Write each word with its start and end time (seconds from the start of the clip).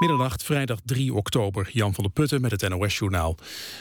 Middernacht, 0.00 0.42
vrijdag 0.42 0.78
3 0.84 1.14
oktober. 1.14 1.68
Jan 1.72 1.94
van 1.94 2.04
der 2.04 2.12
Putten 2.12 2.40
met 2.40 2.50
het 2.50 2.68
NOS-journaal. 2.68 3.36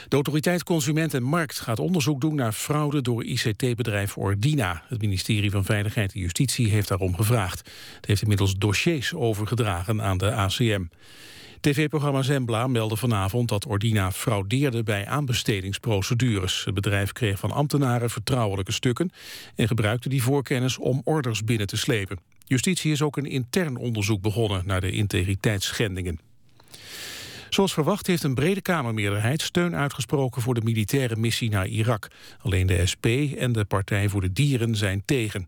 De 0.08 0.16
autoriteit 0.16 0.64
Consument 0.64 1.14
en 1.14 1.24
Markt 1.24 1.60
gaat 1.60 1.80
onderzoek 1.80 2.22
doen 2.22 2.36
naar 2.36 2.52
fraude 2.52 3.02
door 3.02 3.24
ICT-bedrijf 3.24 4.18
Ordina. 4.18 4.84
Het 4.88 5.02
ministerie 5.02 5.52
van 5.52 5.66
Veiligheid 5.66 6.14
en 6.14 6.20
Justitie 6.20 6.70
heeft 6.70 6.88
daarom 6.88 7.16
gevraagd. 7.16 7.70
Het 7.96 8.06
heeft 8.06 8.22
inmiddels 8.22 8.56
dossiers 8.58 9.14
overgedragen 9.14 10.02
aan 10.02 10.18
de 10.18 10.32
ACM. 10.32 10.84
TV-programma 11.60 12.22
Zembla 12.22 12.68
meldde 12.68 12.96
vanavond 12.96 13.50
dat 13.50 13.66
Ordina 13.66 14.12
fraudeerde 14.12 14.84
bij 14.84 15.08
aanbestedingsprocedures. 15.08 16.66
Het 16.66 16.74
bedrijf 16.74 17.12
kreeg 17.12 17.40
van 17.40 17.52
ambtenaren 17.52 18.10
vertrouwelijke 18.10 18.72
stukken 18.72 19.12
en 19.56 19.68
gebruikte 19.68 20.10
die 20.10 20.24
voorkennis 20.24 20.78
om 20.78 21.02
orders 21.04 21.44
binnen 21.44 21.68
te 21.68 21.78
slepen. 21.78 22.20
Justitie 22.50 22.92
is 22.92 23.02
ook 23.02 23.18
een 23.18 23.26
intern 23.26 23.78
onderzoek 23.78 24.22
begonnen 24.22 24.64
naar 24.66 24.82
de 24.82 24.92
integriteitsschendingen. 24.92 26.20
Zoals 27.50 27.74
verwacht 27.74 28.08
heeft 28.08 28.24
een 28.24 28.34
brede 28.34 28.62
Kamermeerderheid 28.62 29.42
steun 29.42 29.76
uitgesproken 29.76 30.42
voor 30.42 30.54
de 30.54 30.62
militaire 30.62 31.16
missie 31.16 31.50
naar 31.50 31.68
Irak. 31.68 32.08
Alleen 32.42 32.68
de 32.68 32.86
SP 32.92 33.06
en 33.38 33.52
de 33.52 33.66
Partij 33.66 34.10
voor 34.10 34.22
de 34.22 34.32
Dieren 34.32 34.76
zijn 34.76 35.02
tegen. 35.06 35.48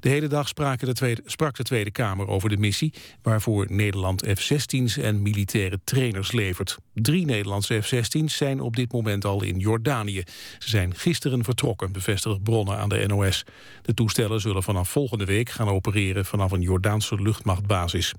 De 0.00 0.08
hele 0.08 0.26
dag 0.26 0.52
de 0.52 0.92
tweede, 0.92 1.22
sprak 1.26 1.56
de 1.56 1.62
Tweede 1.62 1.90
Kamer 1.90 2.28
over 2.28 2.48
de 2.48 2.56
missie, 2.56 2.92
waarvoor 3.22 3.66
Nederland 3.68 4.26
F-16's 4.26 4.96
en 4.96 5.22
militaire 5.22 5.80
trainers 5.84 6.32
levert. 6.32 6.78
Drie 6.94 7.24
Nederlandse 7.24 7.80
F-16's 7.82 8.36
zijn 8.36 8.60
op 8.60 8.76
dit 8.76 8.92
moment 8.92 9.24
al 9.24 9.42
in 9.42 9.58
Jordanië. 9.58 10.22
Ze 10.58 10.68
zijn 10.68 10.94
gisteren 10.94 11.44
vertrokken, 11.44 11.92
bevestigen 11.92 12.42
bronnen 12.42 12.78
aan 12.78 12.88
de 12.88 13.04
NOS. 13.06 13.44
De 13.82 13.94
toestellen 13.94 14.40
zullen 14.40 14.62
vanaf 14.62 14.88
volgende 14.88 15.24
week 15.24 15.50
gaan 15.50 15.68
opereren 15.68 16.24
vanaf 16.24 16.52
een 16.52 16.60
Jordaanse 16.60 17.22
luchtmachtbasis. 17.22 18.14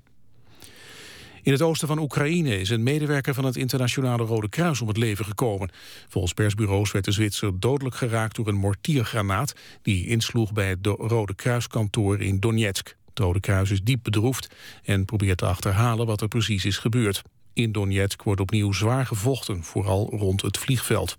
In 1.46 1.52
het 1.52 1.62
oosten 1.62 1.88
van 1.88 1.98
Oekraïne 1.98 2.60
is 2.60 2.70
een 2.70 2.82
medewerker 2.82 3.34
van 3.34 3.44
het 3.44 3.56
internationale 3.56 4.24
Rode 4.24 4.48
Kruis 4.48 4.80
om 4.80 4.88
het 4.88 4.96
leven 4.96 5.24
gekomen. 5.24 5.70
Volgens 6.08 6.32
persbureaus 6.32 6.92
werd 6.92 7.04
de 7.04 7.12
Zwitser 7.12 7.60
dodelijk 7.60 7.96
geraakt 7.96 8.36
door 8.36 8.48
een 8.48 8.54
mortiergranaat 8.54 9.54
die 9.82 10.06
insloeg 10.06 10.52
bij 10.52 10.68
het 10.68 10.86
Rode 10.86 11.34
Kruiskantoor 11.34 12.20
in 12.20 12.40
Donetsk. 12.40 12.96
Het 13.08 13.18
Rode 13.18 13.40
Kruis 13.40 13.70
is 13.70 13.82
diep 13.82 14.02
bedroefd 14.02 14.54
en 14.82 15.04
probeert 15.04 15.38
te 15.38 15.46
achterhalen 15.46 16.06
wat 16.06 16.20
er 16.20 16.28
precies 16.28 16.64
is 16.64 16.78
gebeurd. 16.78 17.22
In 17.52 17.72
Donetsk 17.72 18.22
wordt 18.22 18.40
opnieuw 18.40 18.72
zwaar 18.72 19.06
gevochten, 19.06 19.62
vooral 19.62 20.10
rond 20.10 20.42
het 20.42 20.58
vliegveld. 20.58 21.18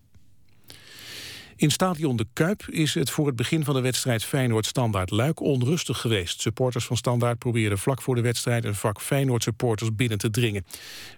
In 1.58 1.72
stadion 1.72 2.16
De 2.16 2.26
Kuip 2.34 2.68
is 2.70 2.94
het 2.94 3.10
voor 3.10 3.28
het 3.28 3.36
begin 3.36 3.64
van 3.64 3.74
de 3.74 3.82
wedstrijd 3.82 4.24
Feyenoord-Standaard 4.24 5.12
Luik 5.12 5.40
onrustig 5.40 6.02
geweest. 6.02 6.42
Supporters 6.42 6.86
van 6.86 6.98
Standaard 6.98 7.38
probeerden 7.38 7.78
vlak 7.78 8.02
voor 8.02 8.16
de 8.16 8.22
wedstrijd 8.22 8.66
een 8.66 8.76
vak 8.76 9.02
Feyenoord-supporters 9.02 9.96
binnen 9.96 10.18
te 10.18 10.30
dringen. 10.30 10.66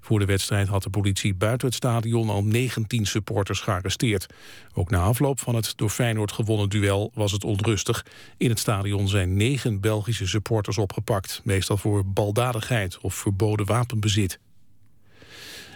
Voor 0.02 0.20
de 0.20 0.26
wedstrijd 0.26 0.68
had 0.68 0.84
de 0.84 0.90
politie 0.90 1.36
buiten 1.36 1.68
het 1.68 1.76
stadion 1.76 2.30
al 2.30 2.44
19 2.44 3.06
supporters 3.06 3.60
gearresteerd. 3.60 4.26
Ook 4.74 4.90
na 4.90 5.02
afloop 5.02 5.40
van 5.40 5.56
het 5.56 5.74
door 5.76 5.90
Feyenoord 5.90 6.32
gewonnen 6.32 6.70
duel 6.70 7.12
was 7.14 7.32
het 7.32 7.44
onrustig. 7.44 8.06
In 8.38 8.50
het 8.50 8.60
stadion 8.60 9.08
zijn 9.08 9.38
negen 9.38 9.82
Belgische 9.82 10.28
supporters 10.28 10.78
opgepakt, 10.78 11.42
meestal 11.44 11.78
voor 11.78 12.06
baldadigheid 12.06 12.98
of 12.98 13.14
verboden 13.14 13.66
wapenbezit. 13.66 14.40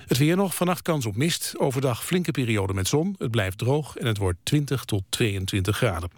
Het 0.07 0.17
weer 0.17 0.35
nog, 0.35 0.55
vannacht 0.55 0.81
kans 0.81 1.05
op 1.05 1.15
mist. 1.15 1.53
Overdag 1.57 2.05
flinke 2.05 2.31
periode 2.31 2.73
met 2.73 2.87
zon. 2.87 3.15
Het 3.17 3.31
blijft 3.31 3.57
droog 3.57 3.97
en 3.97 4.05
het 4.05 4.17
wordt 4.17 4.37
20 4.43 4.85
tot 4.85 5.03
22 5.09 5.77
graden. 5.77 6.11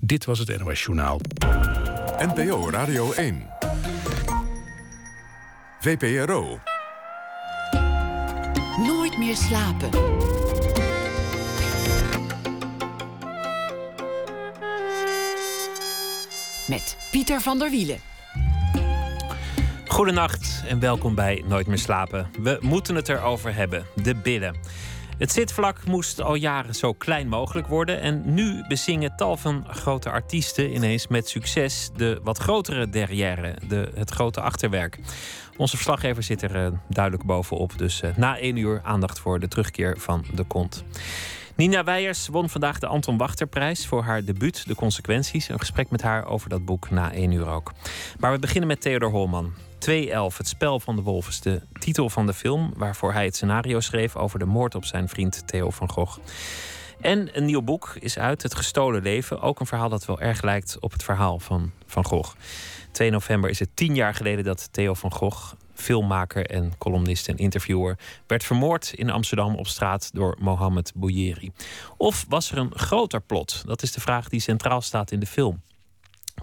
Dit 0.00 0.24
was 0.24 0.38
het 0.38 0.58
NOS 0.58 0.84
Journaal. 0.84 1.20
NPO 2.18 2.70
Radio 2.70 3.12
1. 3.12 3.46
VPRO. 5.80 6.60
Nooit 8.86 9.18
meer 9.18 9.36
slapen. 9.36 9.90
Met 16.68 16.96
Pieter 17.10 17.40
van 17.40 17.58
der 17.58 17.70
Wielen. 17.70 17.98
Goedenacht 20.00 20.62
en 20.68 20.80
welkom 20.80 21.14
bij 21.14 21.44
Nooit 21.46 21.66
meer 21.66 21.78
slapen. 21.78 22.30
We 22.42 22.58
moeten 22.60 22.94
het 22.94 23.08
erover 23.08 23.54
hebben, 23.54 23.84
de 24.02 24.14
billen. 24.14 24.56
Het 25.18 25.32
zitvlak 25.32 25.86
moest 25.86 26.20
al 26.20 26.34
jaren 26.34 26.74
zo 26.74 26.92
klein 26.92 27.28
mogelijk 27.28 27.66
worden 27.66 28.00
en 28.00 28.34
nu 28.34 28.64
bezingen 28.68 29.16
tal 29.16 29.36
van 29.36 29.64
grote 29.68 30.10
artiesten 30.10 30.74
ineens 30.74 31.06
met 31.06 31.28
succes 31.28 31.90
de 31.96 32.20
wat 32.22 32.38
grotere 32.38 32.88
derrière, 32.88 33.54
de, 33.68 33.90
het 33.94 34.10
grote 34.10 34.40
achterwerk. 34.40 34.98
Onze 35.56 35.76
verslaggever 35.76 36.22
zit 36.22 36.42
er 36.42 36.64
uh, 36.64 36.72
duidelijk 36.88 37.24
bovenop, 37.26 37.78
dus 37.78 38.02
uh, 38.02 38.10
na 38.16 38.38
één 38.38 38.56
uur 38.56 38.80
aandacht 38.84 39.18
voor 39.18 39.40
de 39.40 39.48
terugkeer 39.48 39.98
van 39.98 40.24
de 40.34 40.44
kont. 40.44 40.84
Nina 41.54 41.84
Weijers 41.84 42.28
won 42.28 42.48
vandaag 42.48 42.78
de 42.78 42.86
Anton 42.86 43.16
Wachterprijs 43.16 43.86
voor 43.86 44.02
haar 44.02 44.24
debuut 44.24 44.66
De 44.66 44.74
Consequenties. 44.74 45.48
Een 45.48 45.58
gesprek 45.58 45.90
met 45.90 46.02
haar 46.02 46.26
over 46.26 46.48
dat 46.48 46.64
boek 46.64 46.90
na 46.90 47.12
één 47.12 47.32
uur 47.32 47.48
ook. 47.48 47.72
Maar 48.18 48.32
we 48.32 48.38
beginnen 48.38 48.68
met 48.68 48.80
Theodor 48.80 49.10
Holman. 49.10 49.52
211, 49.80 50.38
Het 50.38 50.48
Spel 50.48 50.80
van 50.80 50.96
de 50.96 51.02
Wolf 51.02 51.28
is 51.28 51.40
de 51.40 51.60
titel 51.78 52.10
van 52.10 52.26
de 52.26 52.34
film... 52.34 52.72
waarvoor 52.76 53.12
hij 53.12 53.24
het 53.24 53.36
scenario 53.36 53.80
schreef 53.80 54.16
over 54.16 54.38
de 54.38 54.44
moord 54.44 54.74
op 54.74 54.84
zijn 54.84 55.08
vriend 55.08 55.46
Theo 55.46 55.70
van 55.70 55.90
Gogh. 55.90 56.18
En 57.00 57.36
een 57.36 57.44
nieuw 57.44 57.62
boek 57.62 57.96
is 58.00 58.18
uit, 58.18 58.42
Het 58.42 58.54
Gestolen 58.54 59.02
Leven. 59.02 59.40
Ook 59.40 59.60
een 59.60 59.66
verhaal 59.66 59.88
dat 59.88 60.04
wel 60.04 60.20
erg 60.20 60.42
lijkt 60.42 60.76
op 60.80 60.92
het 60.92 61.02
verhaal 61.02 61.38
van 61.38 61.70
Van 61.86 62.04
Gogh. 62.04 62.34
2 62.90 63.10
november 63.10 63.50
is 63.50 63.58
het 63.58 63.68
tien 63.74 63.94
jaar 63.94 64.14
geleden 64.14 64.44
dat 64.44 64.68
Theo 64.72 64.94
van 64.94 65.12
Gogh... 65.12 65.52
filmmaker 65.74 66.46
en 66.46 66.72
columnist 66.78 67.28
en 67.28 67.36
interviewer... 67.36 67.98
werd 68.26 68.44
vermoord 68.44 68.92
in 68.92 69.10
Amsterdam 69.10 69.54
op 69.54 69.66
straat 69.66 70.10
door 70.12 70.36
Mohammed 70.40 70.92
Bouyeri. 70.94 71.52
Of 71.96 72.24
was 72.28 72.50
er 72.50 72.58
een 72.58 72.72
groter 72.74 73.20
plot? 73.20 73.62
Dat 73.66 73.82
is 73.82 73.92
de 73.92 74.00
vraag 74.00 74.28
die 74.28 74.40
centraal 74.40 74.80
staat 74.80 75.10
in 75.10 75.20
de 75.20 75.26
film. 75.26 75.62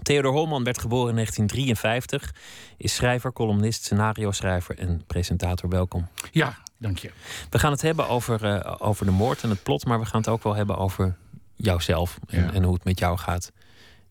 Theodor 0.02 0.32
Holman 0.32 0.64
werd 0.64 0.78
geboren 0.78 1.08
in 1.08 1.14
1953. 1.14 2.34
Is 2.76 2.94
schrijver, 2.94 3.32
columnist, 3.32 3.84
scenario-schrijver 3.84 4.78
en 4.78 5.02
presentator. 5.06 5.68
Welkom. 5.68 6.08
Ja, 6.30 6.58
dank 6.78 6.98
je. 6.98 7.10
We 7.50 7.58
gaan 7.58 7.72
het 7.72 7.82
hebben 7.82 8.08
over, 8.08 8.44
uh, 8.44 8.74
over 8.78 9.06
de 9.06 9.12
moord 9.12 9.42
en 9.42 9.50
het 9.50 9.62
plot, 9.62 9.84
maar 9.84 10.00
we 10.00 10.06
gaan 10.06 10.20
het 10.20 10.28
ook 10.28 10.42
wel 10.42 10.54
hebben 10.54 10.76
over 10.76 11.16
jouzelf 11.56 12.18
en, 12.26 12.52
en 12.54 12.62
hoe 12.62 12.74
het 12.74 12.84
met 12.84 12.98
jou 12.98 13.18
gaat. 13.18 13.52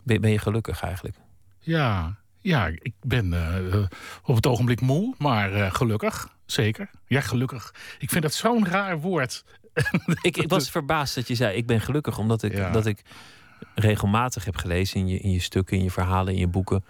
Ben, 0.02 0.20
ben, 0.20 0.30
je 0.30 0.38
gelukkig 0.38 0.82
eigenlijk? 0.82 1.16
Ja, 1.58 2.16
ja 2.40 2.66
ik 2.66 2.94
ben 3.00 3.32
uh, 3.32 3.82
op 4.22 4.34
het 4.34 4.46
ogenblik 4.46 4.80
moe, 4.80 5.14
maar 5.18 5.52
uh, 5.52 5.74
gelukkig. 5.74 6.36
Zeker. 6.46 6.90
Ja, 7.06 7.20
gelukkig. 7.20 7.74
Ik 7.98 8.10
vind 8.10 8.22
dat 8.22 8.34
zo'n 8.34 8.66
raar 8.66 9.00
woord. 9.00 9.44
ik, 10.22 10.36
ik, 10.36 10.48
was 10.48 10.70
verbaasd 10.70 11.14
dat 11.14 11.28
je 11.28 11.34
zei: 11.34 11.56
Ik 11.56 11.66
ben 11.66 11.80
gelukkig, 11.80 12.18
omdat 12.18 12.42
ik, 12.42 12.52
ja. 12.52 12.70
dat 12.70 12.86
ik 12.86 13.02
regelmatig 13.74 14.44
heb 14.44 14.56
gelezen 14.56 15.00
in 15.00 15.08
je, 15.08 15.18
in 15.18 15.30
je 15.30 15.40
stukken, 15.40 15.76
in 15.76 15.82
je 15.82 15.90
verhalen, 15.90 16.32
in 16.32 16.38
je 16.38 16.46
boeken, 16.46 16.84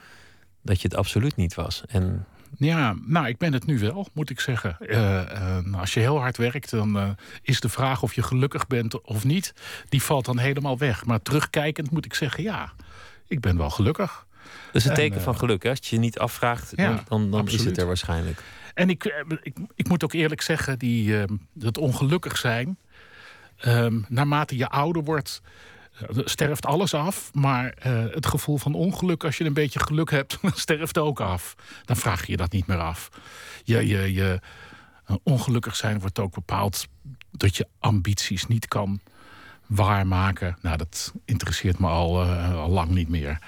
dat 0.62 0.81
je 0.81 0.89
het 0.89 0.97
absoluut 0.97 1.37
niet 1.37 1.55
was. 1.55 1.83
En 1.87 2.27
ja, 2.56 2.97
nou, 3.06 3.27
ik 3.27 3.39
ben 3.39 3.53
het 3.53 3.67
nu 3.67 3.79
wel, 3.79 4.09
moet 4.12 4.31
ik 4.31 4.41
zeggen. 4.41 4.77
Uh, 4.81 4.97
uh, 4.97 5.81
als 5.81 5.95
je 5.95 6.01
heel 6.01 6.19
hard 6.19 6.37
werkt, 6.37 6.71
dan 6.71 6.97
uh, 6.97 7.09
is 7.43 7.61
de 7.61 7.69
vraag 7.69 8.03
of 8.03 8.15
je 8.15 8.23
gelukkig 8.23 8.67
bent 8.67 9.01
of 9.01 9.25
niet, 9.25 9.55
die 9.89 10.03
valt 10.03 10.25
dan 10.25 10.39
helemaal 10.39 10.79
weg. 10.79 11.05
Maar 11.05 11.23
terugkijkend 11.23 11.91
moet 11.91 12.05
ik 12.05 12.15
zeggen, 12.15 12.43
ja, 12.43 12.73
ik 13.27 13.41
ben 13.41 13.56
wel 13.56 13.71
gelukkig. 13.71 14.27
Dat 14.67 14.75
is 14.75 14.85
een 14.85 14.95
teken 14.95 15.21
van 15.21 15.37
geluk, 15.37 15.62
hè? 15.62 15.71
Als 15.71 15.79
je 15.83 15.97
je 15.97 16.00
niet 16.00 16.19
afvraagt, 16.19 16.73
ja, 16.77 16.89
dan, 16.89 17.05
dan, 17.09 17.31
dan 17.31 17.49
is 17.49 17.65
het 17.65 17.79
er 17.79 17.87
waarschijnlijk. 17.87 18.43
En 18.75 18.91
ik, 18.91 19.25
ik, 19.43 19.56
ik 19.75 19.89
moet 19.89 20.05
ook 20.05 20.12
eerlijk 20.12 20.41
zeggen, 20.41 20.79
die, 20.79 21.25
dat 21.53 21.79
ongelukkig 21.79 22.37
zijn, 22.37 22.79
ehm, 23.56 24.00
naarmate 24.09 24.56
je 24.56 24.69
ouder 24.69 25.05
wordt, 25.05 25.43
sterft 26.25 26.67
alles 26.67 26.95
af. 26.95 27.31
Maar 27.35 27.75
uh, 27.87 28.05
het 28.11 28.27
gevoel 28.27 28.59
van 28.59 28.75
ongeluk, 28.75 29.25
als 29.25 29.39
je 29.39 29.45
een 29.45 29.53
beetje 29.53 29.81
geluk 29.81 30.11
hebt, 30.11 30.39
sterft 30.55 30.99
ook 30.99 31.21
af. 31.21 31.55
Dan 31.85 31.97
vraag 31.97 32.25
je 32.27 32.31
je 32.31 32.37
dat 32.37 32.53
niet 32.53 32.67
meer 32.67 32.79
af. 32.79 33.09
Je, 33.65 33.87
je, 33.87 34.13
je, 34.13 34.41
ongelukkig 35.23 35.77
zijn 35.77 36.00
wordt 36.00 36.19
ook 36.19 36.35
bepaald 36.35 36.87
dat 37.31 37.56
je 37.56 37.67
ambities 37.79 38.47
niet 38.47 38.69
kan 38.69 39.00
waarmaken. 39.67 40.56
Nou, 40.62 40.77
dat 40.77 41.12
interesseert 41.25 41.79
me 41.79 41.87
al, 41.87 42.23
al 42.23 42.71
lang 42.71 42.91
niet 42.91 43.09
meer. 43.09 43.39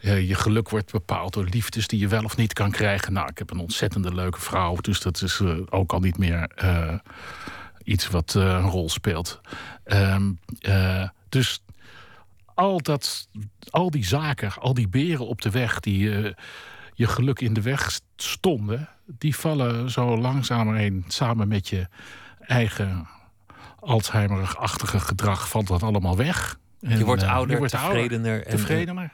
Je 0.00 0.34
geluk 0.34 0.68
wordt 0.68 0.92
bepaald 0.92 1.32
door 1.32 1.44
liefdes 1.44 1.86
die 1.86 1.98
je 1.98 2.08
wel 2.08 2.24
of 2.24 2.36
niet 2.36 2.52
kan 2.52 2.70
krijgen. 2.70 3.12
Nou, 3.12 3.28
ik 3.28 3.38
heb 3.38 3.50
een 3.50 3.58
ontzettende 3.58 4.14
leuke 4.14 4.40
vrouw, 4.40 4.76
dus 4.76 5.00
dat 5.00 5.22
is 5.22 5.40
ook 5.70 5.92
al 5.92 6.00
niet 6.00 6.18
meer 6.18 6.50
iets 7.84 8.08
wat 8.08 8.34
een 8.34 8.60
rol 8.60 8.88
speelt. 8.88 9.40
Um, 9.84 10.38
dus 11.28 11.62
al, 12.62 12.82
dat, 12.82 13.28
al 13.70 13.90
die 13.90 14.04
zaken, 14.04 14.52
al 14.58 14.74
die 14.74 14.88
beren 14.88 15.26
op 15.26 15.42
de 15.42 15.50
weg 15.50 15.80
die 15.80 16.00
uh, 16.00 16.32
je 16.94 17.06
geluk 17.06 17.40
in 17.40 17.54
de 17.54 17.62
weg 17.62 18.00
stonden, 18.16 18.88
die 19.06 19.36
vallen 19.36 19.90
zo 19.90 20.18
langzamerheen 20.18 21.04
samen 21.08 21.48
met 21.48 21.68
je 21.68 21.88
eigen 22.40 23.08
Alzheimer-achtige 23.80 25.00
gedrag, 25.00 25.48
valt 25.48 25.66
dat 25.66 25.82
allemaal 25.82 26.16
weg. 26.16 26.58
En, 26.80 26.98
je 26.98 27.04
wordt 27.04 27.22
ouder, 27.22 27.50
je 27.50 27.58
wordt 27.58 27.72
tevredener. 27.72 28.32
Ouder, 28.32 28.50
tevredener. 28.50 29.12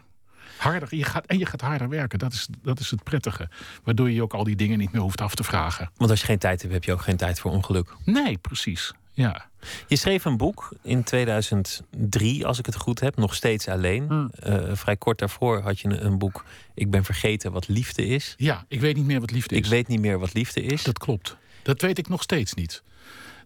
Harder, 0.56 0.96
je 0.96 1.04
gaat, 1.04 1.26
en 1.26 1.38
je 1.38 1.46
gaat 1.46 1.60
harder 1.60 1.88
werken. 1.88 2.18
Dat 2.18 2.32
is, 2.32 2.48
dat 2.62 2.78
is 2.78 2.90
het 2.90 3.02
prettige. 3.02 3.48
Waardoor 3.84 4.10
je 4.10 4.22
ook 4.22 4.34
al 4.34 4.44
die 4.44 4.56
dingen 4.56 4.78
niet 4.78 4.92
meer 4.92 5.02
hoeft 5.02 5.20
af 5.20 5.34
te 5.34 5.44
vragen. 5.44 5.90
Want 5.96 6.10
als 6.10 6.20
je 6.20 6.26
geen 6.26 6.38
tijd 6.38 6.60
hebt, 6.60 6.74
heb 6.74 6.84
je 6.84 6.92
ook 6.92 7.02
geen 7.02 7.16
tijd 7.16 7.40
voor 7.40 7.50
ongeluk. 7.50 7.96
Nee, 8.04 8.38
precies. 8.38 8.92
Ja. 9.18 9.48
Je 9.86 9.96
schreef 9.96 10.24
een 10.24 10.36
boek 10.36 10.72
in 10.82 11.04
2003, 11.04 12.46
als 12.46 12.58
ik 12.58 12.66
het 12.66 12.76
goed 12.76 13.00
heb, 13.00 13.16
nog 13.16 13.34
steeds 13.34 13.68
alleen. 13.68 14.06
Hmm. 14.06 14.30
Eh, 14.40 14.70
vrij 14.72 14.96
kort 14.96 15.18
daarvoor 15.18 15.60
had 15.60 15.80
je 15.80 15.88
een, 15.88 16.18
boek, 16.18 16.44
Ik 16.74 16.90
ben 16.90 17.04
vergeten 17.04 17.52
wat 17.52 17.68
liefde 17.68 18.06
is. 18.06 18.34
ja, 18.36 18.64
ik 18.68 18.80
weet 18.80 18.96
niet 18.96 19.04
meer 19.04 19.20
wat 19.20 19.30
liefde 19.30 19.54
is. 19.54 19.60
Ik 19.60 19.66
weet 19.70 19.88
niet 19.88 20.00
meer 20.00 20.18
wat 20.18 20.34
liefde 20.34 20.62
is. 20.62 20.82
Dat 20.82 20.98
klopt. 20.98 21.36
Dat 21.62 21.80
weet 21.80 21.98
ik 21.98 22.08
nog 22.08 22.22
steeds 22.22 22.54
niet. 22.54 22.82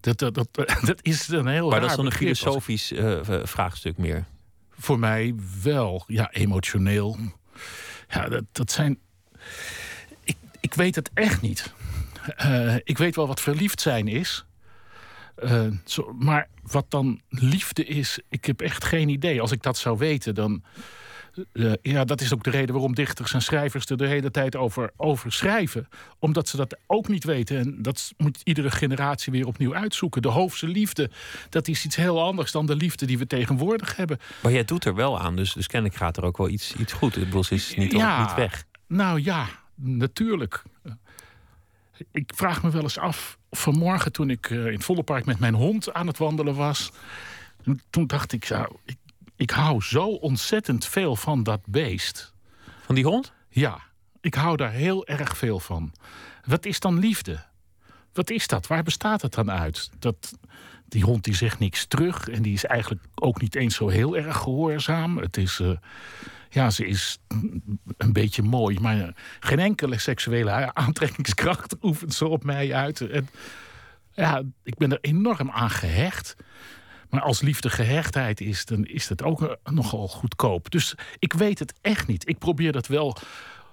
Dat, 0.01 0.19
dat, 0.19 0.35
dat, 0.35 0.49
dat 0.91 0.99
is 1.03 1.29
een 1.29 1.47
heel 1.47 1.69
maar 1.69 1.73
raar 1.73 1.81
dat 1.81 1.91
is 1.91 1.97
dan 1.97 2.07
een 2.07 2.13
filosofisch 2.13 2.93
eh, 2.93 3.21
vraagstuk 3.43 3.99
meer. 3.99 4.25
Voor 4.79 4.99
mij 4.99 5.35
wel. 5.63 6.05
Ja, 6.07 6.33
emotioneel. 6.33 7.17
Ja, 8.09 8.29
dat, 8.29 8.45
dat 8.53 8.71
zijn... 8.71 8.99
Ik, 10.25 10.37
ik 10.61 10.75
weet 10.75 10.95
het 10.95 11.11
echt 11.15 11.41
niet. 11.41 11.73
Eh, 12.37 12.75
ik 12.85 12.99
weet 12.99 13.17
wel 13.17 13.27
wat 13.27 13.41
verliefd 13.41 13.81
zijn 13.81 14.09
is. 14.09 14.45
Eh, 15.34 15.67
zo, 15.84 16.14
maar 16.19 16.49
wat 16.62 16.84
dan 16.90 17.20
liefde 17.29 17.84
is, 17.84 18.19
ik 18.29 18.44
heb 18.44 18.61
echt 18.61 18.84
geen 18.84 19.08
idee. 19.08 19.40
Als 19.40 19.52
ik 19.52 19.62
dat 19.62 19.79
zou 19.79 19.99
weten, 19.99 20.34
dan... 20.34 20.62
eh, 21.52 21.73
ja, 21.82 22.05
dat 22.05 22.20
is 22.20 22.34
ook 22.34 22.43
de 22.44 22.50
reden 22.50 22.73
waarom 22.75 22.94
dichters 22.94 23.34
en 23.34 23.43
schrijvers 23.43 23.87
er 23.87 23.96
de 23.96 24.06
hele 24.06 24.31
tijd 24.31 24.56
over, 24.56 24.90
over 24.96 25.32
schrijven. 25.32 25.88
Omdat 26.19 26.49
ze 26.49 26.56
dat 26.56 26.76
ook 26.87 27.08
niet 27.08 27.25
weten. 27.25 27.58
En 27.58 27.82
dat 27.82 28.12
moet 28.17 28.40
iedere 28.44 28.70
generatie 28.70 29.32
weer 29.32 29.46
opnieuw 29.46 29.75
uitzoeken. 29.75 30.23
De 30.23 30.29
hoofdse 30.29 30.67
liefde, 30.69 31.11
dat 31.49 31.69
is 31.69 31.85
iets 31.85 31.96
heel 31.96 32.23
anders 32.23 32.52
dan 32.52 32.67
de 32.67 32.76
liefde 32.76 33.06
die 33.06 33.19
we 33.19 33.26
tegenwoordig 33.26 33.96
hebben. 33.96 34.19
Maar 34.43 34.52
jij 34.52 34.64
doet 34.64 34.85
er 34.85 34.94
wel 34.94 35.20
aan, 35.20 35.37
dus, 35.37 35.52
dus 35.52 35.67
kennelijk 35.67 35.99
gaat 35.99 36.17
er 36.17 36.25
ook 36.25 36.37
wel 36.37 36.49
iets, 36.49 36.75
iets 36.76 36.93
goed. 36.93 37.14
Bedoel, 37.14 37.44
ze 37.44 37.55
is 37.55 37.75
niet, 37.76 37.93
Ja. 37.93 38.20
niet 38.20 38.35
weg. 38.35 38.64
Nou 38.87 39.23
ja, 39.23 39.46
natuurlijk. 39.75 40.62
Ik 42.11 42.33
vraag 42.35 42.62
me 42.62 42.71
wel 42.71 42.83
eens 42.83 42.99
af. 42.99 43.39
Vanmorgen 43.50 44.12
toen 44.12 44.31
ik 44.31 44.50
eh, 44.50 44.67
in 44.67 44.73
het 44.73 44.85
Vondelpark 44.85 45.25
met 45.25 45.39
mijn 45.39 45.55
hond 45.55 45.93
aan 45.93 46.06
het 46.06 46.19
wandelen 46.19 46.55
was. 46.55 46.93
Toen 47.91 48.06
dacht 48.06 48.33
ik, 48.33 48.44
ja, 48.44 48.69
ik, 48.85 48.97
ik 49.37 49.50
hou 49.50 49.83
zo 49.83 50.06
ontzettend 50.09 50.87
veel 50.87 51.17
van 51.17 51.43
dat 51.43 51.61
beest. 51.67 52.35
Van 52.85 52.94
die 52.94 53.05
hond? 53.05 53.33
Ja, 53.49 53.81
ik 54.21 54.35
hou 54.35 54.56
daar 54.56 54.73
heel 54.73 55.06
erg 55.06 55.37
veel 55.37 55.61
van. 55.61 55.93
Wat 56.44 56.65
is 56.65 56.81
dan 56.81 56.99
liefde? 56.99 57.44
Wat 58.12 58.31
is 58.31 58.47
dat? 58.47 58.67
Waar 58.67 58.83
bestaat 58.83 59.23
het 59.23 59.35
dan 59.35 59.50
uit? 59.50 59.91
Dat, 59.99 60.38
die 60.87 61.03
hond 61.03 61.25
die 61.25 61.35
zegt 61.35 61.59
niks 61.59 61.87
terug 61.87 62.29
en 62.29 62.43
die 62.43 62.53
is 62.53 62.65
eigenlijk 62.65 63.05
ook 63.15 63.41
niet 63.41 63.55
eens 63.55 63.75
zo 63.75 63.88
heel 63.88 64.17
erg 64.17 64.37
gehoorzaam. 64.37 65.19
Het 65.19 65.37
is, 65.37 65.61
eh, 65.61 65.71
ja, 66.52 66.70
ze 66.70 66.87
is 66.87 67.19
een 67.96 68.12
beetje 68.12 68.43
mooi, 68.43 68.81
maar 68.81 69.14
geen 69.40 69.58
enkele 69.58 69.99
seksuele 69.99 70.75
aantrekkingskracht 70.75 71.76
oefent 71.82 72.14
ze 72.14 72.26
op 72.26 72.44
mij 72.44 72.75
uit. 72.75 73.00
En, 73.00 73.28
ja, 74.12 74.43
ik 74.62 74.76
ben 74.76 74.93
er 74.93 74.99
enorm 75.00 75.50
aan 75.50 75.70
gehecht. 75.70 76.37
Maar 77.08 77.20
als 77.20 77.40
liefde 77.40 77.70
gehechtheid 77.70 78.40
is, 78.40 78.64
dan 78.64 78.87
is 78.87 79.06
dat 79.06 79.22
ook 79.22 79.43
eh, 79.43 79.72
nogal 79.72 80.08
goedkoop. 80.08 80.70
Dus 80.70 80.94
ik 81.19 81.32
weet 81.32 81.58
het 81.58 81.75
echt 81.81 82.06
niet. 82.06 82.28
Ik 82.28 82.38
probeer 82.38 82.72
dat 82.72 82.87
wel, 82.87 83.16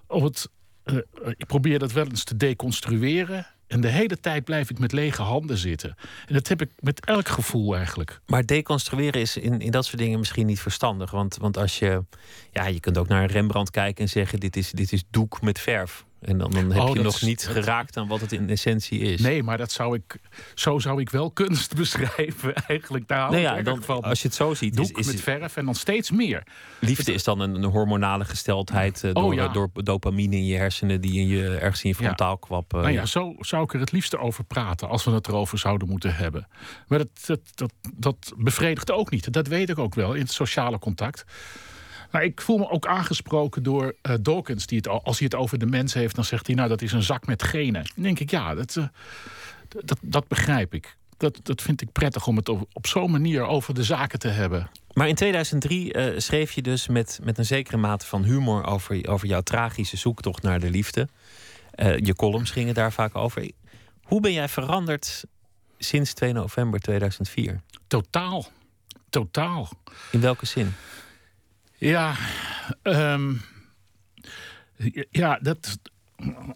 op 0.07 0.23
het, 0.23 0.49
eh, 0.83 0.97
eh, 0.97 1.03
ik 1.27 1.45
probeer 1.45 1.79
dat 1.79 1.91
wel 1.91 2.05
eens 2.05 2.23
te 2.23 2.37
deconstrueren. 2.37 3.47
En 3.69 3.81
de 3.81 3.87
hele 3.87 4.19
tijd 4.19 4.43
blijf 4.43 4.69
ik 4.69 4.79
met 4.79 4.91
lege 4.91 5.21
handen 5.21 5.57
zitten. 5.57 5.95
En 6.27 6.33
dat 6.33 6.47
heb 6.47 6.61
ik 6.61 6.69
met 6.79 7.05
elk 7.05 7.27
gevoel 7.27 7.75
eigenlijk. 7.75 8.19
Maar 8.25 8.45
deconstrueren 8.45 9.21
is 9.21 9.37
in, 9.37 9.59
in 9.59 9.71
dat 9.71 9.85
soort 9.85 9.97
dingen 9.97 10.19
misschien 10.19 10.45
niet 10.45 10.59
verstandig. 10.59 11.11
Want, 11.11 11.37
want 11.37 11.57
als 11.57 11.79
je. 11.79 12.03
Ja, 12.51 12.67
je 12.67 12.79
kunt 12.79 12.97
ook 12.97 13.07
naar 13.07 13.21
een 13.21 13.27
Rembrandt 13.27 13.69
kijken 13.69 14.03
en 14.03 14.09
zeggen: 14.09 14.39
dit 14.39 14.55
is, 14.57 14.71
dit 14.71 14.91
is 14.91 15.03
doek 15.09 15.41
met 15.41 15.59
verf. 15.59 16.05
En 16.21 16.37
dan, 16.37 16.51
dan 16.51 16.71
heb 16.71 16.81
Oh, 16.81 16.95
je 16.95 17.01
nog 17.01 17.15
is- 17.15 17.21
niet 17.21 17.47
geraakt 17.47 17.97
aan 17.97 18.07
wat 18.07 18.21
het 18.21 18.31
in 18.31 18.49
essentie 18.49 18.99
is. 18.99 19.21
Nee, 19.21 19.43
maar 19.43 19.57
dat 19.57 19.71
zou 19.71 19.95
ik, 19.95 20.15
zo 20.55 20.79
zou 20.79 21.01
ik 21.01 21.09
wel 21.09 21.31
kunst 21.31 21.75
beschrijven 21.81 22.55
eigenlijk. 22.55 23.07
Daar 23.07 23.19
hou 23.19 23.31
Nou 23.31 23.43
ja, 23.43 23.61
dan, 23.61 23.83
van. 23.83 24.01
als 24.01 24.21
je 24.21 24.27
het 24.27 24.37
zo 24.37 24.53
ziet, 24.53 24.75
Doek 24.75 24.97
is 24.97 25.05
met 25.05 25.21
verf 25.21 25.55
en 25.57 25.65
dan 25.65 25.75
steeds 25.75 26.11
meer. 26.11 26.43
liefde 26.79 27.13
is 27.13 27.23
dan 27.23 27.39
een, 27.39 27.55
een 27.55 27.63
hormonale 27.63 28.25
gesteldheid 28.25 29.03
eh, 29.03 29.09
Oh, 29.13 29.23
door, 29.23 29.33
ja. 29.33 29.47
door 29.47 29.69
dopamine 29.73 30.35
in 30.35 30.45
je 30.45 30.55
hersenen 30.55 31.01
die 31.01 31.19
in 31.19 31.27
je, 31.27 31.57
ergens 31.57 31.83
in 31.83 31.89
je 31.89 31.95
Ja. 31.99 32.03
frontaalkwap. 32.03 32.73
eh, 32.73 32.79
Nou 32.81 32.91
ja, 32.93 33.05
zo 33.05 33.35
zou 33.39 33.63
ik 33.63 33.73
er 33.73 33.79
het 33.79 33.91
liefste 33.91 34.17
over 34.17 34.43
praten 34.43 34.89
als 34.89 35.03
we 35.03 35.11
het 35.11 35.27
erover 35.27 35.57
zouden 35.57 35.87
moeten 35.87 36.15
hebben. 36.15 36.47
Maar 36.87 36.97
dat, 36.97 37.09
dat, 37.25 37.39
dat, 37.55 37.73
dat 37.93 38.33
bevredigt 38.37 38.91
ook 38.91 39.11
niet. 39.11 39.33
Dat 39.33 39.47
weet 39.47 39.69
ik 39.69 39.77
ook 39.79 39.95
wel 39.95 40.13
in 40.13 40.21
het 40.21 40.31
sociale 40.31 40.79
contact. 40.79 41.23
Maar 42.11 42.23
ik 42.23 42.41
voel 42.41 42.57
me 42.57 42.69
ook 42.69 42.87
aangesproken 42.87 43.63
door 43.63 43.95
eh, 44.01 44.13
Dawkins. 44.21 44.65
Die 44.65 44.77
het, 44.77 44.87
al- 44.87 45.03
als 45.03 45.17
hij 45.19 45.27
het 45.31 45.39
over 45.39 45.59
de 45.59 45.65
mens 45.65 45.93
heeft, 45.93 46.15
dan 46.15 46.23
zegt 46.23 46.47
hij: 46.47 46.55
Nou, 46.55 46.69
dat 46.69 46.81
is 46.81 46.91
een 46.91 47.03
zak 47.03 47.25
met 47.25 47.43
genen. 47.43 47.83
Dan 47.95 48.03
denk 48.03 48.19
ik: 48.19 48.31
Ja, 48.31 48.55
dat, 48.55 48.75
eh, 48.75 48.83
dat, 49.85 49.97
dat 50.01 50.27
begrijp 50.27 50.73
ik. 50.73 50.97
Dat, 51.17 51.39
dat 51.43 51.61
vind 51.61 51.81
ik 51.81 51.91
prettig 51.91 52.27
om 52.27 52.35
het 52.35 52.49
op, 52.49 52.69
op 52.73 52.87
zo'n 52.87 53.11
manier 53.11 53.43
over 53.45 53.73
de 53.73 53.83
zaken 53.83 54.19
te 54.19 54.27
hebben. 54.27 54.69
Maar 54.93 55.07
in 55.07 55.15
2003 55.15 55.93
eh, 55.93 56.19
schreef 56.19 56.51
je 56.51 56.61
dus 56.61 56.87
met, 56.87 57.19
met 57.23 57.37
een 57.37 57.45
zekere 57.45 57.77
mate 57.77 58.05
van 58.05 58.23
humor 58.23 58.65
over, 58.65 59.09
over 59.09 59.27
jouw 59.27 59.41
tragische 59.41 59.97
zoektocht 59.97 60.43
naar 60.43 60.59
de 60.59 60.69
liefde. 60.69 61.07
Je 61.99 62.15
columns 62.15 62.51
gingen 62.51 62.73
daar 62.73 62.91
vaak 62.91 63.15
over. 63.15 63.51
Hoe 64.03 64.21
ben 64.21 64.33
jij 64.33 64.47
veranderd 64.49 65.23
sinds 65.77 66.13
2 66.13 66.33
november 66.33 66.79
2004? 66.79 67.61
Totaal. 67.87 68.45
Totaal. 69.09 69.69
In 70.11 70.21
welke 70.21 70.45
zin? 70.45 70.73
Ja, 71.79 72.15
ehm, 72.81 73.33
ja, 75.11 75.39
dat. 75.41 75.79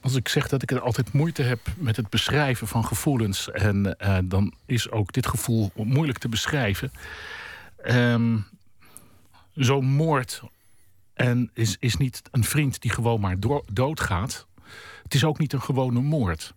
Als 0.01 0.15
ik 0.15 0.27
zeg 0.27 0.47
dat 0.47 0.61
ik 0.61 0.71
er 0.71 0.81
altijd 0.81 1.13
moeite 1.13 1.41
heb 1.41 1.59
met 1.77 1.95
het 1.95 2.09
beschrijven 2.09 2.67
van 2.67 2.85
gevoelens, 2.85 3.51
en 3.51 3.97
eh, 3.97 4.17
dan 4.23 4.53
is 4.65 4.91
ook 4.91 5.13
dit 5.13 5.27
gevoel 5.27 5.71
moeilijk 5.75 6.17
te 6.17 6.29
beschrijven. 6.29 6.91
Ehm, 7.77 8.37
Zo'n 9.53 9.85
moord 9.85 10.41
en 11.13 11.49
is, 11.53 11.75
is 11.79 11.97
niet 11.97 12.21
een 12.31 12.43
vriend 12.43 12.81
die 12.81 12.91
gewoon 12.91 13.19
maar 13.19 13.35
doodgaat. 13.73 14.47
Het 15.03 15.13
is 15.13 15.23
ook 15.23 15.39
niet 15.39 15.53
een 15.53 15.61
gewone 15.61 16.01
moord. 16.01 16.53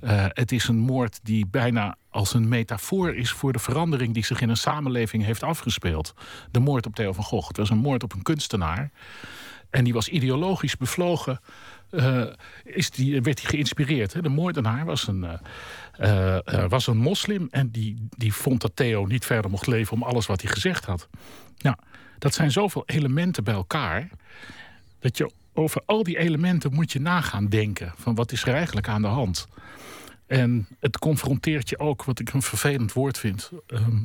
Eh, 0.00 0.26
het 0.28 0.52
is 0.52 0.68
een 0.68 0.78
moord 0.78 1.20
die 1.22 1.46
bijna 1.46 1.96
als 2.16 2.34
een 2.34 2.48
metafoor 2.48 3.14
is 3.14 3.30
voor 3.30 3.52
de 3.52 3.58
verandering 3.58 4.14
die 4.14 4.24
zich 4.24 4.40
in 4.40 4.48
een 4.48 4.56
samenleving 4.56 5.24
heeft 5.24 5.42
afgespeeld. 5.42 6.14
De 6.50 6.60
moord 6.60 6.86
op 6.86 6.94
Theo 6.94 7.12
van 7.12 7.24
Gogh. 7.24 7.48
Het 7.48 7.56
was 7.56 7.70
een 7.70 7.78
moord 7.78 8.02
op 8.02 8.12
een 8.12 8.22
kunstenaar. 8.22 8.90
En 9.70 9.84
die 9.84 9.92
was 9.92 10.08
ideologisch 10.08 10.76
bevlogen. 10.76 11.40
eh, 11.90 12.22
is 12.64 12.90
die, 12.90 13.22
werd 13.22 13.40
hij 13.40 13.50
geïnspireerd. 13.50 14.22
De 14.22 14.28
moordenaar 14.28 14.84
was 14.84 15.06
een, 15.06 15.24
eh, 15.92 16.36
eh, 16.44 16.68
was 16.68 16.86
een 16.86 16.96
moslim. 16.96 17.48
En 17.50 17.70
die, 17.70 18.08
die 18.16 18.32
vond 18.32 18.60
dat 18.60 18.72
Theo 18.74 19.06
niet 19.06 19.24
verder 19.24 19.50
mocht 19.50 19.66
leven 19.66 19.92
om 19.92 20.02
alles 20.02 20.26
wat 20.26 20.40
hij 20.40 20.50
gezegd 20.50 20.84
had. 20.84 21.08
Nou, 21.58 21.76
dat 22.18 22.34
zijn 22.34 22.50
zoveel 22.50 22.82
elementen 22.86 23.44
bij 23.44 23.54
elkaar. 23.54 24.08
Dat 24.98 25.16
je 25.16 25.30
over 25.52 25.82
al 25.86 26.02
die 26.02 26.18
elementen 26.18 26.74
moet 26.74 26.92
je 26.92 27.00
nagaan 27.00 27.48
denken. 27.48 27.92
Van 27.96 28.14
wat 28.14 28.32
is 28.32 28.42
er 28.42 28.54
eigenlijk 28.54 28.88
aan 28.88 29.02
de 29.02 29.08
hand? 29.08 29.48
En 30.26 30.68
het 30.80 30.98
confronteert 30.98 31.68
je 31.68 31.78
ook, 31.78 32.04
wat 32.04 32.18
ik 32.20 32.32
een 32.32 32.42
vervelend 32.42 32.92
woord 32.92 33.18
vind. 33.18 33.50
ehm, 33.66 33.96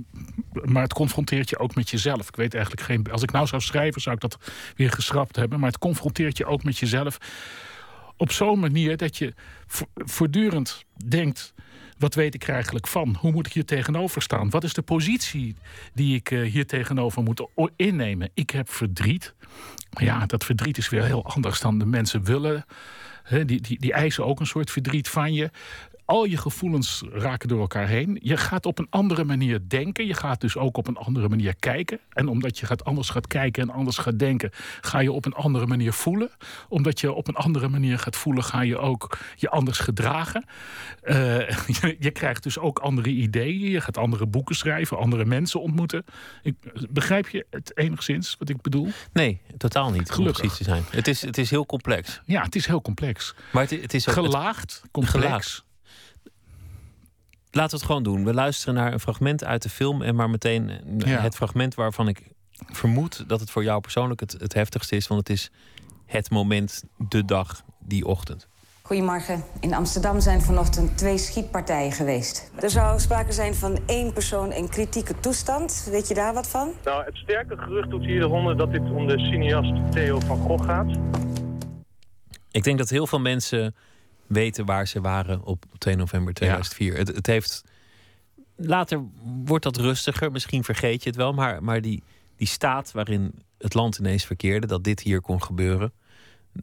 maar 0.64 0.84
het 0.84 0.94
confronteert 0.94 1.50
je 1.50 1.60
ook 1.60 1.76
met 1.76 1.90
jezelf. 1.90 2.28
Ik 2.28 2.36
weet 2.36 2.54
eigenlijk 2.54 2.84
geen. 2.86 3.12
Als 3.12 3.22
ik 3.24 3.32
nou 3.32 3.48
zou 3.48 3.62
schrijven, 3.62 4.02
zou 4.02 4.16
ik 4.16 4.22
dat 4.22 4.38
weer 4.76 4.92
geschrapt 4.92 5.36
hebben. 5.36 5.60
Maar 5.60 5.70
het 5.70 5.78
confronteert 5.80 6.38
je 6.38 6.46
ook 6.46 6.64
met 6.64 6.78
jezelf. 6.78 7.18
Op 8.18 8.32
zo'n 8.32 8.60
manier 8.60 8.98
dat 8.98 9.18
je 9.18 9.34
vo- 9.68 9.90
voortdurend 9.96 10.86
denkt. 11.06 11.54
Wat 11.98 12.16
weet 12.16 12.34
ik 12.36 12.44
er 12.48 12.54
eigenlijk 12.54 12.88
van? 12.88 13.16
Hoe 13.20 13.32
moet 13.32 13.46
ik 13.48 13.54
hier 13.54 13.66
tegenover 13.66 14.22
staan? 14.22 14.50
Wat 14.50 14.64
is 14.64 14.74
de 14.74 14.82
positie 14.82 15.56
die 15.94 16.16
ik 16.16 16.32
eh, 16.32 16.42
hier 16.52 16.66
tegenover 16.66 17.24
moet 17.24 17.46
innemen? 17.76 18.30
Ik 18.34 18.50
heb 18.50 18.70
verdriet. 18.70 19.34
Maar 19.94 20.04
ja, 20.04 20.26
dat 20.26 20.44
verdriet 20.46 20.78
is 20.78 20.90
weer 20.90 21.04
heel 21.04 21.26
anders 21.26 21.60
dan 21.60 21.80
de 21.80 21.86
mensen 21.86 22.24
willen. 22.24 22.66
Die, 23.30 23.46
die, 23.62 23.80
die 23.80 23.94
eisen 23.94 24.26
ook 24.26 24.40
een 24.40 24.46
soort 24.48 24.72
verdriet 24.72 25.10
van 25.10 25.34
je. 25.34 25.50
Al 26.12 26.26
je 26.26 26.38
gevoelens 26.38 27.04
raken 27.12 27.48
door 27.48 27.60
elkaar 27.60 27.88
heen. 27.88 28.20
Je 28.22 28.38
gaat 28.38 28.66
op 28.66 28.80
een 28.80 28.88
andere 28.90 29.24
manier 29.24 29.60
denken. 29.68 30.06
Je 30.06 30.14
gaat 30.14 30.42
dus 30.42 30.58
ook 30.58 30.78
op 30.78 30.88
een 30.88 30.98
andere 30.98 31.30
manier 31.30 31.56
kijken. 31.56 32.00
En 32.10 32.28
omdat 32.28 32.58
je 32.60 32.66
gaat 32.66 32.84
anders 32.84 33.10
gaat 33.10 33.28
kijken 33.28 33.64
en 33.64 33.70
anders 33.70 33.98
gaat 33.98 34.20
denken, 34.20 34.50
ga 34.82 35.00
je 35.00 35.12
op 35.12 35.26
een 35.26 35.34
andere 35.34 35.68
manier 35.68 35.94
voelen. 35.94 36.30
Omdat 36.70 37.00
je 37.00 37.12
op 37.12 37.28
een 37.28 37.36
andere 37.36 37.68
manier 37.68 38.00
gaat 38.00 38.16
voelen, 38.16 38.44
ga 38.44 38.62
je 38.62 38.78
ook 38.78 39.18
je 39.36 39.50
anders 39.50 39.80
gedragen. 39.80 40.46
Eh, 41.02 41.16
je, 41.82 41.96
je 42.00 42.12
krijgt 42.12 42.44
dus 42.44 42.60
ook 42.60 42.80
andere 42.80 43.10
ideeën. 43.10 43.72
Je 43.72 43.82
gaat 43.82 43.98
andere 43.98 44.26
boeken 44.26 44.56
schrijven, 44.56 44.98
andere 44.98 45.26
mensen 45.26 45.62
ontmoeten. 45.62 46.04
Ik, 46.44 46.56
begrijp 46.90 47.30
je 47.30 47.46
het 47.50 47.78
enigszins 47.78 48.36
wat 48.40 48.50
ik 48.50 48.62
bedoel? 48.62 48.90
Nee, 49.14 49.42
totaal 49.58 49.92
niet. 49.92 50.12
Gelukkig. 50.12 50.56
te 50.56 50.64
zijn. 50.64 50.84
Het 50.90 51.08
is, 51.08 51.22
het 51.22 51.38
is 51.38 51.50
heel 51.50 51.66
complex. 51.66 52.22
Ja, 52.26 52.42
het 52.42 52.56
is 52.56 52.66
heel 52.66 52.82
complex. 52.82 53.36
Maar 53.52 53.62
het, 53.64 53.82
het 53.82 53.94
is 53.94 54.08
ook. 54.08 54.14
Gelaagd, 54.14 54.82
complex. 54.92 55.24
Gelaagd. 55.24 55.70
Laten 57.52 57.72
we 57.72 57.76
het 57.78 57.86
gewoon 57.86 58.04
doen. 58.04 58.26
We 58.26 58.34
luisteren 58.34 58.74
naar 58.74 58.94
een 58.94 59.00
fragment 59.00 59.44
uit 59.44 59.62
de 59.62 59.70
film 59.70 60.02
en 60.02 60.16
maar 60.16 60.30
meteen 60.30 60.70
eh, 60.70 60.80
Ja. 61.12 61.20
het 61.22 61.36
fragment 61.36 61.76
waarvan 61.76 62.08
ik 62.08 62.22
vermoed 62.56 63.24
dat 63.30 63.40
het 63.40 63.50
voor 63.52 63.64
jou 63.64 63.82
persoonlijk 63.82 64.20
het, 64.20 64.32
het 64.40 64.54
heftigste 64.54 64.96
is, 64.96 65.08
want 65.08 65.20
het 65.20 65.38
is 65.38 65.52
het 66.06 66.30
moment, 66.30 66.84
de 66.98 67.26
dag, 67.26 67.62
die 67.80 68.06
ochtend. 68.06 68.48
Goedemorgen. 68.82 69.44
In 69.60 69.74
Amsterdam 69.74 70.20
zijn 70.20 70.42
vanochtend 70.42 70.98
twee 70.98 71.18
schietpartijen 71.18 71.92
geweest. 71.92 72.52
Er 72.60 72.70
zou 72.70 73.00
sprake 73.00 73.32
zijn 73.32 73.56
van 73.56 73.80
één 73.86 74.14
persoon 74.14 74.52
in 74.52 74.70
kritieke 74.70 75.20
toestand. 75.20 75.88
Weet 75.92 76.08
je 76.08 76.14
daar 76.14 76.34
wat 76.34 76.50
van? 76.50 76.72
Nou, 76.84 77.06
het 77.06 77.16
sterke 77.16 77.58
gerucht 77.58 77.90
doet 77.90 78.02
hier 78.04 78.20
de 78.20 78.26
ronde 78.26 78.56
dat 78.56 78.72
dit 78.72 78.82
om 78.82 79.08
de 79.08 79.20
cineast 79.20 79.92
Theo 79.92 80.20
van 80.20 80.38
Gogh 80.38 80.66
gaat. 80.66 80.98
Ik 82.52 82.64
denk 82.64 82.78
dat 82.78 82.90
heel 82.90 83.08
veel 83.08 83.20
mensen 83.20 83.76
weten 84.32 84.66
waar 84.66 84.88
ze 84.88 85.02
waren 85.02 85.44
op 85.44 85.66
2 85.78 85.96
november 85.96 86.34
2004. 86.34 86.98
Het, 86.98 87.08
het 87.08 87.28
heeft. 87.28 87.64
Later 88.56 89.02
wordt 89.24 89.64
dat 89.64 89.78
rustiger, 89.78 90.32
misschien 90.32 90.64
vergeet 90.64 91.04
je 91.04 91.10
het 91.10 91.18
wel, 91.18 91.34
maar, 91.34 91.64
maar 91.64 91.82
die, 91.82 92.04
die 92.36 92.48
staat 92.48 92.92
waarin 92.92 93.34
het 93.58 93.74
land 93.74 93.98
ineens 93.98 94.26
verkeerde, 94.26 94.68
dat 94.68 94.84
dit 94.84 95.00
hier 95.00 95.22
kon 95.22 95.44
gebeuren. 95.44 95.92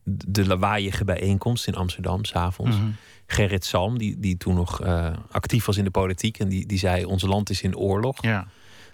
De 0.04 0.46
lawaaiige 0.46 1.04
bijeenkomst 1.04 1.66
in 1.66 1.74
Amsterdam 1.74 2.24
s'avonds. 2.24 2.76
Mm 2.76 2.96
Gerrit 3.30 3.64
Salm, 3.64 3.98
die, 3.98 4.18
die 4.18 4.36
toen 4.36 4.54
nog 4.54 4.82
uh, 4.82 5.12
actief 5.30 5.64
was 5.64 5.76
in 5.76 5.84
de 5.84 5.90
politiek 5.90 6.38
en 6.38 6.48
die, 6.48 6.66
die 6.66 6.78
zei: 6.78 7.04
Ons 7.04 7.22
land 7.22 7.50
is 7.50 7.62
in 7.62 7.76
oorlog. 7.76 8.22
Ja. 8.22 8.48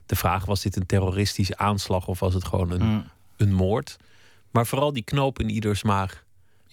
De 0.06 0.16
vraag 0.16 0.44
was 0.44 0.62
dit 0.62 0.76
een 0.76 0.86
terroristische 0.86 1.56
aanslag 1.56 2.06
of 2.06 2.20
was 2.20 2.34
het 2.34 2.44
gewoon 2.44 2.70
een, 2.70 2.82
mm. 2.82 3.04
een 3.36 3.52
moord? 3.52 3.96
Maar 4.50 4.66
vooral 4.66 4.92
die 4.92 5.02
knoop 5.02 5.38
in 5.38 5.48
ieders 5.48 5.82
maag 5.82 6.23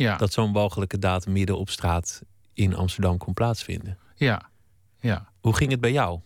ja. 0.01 0.17
dat 0.17 0.33
zo'n 0.33 0.51
mogelijke 0.51 0.99
daad 0.99 1.27
midden 1.27 1.57
op 1.57 1.69
straat 1.69 2.21
in 2.53 2.75
Amsterdam 2.75 3.17
kon 3.17 3.33
plaatsvinden. 3.33 3.97
Ja, 4.15 4.49
ja. 4.99 5.29
Hoe 5.39 5.55
ging 5.55 5.71
het 5.71 5.81
bij 5.81 5.91
jou? 5.91 6.19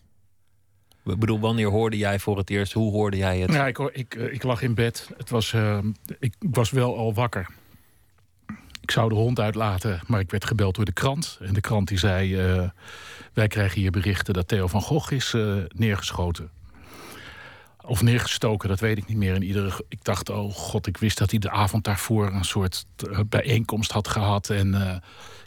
Ik 1.06 1.20
bedoel, 1.20 1.40
wanneer 1.40 1.70
hoorde 1.70 1.98
jij 1.98 2.20
voor 2.20 2.38
het 2.38 2.50
eerst? 2.50 2.74
Hoe 2.74 2.92
hoorde 2.92 3.18
jij 3.18 3.40
het? 3.40 3.54
Ja, 3.54 3.68
ik, 3.68 3.78
ik, 3.78 4.14
ik 4.14 4.44
lag 4.44 4.62
in 4.62 4.74
bed. 4.74 5.10
Het 5.18 5.30
was, 5.30 5.54
uh, 5.54 5.80
ik 6.20 6.34
was 6.40 6.70
wel 6.70 6.98
al 6.98 7.14
wakker. 7.14 7.48
Ik 8.82 8.92
zou 8.92 9.10
de 9.10 9.16
hond 9.16 9.40
uitlaten, 9.40 10.02
maar 10.08 10.20
ik 10.20 10.32
werd 10.32 10.46
gebeld 10.46 10.76
door 10.76 10.86
de 10.86 10.94
krant. 10.94 11.38
En 11.42 11.54
de 11.54 11.62
krant 11.62 11.88
die 11.88 11.98
zei: 11.98 12.56
uh, 12.56 12.70
Wij 13.34 13.48
krijgen 13.48 13.82
hier 13.82 13.92
berichten 13.92 14.34
dat 14.34 14.48
Theo 14.48 14.68
van 14.68 14.82
Gogh 14.82 15.12
is 15.12 15.34
uh, 15.34 15.64
neergeschoten. 15.68 16.50
Of 17.86 18.02
neergestoken, 18.02 18.70
dat 18.70 18.80
weet 18.80 18.98
ik 18.98 19.08
niet 19.08 19.18
meer. 19.18 19.36
In 19.36 19.44
iedere, 19.44 19.84
ik 19.90 20.04
dacht, 20.04 20.30
oh 20.30 20.54
god, 20.54 20.88
ik 20.88 20.98
wist 20.98 21.18
dat 21.18 21.30
hij 21.30 21.40
de 21.40 21.50
avond 21.50 21.84
daarvoor 21.84 22.28
een 22.28 22.46
soort 22.46 22.86
bijeenkomst 23.30 23.92
had 23.92 24.08
gehad. 24.08 24.50
En 24.50 24.74
uh, 24.74 24.96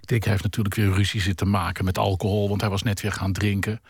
ik 0.00 0.06
denk, 0.06 0.22
hij 0.22 0.32
heeft 0.32 0.44
natuurlijk 0.44 0.74
weer 0.74 0.92
ruzie 0.92 1.20
zitten 1.20 1.50
maken 1.50 1.84
met 1.84 1.98
alcohol, 1.98 2.48
want 2.48 2.60
hij 2.60 2.70
was 2.70 2.82
net 2.82 3.00
weer 3.00 3.12
gaan 3.12 3.32
drinken. 3.32 3.80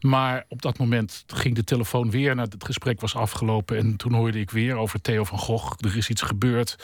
Maar 0.00 0.44
op 0.48 0.62
dat 0.62 0.78
moment 0.78 1.24
ging 1.26 1.54
de 1.54 1.64
telefoon 1.64 2.10
weer 2.10 2.38
het 2.38 2.64
gesprek 2.64 3.00
was 3.00 3.14
afgelopen. 3.14 3.76
En 3.76 3.96
toen 3.96 4.12
hoorde 4.12 4.40
ik 4.40 4.50
weer 4.50 4.76
over 4.76 5.00
Theo 5.00 5.24
van 5.24 5.38
Gogh. 5.38 5.84
Er 5.84 5.96
is 5.96 6.08
iets 6.08 6.22
gebeurd. 6.22 6.76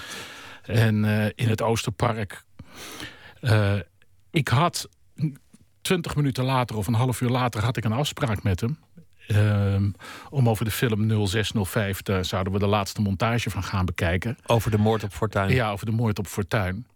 En 0.63 1.05
uh, 1.05 1.25
in 1.35 1.49
het 1.49 1.63
Oosterpark. 1.63 2.45
Ik 4.31 4.49
had 4.49 4.89
twintig 5.83 6.17
minuten 6.17 6.45
later 6.45 6.77
of 6.77 6.87
een 6.87 6.95
half 6.95 7.21
uur 7.21 7.29
later 7.29 7.65
had 7.65 7.77
ik 7.77 7.85
een 7.85 7.93
afspraak 7.93 8.43
met 8.43 8.61
hem. 8.61 8.79
Uh, 9.29 9.77
om 10.31 10.49
over 10.49 10.65
de 10.65 10.71
film 10.71 11.27
0605, 11.27 12.03
daar 12.03 12.25
zouden 12.25 12.53
we 12.53 12.59
de 12.59 12.67
laatste 12.67 13.01
montage 13.01 13.51
van 13.51 13.63
gaan 13.63 13.85
bekijken. 13.85 14.39
Over 14.47 14.71
de 14.71 14.79
moord 14.79 15.05
op 15.05 15.13
Fortuin? 15.13 15.51
Ja, 15.55 15.71
over 15.71 15.87
de 15.87 15.93
moord 15.93 16.19
op 16.19 16.27
Fortuin. 16.27 16.87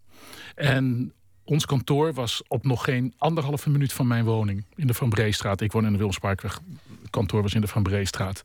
En 0.54 1.12
ons 1.44 1.66
kantoor 1.66 2.12
was 2.12 2.42
op 2.48 2.64
nog 2.64 2.84
geen 2.84 3.14
anderhalve 3.18 3.70
minuut 3.70 3.92
van 3.92 4.06
mijn 4.06 4.24
woning 4.24 4.64
in 4.74 4.86
de 4.86 4.94
Van 4.94 5.08
Breestraat. 5.08 5.60
Ik 5.60 5.72
woon 5.72 5.86
in 5.86 5.92
de 5.92 5.98
Wilmsparkweg. 5.98 6.60
Het 7.00 7.10
kantoor 7.10 7.42
was 7.42 7.54
in 7.54 7.60
de 7.60 7.66
Van 7.66 7.82
Breestraat. 7.82 8.42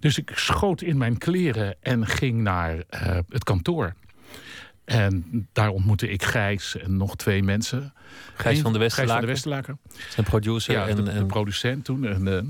Dus 0.00 0.18
ik 0.18 0.30
schoot 0.34 0.82
in 0.82 0.96
mijn 0.96 1.18
kleren 1.18 1.76
en 1.80 2.06
ging 2.06 2.40
naar 2.40 2.76
uh, 2.76 3.18
het 3.28 3.44
kantoor. 3.44 3.94
En 4.84 5.48
daar 5.52 5.68
ontmoette 5.68 6.08
ik 6.08 6.22
Gijs 6.22 6.76
en 6.76 6.96
nog 6.96 7.16
twee 7.16 7.42
mensen. 7.42 7.92
Gijs 8.34 8.60
van 8.60 8.72
de 8.72 8.78
Westerlaken? 8.78 9.26
Gijs 9.26 9.42
van 9.42 9.54
de 9.54 9.62
Westerlaken. 9.62 9.78
Zijn 10.08 10.26
producer 10.26 10.74
ja, 10.74 10.88
en, 10.88 10.96
de, 10.96 11.02
de 11.02 11.24
producent 11.24 11.84
toen. 11.84 12.06
En, 12.06 12.26
uh, 12.26 12.40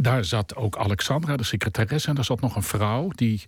daar 0.00 0.24
zat 0.24 0.54
ook 0.54 0.76
Alexandra, 0.76 1.36
de 1.36 1.44
secretaresse. 1.44 2.08
En 2.08 2.14
daar 2.14 2.24
zat 2.24 2.40
nog 2.40 2.56
een 2.56 2.62
vrouw 2.62 3.08
die, 3.08 3.44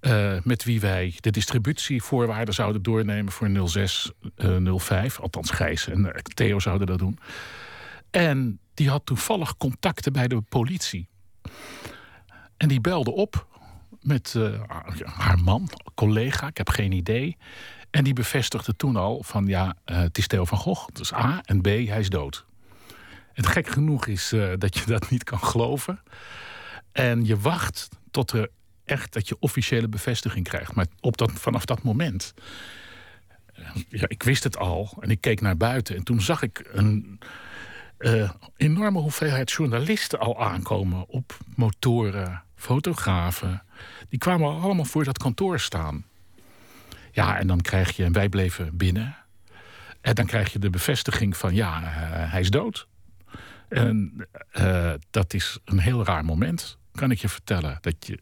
uh, 0.00 0.38
met 0.42 0.64
wie 0.64 0.80
wij 0.80 1.14
de 1.20 1.30
distributievoorwaarden 1.30 2.54
zouden 2.54 2.82
doornemen 2.82 3.32
voor 3.32 3.68
0605. 3.68 5.14
Uh, 5.16 5.22
althans, 5.22 5.50
Gijs 5.50 5.88
en 5.88 6.22
Theo 6.34 6.58
zouden 6.58 6.86
dat 6.86 6.98
doen. 6.98 7.18
En 8.10 8.60
die 8.74 8.88
had 8.88 9.06
toevallig 9.06 9.56
contacten 9.56 10.12
bij 10.12 10.28
de 10.28 10.40
politie. 10.40 11.08
En 12.56 12.68
die 12.68 12.80
belde 12.80 13.10
op 13.10 13.46
met 14.00 14.34
haar 15.04 15.38
man, 15.38 15.70
collega, 15.94 16.46
ik 16.46 16.56
heb 16.56 16.68
geen 16.68 16.92
idee. 16.92 17.36
En 17.90 18.04
die 18.04 18.12
bevestigde 18.12 18.76
toen 18.76 18.96
al 18.96 19.22
van 19.22 19.46
ja, 19.46 19.76
het 19.84 20.18
is 20.18 20.26
Theo 20.26 20.44
van 20.44 20.58
Gogh. 20.58 20.86
Dus 20.92 21.12
A 21.12 21.40
en 21.44 21.60
B, 21.60 21.64
hij 21.64 21.98
is 21.98 22.08
dood. 22.08 22.46
Het 23.38 23.46
gek 23.46 23.68
genoeg 23.68 24.06
is 24.06 24.32
uh, 24.32 24.52
dat 24.58 24.78
je 24.78 24.86
dat 24.86 25.10
niet 25.10 25.24
kan 25.24 25.38
geloven. 25.38 26.02
En 26.92 27.24
je 27.24 27.38
wacht 27.38 27.88
tot 28.10 28.32
er 28.32 28.50
echt 28.84 29.12
dat 29.12 29.28
je 29.28 29.36
officiële 29.38 29.88
bevestiging 29.88 30.48
krijgt. 30.48 30.74
Maar 30.74 30.86
op 31.00 31.16
dat, 31.16 31.32
vanaf 31.32 31.64
dat 31.64 31.82
moment. 31.82 32.34
Ja, 33.88 34.04
ik 34.08 34.22
wist 34.22 34.44
het 34.44 34.56
al 34.56 34.96
en 35.00 35.10
ik 35.10 35.20
keek 35.20 35.40
naar 35.40 35.56
buiten. 35.56 35.96
En 35.96 36.02
toen 36.02 36.20
zag 36.20 36.42
ik 36.42 36.68
een 36.72 37.20
uh, 37.98 38.30
enorme 38.56 38.98
hoeveelheid 38.98 39.50
journalisten 39.50 40.18
al 40.18 40.42
aankomen. 40.42 41.08
Op 41.08 41.38
motoren, 41.54 42.42
fotografen. 42.56 43.62
Die 44.08 44.18
kwamen 44.18 44.60
allemaal 44.60 44.84
voor 44.84 45.04
dat 45.04 45.18
kantoor 45.18 45.60
staan. 45.60 46.04
Ja, 47.12 47.38
en 47.38 47.46
dan 47.46 47.60
krijg 47.60 47.96
je, 47.96 48.04
en 48.04 48.12
wij 48.12 48.28
bleven 48.28 48.76
binnen. 48.76 49.16
En 50.00 50.14
dan 50.14 50.26
krijg 50.26 50.52
je 50.52 50.58
de 50.58 50.70
bevestiging 50.70 51.36
van 51.36 51.54
ja, 51.54 51.80
hij 52.30 52.40
is 52.40 52.50
dood. 52.50 52.88
En 53.68 54.26
uh, 54.58 54.92
dat 55.10 55.34
is 55.34 55.58
een 55.64 55.78
heel 55.78 56.04
raar 56.04 56.24
moment, 56.24 56.78
kan 56.92 57.10
ik 57.10 57.18
je 57.18 57.28
vertellen. 57.28 57.78
Dat 57.80 58.06
je 58.06 58.18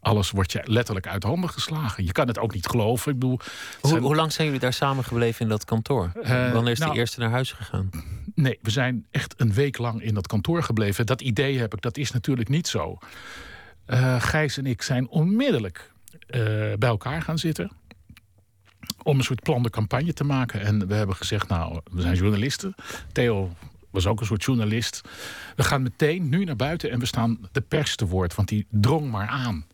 alles 0.00 0.30
wordt 0.30 0.52
je 0.52 0.60
letterlijk 0.64 1.06
uit 1.06 1.22
handen 1.22 1.50
geslagen. 1.50 2.04
Je 2.04 2.12
kan 2.12 2.26
het 2.26 2.38
ook 2.38 2.54
niet 2.54 2.66
geloven. 2.66 3.12
Ik 3.12 3.18
bedoel, 3.18 3.40
hoe, 3.80 3.90
zijn... 3.90 4.02
hoe, 4.02 4.14
lang 4.14 4.32
zijn 4.32 4.46
jullie 4.46 4.62
daar 4.62 4.72
samen 4.72 5.04
gebleven 5.04 5.40
in 5.40 5.48
dat 5.48 5.64
kantoor? 5.64 6.12
Uh, 6.22 6.52
Wanneer 6.52 6.72
is 6.72 6.78
nou, 6.78 6.92
de 6.92 6.98
eerste 6.98 7.20
naar 7.20 7.30
huis 7.30 7.52
gegaan? 7.52 7.90
Nee, 8.34 8.58
we 8.62 8.70
zijn 8.70 9.06
echt 9.10 9.34
een 9.36 9.52
week 9.52 9.78
lang 9.78 10.02
in 10.02 10.14
dat 10.14 10.26
kantoor 10.26 10.62
gebleven. 10.62 11.06
Dat 11.06 11.20
idee 11.20 11.58
heb 11.58 11.74
ik, 11.74 11.80
dat 11.80 11.96
is 11.96 12.10
natuurlijk 12.10 12.48
niet 12.48 12.66
zo. 12.66 12.98
Uh, 13.86 14.22
Gijs 14.22 14.58
en 14.58 14.66
ik 14.66 14.82
zijn 14.82 15.08
onmiddellijk 15.08 15.92
bij 16.78 16.78
elkaar 16.78 17.22
gaan 17.22 17.38
zitten 17.38 17.70
om 19.02 19.18
een 19.18 19.24
soort 19.24 19.42
plan 19.42 19.62
de 19.62 19.70
campagne 19.70 20.12
te 20.12 20.24
maken. 20.24 20.60
En 20.60 20.86
we 20.86 20.94
hebben 20.94 21.16
gezegd, 21.16 21.48
nou, 21.48 21.80
we 21.90 22.00
zijn 22.00 22.16
journalisten. 22.16 22.74
Theo 23.12 23.52
was 23.90 24.06
ook 24.06 24.20
een 24.20 24.26
soort 24.26 24.44
journalist. 24.44 25.00
We 25.56 25.62
gaan 25.62 25.82
meteen 25.82 26.28
nu 26.28 26.44
naar 26.44 26.56
buiten 26.56 26.90
en 26.90 26.98
we 26.98 27.06
staan 27.06 27.48
de 27.52 27.60
pers 27.60 27.96
te 27.96 28.06
woord, 28.06 28.34
want 28.34 28.48
die 28.48 28.66
drong 28.70 29.10
maar 29.10 29.28
aan. 29.28 29.66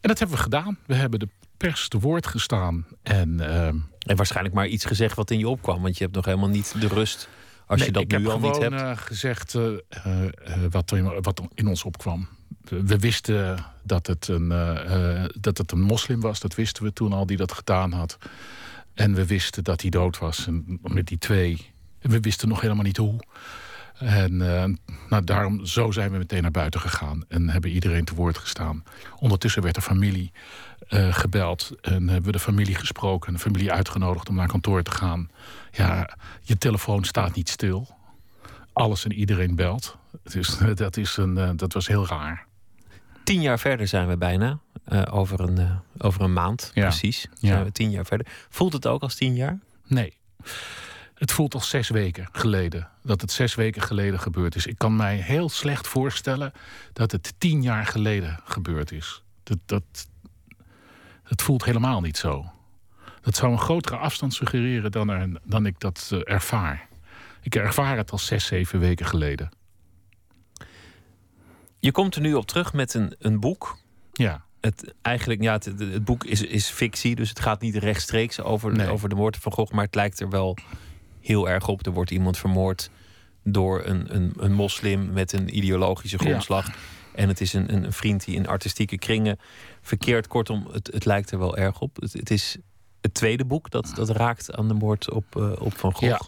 En 0.00 0.08
dat 0.08 0.18
hebben 0.18 0.36
we 0.36 0.42
gedaan. 0.42 0.78
We 0.86 0.94
hebben 0.94 1.18
de 1.18 1.28
pers 1.56 1.88
te 1.88 1.98
woord 1.98 2.26
gestaan. 2.26 2.86
En, 3.02 3.32
uh, 3.40 3.66
en 3.66 4.16
waarschijnlijk 4.16 4.54
maar 4.54 4.66
iets 4.66 4.84
gezegd 4.84 5.16
wat 5.16 5.30
in 5.30 5.38
je 5.38 5.48
opkwam, 5.48 5.82
want 5.82 5.96
je 5.98 6.04
hebt 6.04 6.16
nog 6.16 6.24
helemaal 6.24 6.48
niet 6.48 6.74
de 6.80 6.88
rust 6.88 7.28
als 7.66 7.78
nee, 7.78 7.86
je 7.86 7.92
dat 7.92 8.02
ik 8.02 8.08
nu 8.08 8.16
heb 8.16 8.26
al 8.26 8.32
gewoon, 8.32 8.52
niet 8.52 8.62
hebt. 8.62 8.82
Uh, 8.82 8.96
gezegd 8.96 9.54
uh, 9.54 9.70
wat, 10.70 10.92
in, 10.92 11.22
wat 11.22 11.42
in 11.54 11.66
ons 11.66 11.82
opkwam. 11.82 12.28
We 12.68 12.98
wisten 12.98 13.64
dat 13.82 14.06
het, 14.06 14.28
een, 14.28 14.48
dat 15.40 15.58
het 15.58 15.72
een 15.72 15.80
moslim 15.80 16.20
was. 16.20 16.40
Dat 16.40 16.54
wisten 16.54 16.82
we 16.82 16.92
toen 16.92 17.12
al 17.12 17.26
die 17.26 17.36
dat 17.36 17.52
gedaan 17.52 17.92
had. 17.92 18.18
En 18.94 19.14
we 19.14 19.26
wisten 19.26 19.64
dat 19.64 19.80
hij 19.80 19.90
dood 19.90 20.18
was. 20.18 20.46
En 20.46 20.78
met 20.82 21.06
die 21.06 21.18
twee 21.18 21.71
we 22.02 22.20
wisten 22.20 22.48
nog 22.48 22.60
helemaal 22.60 22.84
niet 22.84 22.96
hoe. 22.96 23.20
En 24.02 24.32
uh, 24.32 24.64
nou, 25.08 25.24
daarom, 25.24 25.66
zo 25.66 25.90
zijn 25.90 26.10
we 26.10 26.18
meteen 26.18 26.42
naar 26.42 26.50
buiten 26.50 26.80
gegaan 26.80 27.24
en 27.28 27.48
hebben 27.48 27.70
iedereen 27.70 28.04
te 28.04 28.14
woord 28.14 28.38
gestaan. 28.38 28.84
Ondertussen 29.18 29.62
werd 29.62 29.74
de 29.74 29.82
familie 29.82 30.32
uh, 30.88 31.14
gebeld 31.14 31.70
en 31.80 32.08
hebben 32.08 32.24
we 32.24 32.32
de 32.32 32.38
familie 32.38 32.74
gesproken, 32.74 33.32
de 33.32 33.38
familie 33.38 33.72
uitgenodigd 33.72 34.28
om 34.28 34.34
naar 34.34 34.48
kantoor 34.48 34.82
te 34.82 34.90
gaan. 34.90 35.30
Ja, 35.70 36.16
je 36.42 36.58
telefoon 36.58 37.04
staat 37.04 37.34
niet 37.34 37.48
stil. 37.48 37.88
Alles 38.72 39.04
en 39.04 39.12
iedereen 39.12 39.56
belt. 39.56 39.96
Dus 40.22 40.58
dat, 40.74 40.96
is 40.96 41.16
een, 41.16 41.36
uh, 41.36 41.50
dat 41.56 41.72
was 41.72 41.86
heel 41.86 42.06
raar. 42.06 42.46
Tien 43.24 43.40
jaar 43.40 43.58
verder 43.58 43.88
zijn 43.88 44.08
we 44.08 44.16
bijna. 44.16 44.58
over, 45.10 45.40
een, 45.40 45.68
over 45.98 46.20
een 46.20 46.32
maand, 46.32 46.70
ja. 46.74 46.86
precies. 46.86 47.26
Ja. 47.34 47.48
Zijn 47.48 47.64
we 47.64 47.72
tien 47.72 47.90
jaar 47.90 48.06
verder. 48.06 48.26
Voelt 48.48 48.72
het 48.72 48.86
ook 48.86 49.02
als 49.02 49.14
tien 49.14 49.34
jaar? 49.34 49.58
Nee. 49.86 50.16
Het 51.22 51.32
voelt 51.32 51.54
als 51.54 51.68
zes 51.68 51.88
weken 51.88 52.28
geleden. 52.32 52.88
Dat 53.02 53.20
het 53.20 53.32
zes 53.32 53.54
weken 53.54 53.82
geleden 53.82 54.20
gebeurd 54.20 54.54
is. 54.54 54.66
Ik 54.66 54.78
kan 54.78 54.96
mij 54.96 55.16
heel 55.16 55.48
slecht 55.48 55.88
voorstellen 55.88 56.52
dat 56.92 57.12
het 57.12 57.34
tien 57.38 57.62
jaar 57.62 57.86
geleden 57.86 58.40
gebeurd 58.44 58.92
is. 58.92 59.22
Dat, 59.42 59.58
dat, 59.66 59.82
het 61.22 61.42
voelt 61.42 61.64
helemaal 61.64 62.00
niet 62.00 62.16
zo. 62.16 62.52
Dat 63.20 63.36
zou 63.36 63.52
een 63.52 63.58
grotere 63.58 63.96
afstand 63.96 64.34
suggereren 64.34 64.92
dan, 64.92 65.08
er, 65.08 65.40
dan 65.44 65.66
ik 65.66 65.80
dat 65.80 66.10
uh, 66.12 66.20
ervaar. 66.24 66.88
Ik 67.42 67.54
ervaar 67.54 67.96
het 67.96 68.10
als 68.10 68.26
zes, 68.26 68.46
zeven 68.46 68.78
weken 68.78 69.06
geleden. 69.06 69.50
Je 71.78 71.92
komt 71.92 72.14
er 72.14 72.20
nu 72.20 72.34
op 72.34 72.46
terug 72.46 72.72
met 72.72 72.94
een, 72.94 73.14
een 73.18 73.40
boek. 73.40 73.78
Ja. 74.12 74.44
Het, 74.60 74.94
eigenlijk, 75.02 75.42
ja, 75.42 75.52
het, 75.52 75.64
het 75.64 76.04
boek 76.04 76.24
is, 76.24 76.42
is 76.42 76.68
fictie, 76.68 77.14
dus 77.14 77.28
het 77.28 77.40
gaat 77.40 77.60
niet 77.60 77.76
rechtstreeks 77.76 78.40
over, 78.40 78.72
Nee. 78.72 78.88
over 78.88 79.08
de 79.08 79.14
moord 79.14 79.36
van 79.36 79.52
Gogh, 79.52 79.72
maar 79.72 79.84
het 79.84 79.94
lijkt 79.94 80.20
er 80.20 80.30
wel 80.30 80.56
heel 81.22 81.48
erg 81.48 81.68
op. 81.68 81.86
Er 81.86 81.92
wordt 81.92 82.10
iemand 82.10 82.38
vermoord 82.38 82.90
door 83.44 83.84
een, 83.84 84.14
een, 84.14 84.32
een 84.36 84.52
moslim 84.52 85.12
met 85.12 85.32
een 85.32 85.56
ideologische 85.56 86.16
Ja. 86.20 86.24
grondslag. 86.28 86.70
En 87.14 87.28
het 87.28 87.40
is 87.40 87.52
een, 87.52 87.74
een 87.74 87.92
vriend 87.92 88.24
die 88.24 88.34
in 88.34 88.46
artistieke 88.48 88.98
kringen 88.98 89.38
verkeert. 89.80 90.26
Kortom, 90.26 90.66
het, 90.72 90.90
het 90.92 91.04
lijkt 91.04 91.30
er 91.30 91.38
wel 91.38 91.56
erg 91.56 91.80
op. 91.80 91.96
Het, 91.96 92.12
het 92.12 92.30
is 92.30 92.56
het 93.00 93.14
tweede 93.14 93.44
boek 93.44 93.70
dat, 93.70 93.92
dat 93.94 94.08
raakt 94.10 94.54
aan 94.56 94.68
de 94.68 94.74
moord 94.74 95.10
op, 95.10 95.36
eh, 95.36 95.52
op 95.58 95.78
Van 95.78 95.92
Gogh. 95.94 96.06
Ja. 96.10 96.20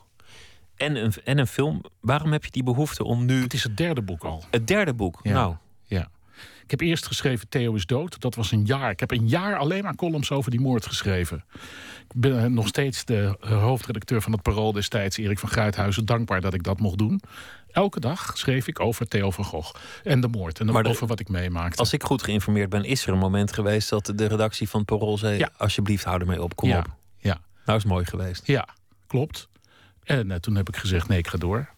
En, 0.76 0.96
een, 1.04 1.12
en 1.24 1.38
een 1.38 1.46
film. 1.46 1.84
Waarom 2.00 2.32
heb 2.32 2.44
je 2.44 2.50
die 2.50 2.62
behoefte 2.62 3.04
om 3.04 3.24
nu... 3.24 3.42
Het 3.42 3.52
is 3.54 3.62
het 3.62 3.76
derde 3.76 4.02
boek 4.02 4.24
al. 4.24 4.44
Het 4.50 4.66
derde 4.66 4.94
boek? 4.94 5.20
Ja. 5.22 5.32
Nou, 5.32 5.54
Ja. 5.84 6.08
Ik 6.64 6.70
heb 6.70 6.80
eerst 6.80 7.06
geschreven 7.06 7.48
Theo 7.48 7.74
is 7.74 7.86
dood. 7.86 8.20
Dat 8.20 8.34
was 8.34 8.52
een 8.52 8.64
jaar. 8.64 8.90
Ik 8.90 9.00
heb 9.00 9.10
een 9.10 9.28
jaar 9.28 9.56
alleen 9.56 9.82
maar 9.82 9.94
columns 9.94 10.30
over 10.30 10.50
die 10.50 10.60
moord 10.60 10.86
geschreven. 10.86 11.44
Ik 11.98 12.20
ben 12.20 12.42
eh, 12.44 12.50
nog 12.50 12.66
steeds 12.68 13.04
de 13.04 13.36
eh, 13.40 13.62
hoofdredacteur 13.62 14.22
van 14.22 14.32
het 14.32 14.42
Parool 14.42 14.72
destijds, 14.72 15.16
Erik 15.16 15.38
van 15.38 15.48
Gruithuizen, 15.48 16.04
dankbaar 16.04 16.40
dat 16.40 16.54
ik 16.54 16.62
dat 16.62 16.80
mocht 16.80 16.98
doen. 16.98 17.20
Elke 17.70 18.00
dag 18.00 18.38
schreef 18.38 18.66
ik 18.68 18.80
over 18.80 19.08
Theo 19.08 19.30
van 19.30 19.44
Gogh 19.44 19.74
en 20.04 20.20
de 20.20 20.28
moord 20.28 20.60
en 20.60 20.66
Maar 20.66 20.82
de- 20.82 20.88
over 20.88 21.06
wat 21.06 21.20
ik 21.20 21.28
meemaakte. 21.28 21.78
als 21.78 21.92
ik 21.92 22.02
goed 22.02 22.22
geïnformeerd 22.22 22.70
ben, 22.70 22.84
is 22.84 23.06
er 23.06 23.12
een 23.12 23.18
moment 23.18 23.52
geweest 23.52 23.88
dat 23.90 24.12
de 24.14 24.26
redactie 24.26 24.68
van 24.68 24.84
Parool 24.84 25.18
zei: 25.18 25.38
Ja. 25.38 25.50
Alsjeblieft, 25.56 26.04
hou 26.04 26.20
ermee 26.20 26.42
op, 26.42 26.56
kom 26.56 26.68
ja, 26.68 26.78
op. 26.78 26.86
ja, 27.16 27.40
Nou 27.64 27.78
is 27.78 27.84
mooi 27.84 28.04
geweest. 28.04 28.46
ja, 28.46 28.68
klopt. 29.06 29.48
En 30.02 30.30
eh, 30.30 30.38
toen 30.38 30.54
heb 30.54 30.68
ik 30.68 30.76
gezegd: 30.76 31.08
nee, 31.08 31.18
ik 31.18 31.28
ga 31.28 31.38
door. 31.38 31.68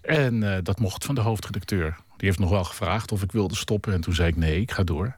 En 0.00 0.60
dat 0.62 0.78
mocht 0.78 1.04
van 1.04 1.14
de 1.14 1.20
hoofdredacteur. 1.20 1.96
Die 2.22 2.30
heeft 2.30 2.42
nog 2.42 2.50
wel 2.50 2.64
gevraagd 2.64 3.12
of 3.12 3.22
ik 3.22 3.32
wilde 3.32 3.54
stoppen. 3.56 3.92
En 3.92 4.00
toen 4.00 4.14
zei 4.14 4.28
ik: 4.28 4.36
nee, 4.36 4.60
ik 4.60 4.70
ga 4.70 4.82
door. 4.82 5.16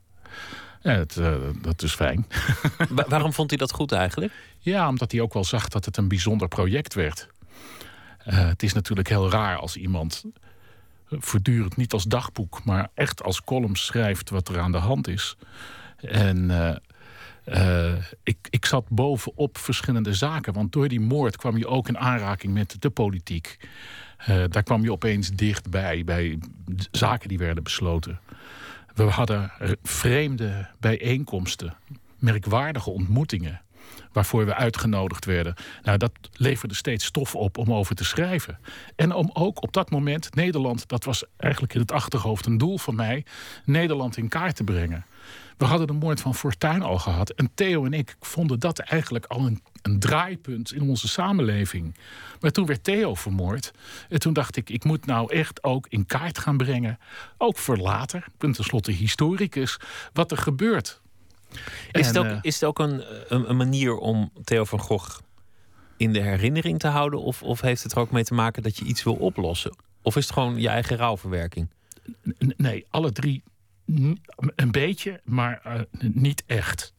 Het, 0.81 1.17
eh, 1.17 1.35
dat 1.61 1.83
is 1.83 1.95
fijn. 1.95 2.27
Wa- 2.89 3.05
waarom 3.09 3.33
vond 3.33 3.51
hij 3.51 3.59
dat 3.59 3.73
goed 3.73 3.93
eigenlijk? 3.93 4.33
Ja, 4.59 4.89
omdat 4.89 5.13
hij 5.13 5.21
ook 5.21 5.33
wel 5.33 5.45
zag 5.45 5.69
dat 5.69 5.85
het 5.85 5.97
een 5.97 6.09
bijzonder 6.09 6.49
project 6.49 6.95
werd. 6.95 7.29
Eh, 8.19 8.47
het 8.47 8.63
is 8.63 8.73
natuurlijk 8.73 9.09
heel 9.09 9.31
raar 9.31 9.57
als 9.57 9.77
iemand 9.77 10.25
eh, 11.09 11.19
voortdurend 11.21 11.77
niet 11.77 11.93
als 11.93 12.05
dagboek, 12.05 12.65
maar 12.65 12.89
echt 12.95 13.23
als 13.23 13.43
column 13.45 13.77
schrijft 13.77 14.31
wat 14.31 14.49
er 14.49 14.61
aan 14.61 14.73
de 14.73 14.79
hand 14.79 15.09
is. 15.09 15.37
En 15.97 16.51
ik, 18.23 18.37
ik 18.51 18.65
zat 18.67 18.89
bovenop 18.89 19.59
verschillende 19.59 20.15
zaken, 20.15 20.53
want 20.53 20.73
door 20.73 20.89
die 20.89 21.01
moord 21.01 21.37
kwam 21.37 21.57
je 21.57 21.67
ook 21.67 21.89
in 21.89 21.99
aanraking 21.99 22.53
met 22.53 22.77
de 22.79 22.91
politiek. 22.91 23.59
Eh, 24.27 24.45
daar 24.49 24.63
kwam 24.63 24.83
je 24.83 24.93
opeens 24.93 25.31
dichtbij, 25.31 26.05
bij 26.05 26.39
zaken 26.91 27.29
die 27.29 27.39
werden 27.39 27.63
besloten. 27.63 28.21
We 28.95 29.03
hadden 29.03 29.53
r- 29.59 29.73
vreemde 29.83 30.67
bijeenkomsten, 30.81 31.75
merkwaardige 32.19 32.91
ontmoetingen 32.91 33.61
waarvoor 34.13 34.47
we 34.47 34.55
uitgenodigd 34.55 35.25
werden. 35.25 35.55
Nou, 35.83 35.99
dat 35.99 36.13
leverde 36.33 36.75
steeds 36.75 37.05
stof 37.05 37.35
op 37.35 37.59
om 37.59 37.73
over 37.73 37.95
te 37.95 38.05
schrijven. 38.05 38.59
En 38.97 39.13
om 39.13 39.31
ook 39.33 39.63
op 39.63 39.73
dat 39.73 39.91
moment 39.91 40.35
Nederland, 40.35 40.89
dat 40.89 41.05
was 41.05 41.25
eigenlijk 41.37 41.75
in 41.75 41.81
het 41.81 41.93
achterhoofd 41.93 42.47
een 42.47 42.59
doel 42.59 42.79
van 42.79 42.95
mij, 42.95 43.25
Nederland 43.65 44.17
in 44.17 44.29
kaart 44.29 44.57
te 44.57 44.65
brengen. 44.65 45.05
We 45.57 45.65
hadden 45.65 45.87
de 45.87 45.93
moord 45.93 46.21
van 46.21 46.35
Fortuyn 46.35 46.83
al 46.83 46.99
gehad. 46.99 47.31
En 47.31 47.51
Theo 47.55 47.85
en 47.85 47.93
ik 47.93 48.17
vonden 48.21 48.59
dat 48.61 48.79
eigenlijk 48.79 49.27
al 49.27 49.47
een, 49.47 49.63
een 49.85 49.99
draaipunt 49.99 50.73
in 50.73 50.83
onze 50.83 51.09
samenleving. 51.09 51.95
Maar 52.41 52.51
toen 52.51 52.67
werd 52.67 52.85
Theo 52.85 53.15
vermoord. 53.15 53.73
En 54.09 54.19
toen 54.19 54.33
dacht 54.33 54.57
ik, 54.57 54.71
ik 54.71 54.85
moet 54.85 55.07
nou 55.07 55.33
echt 55.33 55.65
ook 55.65 55.87
in 55.89 56.07
kaart 56.07 56.39
gaan 56.39 56.57
brengen. 56.57 56.99
Ook 57.39 57.59
voor 57.59 57.77
later. 57.77 58.25
Ik 58.27 58.39
ben 58.39 58.53
tenslotte 58.53 58.91
historicus. 58.93 59.77
Wat 60.13 60.31
er 60.31 60.37
gebeurt. 60.37 61.01
Is 61.93 62.07
het 62.07 62.17
En, 62.17 62.23
ook, 62.23 62.27
eh, 62.27 62.39
is 62.43 62.55
het 62.55 62.65
ook 62.65 62.79
een, 62.79 63.05
een, 63.29 63.51
een 63.51 63.57
manier 63.57 63.97
om 63.97 64.33
Theo 64.45 64.65
van 64.65 64.81
Gogh 64.81 65.19
in 65.97 66.13
de 66.13 66.21
herinnering 66.21 66.79
te 66.79 66.89
houden? 66.89 67.21
Of, 67.21 67.43
of 67.43 67.61
heeft 67.61 67.83
het 67.83 67.93
er 67.93 67.99
ook 67.99 68.11
mee 68.11 68.25
te 68.25 68.35
maken 68.35 68.63
dat 68.63 68.77
je 68.77 68.85
iets 68.85 69.03
wil 69.03 69.15
oplossen? 69.15 69.77
Of 70.03 70.17
is 70.17 70.25
het 70.25 70.33
gewoon 70.33 70.61
je 70.61 70.69
eigen 70.69 70.97
rouwverwerking? 70.97 71.69
Nee, 72.57 72.87
alle 72.91 73.13
drie 73.13 73.43
een 74.57 74.71
beetje, 74.71 75.21
maar 75.25 75.61
eh, 75.65 75.81
niet 75.99 76.43
echt. 76.47 76.93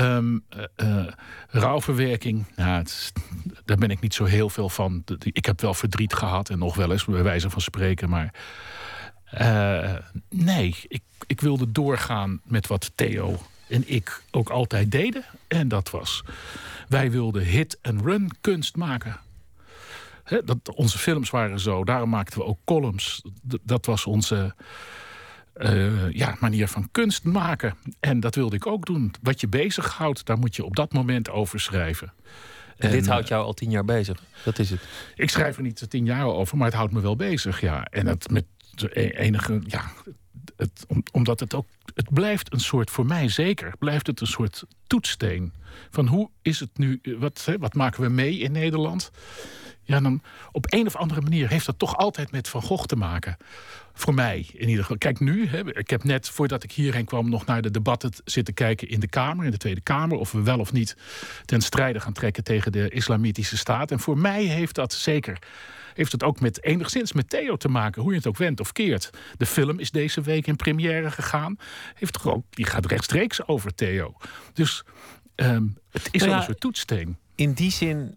Eh, 0.00 1.06
rouwverwerking, 1.48 2.44
nou, 2.56 2.84
daar 3.64 3.76
ben 3.76 3.90
ik 3.90 4.00
niet 4.00 4.14
zo 4.14 4.24
heel 4.24 4.50
veel 4.50 4.68
van. 4.68 5.04
Ik 5.18 5.46
heb 5.46 5.60
wel 5.60 5.74
verdriet 5.74 6.14
gehad 6.14 6.50
en 6.50 6.58
nog 6.58 6.74
wel 6.74 6.92
eens, 6.92 7.04
bij 7.04 7.22
wijze 7.22 7.50
van 7.50 7.60
spreken. 7.60 8.08
Maar 8.08 8.34
eh, 9.24 9.94
nee, 10.28 10.76
ik, 10.88 11.02
ik 11.26 11.40
wilde 11.40 11.72
doorgaan 11.72 12.40
met 12.44 12.66
wat 12.66 12.92
Theo 12.94 13.42
en 13.68 13.82
ik 13.86 14.22
ook 14.30 14.50
altijd 14.50 14.92
deden. 14.92 15.24
En 15.48 15.68
dat 15.68 15.90
was, 15.90 16.24
wij 16.88 17.10
wilden 17.10 17.42
hit-and-run 17.42 18.30
kunst 18.40 18.76
maken. 18.76 19.20
Dat, 20.44 20.74
onze 20.74 20.98
films 20.98 21.30
waren 21.30 21.60
zo, 21.60 21.84
daarom 21.84 22.10
maakten 22.10 22.38
we 22.38 22.44
ook 22.44 22.58
columns. 22.64 23.22
Dat 23.62 23.86
was 23.86 24.06
onze 24.06 24.54
eh, 25.60 26.10
ja, 26.10 26.36
manier 26.40 26.68
van 26.68 26.88
kunst 26.92 27.24
maken. 27.24 27.74
En 28.00 28.20
dat 28.20 28.34
wilde 28.34 28.56
ik 28.56 28.66
ook 28.66 28.86
doen. 28.86 29.14
Wat 29.22 29.40
je 29.40 29.48
bezighoudt, 29.48 30.26
daar 30.26 30.38
moet 30.38 30.56
je 30.56 30.64
op 30.64 30.76
dat 30.76 30.92
moment 30.92 31.30
over 31.30 31.60
schrijven. 31.60 32.12
En 32.76 32.90
dit 32.90 33.06
houdt 33.06 33.28
jou 33.28 33.44
al 33.44 33.52
tien 33.54 33.70
jaar 33.70 33.84
bezig. 33.84 34.22
Dat 34.44 34.58
is 34.58 34.70
het. 34.70 34.80
Ik 35.14 35.30
schrijf 35.30 35.56
er 35.56 35.62
niet 35.62 35.90
tien 35.90 36.04
jaar 36.04 36.24
over, 36.24 36.56
maar 36.56 36.66
het 36.66 36.76
houdt 36.76 36.92
me 36.92 37.00
wel 37.00 37.16
bezig, 37.16 37.60
ja. 37.60 37.84
En 37.84 38.06
het 38.06 38.30
met 38.30 38.44
e- 38.76 39.08
enige, 39.08 39.60
ja, 39.66 39.92
het, 40.56 40.84
om- 40.88 41.02
omdat 41.12 41.40
het 41.40 41.54
ook, 41.54 41.66
het 41.94 42.12
blijft 42.12 42.52
een 42.52 42.60
soort, 42.60 42.90
voor 42.90 43.06
mij 43.06 43.28
zeker, 43.28 43.72
blijft 43.78 44.06
het 44.06 44.20
een 44.20 44.26
soort 44.26 44.64
toetssteen. 44.86 45.52
Van 45.90 46.06
hoe 46.06 46.30
is 46.42 46.60
het 46.60 46.78
nu, 46.78 47.00
wat, 47.18 47.42
hè, 47.44 47.58
wat 47.58 47.74
maken 47.74 48.02
we 48.02 48.08
mee 48.08 48.38
in 48.38 48.52
Nederland? 48.52 49.10
Ja, 49.82 50.00
dan 50.00 50.22
op 50.52 50.66
een 50.72 50.86
of 50.86 50.96
andere 50.96 51.20
manier 51.20 51.48
heeft 51.48 51.66
dat 51.66 51.78
toch 51.78 51.96
altijd 51.96 52.30
met 52.30 52.48
Van 52.48 52.62
Gogh 52.62 52.84
te 52.84 52.96
maken. 52.96 53.36
Voor 53.92 54.14
mij 54.14 54.46
in 54.52 54.68
ieder 54.68 54.82
geval. 54.82 54.98
Kijk, 54.98 55.20
nu, 55.20 55.46
hè, 55.46 55.78
ik 55.78 55.90
heb 55.90 56.04
net 56.04 56.28
voordat 56.28 56.62
ik 56.62 56.72
hierheen 56.72 57.04
kwam 57.04 57.30
nog 57.30 57.46
naar 57.46 57.62
de 57.62 57.70
debatten 57.70 58.12
zitten 58.24 58.54
kijken 58.54 58.88
in 58.88 59.00
de 59.00 59.08
Kamer, 59.08 59.44
in 59.44 59.50
de 59.50 59.56
Tweede 59.56 59.80
Kamer, 59.80 60.18
of 60.18 60.32
we 60.32 60.42
wel 60.42 60.58
of 60.58 60.72
niet 60.72 60.96
ten 61.44 61.60
strijde 61.60 62.00
gaan 62.00 62.12
trekken 62.12 62.44
tegen 62.44 62.72
de 62.72 62.88
islamitische 62.88 63.56
staat. 63.56 63.90
En 63.90 64.00
voor 64.00 64.18
mij 64.18 64.44
heeft 64.44 64.74
dat 64.74 64.92
zeker 64.92 65.38
heeft 65.94 66.12
het 66.12 66.22
ook 66.22 66.40
met 66.40 66.64
enigszins 66.64 67.12
met 67.12 67.28
Theo 67.28 67.56
te 67.56 67.68
maken, 67.68 68.02
hoe 68.02 68.10
je 68.10 68.16
het 68.16 68.26
ook 68.26 68.36
wendt 68.36 68.60
of 68.60 68.72
keert. 68.72 69.10
De 69.36 69.46
film 69.46 69.78
is 69.78 69.90
deze 69.90 70.20
week 70.20 70.46
in 70.46 70.56
première 70.56 71.10
gegaan. 71.10 71.56
Heeft 71.94 72.12
toch 72.12 72.28
ook, 72.28 72.44
die 72.50 72.66
gaat 72.66 72.86
rechtstreeks 72.86 73.46
over 73.46 73.74
Theo. 73.74 74.16
Dus 74.52 74.84
ehm, 75.34 75.66
het 75.90 76.08
is 76.10 76.20
Nou 76.20 76.32
ja, 76.32 76.38
een 76.38 76.44
soort 76.44 76.60
toetssteen. 76.60 77.18
In 77.34 77.52
die 77.52 77.70
zin 77.70 78.16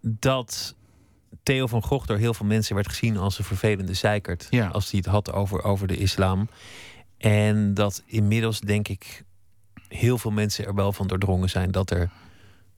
dat 0.00 0.74
Theo 1.42 1.66
van 1.66 1.82
Gogh 1.82 2.06
door 2.06 2.16
heel 2.16 2.34
veel 2.34 2.46
mensen 2.46 2.74
werd 2.74 2.88
gezien 2.88 3.16
als 3.16 3.38
een 3.38 3.44
vervelende 3.44 3.94
zeikert. 3.94 4.46
Ja. 4.50 4.66
Als 4.68 4.90
hij 4.90 4.98
het 5.04 5.08
had 5.08 5.32
over, 5.32 5.62
over 5.62 5.86
de 5.86 5.96
islam. 5.96 6.48
En 7.18 7.74
dat 7.74 8.02
inmiddels, 8.06 8.60
denk 8.60 8.88
ik, 8.88 9.24
heel 9.88 10.18
veel 10.18 10.30
mensen 10.30 10.66
er 10.66 10.74
wel 10.74 10.92
van 10.92 11.06
doordrongen 11.06 11.50
zijn 11.50 11.70
dat 11.70 11.90
er 11.90 12.10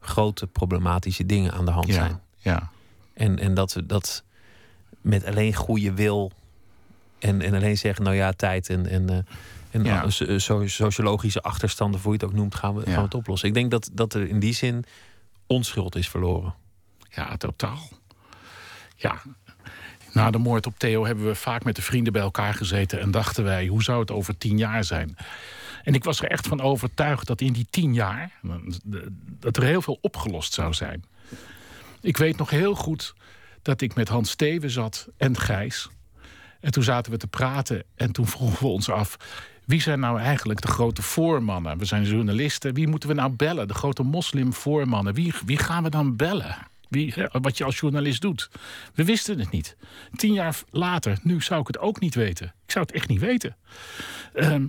grote 0.01 0.47
problematische 0.47 1.27
dingen 1.27 1.53
aan 1.53 1.65
de 1.65 1.71
hand 1.71 1.93
zijn. 1.93 2.21
Ja. 2.37 2.71
En, 3.15 3.39
en 3.39 3.55
dat 3.55 3.73
we 3.73 3.87
dat 3.87 4.25
met 5.01 5.25
alleen 5.25 5.55
goede 5.55 5.93
wil 5.93 6.33
en, 7.19 7.41
en 7.43 7.55
alleen 7.55 7.79
zeggen, 7.79 8.05
nou 8.05 8.17
ja, 8.17 8.33
tijd 8.33 8.69
en, 8.69 8.87
en, 8.87 9.09
eh, 9.11 9.17
en 9.71 9.85
Ja. 9.85 10.11
so- 10.11 10.39
so- 10.39 10.67
sociologische 10.67 11.43
achterstanden, 11.43 12.01
hoe 12.01 12.13
je 12.13 12.19
het 12.19 12.29
ook 12.29 12.35
noemt, 12.37 12.55
gaan 12.55 12.75
we, 12.75 12.81
Ja. 12.81 12.87
gaan 12.87 12.97
we 12.97 13.05
het 13.05 13.15
oplossen. 13.15 13.49
Ik 13.49 13.55
denk 13.55 13.71
dat, 13.71 13.91
dat 13.93 14.15
er 14.15 14.29
in 14.29 14.39
die 14.39 14.55
zin 14.55 14.85
onschuld 15.47 15.97
is 15.97 16.09
verloren. 16.09 16.55
Ja, 17.11 17.37
totaal. 17.37 17.79
Ja. 19.03 19.23
Na 20.13 20.31
de 20.31 20.39
moord 20.39 20.67
op 20.67 20.79
Theo 20.79 21.07
hebben 21.07 21.27
we 21.27 21.35
vaak 21.35 21.65
met 21.65 21.77
de 21.77 21.83
vrienden 21.83 22.13
bij 22.13 22.23
elkaar 22.23 22.55
gezeten 22.55 23.01
en 23.01 23.11
dachten 23.11 23.45
wij, 23.45 23.67
hoe 23.67 23.83
zou 23.83 24.01
het 24.01 24.11
over 24.11 24.39
tien 24.39 24.59
jaar 24.59 24.85
zijn? 24.85 25.17
En 25.83 25.95
ik 25.95 26.05
was 26.05 26.21
er 26.21 26.31
echt 26.31 26.47
van 26.47 26.61
overtuigd 26.61 27.27
dat 27.27 27.41
in 27.41 27.53
die 27.53 27.67
tien 27.71 27.95
jaar 27.95 28.33
dat 29.39 29.57
er 29.57 29.63
heel 29.63 29.83
veel 29.83 29.99
opgelost 30.01 30.53
zou 30.53 30.75
zijn. 30.75 31.05
Ik 32.01 32.17
weet 32.17 32.37
nog 32.37 32.51
heel 32.51 32.75
goed 32.75 33.15
dat 33.63 33.81
ik 33.81 33.95
met 33.95 34.09
Hans 34.09 34.31
Steven 34.31 34.71
zat 34.71 35.09
en 35.17 35.39
Gijs. 35.39 35.89
En 36.61 36.71
toen 36.71 36.83
zaten 36.83 37.13
we 37.13 37.19
te 37.19 37.27
praten 37.27 37.85
en 37.95 38.13
toen 38.13 38.27
vroegen 38.37 38.59
we 38.59 38.73
ons 38.73 38.91
af... 38.91 39.17
wie 39.65 39.81
zijn 39.81 40.01
nou 40.01 40.19
eigenlijk 40.19 40.61
de 40.61 40.69
grote 40.69 41.03
voormannen? 41.03 41.79
We 41.79 41.85
zijn 41.85 42.05
journalisten. 42.05 42.75
Wie 42.75 42.89
moeten 42.89 43.09
we 43.09 43.15
nou 43.15 43.31
bellen? 43.31 43.69
De 43.69 43.75
grote 43.75 44.03
moslimvoormannen. 44.03 45.15
Wie, 45.15 45.33
wie 45.45 45.59
gaan 45.59 45.83
we 45.83 45.91
dan 45.91 46.17
bellen? 46.17 46.71
Wie, 46.93 47.15
wat 47.33 47.59
je 47.59 47.65
als 47.65 47.79
journalist 47.79 48.21
doet. 48.21 48.51
We 48.95 49.05
wisten 49.05 49.39
het 49.39 49.51
niet. 49.51 49.77
Tien 50.17 50.33
jaar 50.33 50.57
later, 50.71 51.19
nu 51.23 51.41
zou 51.43 51.61
ik 51.61 51.67
het 51.67 51.79
ook 51.79 52.01
niet 52.01 52.15
weten. 52.15 52.47
Ik 52.65 52.71
zou 52.71 52.85
het 52.85 52.95
echt 52.95 53.09
niet 53.09 53.21
weten. 53.21 53.57
Ehm, 54.35 54.67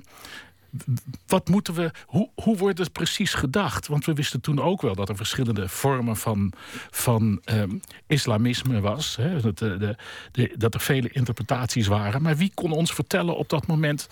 wat 1.27 1.49
moeten 1.49 1.73
we, 1.73 1.91
hoe, 2.05 2.29
hoe 2.35 2.57
wordt 2.57 2.79
het 2.79 2.91
precies 2.91 3.33
gedacht? 3.33 3.87
Want 3.87 4.05
we 4.05 4.13
wisten 4.13 4.41
toen 4.41 4.61
ook 4.61 4.81
wel 4.81 4.95
dat 4.95 5.09
er 5.09 5.15
verschillende 5.15 5.69
vormen 5.69 6.17
van, 6.17 6.53
van 6.91 7.41
ehm, 7.43 7.77
islamisme 8.07 8.79
was. 8.81 9.15
Hè? 9.15 9.41
Dat, 9.41 9.57
de, 9.57 9.77
de, 9.77 9.95
de- 10.31 10.53
dat 10.57 10.73
er 10.73 10.79
vele 10.79 11.09
interpretaties 11.11 11.87
waren. 11.87 12.21
Maar 12.21 12.37
wie 12.37 12.51
kon 12.53 12.71
ons 12.71 12.93
vertellen 12.93 13.37
op 13.37 13.49
dat 13.49 13.67
moment 13.67 14.07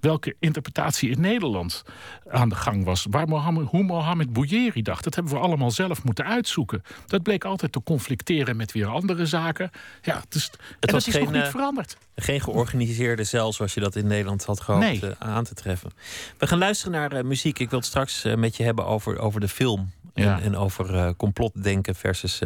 welke 0.00 0.36
interpretatie 0.38 1.10
in 1.10 1.20
Nederland 1.20 1.82
aan 2.28 2.48
de 2.48 2.54
gang 2.54 2.84
was. 2.84 3.06
Waar 3.10 3.28
Mohammed, 3.28 3.66
hoe 3.66 3.82
Mohammed 3.82 4.32
Bouyeri 4.32 4.82
dacht, 4.82 5.04
dat 5.04 5.14
hebben 5.14 5.32
we 5.32 5.38
allemaal 5.38 5.70
zelf 5.70 6.04
moeten 6.04 6.24
uitzoeken. 6.24 6.82
Dat 7.06 7.22
bleek 7.22 7.44
altijd 7.44 7.72
te 7.72 7.82
conflicteren 7.82 8.56
met 8.56 8.72
weer 8.72 8.86
andere 8.86 9.26
zaken. 9.26 9.70
Ja, 10.02 10.22
dus, 10.28 10.44
het 10.44 10.56
en 10.80 10.92
was 10.92 11.04
dat 11.04 11.14
is 11.14 11.20
nog 11.20 11.32
niet 11.32 11.46
veranderd. 11.46 11.96
Geen 12.14 12.40
georganiseerde 12.40 13.24
cel 13.24 13.52
zoals 13.52 13.74
je 13.74 13.80
dat 13.80 13.96
in 13.96 14.06
Nederland 14.06 14.44
had 14.44 14.60
gehoopt 14.60 15.20
aan 15.20 15.44
te 15.44 15.54
treffen. 15.54 15.90
We 16.38 16.46
gaan 16.46 16.58
luisteren 16.58 16.92
naar 16.92 17.26
muziek. 17.26 17.58
Ik 17.58 17.70
wil 17.70 17.78
het 17.78 17.88
straks 17.88 18.24
met 18.36 18.56
je 18.56 18.62
hebben 18.62 18.86
over, 18.86 19.18
over 19.18 19.40
de 19.40 19.48
film. 19.48 19.90
En, 20.14 20.42
en 20.42 20.56
over 20.56 21.14
complotdenken 21.16 21.94
versus 21.94 22.40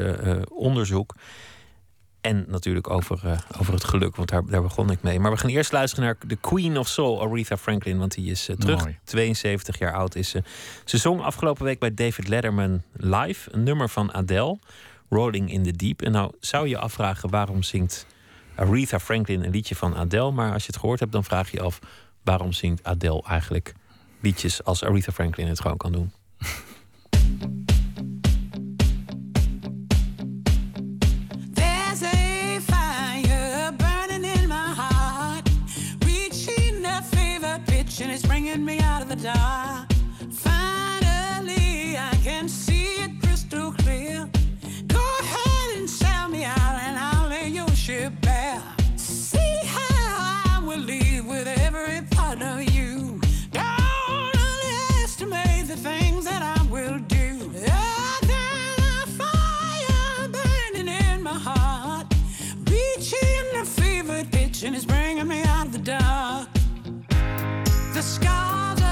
onderzoek. 0.49 1.15
En 2.25 2.45
natuurlijk 2.49 2.91
over, 2.91 3.21
uh, 3.25 3.39
over 3.59 3.73
het 3.73 3.85
geluk, 3.85 4.17
want 4.17 4.29
daar, 4.29 4.47
daar 4.47 4.63
begon 4.63 4.91
ik 4.91 5.03
mee. 5.03 5.21
Maar 5.21 5.31
we 5.31 5.37
gaan 5.37 5.51
eerst 5.51 5.73
luisteren 5.73 6.05
naar 6.05 6.17
de 6.27 6.37
Queen 6.37 6.79
of 6.79 6.89
Soul, 6.89 7.23
Aretha 7.23 7.57
Franklin. 7.57 7.99
Want 7.99 8.15
die 8.15 8.31
is 8.31 8.49
uh, 8.49 8.57
terug, 8.57 8.87
72 9.05 9.79
jaar 9.79 9.93
oud 9.93 10.15
is 10.15 10.29
ze. 10.29 10.43
Ze 10.85 10.99
zong 10.99 11.21
afgelopen 11.21 11.65
week 11.65 11.79
bij 11.79 11.95
David 11.95 12.29
Letterman 12.29 12.83
live 12.93 13.53
een 13.53 13.63
nummer 13.63 13.89
van 13.89 14.15
Adele, 14.15 14.59
Rolling 15.09 15.53
in 15.53 15.63
the 15.63 15.73
Deep. 15.73 16.03
En 16.03 16.13
nou 16.13 16.33
zou 16.41 16.69
je 16.69 16.79
afvragen 16.79 17.31
waarom 17.31 17.63
zingt 17.63 18.07
Aretha 18.55 19.01
Franklin 19.01 19.45
een 19.45 19.51
liedje 19.51 19.77
van 19.77 19.97
Adele. 19.97 20.31
Maar 20.31 20.53
als 20.53 20.63
je 20.63 20.71
het 20.73 20.81
gehoord 20.81 21.01
hebt, 21.01 21.13
dan 21.13 21.25
vraag 21.25 21.51
je 21.51 21.57
je 21.57 21.63
af 21.63 21.79
waarom 22.23 22.53
zingt 22.53 22.85
Adele 22.85 23.23
eigenlijk 23.29 23.75
liedjes 24.21 24.65
als 24.65 24.85
Aretha 24.85 25.13
Franklin 25.13 25.47
het 25.47 25.61
gewoon 25.61 25.77
kan 25.77 25.93
doen. 25.93 26.13
bringing 38.55 38.67
me 38.67 38.79
out 38.85 39.03
of 39.03 39.09
the 39.09 39.17
dark. 39.17 39.93
Finally, 40.31 41.97
I 41.97 42.15
can 42.23 42.49
see 42.49 43.03
it 43.03 43.21
crystal 43.21 43.73
clear. 43.73 44.29
Go 44.87 45.05
ahead 45.21 45.79
and 45.79 45.91
sell 45.91 46.29
me 46.29 46.45
out, 46.45 46.77
and 46.87 46.97
I'll 46.97 47.29
lay 47.29 47.49
your 47.49 47.69
ship 47.71 48.13
bare. 48.21 48.63
See 48.97 49.59
how 49.65 50.55
I 50.57 50.63
will 50.65 50.79
leave 50.79 51.27
with 51.27 51.49
every 51.49 52.03
part 52.11 52.43
of 52.43 52.63
you. 52.63 53.21
Don't 53.51 54.37
underestimate 54.37 55.67
the 55.67 55.77
things 55.77 56.25
that 56.25 56.43
I 56.43 56.63
will 56.71 56.99
do. 57.09 57.51
a 57.57 59.07
fire 59.19 60.29
burning 60.29 60.89
in 60.89 61.23
my 61.23 61.39
heart, 61.49 62.07
reaching 62.71 63.47
the 63.59 63.65
fever 63.65 64.25
pitch, 64.31 64.63
and 64.63 64.77
it's 64.77 64.85
bringing 64.85 65.27
me 65.27 65.43
out 65.43 65.67
of 65.67 65.73
the 65.73 65.79
dark 65.79 66.54
the 68.05 68.84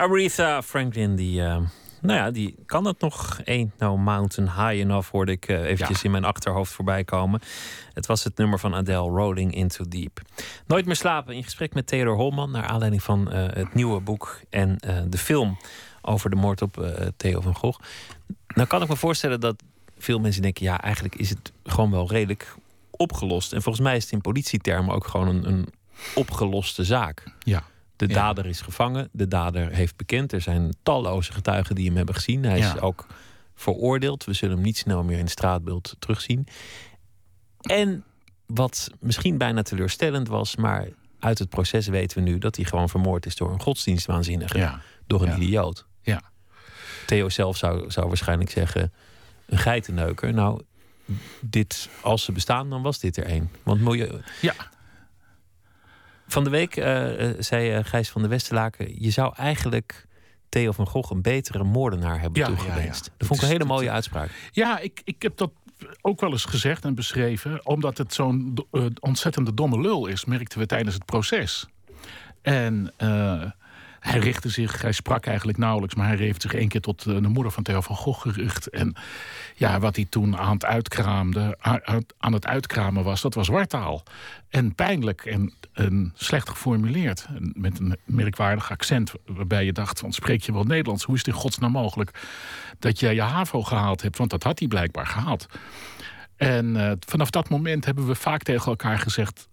Aretha 0.00 0.62
Franklin, 0.62 1.16
die 1.16 1.40
uh, 1.40 1.56
Nou 2.00 2.18
ja, 2.18 2.30
die 2.30 2.54
kan 2.66 2.84
het 2.84 3.00
nog. 3.00 3.40
Ain't 3.44 3.78
no 3.78 3.96
mountain 3.96 4.48
high 4.48 4.80
enough, 4.80 5.10
hoorde 5.10 5.32
ik 5.32 5.48
eh, 5.48 5.64
eventjes 5.64 6.02
in 6.02 6.10
mijn 6.10 6.24
achterhoofd 6.24 6.72
voorbij 6.72 7.04
komen. 7.04 7.40
Het 7.92 8.06
was 8.06 8.24
het 8.24 8.36
nummer 8.36 8.58
van 8.58 8.74
Adele, 8.74 9.08
Rolling 9.08 9.54
Into 9.54 9.84
Deep. 9.88 10.20
Nooit 10.66 10.86
meer 10.86 10.96
slapen, 10.96 11.34
in 11.34 11.44
gesprek 11.44 11.74
met 11.74 11.86
Theodor 11.86 12.16
Holman... 12.16 12.50
naar 12.50 12.64
aanleiding 12.64 13.02
van 13.02 13.32
eh, 13.32 13.44
het 13.52 13.74
nieuwe 13.74 14.00
boek 14.00 14.40
en 14.50 14.76
eh, 14.78 14.96
de 15.08 15.18
film... 15.18 15.56
over 16.02 16.30
de 16.30 16.36
moord 16.36 16.62
op 16.62 16.80
eh, 16.80 17.06
Theo 17.16 17.40
van 17.40 17.54
Gogh. 17.54 17.80
Nou 18.46 18.68
kan 18.68 18.82
ik 18.82 18.88
me 18.88 18.96
voorstellen 18.96 19.40
dat 19.40 19.62
veel 19.98 20.18
mensen 20.18 20.42
denken... 20.42 20.64
ja, 20.64 20.80
eigenlijk 20.80 21.14
is 21.14 21.30
het 21.30 21.52
gewoon 21.64 21.90
wel 21.90 22.08
redelijk 22.08 22.54
opgelost. 22.90 23.52
En 23.52 23.62
volgens 23.62 23.84
mij 23.84 23.96
is 23.96 24.02
het 24.02 24.12
in 24.12 24.20
politietermen 24.20 24.94
ook 24.94 25.06
gewoon 25.06 25.28
een, 25.28 25.46
een 25.46 25.68
opgeloste 26.14 26.84
zaak. 26.84 27.24
Ja. 27.38 27.64
De 28.00 28.08
Ja. 28.08 28.14
dader 28.14 28.46
is 28.46 28.60
gevangen, 28.60 29.08
de 29.12 29.28
dader 29.28 29.70
heeft 29.70 29.96
bekend. 29.96 30.32
Er 30.32 30.40
zijn 30.40 30.74
talloze 30.82 31.32
getuigen 31.32 31.74
die 31.74 31.86
hem 31.86 31.96
hebben 31.96 32.14
gezien. 32.14 32.44
Hij 32.44 32.58
Ja. 32.58 32.74
is 32.74 32.80
ook 32.80 33.06
veroordeeld. 33.54 34.24
We 34.24 34.32
zullen 34.32 34.54
hem 34.54 34.64
niet 34.64 34.76
snel 34.76 35.02
meer 35.04 35.16
in 35.16 35.22
het 35.22 35.30
straatbeeld 35.32 35.96
terugzien. 35.98 36.46
En 37.60 38.04
wat 38.46 38.90
misschien 39.00 39.38
bijna 39.38 39.62
teleurstellend 39.62 40.28
was, 40.28 40.56
maar 40.56 40.88
uit 41.18 41.38
het 41.38 41.48
proces 41.48 41.86
weten 41.86 42.18
we 42.24 42.30
nu 42.30 42.38
dat 42.38 42.56
hij 42.56 42.64
gewoon 42.64 42.88
vermoord 42.88 43.26
is 43.26 43.36
door 43.36 43.52
een 43.52 43.60
godsdienstwaanzinnige, 43.60 44.58
Ja. 44.58 44.80
door 45.06 45.22
een 45.22 45.42
idioot. 45.42 45.86
Ja. 46.02 46.22
Theo 47.06 47.28
zelf 47.28 47.56
zou, 47.56 47.90
zou 47.90 48.06
waarschijnlijk 48.08 48.50
zeggen: 48.50 48.92
een 49.46 49.58
geitenneuker. 49.58 50.32
Nou, 50.34 50.62
dit, 51.40 51.88
als 52.02 52.24
ze 52.24 52.32
bestaan, 52.32 52.70
dan 52.70 52.82
was 52.82 52.98
dit 52.98 53.16
er 53.16 53.24
één. 53.24 53.50
Want 53.62 53.80
milieu, 53.80 54.20
Ja. 54.40 54.54
Van 56.32 56.44
de 56.44 56.50
week 56.50 56.76
eh, 56.76 57.28
eh, 57.28 57.36
zei 57.38 57.70
eh, 57.72 57.84
Gijs 57.84 58.08
van 58.10 58.20
der 58.20 58.30
Westerlaken... 58.30 59.02
je 59.02 59.10
zou 59.10 59.34
eigenlijk 59.36 60.06
Theo 60.48 60.72
van 60.72 60.86
Gogh 60.86 61.10
een 61.12 61.22
betere 61.22 61.64
moordenaar 61.64 62.20
hebben 62.20 62.40
Ja, 62.42 62.48
ja, 62.48 62.54
toegewenst. 62.54 63.04
ja. 63.06 63.12
Dat 63.16 63.26
vond 63.26 63.38
ik 63.40 63.44
een 63.44 63.52
hele 63.52 63.64
dat- 63.66 63.76
mooie 63.76 63.90
uitspraak. 63.90 64.30
Ja, 64.50 64.78
ik, 64.78 65.00
ik 65.04 65.22
heb 65.22 65.36
dat 65.36 65.50
ook 66.00 66.20
wel 66.20 66.30
eens 66.30 66.44
gezegd 66.44 66.84
en 66.84 66.94
beschreven. 66.94 67.66
Omdat 67.66 67.98
het 67.98 68.14
zo'n 68.14 68.66
ontzettende 69.00 69.54
domme 69.54 69.80
lul 69.80 70.06
is, 70.06 70.24
merkten 70.24 70.58
we 70.58 70.66
tijdens 70.66 70.94
het 70.94 71.04
proces. 71.04 71.66
En 72.42 72.92
hij 74.00 74.18
richtte 74.18 74.48
zich, 74.48 74.82
hij 74.82 74.92
sprak 74.92 75.26
eigenlijk 75.26 75.58
nauwelijks, 75.58 75.94
maar 75.94 76.06
hij 76.06 76.16
heeft 76.16 76.42
zich 76.42 76.54
één 76.54 76.68
keer 76.68 76.80
tot 76.80 77.06
eh, 77.06 77.14
de 77.14 77.28
moeder 77.28 77.52
van 77.52 77.62
Theo 77.62 77.80
van 77.80 77.96
Gogh 77.96 78.22
gericht. 78.22 78.66
En 78.66 78.94
ja, 79.54 79.80
wat 79.80 79.96
hij 79.96 80.06
toen 80.08 80.36
aan 80.36 80.52
het, 80.52 80.64
uitkraamde, 80.64 81.56
aan 82.18 82.32
het 82.32 82.46
uitkramen 82.46 83.04
was, 83.04 83.20
dat 83.20 83.34
was 83.34 83.48
wartaal. 83.48 84.02
En 84.48 84.74
pijnlijk 84.74 85.24
en, 85.24 85.52
slecht 86.14 86.48
geformuleerd. 86.48 87.26
Met 87.38 87.78
een 87.78 87.96
merkwaardig 88.04 88.70
accent, 88.70 89.12
waarbij 89.26 89.64
je 89.64 89.72
dacht: 89.72 89.98
van, 89.98 90.12
spreek 90.12 90.42
je 90.42 90.52
wel 90.52 90.64
Nederlands? 90.64 91.04
Hoe 91.04 91.14
is 91.14 91.24
het 91.24 91.34
in 91.34 91.40
godsnaam 91.40 91.72
mogelijk 91.72 92.20
dat 92.78 93.00
jij 93.00 93.14
je 93.14 93.22
HAVO 93.22 93.62
gehaald 93.62 94.02
hebt? 94.02 94.18
Want 94.18 94.30
dat 94.30 94.42
had 94.42 94.58
hij 94.58 94.68
blijkbaar 94.68 95.06
gehaald. 95.06 95.46
En 96.36 96.76
eh, 96.76 96.92
vanaf 97.06 97.30
dat 97.30 97.48
moment 97.48 97.84
hebben 97.84 98.06
we 98.06 98.14
vaak 98.14 98.42
tegen 98.42 98.66
elkaar 98.66 98.98
gezegd... 98.98 99.48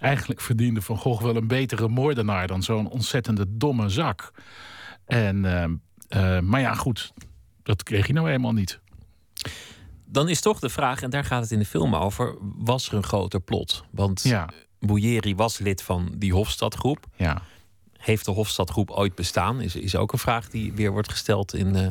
eigenlijk 0.00 0.40
verdiende 0.40 0.82
Van 0.82 0.96
Gogh 0.96 1.22
wel 1.22 1.36
een 1.36 1.46
betere 1.46 1.88
moordenaar... 1.88 2.46
dan 2.46 2.62
zo'n 2.62 2.90
ontzettende 2.90 3.44
domme 3.48 3.88
zak. 3.88 4.32
En, 5.04 5.44
eh, 5.44 6.36
eh, 6.36 6.42
maar 6.42 6.60
ja, 6.60 6.74
goed, 6.74 7.12
dat 7.62 7.82
kreeg 7.82 8.06
hij 8.06 8.14
nou 8.14 8.30
eenmaal 8.30 8.52
niet. 8.52 8.80
Dan 10.04 10.28
is 10.28 10.40
toch 10.40 10.58
de 10.58 10.68
vraag, 10.68 11.02
en 11.02 11.10
daar 11.10 11.24
gaat 11.24 11.42
het 11.42 11.50
in 11.50 11.58
de 11.58 11.64
film 11.64 11.94
over... 11.94 12.36
was 12.40 12.88
er 12.88 12.94
een 12.94 13.02
groter 13.02 13.40
plot? 13.40 13.84
Want 13.90 14.22
Ja, 14.22 14.48
Bouyeri 14.78 15.34
was 15.34 15.58
lid 15.58 15.82
van 15.82 16.14
die 16.16 16.32
Hofstadgroep. 16.32 17.06
ja. 17.16 17.42
Heeft 18.00 18.24
de 18.24 18.30
Hofstadgroep 18.30 18.90
ooit 18.90 19.14
bestaan? 19.14 19.60
Is, 19.60 19.76
is 19.76 19.96
ook 19.96 20.12
een 20.12 20.18
vraag 20.18 20.48
die 20.48 20.72
weer 20.72 20.90
wordt 20.90 21.10
gesteld 21.10 21.54
in, 21.54 21.76
eh 21.76 21.88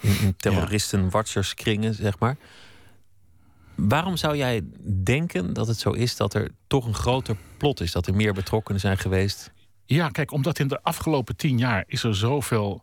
in, 0.00 0.20
in 0.20 0.36
terroristen-watcherskringen, 0.36 1.94
zeg 1.94 2.18
maar. 2.18 2.36
Waarom 3.76 4.16
zou 4.16 4.36
jij 4.36 4.62
denken 5.04 5.52
dat 5.52 5.66
het 5.66 5.78
zo 5.78 5.90
is 5.90 6.16
dat 6.16 6.34
er 6.34 6.50
toch 6.66 6.86
een 6.86 6.94
groter 6.94 7.36
plot 7.56 7.80
is? 7.80 7.92
Dat 7.92 8.06
er 8.06 8.14
meer 8.14 8.34
betrokkenen 8.34 8.80
zijn 8.80 8.98
geweest? 8.98 9.52
Ja, 9.84 10.08
kijk, 10.08 10.32
omdat 10.32 10.58
in 10.58 10.68
de 10.68 10.82
afgelopen 10.82 11.36
tien 11.36 11.58
jaar 11.58 11.84
is 11.86 12.02
er 12.02 12.16
zoveel 12.16 12.82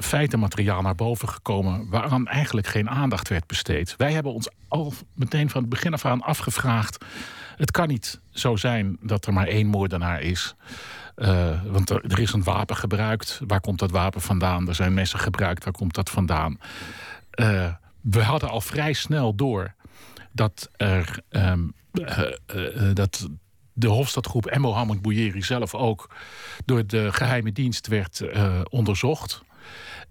feitenmateriaal 0.00 0.82
naar 0.82 0.94
boven 0.94 1.28
gekomen 1.28 1.88
waaraan 1.90 2.26
eigenlijk 2.26 2.66
geen 2.66 2.90
aandacht 2.90 3.28
werd 3.28 3.46
besteed. 3.46 3.94
Wij 3.96 4.12
hebben 4.12 4.32
ons 4.32 4.48
al 4.68 4.92
meteen 5.14 5.50
van 5.50 5.60
het 5.60 5.70
begin 5.70 5.92
af 5.92 6.04
aan 6.04 6.22
afgevraagd: 6.22 7.04
het 7.56 7.70
kan 7.70 7.88
niet 7.88 8.20
zo 8.30 8.56
zijn 8.56 8.96
dat 9.00 9.26
er 9.26 9.32
maar 9.32 9.46
één 9.46 9.66
moordenaar 9.66 10.20
is. 10.20 10.54
Eh, 11.14 11.62
want 11.64 11.90
er, 11.90 12.18
is 12.18 12.32
een 12.32 12.42
wapen 12.42 12.76
gebruikt. 12.76 13.40
Waar 13.46 13.60
komt 13.60 13.78
dat 13.78 13.90
wapen 13.90 14.20
vandaan? 14.20 14.68
Er 14.68 14.74
zijn 14.74 14.94
messen 14.94 15.18
gebruikt. 15.18 15.64
Waar 15.64 15.72
komt 15.72 15.94
dat 15.94 16.10
vandaan? 16.10 16.58
Eh, 17.30 17.72
we 18.00 18.22
hadden 18.22 18.48
al 18.48 18.60
vrij 18.60 18.92
snel 18.92 19.34
door 19.34 19.74
dat 20.32 20.70
er 20.76 21.20
ehm, 21.28 21.64
eh, 22.04 22.18
eh, 22.46 22.88
eh, 22.88 22.94
dat 22.94 23.28
de 23.72 23.88
Hofstadgroep 23.88 24.46
en 24.46 24.60
Mohammed 24.60 25.02
Bouyeri 25.02 25.42
zelf 25.42 25.74
ook 25.74 26.14
door 26.64 26.86
de 26.86 27.12
geheime 27.12 27.52
dienst 27.52 27.86
werd 27.86 28.22
onderzocht. 28.70 29.42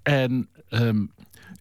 En 0.04 0.50
ehm, 0.70 1.06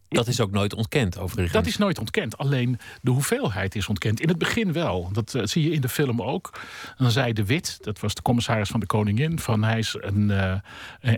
Dat 0.09 0.27
is 0.27 0.41
ook 0.41 0.51
nooit 0.51 0.75
ontkend, 0.75 1.19
overigens. 1.19 1.53
dat 1.53 1.67
is 1.67 1.77
nooit 1.77 1.99
ontkend. 1.99 2.39
Alleen 2.39 2.79
de 3.03 3.11
hoeveelheid 3.11 3.75
is 3.75 3.89
ontkend. 3.89 4.21
In 4.21 4.29
het 4.29 4.39
begin 4.39 4.73
wel. 4.73 5.09
Dat 5.13 5.39
zie 5.43 5.63
je 5.63 5.71
in 5.71 5.81
de 5.81 5.89
film 5.89 6.23
ook. 6.23 6.61
Dan 6.97 7.11
zei 7.11 7.33
de 7.33 7.45
Wit, 7.45 7.79
dat 7.81 8.01
was 8.01 8.15
de 8.15 8.23
commissaris 8.23 8.69
van 8.69 8.81
de 8.81 8.87
Koningin, 8.87 9.39
van 9.39 9.65
hij 9.65 9.79
is 9.79 9.97
een 10.01 10.63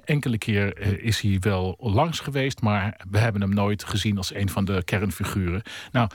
enkele 0.05 0.39
keer 0.39 0.79
is 1.03 1.21
hij 1.21 1.37
wel 1.41 1.77
langs 1.81 2.21
geweest, 2.21 2.61
maar 2.61 3.01
we 3.11 3.19
hebben 3.19 3.41
hem 3.41 3.55
nooit 3.55 3.85
gezien 3.85 4.17
als 4.17 4.35
een 4.35 4.49
van 4.49 4.65
de 4.65 4.83
kernfiguren. 4.85 5.63
Nou, 5.93 6.09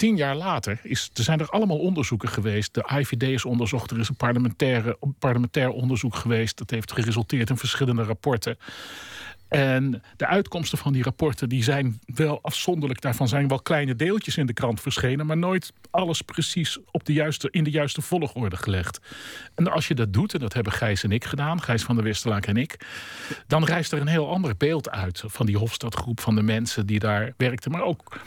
tien 0.00 0.16
jaar 0.16 0.36
later 0.36 0.80
is, 0.82 1.10
er 1.14 1.22
zijn 1.22 1.40
er 1.40 1.48
allemaal 1.48 1.78
onderzoeken 1.78 2.28
geweest. 2.28 2.74
De 2.74 2.90
IVD 2.98 3.22
is 3.22 3.44
onderzocht. 3.44 3.90
Er 3.90 3.98
is 3.98 4.08
een 4.08 4.14
parlementaire, 4.14 4.98
parlementair 5.18 5.70
onderzoek 5.70 6.14
geweest. 6.14 6.58
Dat 6.58 6.70
heeft 6.70 6.92
geresulteerd 6.92 7.50
in 7.50 7.56
verschillende 7.56 8.02
rapporten. 8.02 8.58
En 9.48 10.02
de 10.16 10.26
uitkomsten 10.26 10.78
van 10.78 10.92
die 10.92 11.02
rapporten 11.02 11.48
die 11.48 11.62
zijn 11.62 12.00
wel 12.06 12.38
afzonderlijk. 12.42 13.00
Daarvan 13.00 13.28
zijn 13.28 13.48
wel 13.48 13.60
kleine 13.60 13.96
deeltjes 13.96 14.36
in 14.36 14.46
de 14.46 14.52
krant 14.52 14.80
verschenen, 14.80 15.26
maar 15.26 15.36
nooit 15.36 15.72
alles 15.90 16.22
precies 16.22 16.78
op 16.90 17.04
de 17.04 17.12
juiste, 17.12 17.48
in 17.50 17.64
de 17.64 17.70
juiste 17.70 18.02
volgorde 18.02 18.56
gelegd. 18.56 19.00
En 19.54 19.72
als 19.72 19.88
je 19.88 19.94
dat 19.94 20.12
doet, 20.12 20.34
en 20.34 20.40
dat 20.40 20.52
hebben 20.52 20.72
Gijs 20.72 21.04
en 21.04 21.12
ik 21.12 21.24
gedaan, 21.24 21.62
Gijs 21.62 21.82
van 21.82 21.94
der 21.94 22.04
Westerlaak 22.04 22.46
en 22.46 22.56
ik, 22.56 22.86
dan 23.46 23.64
rijst 23.64 23.92
er 23.92 24.00
een 24.00 24.06
heel 24.06 24.30
ander 24.30 24.56
beeld 24.56 24.90
uit 24.90 25.22
van 25.26 25.46
die 25.46 25.58
Hofstadgroep, 25.58 26.20
van 26.20 26.34
de 26.34 26.42
mensen 26.42 26.86
die 26.86 26.98
daar 26.98 27.32
werkten, 27.36 27.70
maar 27.70 27.82
ook 27.82 28.20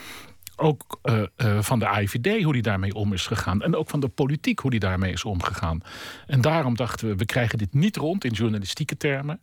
ook 0.55 0.99
eh, 1.01 1.21
eh, 1.35 1.61
van 1.61 1.79
de 1.79 1.87
AIVD, 1.87 2.43
hoe 2.43 2.53
die 2.53 2.61
daarmee 2.61 2.93
om 2.93 3.13
is 3.13 3.27
gegaan. 3.27 3.61
En 3.61 3.75
ook 3.75 3.89
van 3.89 3.99
de 3.99 4.07
politiek, 4.07 4.59
hoe 4.59 4.71
die 4.71 4.79
daarmee 4.79 5.11
is 5.11 5.23
omgegaan. 5.23 5.81
En 6.27 6.41
daarom 6.41 6.75
dachten 6.75 7.07
we, 7.07 7.15
we 7.15 7.25
krijgen 7.25 7.57
dit 7.57 7.73
niet 7.73 7.95
rond 7.95 8.25
in 8.25 8.31
journalistieke 8.31 8.97
termen. 8.97 9.39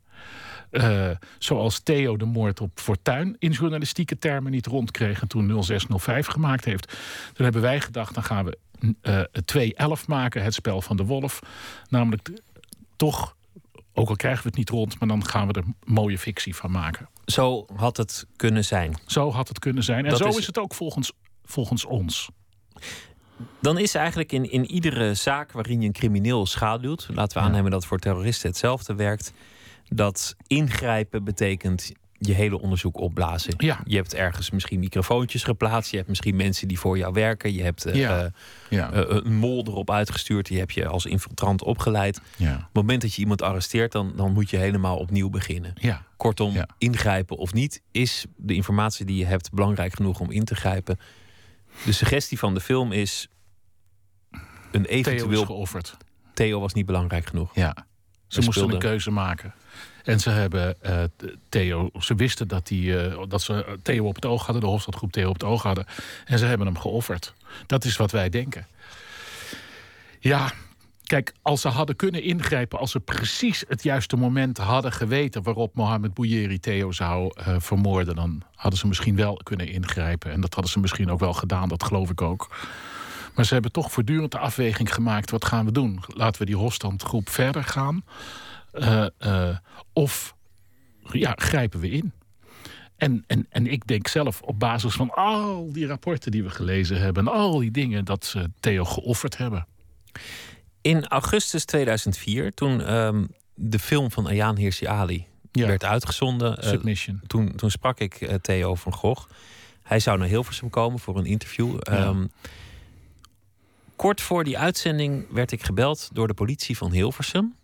Eh, 0.71 1.11
zoals 1.39 1.81
Theo 1.81 2.17
de 2.17 2.25
moord 2.25 2.61
op 2.61 2.71
Fortuin 2.75 3.37
in 3.39 3.51
journalistieke 3.51 4.19
termen 4.19 4.53
niet 4.53 4.67
rondkreeg... 4.67 5.21
en 5.21 5.29
toen 5.29 5.63
0605 5.63 6.27
gemaakt 6.27 6.65
heeft. 6.65 6.87
Toen 7.35 7.45
hebben 7.45 7.63
wij 7.63 7.81
gedacht, 7.81 8.15
dan 8.15 8.25
gaan 8.25 8.45
we 8.45 8.59
eh 9.01 9.99
2-11 10.03 10.07
maken, 10.07 10.43
het 10.43 10.55
spel 10.55 10.81
van 10.81 10.97
de 10.97 11.05
wolf. 11.05 11.41
Namelijk 11.89 12.31
toch, 12.97 13.37
ook 14.01 14.09
al 14.09 14.17
krijgen 14.17 14.43
we 14.43 14.49
het 14.49 14.59
niet 14.59 14.71
rond... 14.71 14.99
maar 14.99 15.09
dan 15.09 15.25
gaan 15.27 15.47
we 15.47 15.53
er 15.53 15.65
mooie 15.85 16.19
fictie 16.19 16.57
van 16.57 16.71
maken. 16.71 17.09
Zo 17.25 17.67
had 17.77 17.97
het 17.97 18.27
kunnen 18.37 18.65
zijn. 18.65 18.95
Zo 19.07 19.31
had 19.31 19.49
het 19.49 19.59
kunnen 19.59 19.83
zijn. 19.83 20.05
En 20.05 20.11
Dat 20.11 20.19
zo 20.19 20.29
is- 20.29 20.37
is 20.37 20.47
het 20.47 20.59
ook 20.59 20.75
volgens, 20.75 21.13
volgens 21.45 21.85
ons. 21.85 22.29
Dan 23.61 23.79
is 23.79 23.95
eigenlijk 23.95 24.33
in, 24.33 24.51
in 24.51 24.71
iedere 24.71 25.15
zaak 25.15 25.53
waarin 25.53 25.81
je 25.81 25.87
een 25.87 25.93
crimineel 25.93 26.47
schaduwt, 26.47 27.09
laten 27.15 27.39
we 27.39 27.45
aannemen 27.45 27.71
dat 27.71 27.87
voor 27.87 27.99
terroristen 27.99 28.49
hetzelfde 28.49 28.95
werkt, 28.95 29.33
dat 29.89 30.35
ingrijpen 30.47 31.25
betekent 31.25 31.93
je 32.23 32.33
hele 32.35 32.61
onderzoek 32.61 32.99
opblazen. 32.99 33.55
Ja. 33.57 33.81
Je 33.85 33.97
hebt 33.97 34.15
ergens 34.15 34.51
misschien 34.51 34.79
microfoontjes 34.79 35.43
geplaatst, 35.43 35.91
je 35.91 35.97
hebt 35.97 36.09
misschien 36.09 36.37
mensen 36.37 36.69
die 36.69 36.79
voor 36.79 36.99
jou 36.99 37.13
werken, 37.13 37.53
je 37.53 37.63
hebt 37.63 37.85
eh, 37.87 37.95
Ja. 37.95 38.25
eh, 38.25 38.31
Ja. 38.69 38.93
eh, 38.93 39.05
een 39.09 39.35
mol 39.37 39.67
erop 39.67 39.91
uitgestuurd, 39.91 40.47
die 40.47 40.59
heb 40.59 40.71
je 40.71 40.87
als 40.87 41.07
infiltrant 41.07 41.63
opgeleid. 41.63 42.21
ja. 42.37 42.55
Op 42.55 42.61
het 42.61 42.73
moment 42.73 43.03
dat 43.03 43.15
je 43.15 43.21
iemand 43.21 43.43
arresteert, 43.43 43.93
dan, 43.93 44.13
dan 44.17 44.33
moet 44.33 44.51
je 44.51 44.57
helemaal 44.57 44.97
opnieuw 44.97 45.31
beginnen. 45.31 45.73
Ja. 45.75 46.05
Kortom, 46.17 46.65
ingrijpen 46.79 47.37
of 47.37 47.53
niet, 47.53 47.83
is 47.91 48.25
de 48.37 48.55
informatie 48.55 49.05
die 49.07 49.17
je 49.17 49.27
hebt 49.27 49.53
belangrijk 49.53 49.95
genoeg 49.95 50.21
om 50.21 50.31
in 50.31 50.45
te 50.45 50.55
grijpen. 50.55 50.99
De 51.85 51.93
suggestie 51.93 52.39
van 52.39 52.55
de 52.55 52.61
film 52.61 52.93
is 52.93 53.29
een 54.73 54.83
Theo 54.83 54.83
is 54.83 55.07
eventueel 55.07 55.45
geofferd. 55.45 55.97
Theo 56.35 56.61
was 56.61 56.73
niet 56.73 56.87
belangrijk 56.87 57.27
genoeg. 57.27 57.55
Ja. 57.55 57.87
Ze 58.27 58.41
moesten 58.41 58.71
een 58.73 58.79
keuze 58.79 59.11
maken. 59.11 59.55
En 60.05 60.21
ze 60.21 60.31
hebben 60.31 60.83
eh, 60.83 61.03
Theo, 61.49 61.91
ze 61.99 62.15
wisten 62.15 62.49
dat, 62.49 62.67
die, 62.67 62.99
eh, 62.99 63.23
dat 63.29 63.43
ze 63.43 63.79
Theo 63.83 64.07
op 64.07 64.15
het 64.15 64.27
oog 64.27 64.45
hadden, 64.45 64.63
de 64.63 64.69
Hofstadgroep 64.69 65.13
Theo 65.13 65.29
op 65.29 65.35
het 65.35 65.45
oog 65.45 65.63
hadden. 65.63 65.87
En 66.25 66.39
ze 66.39 66.45
hebben 66.45 66.67
hem 66.67 66.79
geofferd. 66.79 67.35
Dat 67.67 67.85
is 67.85 67.97
wat 67.97 68.11
wij 68.11 68.29
denken. 68.29 68.67
Ja, 70.19 70.53
Kijk, 71.11 71.35
als 71.43 71.61
ze 71.61 71.69
hadden 71.69 71.97
kunnen 71.97 72.23
ingrijpen, 72.23 72.79
als 72.79 72.91
ze 72.91 73.01
precies 73.01 73.65
het 73.69 73.83
juiste 73.83 74.17
moment 74.17 74.59
hadden 74.59 74.93
geweten 74.93 75.43
waarop 75.43 75.75
Mohamed 75.75 76.15
Bouyeri 76.15 76.61
Theo 76.61 76.93
zou 76.93 77.33
eh, 77.35 77.55
vermoorden, 77.59 78.15
dan 78.15 78.43
hadden 78.55 78.79
ze 78.79 78.87
misschien 78.87 79.17
wel 79.17 79.41
kunnen 79.43 79.69
ingrijpen. 79.69 80.33
En 80.33 80.41
dat 80.41 80.55
hadden 80.55 80.73
ze 80.73 80.81
misschien 80.81 81.11
ook 81.11 81.21
wel 81.21 81.33
gedaan, 81.33 81.69
dat 81.69 81.85
geloof 81.85 82.11
ik 82.11 82.23
ook. 82.23 82.57
Maar 83.35 83.45
ze 83.45 83.53
hebben 83.53 83.73
toch 83.73 83.93
voortdurend 83.93 84.33
de 84.33 84.39
afweging 84.39 84.95
gemaakt: 84.95 85.31
wat 85.31 85.45
gaan 85.45 85.65
we 85.65 85.73
doen? 85.73 86.01
Laten 86.07 86.41
we 86.41 86.47
die 86.47 86.57
Hofstandgroep 86.57 87.29
verder 87.29 87.65
gaan? 87.65 88.05
Eh, 88.73 89.07
eh, 89.19 89.57
of 89.93 90.35
ja, 91.13 91.33
grijpen 91.37 91.81
we 91.81 91.91
in? 91.91 92.13
En, 92.97 93.25
en, 93.27 93.47
en 93.49 93.67
ik 93.67 93.87
denk 93.87 94.09
zelf 94.09 94.43
op 94.43 94.59
basis 94.59 94.95
van 94.95 95.11
al 95.11 95.73
die 95.73 95.87
rapporten 95.87 96.31
die 96.31 96.43
we 96.43 96.51
gelezen 96.51 97.01
hebben, 97.01 97.27
en 97.27 97.33
al 97.33 97.59
die 97.59 97.71
dingen, 97.71 98.05
dat 98.05 98.25
ze 98.25 98.51
Theo 98.61 98.85
geofferd 98.85 99.37
hebben. 99.37 99.67
In 100.81 101.07
augustus 101.07 101.65
2004, 101.65 102.55
toen 102.55 102.83
ehm, 102.83 103.25
de 103.55 103.79
film 103.79 104.11
van 104.11 104.27
Ayaan 104.27 104.57
Hirsi 104.57 104.87
Ali 104.87 105.27
Ja. 105.53 105.67
werd 105.67 105.85
uitgezonden, 105.85 106.59
eh, 106.59 107.05
toen, 107.27 107.57
toen 107.57 107.71
sprak 107.71 107.99
ik 107.99 108.39
Theo 108.43 108.75
van 108.75 108.95
Gogh. 108.95 109.29
Hij 109.83 110.01
zou 110.01 110.19
naar 110.19 110.29
Hilversum 110.29 110.71
komen 110.71 110.99
voor 110.99 111.19
een 111.19 111.27
interview. 111.27 111.77
Ehm, 111.81 112.27
kort 113.97 114.21
voor 114.21 114.45
die 114.45 114.59
uitzending 114.59 115.27
werd 115.31 115.53
ik 115.53 115.63
gebeld 115.63 116.09
door 116.13 116.27
de 116.27 116.35
politie 116.35 116.77
van 116.77 116.93
Hilversum. 116.93 117.55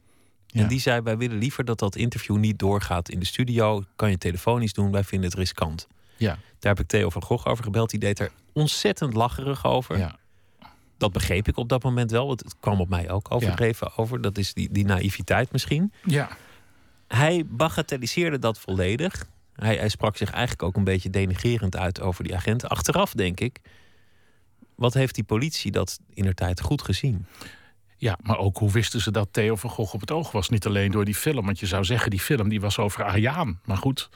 Ja. 0.47 0.63
En 0.63 0.69
die 0.69 0.81
zei: 0.81 1.01
Wij 1.01 1.17
willen 1.17 1.39
liever 1.39 1.65
dat 1.65 1.79
dat 1.79 1.97
interview 1.97 2.37
niet 2.37 2.59
doorgaat 2.59 3.09
in 3.09 3.19
de 3.19 3.27
studio. 3.27 3.85
Kan 3.97 4.11
je 4.11 4.19
telefonisch 4.19 4.73
doen, 4.73 4.91
wij 4.91 5.05
vinden 5.05 5.29
het 5.31 5.39
riskant. 5.39 5.87
Ja, 6.17 6.39
Daar 6.59 6.75
heb 6.75 6.81
ik 6.81 6.87
Theo 6.87 7.11
van 7.11 7.23
Gogh 7.23 7.47
over 7.49 7.65
gebeld. 7.65 7.91
Die 7.91 8.01
deed 8.01 8.19
er 8.19 8.31
ontzettend 8.53 9.15
lacherig 9.15 9.65
over. 9.65 9.99
ja. 9.99 10.17
Dat 10.99 11.13
begreep 11.13 11.49
ik 11.49 11.57
op 11.57 11.69
dat 11.69 11.83
moment 11.83 12.11
wel. 12.11 12.27
want 12.27 12.41
Het 12.41 12.55
kwam 12.61 12.81
op 12.81 12.89
mij 12.89 13.11
ook 13.11 13.31
overdreven 13.35 13.97
over. 13.97 14.21
Dat 14.21 14.39
is 14.39 14.55
die, 14.55 14.69
die 14.73 14.85
naïviteit 14.85 15.53
misschien. 15.53 15.93
ja. 16.05 16.29
Hij 17.09 17.43
bagatelliseerde 17.47 18.39
dat 18.39 18.59
volledig. 18.59 19.27
Hij, 19.53 19.77
hij 19.77 19.89
sprak 19.89 20.17
zich 20.17 20.31
eigenlijk 20.31 20.63
ook 20.63 20.77
een 20.77 20.85
beetje 20.85 21.11
denigerend 21.11 21.77
uit 21.77 22.01
over 22.01 22.25
die 22.25 22.35
agenten. 22.37 22.69
Achteraf 22.69 23.13
denk 23.13 23.41
ik, 23.41 23.59
wat 24.75 24.95
heeft 24.95 25.15
die 25.15 25.25
politie 25.25 25.71
dat 25.73 26.01
in 26.15 26.23
der 26.23 26.35
tijd 26.35 26.61
goed 26.61 26.83
gezien? 26.83 27.27
Ja, 27.97 28.19
maar 28.23 28.39
ook 28.39 28.57
hoe 28.57 28.71
wisten 28.71 29.01
ze 29.01 29.11
dat 29.11 29.29
Theo 29.31 29.57
van 29.57 29.71
Gogh 29.71 29.95
op 29.95 30.01
het 30.01 30.11
oog 30.11 30.33
was? 30.33 30.49
Niet 30.49 30.67
alleen 30.67 30.91
door 30.91 31.05
die 31.05 31.15
film, 31.15 31.45
want 31.45 31.59
je 31.61 31.67
zou 31.67 31.85
zeggen 31.85 32.11
die 32.11 32.21
film 32.21 32.49
die 32.49 32.61
was 32.61 32.79
over 32.79 33.05
Ayaan. 33.05 33.61
Maar 33.65 33.77
goed. 33.77 34.09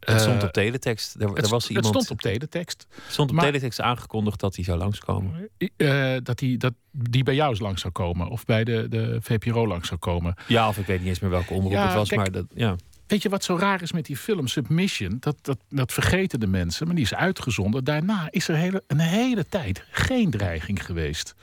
Het 0.00 0.20
stond 0.20 0.38
eh, 0.40 0.44
op 0.46 0.52
teletext. 0.52 1.14
Er, 1.14 1.28
het, 1.28 1.38
er 1.44 1.48
was 1.48 1.62
het 1.62 1.72
iemand, 1.72 1.86
stond 1.94 2.10
op 2.10 2.20
teletext. 2.20 2.86
stond 3.08 3.30
op 3.30 3.36
maar- 3.36 3.44
teletext 3.44 3.80
aangekondigd 3.80 4.40
dat 4.40 4.54
hij 4.56 4.64
zou 4.64 4.78
langskomen. 4.78 5.48
eh, 5.76 6.14
dat, 6.22 6.38
die, 6.38 6.56
dat 6.58 6.72
die 6.90 7.22
bij 7.22 7.34
jou 7.34 7.56
langs 7.58 7.80
zou 7.80 7.92
komen. 7.92 8.28
Of 8.28 8.44
bij 8.44 8.64
de, 8.64 8.86
de 8.88 9.18
VPRO 9.20 9.66
langs 9.66 9.88
zou 9.88 10.00
komen. 10.00 10.34
Ja, 10.46 10.68
of 10.68 10.78
ik 10.78 10.86
weet 10.86 10.98
niet 10.98 11.08
eens 11.08 11.20
meer 11.20 11.30
welke 11.30 11.52
omroep 11.54 11.72
Ja, 11.72 11.84
het 11.86 11.94
was. 11.94 12.08
kijk, 12.08 12.20
maar 12.20 12.30
dat, 12.30 12.44
ja. 12.54 12.76
Weet 13.06 13.22
je 13.22 13.28
wat 13.28 13.44
zo 13.44 13.56
raar 13.56 13.82
is 13.82 13.92
met 13.92 14.06
die 14.06 14.16
film 14.16 14.46
Submission? 14.46 15.16
Dat, 15.20 15.36
dat, 15.42 15.58
dat 15.68 15.92
vergeten 15.92 16.40
de 16.40 16.46
mensen, 16.46 16.86
maar 16.86 16.94
die 16.94 17.04
is 17.04 17.14
uitgezonden. 17.14 17.84
Daarna 17.84 18.28
is 18.30 18.48
er 18.48 18.56
hele, 18.56 18.82
een 18.86 18.98
hele 18.98 19.46
tijd 19.48 19.84
geen 19.90 20.30
dreiging 20.30 20.84
geweest. 20.84 21.34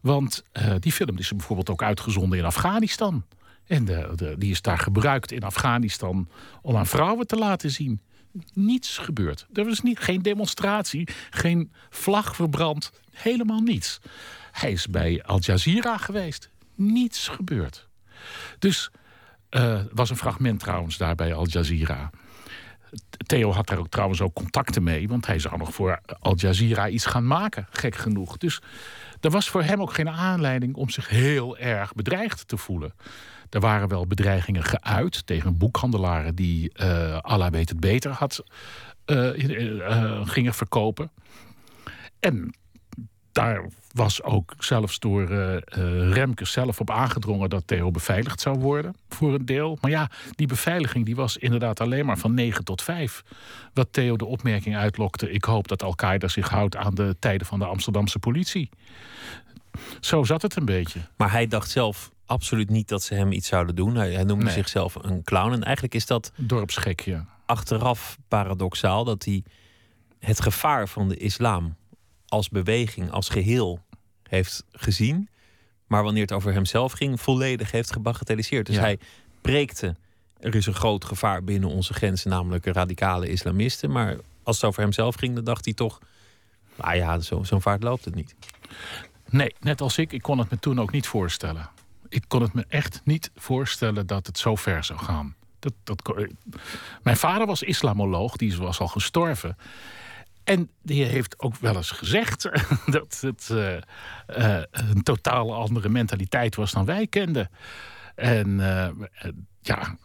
Want 0.00 0.44
eh, 0.52 0.74
die 0.78 0.92
film 0.92 1.18
is 1.18 1.30
bijvoorbeeld 1.30 1.70
ook 1.70 1.82
uitgezonden 1.82 2.38
in 2.38 2.44
Afghanistan. 2.44 3.24
En 3.66 3.84
de, 3.84 4.34
die 4.38 4.50
is 4.50 4.62
daar 4.62 4.78
gebruikt 4.78 5.32
in 5.32 5.42
Afghanistan 5.42 6.28
om 6.62 6.76
aan 6.76 6.86
vrouwen 6.86 7.26
te 7.26 7.36
laten 7.36 7.70
zien. 7.70 8.00
Niets 8.52 8.98
gebeurd. 8.98 9.46
Er 9.52 9.64
was 9.64 9.80
niet, 9.80 9.98
geen 9.98 10.22
demonstratie, 10.22 11.08
geen 11.30 11.72
vlag 11.90 12.36
verbrand, 12.36 12.92
helemaal 13.10 13.60
niets. 13.60 13.98
Hij 14.52 14.72
is 14.72 14.86
bij 14.86 15.22
Al 15.22 15.38
Jazeera 15.40 15.96
geweest. 15.96 16.50
Niets 16.74 17.28
gebeurd. 17.28 17.88
Dus 18.58 18.90
er 19.50 19.88
was 19.92 20.10
een 20.10 20.16
fragment 20.16 20.60
trouwens 20.60 20.96
daar 20.96 21.14
bij 21.14 21.34
Al 21.34 21.46
Jazeera. 21.46 22.10
Theo 23.26 23.52
had 23.52 23.66
daar 23.66 23.78
ook 23.78 23.88
trouwens 23.88 24.20
ook 24.20 24.34
contacten 24.34 24.82
mee, 24.82 25.08
want 25.08 25.26
hij 25.26 25.38
zou 25.38 25.56
nog 25.56 25.74
voor 25.74 26.00
Al 26.20 26.36
Jazeera 26.36 26.88
iets 26.88 27.06
gaan 27.06 27.26
maken, 27.26 27.66
gek 27.70 27.96
genoeg. 27.96 28.36
Dus 28.36 28.60
er 29.20 29.30
was 29.30 29.48
voor 29.48 29.62
hem 29.62 29.80
ook 29.80 29.92
geen 29.92 30.08
aanleiding 30.08 30.74
om 30.74 30.90
zich 30.90 31.08
heel 31.08 31.58
erg 31.58 31.92
bedreigd 31.92 32.48
te 32.48 32.56
voelen. 32.56 32.94
Er 33.50 33.60
waren 33.60 33.88
wel 33.88 34.06
bedreigingen 34.06 34.64
geuit 34.64 35.26
tegen 35.26 35.56
boekhandelaren 35.56 36.34
die 36.34 36.72
eh 36.72 37.18
Allah 37.20 37.50
weet 37.50 37.68
het 37.68 37.80
beter 37.80 38.10
had, 38.10 38.44
eh, 39.04 39.30
gingen 40.24 40.54
verkopen. 40.54 41.10
En 42.20 42.54
daar 43.44 43.64
was 43.92 44.22
ook 44.22 44.54
zelfs 44.58 44.98
door 44.98 45.26
Remke 46.12 46.44
zelf 46.44 46.80
op 46.80 46.90
aangedrongen 46.90 47.50
dat 47.50 47.66
Theo 47.66 47.90
beveiligd 47.90 48.40
zou 48.40 48.58
worden, 48.58 48.94
voor 49.08 49.34
een 49.34 49.44
deel. 49.46 49.78
Maar 49.80 49.90
ja, 49.90 50.10
die 50.34 50.46
beveiliging 50.46 51.04
die 51.04 51.16
was 51.16 51.36
inderdaad 51.36 51.80
alleen 51.80 52.06
maar 52.06 52.18
van 52.18 52.34
9 52.34 52.64
tot 52.64 52.82
5. 52.82 53.22
Wat 53.74 53.88
Theo 53.90 54.16
de 54.16 54.24
opmerking 54.24 54.76
uitlokte: 54.76 55.30
ik 55.30 55.44
hoop 55.44 55.68
dat 55.68 55.82
Al-Qaeda 55.82 56.28
zich 56.28 56.48
houdt 56.48 56.76
aan 56.76 56.94
de 56.94 57.16
tijden 57.18 57.46
van 57.46 57.58
de 57.58 57.64
Amsterdamse 57.64 58.18
politie. 58.18 58.68
Zo 60.00 60.24
zat 60.24 60.42
het 60.42 60.56
een 60.56 60.64
beetje. 60.64 61.00
Maar 61.16 61.30
hij 61.30 61.46
dacht 61.46 61.70
zelf 61.70 62.10
absoluut 62.26 62.70
niet 62.70 62.88
dat 62.88 63.02
ze 63.02 63.14
hem 63.14 63.32
iets 63.32 63.48
zouden 63.48 63.74
doen. 63.74 63.94
Hij, 63.94 64.12
hij 64.12 64.24
noemde 64.24 64.44
Nee. 64.44 64.52
zichzelf 64.54 64.94
een 64.94 65.22
clown. 65.22 65.52
En 65.52 65.62
eigenlijk 65.62 65.94
is 65.94 66.06
dat 66.06 66.32
Dorpsgekje. 66.36 67.24
achteraf 67.46 68.18
paradoxaal 68.28 69.04
dat 69.04 69.24
hij 69.24 69.42
het 70.18 70.40
gevaar 70.40 70.88
van 70.88 71.08
de 71.08 71.16
islam 71.16 71.76
als 72.30 72.48
beweging, 72.48 73.10
als 73.10 73.28
geheel 73.28 73.80
heeft 74.28 74.64
gezien. 74.72 75.28
Maar 75.86 76.02
wanneer 76.02 76.22
het 76.22 76.32
over 76.32 76.52
hemzelf 76.52 76.92
ging, 76.92 77.20
volledig 77.20 77.70
heeft 77.70 77.92
gebagatelliseerd. 77.92 78.66
Dus 78.66 78.74
Ja. 78.74 78.80
hij 78.80 78.98
preekte. 79.40 79.96
Er 80.40 80.54
is 80.54 80.66
een 80.66 80.74
groot 80.74 81.04
gevaar 81.04 81.44
binnen 81.44 81.68
onze 81.68 81.94
grenzen, 81.94 82.30
namelijk 82.30 82.66
radicale 82.66 83.28
islamisten. 83.28 83.90
Maar 83.90 84.16
als 84.42 84.56
het 84.56 84.64
over 84.64 84.82
hemzelf 84.82 85.14
ging, 85.14 85.34
dan 85.34 85.44
dacht 85.44 85.64
hij 85.64 85.74
toch. 85.74 85.98
Nou 86.76 86.94
ja, 86.96 87.18
zo- 87.18 87.42
zo'n 87.42 87.60
vaart 87.62 87.82
loopt 87.82 88.04
het 88.04 88.14
niet. 88.14 88.34
Nee, 89.28 89.54
net 89.60 89.80
als 89.80 89.98
ik, 89.98 90.12
ik 90.12 90.22
kon 90.22 90.38
het 90.38 90.50
me 90.50 90.58
toen 90.58 90.80
ook 90.80 90.92
niet 90.92 91.06
voorstellen. 91.06 91.68
Ik 92.08 92.24
kon 92.28 92.42
het 92.42 92.52
me 92.52 92.64
echt 92.68 93.00
niet 93.04 93.30
voorstellen 93.34 94.06
dat 94.06 94.26
het 94.26 94.38
zo 94.38 94.54
ver 94.56 94.84
zou 94.84 94.98
gaan. 94.98 95.34
Dat, 95.58 95.72
dat, 95.84 96.02
kon- 96.02 96.36
mijn 97.02 97.16
vader 97.16 97.46
was 97.46 97.62
islamoloog, 97.62 98.36
die 98.36 98.56
was 98.56 98.78
al 98.80 98.88
gestorven. 98.88 99.56
En 100.44 100.70
die 100.82 101.04
heeft 101.04 101.38
ook 101.38 101.56
wel 101.56 101.76
eens 101.76 101.90
gezegd 101.90 102.42
dat 102.86 103.18
het 103.20 103.48
eh, 103.50 103.76
eh, 104.56 104.62
een 104.70 105.02
totaal 105.02 105.54
andere 105.54 105.88
mentaliteit 105.88 106.54
was 106.56 106.72
dan 106.72 106.84
wij 106.84 107.06
kenden. 107.06 107.50
En 108.14 108.60
eh, 108.60 108.88
ja. 109.60 109.96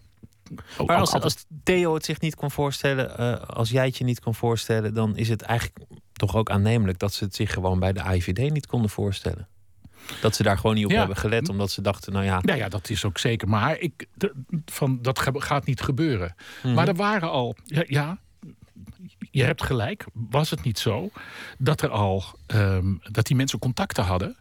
ook- 0.77 0.87
Maar 0.87 0.97
als, 0.97 1.45
Theo 1.63 1.93
het 1.93 2.05
zich 2.05 2.19
niet 2.19 2.35
kon 2.35 2.51
voorstellen, 2.51 3.47
als 3.47 3.69
jij 3.69 3.85
het 3.85 3.97
je 3.97 4.03
niet 4.03 4.19
kon 4.19 4.35
voorstellen, 4.35 4.93
dan 4.93 5.17
is 5.17 5.29
het 5.29 5.41
eigenlijk 5.41 5.79
toch 6.13 6.35
ook 6.35 6.49
aannemelijk 6.49 6.99
dat 6.99 7.13
ze 7.13 7.23
het 7.23 7.35
zich 7.35 7.53
gewoon 7.53 7.79
bij 7.79 7.93
de 7.93 8.01
AIVD 8.01 8.51
niet 8.51 8.67
konden 8.67 8.89
voorstellen. 8.89 9.47
Dat 10.21 10.35
ze 10.35 10.43
daar 10.43 10.57
gewoon 10.57 10.75
niet 10.75 10.85
op 10.85 10.91
Ja. 10.91 10.97
hebben 10.97 11.17
gelet, 11.17 11.49
omdat 11.49 11.71
ze 11.71 11.81
dachten, 11.81 12.13
nou 12.13 12.25
ja, 12.25 12.39
Nou 12.41 12.57
ja, 12.59 12.69
dat 12.69 12.89
is 12.89 13.05
ook 13.05 13.17
zeker. 13.17 13.47
Maar 13.49 13.79
ik, 13.79 14.07
de- 14.13 14.33
van, 14.65 15.01
dat 15.01 15.19
gaat 15.33 15.65
niet 15.65 15.81
gebeuren. 15.81 16.35
Maar 16.63 16.87
er 16.87 16.95
waren 16.95 17.29
al. 17.31 17.55
Ja, 17.65 17.83
ja, 17.87 18.17
je 19.35 19.43
hebt 19.43 19.63
gelijk. 19.63 20.05
Was 20.13 20.49
het 20.49 20.63
niet 20.63 20.79
zo 20.79 21.09
dat 21.57 21.81
er 21.81 21.89
al. 21.89 22.23
ehm, 22.47 22.93
dat 23.11 23.25
die 23.25 23.35
mensen 23.35 23.59
contacten 23.59 24.03
hadden. 24.03 24.35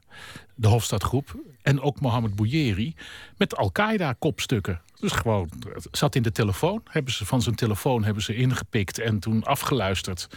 De 0.54 0.68
Hofstadgroep. 0.68 1.36
En 1.62 1.80
ook 1.80 2.00
Mohammed 2.00 2.34
Bouyeri. 2.36 2.94
Met 3.36 3.56
Al-Qaeda-kopstukken. 3.56 4.80
Dus 5.04 5.12
gewoon 5.12 5.50
zat 5.90 6.14
in 6.14 6.22
de 6.22 6.32
telefoon. 6.32 6.80
Hebben 6.90 7.12
ze 7.12 7.26
van 7.26 7.42
zijn 7.42 7.54
telefoon 7.54 8.04
hebben 8.04 8.22
ze 8.22 8.34
ingepikt. 8.34 8.98
En 8.98 9.18
toen 9.18 9.44
afgeluisterd. 9.44 10.28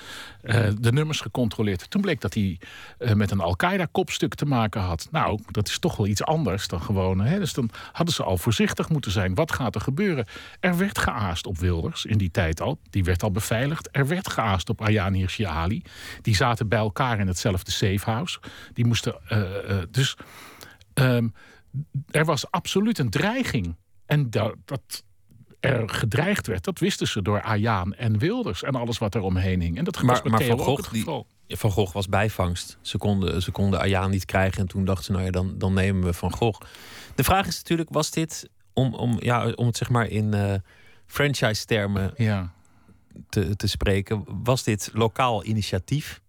eh, 0.41 0.67
de 0.79 0.91
nummers 0.91 1.21
gecontroleerd. 1.21 1.89
Toen 1.89 2.01
bleek 2.01 2.21
dat 2.21 2.33
hij 2.33 2.59
eh, 2.97 3.13
met 3.13 3.31
een 3.31 3.39
Al-Qaeda-kopstuk 3.39 4.35
te 4.35 4.45
maken 4.45 4.81
had. 4.81 5.07
Nou, 5.11 5.39
dat 5.51 5.67
is 5.67 5.79
toch 5.79 5.95
wel 5.95 6.07
iets 6.07 6.23
anders 6.23 6.67
dan 6.67 6.81
gewoon. 6.81 7.19
Hè? 7.21 7.39
Dus 7.39 7.53
dan 7.53 7.69
hadden 7.91 8.13
ze 8.15 8.23
al 8.23 8.37
voorzichtig 8.37 8.89
moeten 8.89 9.11
zijn. 9.11 9.35
Wat 9.35 9.51
gaat 9.51 9.75
er 9.75 9.81
gebeuren? 9.81 10.25
Er 10.59 10.77
werd 10.77 10.97
geaast 10.97 11.45
op 11.45 11.57
Wilders 11.57 12.05
in 12.05 12.17
die 12.17 12.31
tijd 12.31 12.61
al. 12.61 12.79
Die 12.89 13.03
werd 13.03 13.23
al 13.23 13.31
beveiligd. 13.31 13.89
Er 13.91 14.07
werd 14.07 14.29
geaast 14.29 14.69
op 14.69 14.81
Ayaan 14.81 15.13
Hirsi 15.13 15.43
Ali. 15.43 15.81
Die 16.21 16.35
zaten 16.35 16.67
bij 16.67 16.79
elkaar 16.79 17.19
in 17.19 17.27
hetzelfde 17.27 17.71
safehouse. 17.71 18.39
Die 18.73 18.85
moesten. 18.85 19.15
eh, 19.27 19.77
dus 19.91 20.15
ehm, 20.93 21.27
er 22.11 22.25
was 22.25 22.51
absoluut 22.51 22.99
een 22.99 23.09
dreiging. 23.09 23.75
En 24.07 24.29
dat, 24.29 24.55
dat 24.65 25.03
er 25.59 25.89
gedreigd 25.89 26.47
werd, 26.47 26.63
dat 26.63 26.79
wisten 26.79 27.07
ze 27.07 27.21
door 27.21 27.41
Ayaan 27.41 27.93
en 27.93 28.17
Wilders 28.17 28.63
en 28.63 28.75
alles 28.75 28.97
wat 28.97 29.15
er 29.15 29.21
omheen 29.21 29.61
hing. 29.61 29.77
En 29.77 29.83
dat 29.83 29.95
was 29.95 30.03
Maar- 30.03 30.21
met 30.23 30.31
maar 30.31 30.39
Theo 30.39 30.49
Van 30.49 30.59
ook 30.59 30.65
Gogh, 30.65 30.81
het 30.83 30.91
die- 30.93 30.99
geval. 31.03 31.27
Van 31.47 31.71
Gogh 31.71 31.93
was 31.93 32.07
bijvangst. 32.09 32.77
Ze 32.81 32.97
konden, 32.97 33.41
ze 33.41 33.51
konden 33.51 33.79
Ayaan 33.79 34.09
niet 34.09 34.25
krijgen 34.25 34.61
en 34.61 34.67
toen 34.67 34.85
dachten 34.85 35.03
ze, 35.05 35.11
nou 35.11 35.23
ja, 35.23 35.31
dan, 35.31 35.57
dan 35.57 35.73
nemen 35.73 36.03
we 36.03 36.13
Van 36.13 36.31
Gogh. 36.33 36.61
De 37.15 37.23
vraag 37.23 37.47
is 37.47 37.57
natuurlijk, 37.57 37.89
was 37.91 38.11
dit, 38.11 38.49
om, 38.73 38.93
om, 38.93 39.17
ja, 39.19 39.49
om 39.51 39.65
het 39.67 39.77
zeg 39.77 39.89
maar 39.89 40.07
in 40.07 40.33
eh, 40.33 40.53
franchise-termen 41.05 42.13
Ja. 42.15 42.51
te, 43.29 43.55
te 43.55 43.67
spreken, 43.67 44.23
was 44.43 44.63
dit 44.63 44.89
lokaal 44.93 45.45
initiatief? 45.45 46.21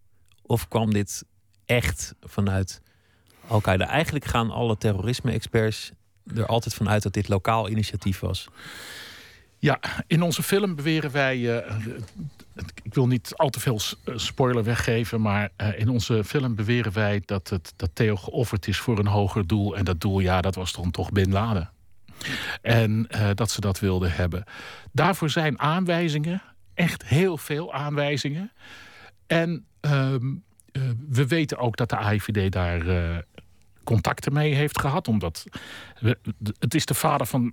Of 0.43 0.69
kwam 0.69 0.93
dit 0.93 1.25
echt 1.65 2.15
vanuit 2.21 2.83
Al-Qaeda. 3.47 3.87
Eigenlijk 3.89 4.25
gaan 4.25 4.51
alle 4.51 4.77
terrorisme-experts 4.77 5.93
er 6.37 6.47
altijd 6.47 6.75
van 6.75 6.89
uit 6.89 7.03
dat 7.03 7.13
dit 7.13 7.29
lokaal 7.29 7.69
initiatief 7.69 8.21
was. 8.21 8.49
Ja, 9.59 9.81
in 10.07 10.23
onze 10.23 10.43
film 10.43 10.75
beweren 10.75 11.11
wij. 11.11 11.59
eh, 11.65 11.77
ik 12.83 12.95
wil 12.95 13.07
niet 13.07 13.33
al 13.37 13.49
te 13.49 13.61
veel 13.61 13.81
eh, 14.05 14.17
spoiler 14.17 14.65
weggeven, 14.65 15.21
maar 15.21 15.51
eh, 15.57 15.79
in 15.79 15.89
onze 15.89 16.25
film 16.25 16.55
beweren 16.55 16.93
wij 16.93 17.23
dat, 17.25 17.49
het, 17.49 17.73
dat 17.77 17.91
Theo 17.93 18.17
geofferd 18.17 18.69
is 18.69 18.79
voor 18.79 18.99
een 18.99 19.07
hoger 19.07 19.47
doel. 19.47 19.77
En 19.77 19.85
dat 19.85 20.01
doel, 20.01 20.21
ja, 20.21 20.41
dat 20.41 20.55
was 20.55 20.73
dan 20.73 20.91
toch 20.91 21.13
Bin 21.13 21.33
Laden. 21.33 21.71
En 22.63 23.07
eh, 23.09 23.31
dat 23.35 23.51
ze 23.51 23.61
dat 23.61 23.81
wilden 23.81 24.13
hebben. 24.13 24.45
Daarvoor 24.93 25.31
zijn 25.31 25.59
aanwijzingen, 25.61 26.43
echt 26.75 27.05
heel 27.05 27.37
veel 27.39 27.73
aanwijzingen. 27.75 28.53
En 29.27 29.67
ehm, 29.81 30.35
eh, 30.73 30.83
we 31.09 31.27
weten 31.27 31.59
ook 31.59 31.77
dat 31.77 31.91
de 31.91 31.97
AIVD 31.97 32.53
daar 32.53 32.89
eh, 32.89 33.17
contacten 33.89 34.33
mee 34.33 34.55
heeft 34.55 34.81
gehad. 34.81 35.09
Omdat 35.09 35.45
het 36.59 36.75
is 36.75 36.87
de 36.87 36.95
vader 36.95 37.27
van 37.27 37.53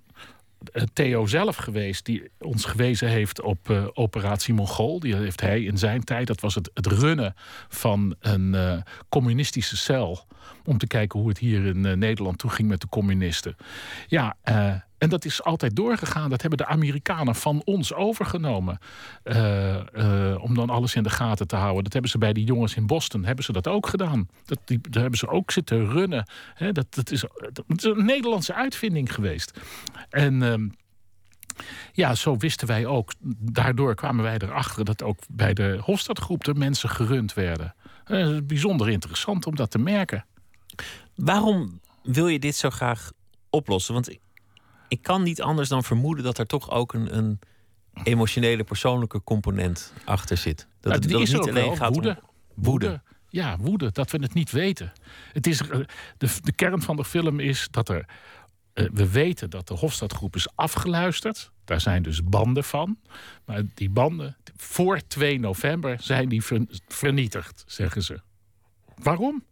eh, 0.72 0.84
Theo 0.94 1.26
zelf 1.26 1.56
geweest 1.56 2.06
die 2.06 2.30
ons 2.40 2.66
gewezen 2.66 3.08
heeft 3.08 3.42
op 3.42 3.70
eh, 3.70 3.86
operatie 3.94 4.54
Mongool. 4.54 5.00
Die 5.00 5.16
heeft 5.16 5.42
hij 5.42 5.64
in 5.64 5.78
zijn 5.78 6.04
tijd, 6.04 6.28
dat 6.28 6.42
was 6.42 6.56
het, 6.56 6.72
het 6.74 6.86
runnen 6.86 7.34
van 7.68 8.16
een 8.20 8.56
eh, 8.56 8.78
communistische 9.10 9.78
cel. 9.78 10.28
Om 10.66 10.78
te 10.78 10.88
kijken 10.88 11.20
hoe 11.20 11.30
het 11.30 11.38
hier 11.38 11.66
in 11.66 12.00
Nederland 12.00 12.38
toeging 12.38 12.68
met 12.68 12.82
de 12.82 12.88
communisten. 12.90 13.56
Ja, 14.08 14.36
en 14.98 15.10
dat 15.10 15.26
is 15.26 15.44
altijd 15.44 15.76
doorgegaan. 15.76 16.30
Dat 16.30 16.42
hebben 16.42 16.58
de 16.60 16.66
Amerikanen 16.66 17.36
van 17.36 17.62
ons 17.66 17.94
overgenomen. 17.94 18.80
eh, 19.24 19.76
eh, 19.76 20.42
om 20.44 20.56
dan 20.56 20.70
alles 20.70 20.96
in 20.96 21.04
de 21.04 21.10
gaten 21.10 21.48
te 21.48 21.56
houden. 21.56 21.84
Dat 21.84 21.94
hebben 21.94 22.12
ze 22.12 22.18
bij 22.18 22.34
die 22.34 22.46
jongens 22.46 22.76
in 22.76 22.88
Boston 22.88 23.26
hebben 23.26 23.46
ze 23.46 23.52
dat 23.52 23.68
ook 23.68 23.88
gedaan. 23.88 24.30
Dat, 24.46 24.60
die, 24.66 24.80
daar 24.90 25.02
hebben 25.02 25.20
ze 25.20 25.28
ook 25.28 25.52
zitten 25.52 25.90
runnen. 25.92 26.30
Hè, 26.54 26.72
dat, 26.72 26.94
dat, 26.94 27.12
is, 27.12 27.24
een 27.68 28.06
Nederlandse 28.06 28.54
uitvinding 28.54 29.14
geweest. 29.14 29.60
En 30.10 30.44
ehm, 30.44 30.68
ja, 31.94 32.16
zo 32.16 32.38
wisten 32.38 32.68
wij 32.68 32.86
ook. 32.86 33.14
Daardoor 33.40 33.96
kwamen 33.96 34.24
wij 34.24 34.38
erachter 34.38 34.86
dat 34.86 35.04
ook 35.04 35.20
bij 35.30 35.54
de 35.54 35.78
Hofstadgroep 35.82 36.44
de 36.44 36.54
mensen 36.54 36.90
gerund 36.90 37.34
werden. 37.34 37.76
Eh, 38.06 38.38
bijzonder 38.44 38.90
interessant 38.90 39.46
om 39.46 39.56
dat 39.56 39.72
te 39.72 39.80
merken. 39.80 40.26
Waarom 41.16 41.80
wil 42.04 42.28
je 42.28 42.40
dit 42.40 42.56
zo 42.56 42.70
graag 42.70 43.12
oplossen? 43.50 43.94
Want 43.94 44.18
ik, 44.88 45.02
kan 45.02 45.24
niet 45.24 45.42
anders 45.42 45.70
dan 45.70 45.84
vermoeden 45.84 46.24
dat 46.24 46.38
er 46.38 46.46
toch 46.46 46.70
ook 46.72 46.94
een, 46.94 47.18
een 47.18 47.40
emotionele, 48.04 48.64
persoonlijke 48.64 49.24
component 49.24 49.94
achter 50.06 50.38
zit. 50.38 50.58
Dat, 50.58 50.68
Nou, 50.82 50.94
het, 50.94 51.12
dat 51.12 51.22
het 51.22 51.32
niet 51.32 51.50
alleen 51.50 51.66
wel. 51.66 51.76
gaat 51.76 51.94
woede. 51.94 52.18
om 52.56 52.64
woede. 52.64 53.02
Ja, 53.30 53.58
woede. 53.58 53.92
Dat 53.92 54.12
we 54.12 54.18
het 54.18 54.34
niet 54.34 54.52
weten. 54.52 54.92
Het 55.34 55.48
is, 55.48 55.62
eh, 55.62 55.80
de, 56.18 56.28
de 56.44 56.52
kern 56.52 56.82
van 56.82 56.96
de 56.96 57.06
film 57.06 57.40
is 57.40 57.68
dat 57.72 57.90
er. 57.90 58.06
eh, 58.74 58.86
we 58.94 59.10
weten 59.12 59.50
dat 59.50 59.68
de 59.68 59.74
Hofstadgroep 59.74 60.36
is 60.36 60.48
afgeluisterd. 60.56 61.52
Daar 61.66 61.82
zijn 61.82 62.04
dus 62.04 62.24
banden 62.24 62.64
van. 62.64 62.98
Maar 63.46 63.62
die 63.74 63.90
banden, 63.90 64.38
voor 64.56 65.00
2 65.08 65.40
november, 65.40 65.98
zijn 66.02 66.30
die 66.30 66.44
ver- 66.44 66.66
vernietigd, 66.88 67.64
zeggen 67.68 68.04
ze. 68.04 68.20
Waarom? 68.96 69.44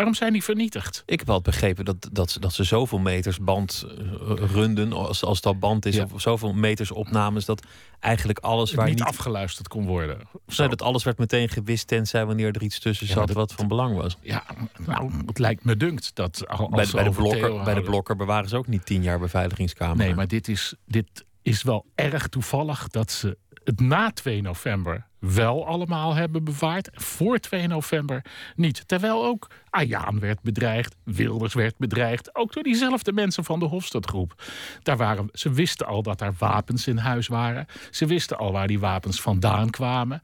Waarom 0.00 0.18
zijn 0.18 0.32
die 0.32 0.44
vernietigd? 0.44 1.02
Ik 1.06 1.18
heb 1.18 1.28
wel 1.28 1.40
begrepen 1.40 1.84
dat, 1.84 2.08
dat, 2.12 2.30
ze, 2.30 2.40
dat 2.40 2.52
ze 2.52 2.64
zoveel 2.64 2.98
meters 2.98 3.38
band 3.38 3.86
eh, 3.98 4.04
runden, 4.52 4.92
als, 4.92 5.24
als 5.24 5.40
dat 5.40 5.58
band 5.60 5.86
is, 5.86 5.94
Ja. 5.94 6.06
of 6.12 6.20
zoveel 6.20 6.52
meters 6.52 6.90
opnames, 6.90 7.44
dat 7.44 7.66
eigenlijk 7.98 8.38
alles 8.38 8.72
waar 8.72 8.86
niet, 8.86 8.94
niet, 8.94 9.04
afgeluisterd 9.04 9.68
kon 9.68 9.86
worden. 9.86 10.18
Nee, 10.56 10.68
dat 10.68 10.82
alles 10.82 11.04
werd 11.04 11.18
meteen 11.18 11.48
gewist, 11.48 11.86
tenzij 11.86 12.26
wanneer 12.26 12.54
er 12.54 12.62
iets 12.62 12.78
tussen 12.78 13.06
Ja, 13.06 13.12
zat 13.12 13.26
dat- 13.26 13.36
wat 13.36 13.52
van 13.52 13.68
belang 13.68 13.96
was. 13.96 14.16
Ja, 14.22 14.44
nou, 14.86 15.12
het 15.26 15.38
lijkt 15.38 15.64
me 15.64 15.76
dunkt 15.76 16.10
dat 16.14 16.44
Bij, 16.70 16.86
bij, 16.92 17.04
de 17.04 17.10
blokker, 17.10 17.62
bij 17.62 17.74
de 17.74 17.82
blokker 17.82 18.16
bewaren 18.16 18.48
ze 18.48 18.56
ook 18.56 18.66
niet 18.66 18.86
tien 18.86 19.02
jaar 19.02 19.18
beveiligingscamera. 19.18 20.04
Nee, 20.04 20.14
maar 20.14 20.28
dit 20.28 20.48
is, 20.48 20.74
dit 20.86 21.24
is 21.42 21.62
wel 21.62 21.84
erg 21.94 22.28
toevallig 22.28 22.88
dat 22.88 23.10
ze 23.10 23.38
het 23.64 23.80
na 23.80 24.10
2 24.10 24.42
november 24.42 25.06
wel 25.18 25.66
allemaal 25.66 26.14
hebben 26.14 26.44
bewaard. 26.44 26.88
Voor 26.92 27.38
2 27.38 27.66
november 27.66 28.24
niet. 28.56 28.88
Terwijl 28.88 29.24
ook 29.24 29.50
Ayaan 29.70 30.20
werd 30.20 30.42
bedreigd, 30.42 30.96
Wilders 31.04 31.54
werd 31.54 31.76
bedreigd. 31.78 32.34
Ook 32.34 32.52
door 32.52 32.62
diezelfde 32.62 33.12
mensen 33.12 33.44
van 33.44 33.58
de 33.58 33.66
Hofstadgroep. 33.66 34.42
Daar 34.82 34.96
waren, 34.96 35.28
ze 35.32 35.52
wisten 35.52 35.86
al 35.86 36.02
dat 36.02 36.20
er 36.20 36.34
wapens 36.38 36.86
in 36.86 36.96
huis 36.96 37.28
waren. 37.28 37.66
Ze 37.90 38.06
wisten 38.06 38.38
al 38.38 38.52
waar 38.52 38.66
die 38.66 38.80
wapens 38.80 39.20
vandaan 39.20 39.70
kwamen. 39.70 40.22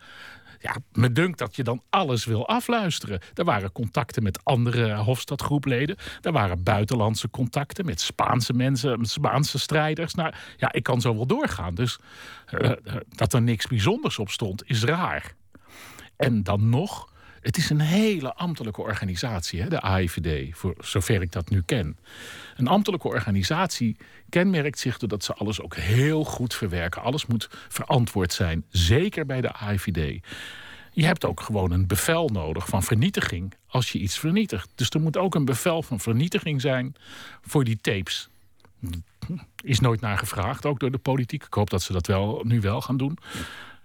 Ja, 0.66 0.76
me 0.92 1.12
dunkt 1.12 1.38
dat 1.38 1.56
je 1.56 1.62
dan 1.62 1.82
alles 1.90 2.24
wil 2.24 2.48
afluisteren. 2.48 3.20
Er 3.34 3.44
waren 3.44 3.72
contacten 3.72 4.22
met 4.22 4.44
andere 4.44 4.94
Hofstadgroepleden. 4.94 5.96
Er 6.20 6.32
waren 6.32 6.62
buitenlandse 6.62 7.30
contacten 7.30 7.84
met 7.84 8.00
Spaanse 8.00 8.52
mensen, 8.52 9.04
Spaanse 9.04 9.58
strijders. 9.58 10.14
Nou, 10.14 10.32
ja, 10.56 10.72
ik 10.72 10.82
kan 10.82 11.00
zo 11.00 11.14
wel 11.14 11.26
doorgaan. 11.26 11.74
Dus 11.74 11.98
eh, 12.46 12.70
eh, 12.70 12.76
dat 13.08 13.32
er 13.32 13.42
niks 13.42 13.66
bijzonders 13.66 14.18
op 14.18 14.28
stond, 14.28 14.62
is 14.68 14.84
raar. 14.84 15.34
En 16.16 16.42
dan 16.42 16.68
nog, 16.68 17.12
het 17.46 17.56
is 17.56 17.70
een 17.70 17.80
hele 17.80 18.34
ambtelijke 18.34 18.80
organisatie, 18.80 19.62
hè, 19.62 19.68
de 19.68 19.80
AIVD, 19.80 20.56
voor 20.56 20.74
zover 20.80 21.22
ik 21.22 21.32
dat 21.32 21.50
nu 21.50 21.62
ken. 21.62 21.98
Een 22.56 22.66
ambtelijke 22.66 23.08
organisatie 23.08 23.96
kenmerkt 24.28 24.78
zich 24.78 24.98
doordat 24.98 25.24
ze 25.24 25.34
alles 25.34 25.60
ook 25.60 25.76
heel 25.76 26.24
goed 26.24 26.54
verwerken. 26.54 27.02
Alles 27.02 27.26
moet 27.26 27.48
verantwoord 27.68 28.32
zijn, 28.32 28.64
zeker 28.68 29.26
bij 29.26 29.40
de 29.40 29.52
AIVD. 29.52 30.26
Je 30.92 31.04
hebt 31.04 31.24
ook 31.24 31.40
gewoon 31.40 31.70
een 31.70 31.86
bevel 31.86 32.28
nodig 32.28 32.68
van 32.68 32.82
vernietiging 32.82 33.54
als 33.66 33.92
je 33.92 33.98
iets 33.98 34.18
vernietigt. 34.18 34.68
Dus 34.74 34.90
er 34.90 35.00
moet 35.00 35.16
ook 35.16 35.34
een 35.34 35.44
bevel 35.44 35.82
van 35.82 36.00
vernietiging 36.00 36.60
zijn 36.60 36.94
voor 37.42 37.64
die 37.64 37.78
tapes. 37.80 38.28
Is 39.64 39.80
nooit 39.80 40.00
naar 40.00 40.18
gevraagd, 40.18 40.66
ook 40.66 40.80
door 40.80 40.90
de 40.90 40.98
politiek. 40.98 41.44
Ik 41.44 41.54
hoop 41.54 41.70
dat 41.70 41.82
ze 41.82 41.92
dat 41.92 42.06
wel, 42.06 42.40
nu 42.44 42.60
wel 42.60 42.80
gaan 42.80 42.96
doen. 42.96 43.18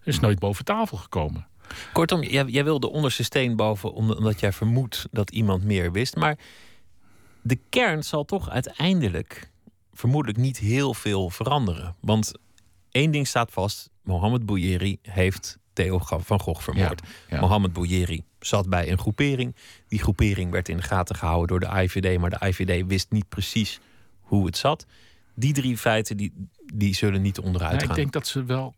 Is 0.03 0.19
nooit 0.19 0.39
boven 0.39 0.65
tafel 0.65 0.97
gekomen. 0.97 1.49
Kortom, 1.93 2.23
jij, 2.23 2.45
jij 2.45 2.63
wil 2.63 2.79
de 2.79 2.89
onderste 2.89 3.23
steen 3.23 3.55
boven 3.55 3.93
om- 3.93 4.11
omdat 4.11 4.39
jij 4.39 4.51
vermoedt 4.51 5.07
dat 5.11 5.31
iemand 5.31 5.63
meer 5.63 5.91
wist. 5.91 6.15
Maar 6.15 6.37
de 7.41 7.59
kern 7.69 8.03
zal 8.03 8.25
toch 8.25 8.49
uiteindelijk 8.49 9.49
vermoedelijk 9.93 10.39
niet 10.39 10.57
heel 10.57 10.93
veel 10.93 11.29
veranderen. 11.29 11.95
Want 11.99 12.31
één 12.91 13.11
ding 13.11 13.27
staat 13.27 13.51
vast: 13.51 13.89
Mohammed 14.03 14.45
Bouyeri 14.45 14.97
heeft 15.01 15.57
Theo 15.73 15.99
van 16.05 16.39
Gogh 16.39 16.61
vermoord. 16.61 17.01
Ja, 17.29 17.35
ja. 17.35 17.41
Mohammed 17.41 17.73
Bouyeri 17.73 18.23
zat 18.39 18.69
bij 18.69 18.91
een 18.91 18.97
groepering. 18.99 19.55
Die 19.87 19.99
groepering 19.99 20.51
werd 20.51 20.69
in 20.69 20.77
de 20.77 20.83
gaten 20.83 21.15
gehouden 21.15 21.47
door 21.47 21.69
de 21.69 21.81
IVD, 21.83 22.19
maar 22.19 22.29
de 22.29 22.47
IVD 22.47 22.87
wist 22.87 23.11
niet 23.11 23.29
precies 23.29 23.79
hoe 24.21 24.45
het 24.45 24.57
zat. 24.57 24.85
Die 25.35 25.53
drie 25.53 25.77
feiten 25.77 26.17
die, 26.17 26.33
die 26.73 26.95
zullen 26.95 27.21
niet 27.21 27.39
onderuit 27.39 27.73
Ja, 27.73 27.79
gaan. 27.79 27.89
ik 27.89 27.95
denk 27.95 28.11
dat 28.11 28.27
ze 28.27 28.43
wel 28.43 28.73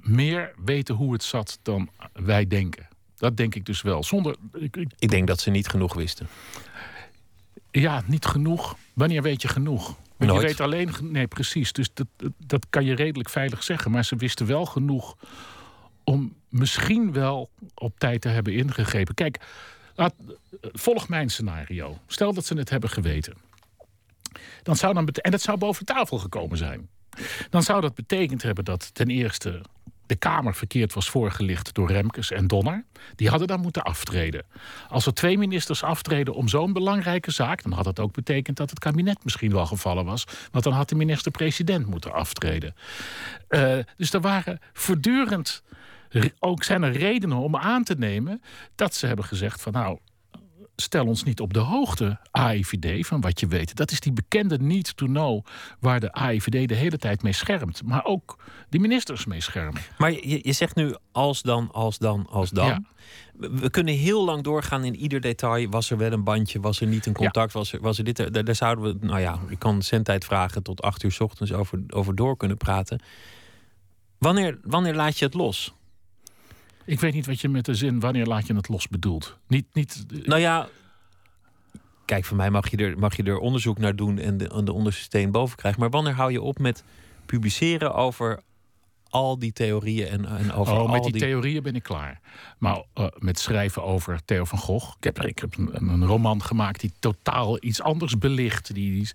meer 0.00 0.52
weten 0.64 0.94
hoe 0.94 1.12
het 1.12 1.22
zat 1.22 1.58
dan 1.62 1.88
wij 2.12 2.46
denken. 2.46 2.88
Dat 3.16 3.36
denk 3.36 3.54
ik 3.54 3.66
dus 3.66 3.82
wel. 3.82 4.04
Zonder, 4.04 4.36
ik, 4.52 4.76
ik- 4.76 4.92
Ik 4.98 5.10
denk 5.10 5.26
dat 5.26 5.40
ze 5.40 5.50
niet 5.50 5.68
genoeg 5.68 5.94
wisten. 5.94 6.26
ja, 7.70 8.02
niet 8.06 8.24
genoeg. 8.26 8.76
Wanneer 8.92 9.22
weet 9.22 9.42
je 9.42 9.48
genoeg? 9.48 9.96
Want. 10.16 10.32
Je 10.32 10.46
weet 10.46 10.60
alleen. 10.60 10.90
Nee, 11.00 11.26
precies. 11.26 11.72
Dus 11.72 11.90
dat, 11.94 12.06
dat, 12.46 12.66
kan 12.70 12.84
je 12.84 12.94
redelijk 12.94 13.28
veilig 13.28 13.62
zeggen. 13.62 13.90
Maar 13.90 14.04
ze 14.04 14.16
wisten 14.16 14.46
wel 14.46 14.66
genoeg 14.66 15.16
om 16.04 16.34
misschien 16.48 17.12
wel 17.12 17.50
op 17.74 17.98
tijd 17.98 18.20
te 18.20 18.28
hebben 18.28 18.52
ingegrepen. 18.54 19.14
Kijk, 19.14 19.38
laat, 19.94 20.14
volg 20.60 21.08
mijn 21.08 21.30
scenario. 21.30 21.98
Stel 22.06 22.32
dat 22.34 22.44
ze 22.46 22.54
het 22.54 22.70
hebben 22.70 22.90
geweten. 22.90 23.34
Dan 24.62 24.76
zou 24.76 24.94
dan 24.94 25.08
en 25.08 25.30
dat 25.30 25.40
zou 25.40 25.58
boven 25.58 25.84
tafel 25.84 26.18
gekomen 26.18 26.58
zijn. 26.58 26.88
Dan 27.50 27.62
zou 27.62 27.80
dat 27.80 27.94
betekend 27.94 28.42
hebben 28.42 28.64
dat 28.64 28.94
ten 28.94 29.08
eerste 29.08 29.60
de 30.06 30.16
Kamer 30.16 30.54
verkeerd 30.54 30.94
was 30.94 31.10
voorgelicht 31.10 31.74
door 31.74 31.90
Remkes 31.90 32.30
en 32.30 32.46
Donner. 32.46 32.84
Die 33.16 33.28
hadden 33.28 33.48
dan 33.48 33.60
moeten 33.60 33.82
aftreden. 33.82 34.44
Als 34.88 35.06
er 35.06 35.14
twee 35.14 35.38
ministers 35.38 35.82
aftreden 35.82 36.34
om 36.34 36.48
zo'n 36.48 36.72
belangrijke 36.72 37.30
zaak, 37.30 37.62
dan 37.62 37.72
had 37.72 37.84
het 37.84 38.00
ook 38.00 38.12
betekend 38.12 38.56
dat 38.56 38.70
het 38.70 38.78
kabinet 38.78 39.24
misschien 39.24 39.52
wel 39.52 39.66
gevallen 39.66 40.04
was. 40.04 40.24
Want 40.50 40.64
dan 40.64 40.72
had 40.72 40.88
de 40.88 40.94
minister-president 40.94 41.86
moeten 41.86 42.12
aftreden. 42.12 42.74
Eh, 43.48 43.78
dus 43.96 44.12
er 44.12 44.20
waren 44.20 44.58
voortdurend. 44.72 45.62
re- 46.08 46.32
Ook 46.38 46.64
zijn 46.64 46.82
er 46.82 46.92
redenen 46.92 47.36
om 47.36 47.56
aan 47.56 47.84
te 47.84 47.94
nemen 47.94 48.42
dat 48.74 48.94
ze 48.94 49.06
hebben 49.06 49.24
gezegd 49.24 49.62
van 49.62 49.72
nou, 49.72 49.98
stel 50.80 51.06
ons 51.06 51.24
niet 51.24 51.40
op 51.40 51.52
de 51.52 51.58
hoogte, 51.58 52.18
AIVD, 52.30 53.06
van 53.06 53.20
wat 53.20 53.40
je 53.40 53.46
weet. 53.46 53.76
Dat 53.76 53.90
is 53.90 54.00
die 54.00 54.12
bekende 54.12 54.58
need 54.58 54.96
to 54.96 55.06
know 55.06 55.46
waar 55.80 56.00
de 56.00 56.12
AIVD 56.12 56.68
de 56.68 56.74
hele 56.74 56.98
tijd 56.98 57.22
mee 57.22 57.32
schermt. 57.32 57.82
Maar 57.84 58.04
ook 58.04 58.38
die 58.68 58.80
ministers 58.80 59.26
mee 59.26 59.40
schermen. 59.40 59.82
Maar 59.98 60.12
je, 60.12 60.40
je 60.42 60.52
zegt 60.52 60.76
nu 60.76 60.94
als 61.12 61.42
dan, 61.42 61.68
als 61.72 61.98
dan, 61.98 62.26
als 62.30 62.50
dan. 62.50 62.66
Ja. 62.66 62.82
We, 63.32 63.50
we 63.50 63.70
kunnen 63.70 63.94
heel 63.94 64.24
lang 64.24 64.42
doorgaan 64.42 64.84
in 64.84 64.96
ieder 64.96 65.20
detail. 65.20 65.68
Was 65.68 65.90
er 65.90 65.96
wel 65.96 66.12
een 66.12 66.24
bandje? 66.24 66.60
Was 66.60 66.80
er 66.80 66.86
niet 66.86 67.06
een 67.06 67.12
contact? 67.12 67.52
Was, 67.52 67.72
er, 67.72 67.80
was 67.80 67.98
er 67.98 68.04
dit? 68.04 68.16
Daar, 68.16 68.44
daar 68.44 68.54
zouden 68.54 68.84
we, 68.84 69.06
nou 69.06 69.20
ja, 69.20 69.38
ik 69.48 69.58
kan 69.58 69.82
zendtijd 69.82 70.24
vragen 70.24 70.62
tot 70.62 70.82
acht 70.82 71.02
uur 71.02 71.12
's 71.12 71.20
ochtends 71.20 71.52
over, 71.52 71.82
over 71.88 72.14
door 72.14 72.36
kunnen 72.36 72.56
praten. 72.56 73.02
Wanneer, 74.18 74.58
wanneer 74.62 74.94
laat 74.94 75.18
je 75.18 75.24
het 75.24 75.34
los? 75.34 75.72
Ik 76.90 77.00
weet 77.00 77.14
niet 77.14 77.26
wat 77.26 77.40
je 77.40 77.48
met 77.48 77.64
de 77.64 77.74
zin 77.74 78.00
wanneer 78.00 78.26
laat 78.26 78.46
je 78.46 78.54
het 78.54 78.68
los 78.68 78.88
bedoelt. 78.88 79.36
Niet, 79.46 79.66
niet, 79.72 80.04
Nou 80.24 80.40
ja, 80.40 80.68
kijk, 82.04 82.24
van 82.24 82.36
mij 82.36 82.50
mag 82.50 82.70
je 82.70 82.76
er, 82.76 82.98
mag 82.98 83.16
je 83.16 83.22
er 83.22 83.38
onderzoek 83.38 83.78
naar 83.78 83.96
doen 83.96 84.18
en 84.18 84.36
de, 84.36 84.48
en 84.48 84.64
de 84.64 84.72
onderste 84.72 85.02
steen 85.02 85.30
boven 85.30 85.56
krijgen. 85.56 85.80
Maar 85.80 85.90
wanneer 85.90 86.12
hou 86.14 86.32
je 86.32 86.40
op 86.42 86.58
met 86.58 86.84
publiceren 87.26 87.94
over 87.94 88.40
al 89.08 89.38
die 89.38 89.52
theorieën 89.52 90.06
en, 90.08 90.24
en 90.24 90.52
over 90.52 90.72
oh, 90.74 90.78
al 90.78 90.86
met 90.88 91.02
die, 91.02 91.12
theorieën 91.12 91.62
ben 91.62 91.74
ik 91.74 91.82
klaar. 91.82 92.20
Maar 92.58 92.82
eh, 92.94 93.06
met 93.18 93.38
schrijven 93.38 93.84
over 93.84 94.20
Theo 94.24 94.44
van 94.44 94.58
Gogh. 94.58 94.94
Ik 94.98 95.04
heb, 95.04 95.22
ik 95.22 95.38
heb 95.38 95.56
een, 95.56 95.88
een 95.88 96.06
roman 96.06 96.42
gemaakt 96.42 96.80
die 96.80 96.92
totaal 96.98 97.64
iets 97.64 97.82
anders 97.82 98.18
belicht. 98.18 98.74
Die, 98.74 98.92
die 98.92 99.08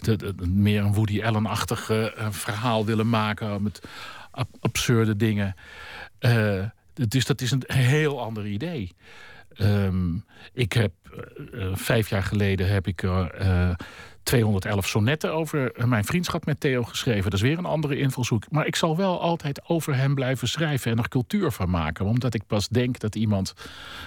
de, 0.00 0.16
de- 0.16 0.46
meer 0.46 0.80
een 0.84 0.94
Woody 0.94 1.22
Allen-achtig 1.22 1.90
eh, 1.90 2.26
verhaal 2.30 2.84
willen 2.84 3.08
maken. 3.08 3.62
Met 3.62 3.82
ab- 4.30 4.56
absurde 4.60 5.16
dingen. 5.16 5.54
Eh, 6.18 6.64
dus 7.08 7.24
dat 7.24 7.40
is 7.40 7.50
een 7.50 7.64
heel 7.66 8.20
ander 8.20 8.46
idee. 8.46 8.92
Ehm, 9.54 10.14
ik 10.52 10.72
heb 10.72 10.92
eh, 11.04 11.64
eh, 11.64 11.76
vijf 11.76 12.08
jaar 12.08 12.22
geleden 12.22 12.68
heb 12.68 12.86
ik 12.86 13.02
eh, 13.02 13.68
eh, 13.70 13.76
211 14.22 14.86
sonnetten 14.86 15.32
over 15.32 15.72
mijn 15.86 16.04
vriendschap 16.04 16.46
met 16.46 16.60
Theo 16.60 16.82
geschreven. 16.82 17.22
Dat 17.24 17.32
is 17.32 17.40
weer 17.40 17.58
een 17.58 17.64
andere 17.64 17.98
invalshoek. 17.98 18.50
Maar 18.50 18.66
ik 18.66 18.76
zal 18.76 18.96
wel 18.96 19.20
altijd 19.20 19.68
over 19.68 19.96
hem 19.96 20.14
blijven 20.14 20.48
schrijven 20.48 20.90
en 20.90 20.98
er 20.98 21.08
cultuur 21.08 21.52
van 21.52 21.70
maken. 21.70 22.06
Omdat 22.06 22.34
ik 22.34 22.46
pas 22.46 22.68
denk 22.68 22.98
dat 22.98 23.14
iemand 23.14 23.54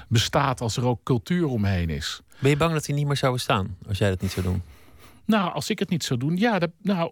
bestaat 0.07 0.61
als 0.61 0.77
er 0.77 0.85
ook 0.85 1.03
cultuur 1.03 1.47
omheen 1.47 1.89
is. 1.89 2.21
Ben 2.39 2.49
je 2.49 2.57
bang 2.57 2.73
dat 2.73 2.85
hij 2.85 2.95
niet 2.95 3.07
meer 3.07 3.17
zou 3.17 3.33
bestaan 3.33 3.77
als 3.87 3.97
jij 3.97 4.09
dat 4.09 4.21
niet 4.21 4.31
zou 4.31 4.45
doen? 4.45 4.61
Nou, 5.25 5.53
als 5.53 5.69
ik 5.69 5.79
het 5.79 5.89
niet 5.89 6.03
zou 6.03 6.19
doen, 6.19 6.37
ja, 6.37 6.59
dat, 6.59 6.69
nou, 6.81 7.11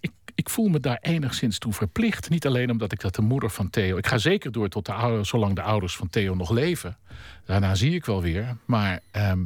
ik, 0.00 0.10
ik 0.34 0.50
voel 0.50 0.68
me 0.68 0.80
daar 0.80 0.98
enigszins 1.00 1.58
toe 1.58 1.72
verplicht. 1.72 2.30
Niet 2.30 2.46
alleen 2.46 2.70
omdat 2.70 2.92
ik 2.92 3.00
dat 3.00 3.14
de 3.14 3.22
moeder 3.22 3.50
van 3.50 3.70
Theo. 3.70 3.96
Ik 3.96 4.06
ga 4.06 4.18
zeker 4.18 4.52
door 4.52 4.68
tot 4.68 4.86
de 4.86 4.92
ouders, 4.92 5.28
zolang 5.28 5.54
de 5.54 5.62
ouders 5.62 5.96
van 5.96 6.10
Theo 6.10 6.34
nog 6.34 6.50
leven. 6.50 6.96
Daarna 7.44 7.74
zie 7.74 7.94
ik 7.94 8.04
wel 8.04 8.22
weer. 8.22 8.56
Maar 8.64 9.00
ehm, 9.10 9.44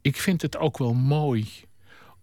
ik 0.00 0.16
vind 0.16 0.42
het 0.42 0.56
ook 0.56 0.78
wel 0.78 0.94
mooi 0.94 1.48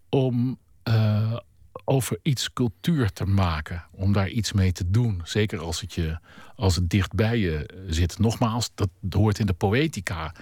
om 0.08 0.58
eh, 0.82 1.36
over 1.84 2.18
iets 2.22 2.52
cultuur 2.52 3.12
te 3.12 3.24
maken. 3.24 3.84
Om 3.90 4.12
daar 4.12 4.28
iets 4.28 4.52
mee 4.52 4.72
te 4.72 4.90
doen. 4.90 5.20
Zeker 5.24 5.58
als 5.58 5.80
het, 5.80 5.94
je, 5.94 6.18
als 6.56 6.74
het 6.74 6.90
dicht 6.90 7.12
bij 7.12 7.38
je 7.38 7.84
zit. 7.86 8.18
Nogmaals, 8.18 8.70
dat 8.74 8.88
hoort 9.10 9.38
in 9.38 9.46
de 9.46 9.52
poëtica. 9.52 10.34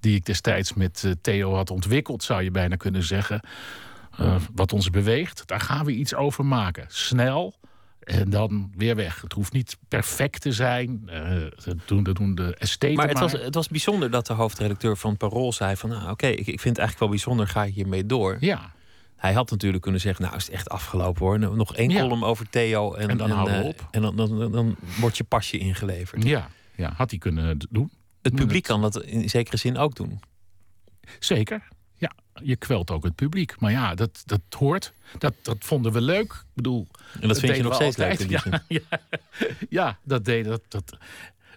Die 0.00 0.16
ik 0.16 0.24
destijds 0.24 0.74
met 0.74 1.04
eh, 1.04 1.12
Theo 1.20 1.54
had 1.54 1.70
ontwikkeld, 1.70 2.22
zou 2.22 2.42
je 2.42 2.50
bijna 2.50 2.76
kunnen 2.76 3.02
zeggen. 3.02 3.40
Eh, 4.18 4.36
wat 4.54 4.72
ons 4.72 4.90
beweegt, 4.90 5.46
daar 5.46 5.60
gaan 5.60 5.84
we 5.84 5.92
iets 5.92 6.14
over 6.14 6.44
maken. 6.46 6.84
Snel 6.88 7.54
en 8.00 8.30
dan 8.30 8.72
weer 8.76 8.96
weg. 8.96 9.20
Het 9.20 9.32
hoeft 9.32 9.52
niet 9.52 9.76
perfect 9.88 10.40
te 10.40 10.52
zijn. 10.52 11.10
dat, 11.64 11.76
doen, 11.86 12.02
dat 12.02 12.16
doen 12.16 12.34
de 12.34 12.54
estheten 12.56 12.96
Maar 12.96 13.06
maar. 13.12 13.22
het 13.22 13.32
was, 13.32 13.42
het 13.42 13.54
was 13.54 13.68
bijzonder 13.68 14.10
dat 14.10 14.26
de 14.26 14.32
hoofdredacteur 14.32 14.96
van 14.96 15.16
Parool 15.16 15.52
zei 15.52 15.76
van... 15.76 15.88
nou, 15.90 16.10
oké, 16.10 16.26
ik, 16.26 16.38
ik 16.38 16.44
vind 16.44 16.62
het 16.62 16.78
eigenlijk 16.78 16.98
wel 16.98 17.08
bijzonder, 17.08 17.48
ga 17.48 17.64
ik 17.64 17.74
hiermee 17.74 18.06
door? 18.06 18.36
Ja, 18.40 18.72
Hij 19.16 19.32
had 19.32 19.50
natuurlijk 19.50 19.82
kunnen 19.82 20.00
zeggen, 20.00 20.24
nou 20.24 20.36
is 20.36 20.44
het 20.44 20.52
echt 20.54 20.68
afgelopen 20.68 21.22
hoor. 21.22 21.38
Nog 21.38 21.74
één 21.76 21.90
Ja. 21.90 22.00
column 22.00 22.24
over 22.24 22.50
Theo 22.50 22.94
en, 22.94 23.08
En 23.08 23.16
dan 23.16 23.30
houden 23.30 23.56
we 23.56 23.62
eh, 23.62 23.68
op. 23.68 23.88
En 23.90 24.02
dan, 24.02 24.16
dan, 24.16 24.38
dan, 24.38 24.52
dan 24.52 24.76
wordt 25.00 25.16
je 25.16 25.24
pasje 25.24 25.58
ingeleverd. 25.58 26.22
ja, 26.24 26.48
ja, 26.76 26.92
had 26.96 27.10
hij 27.10 27.18
kunnen 27.18 27.58
doen. 27.70 27.90
Het 28.22 28.34
publiek 28.34 28.62
kan 28.64 28.80
dat 28.82 29.02
in 29.02 29.30
zekere 29.30 29.56
zin 29.56 29.76
ook 29.76 29.94
doen. 29.94 30.20
Zeker. 31.18 31.68
Ja, 32.02 32.12
je 32.42 32.56
kwelt 32.56 32.90
ook 32.90 33.04
het 33.04 33.14
publiek. 33.14 33.60
Maar 33.60 33.70
ja, 33.70 33.94
dat, 33.94 34.22
dat 34.24 34.40
hoort. 34.58 34.92
Dat, 35.18 35.34
dat 35.42 35.56
vonden 35.58 35.92
we 35.92 36.00
leuk. 36.00 36.32
Ik 36.32 36.54
bedoel, 36.54 36.86
En 37.20 37.28
dat 37.28 37.38
vind 37.38 37.56
je 37.56 37.62
nog 37.62 37.74
steeds 37.74 37.96
leuk 37.96 38.18
ja, 38.28 38.62
ja, 38.68 38.80
ja, 39.68 39.98
dat 40.02 40.24
deed 40.24 40.44
dat. 40.44 40.62
dat 40.68 40.96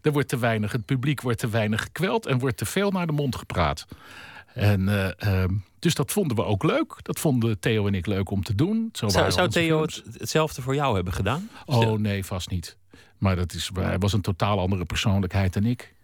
er 0.01 0.11
wordt 0.11 0.27
te 0.27 0.37
weinig, 0.37 0.71
het 0.71 0.85
publiek 0.85 1.21
wordt 1.21 1.39
te 1.39 1.49
weinig 1.49 1.81
gekweld 1.81 2.25
en 2.25 2.39
wordt 2.39 2.57
te 2.57 2.65
veel 2.65 2.91
naar 2.91 3.07
de 3.07 3.13
mond 3.13 3.35
gepraat. 3.35 3.85
En, 4.53 4.89
eh, 4.89 5.41
ehm, 5.43 5.53
dus 5.79 5.93
dat 5.93 6.11
vonden 6.11 6.37
we 6.37 6.43
ook 6.43 6.63
leuk. 6.63 6.95
Dat 7.01 7.19
vonden 7.19 7.59
Theo 7.59 7.87
en 7.87 7.93
ik 7.93 8.05
leuk 8.05 8.29
om 8.29 8.43
te 8.43 8.55
doen. 8.55 8.89
Zo 8.93 9.07
Zou, 9.09 9.49
Theo 9.49 9.81
het, 9.81 10.03
hetzelfde 10.17 10.61
voor 10.61 10.75
jou 10.75 10.95
hebben 10.95 11.13
gedaan? 11.13 11.49
Oh 11.65 11.99
nee, 11.99 12.25
vast 12.25 12.49
niet. 12.49 12.77
Maar 13.17 13.35
dat 13.35 13.53
is, 13.53 13.69
hij 13.73 13.97
was 13.97 14.13
een 14.13 14.21
totaal 14.21 14.59
andere 14.59 14.85
persoonlijkheid 14.85 15.53
dan 15.53 15.65
ik. 15.65 15.94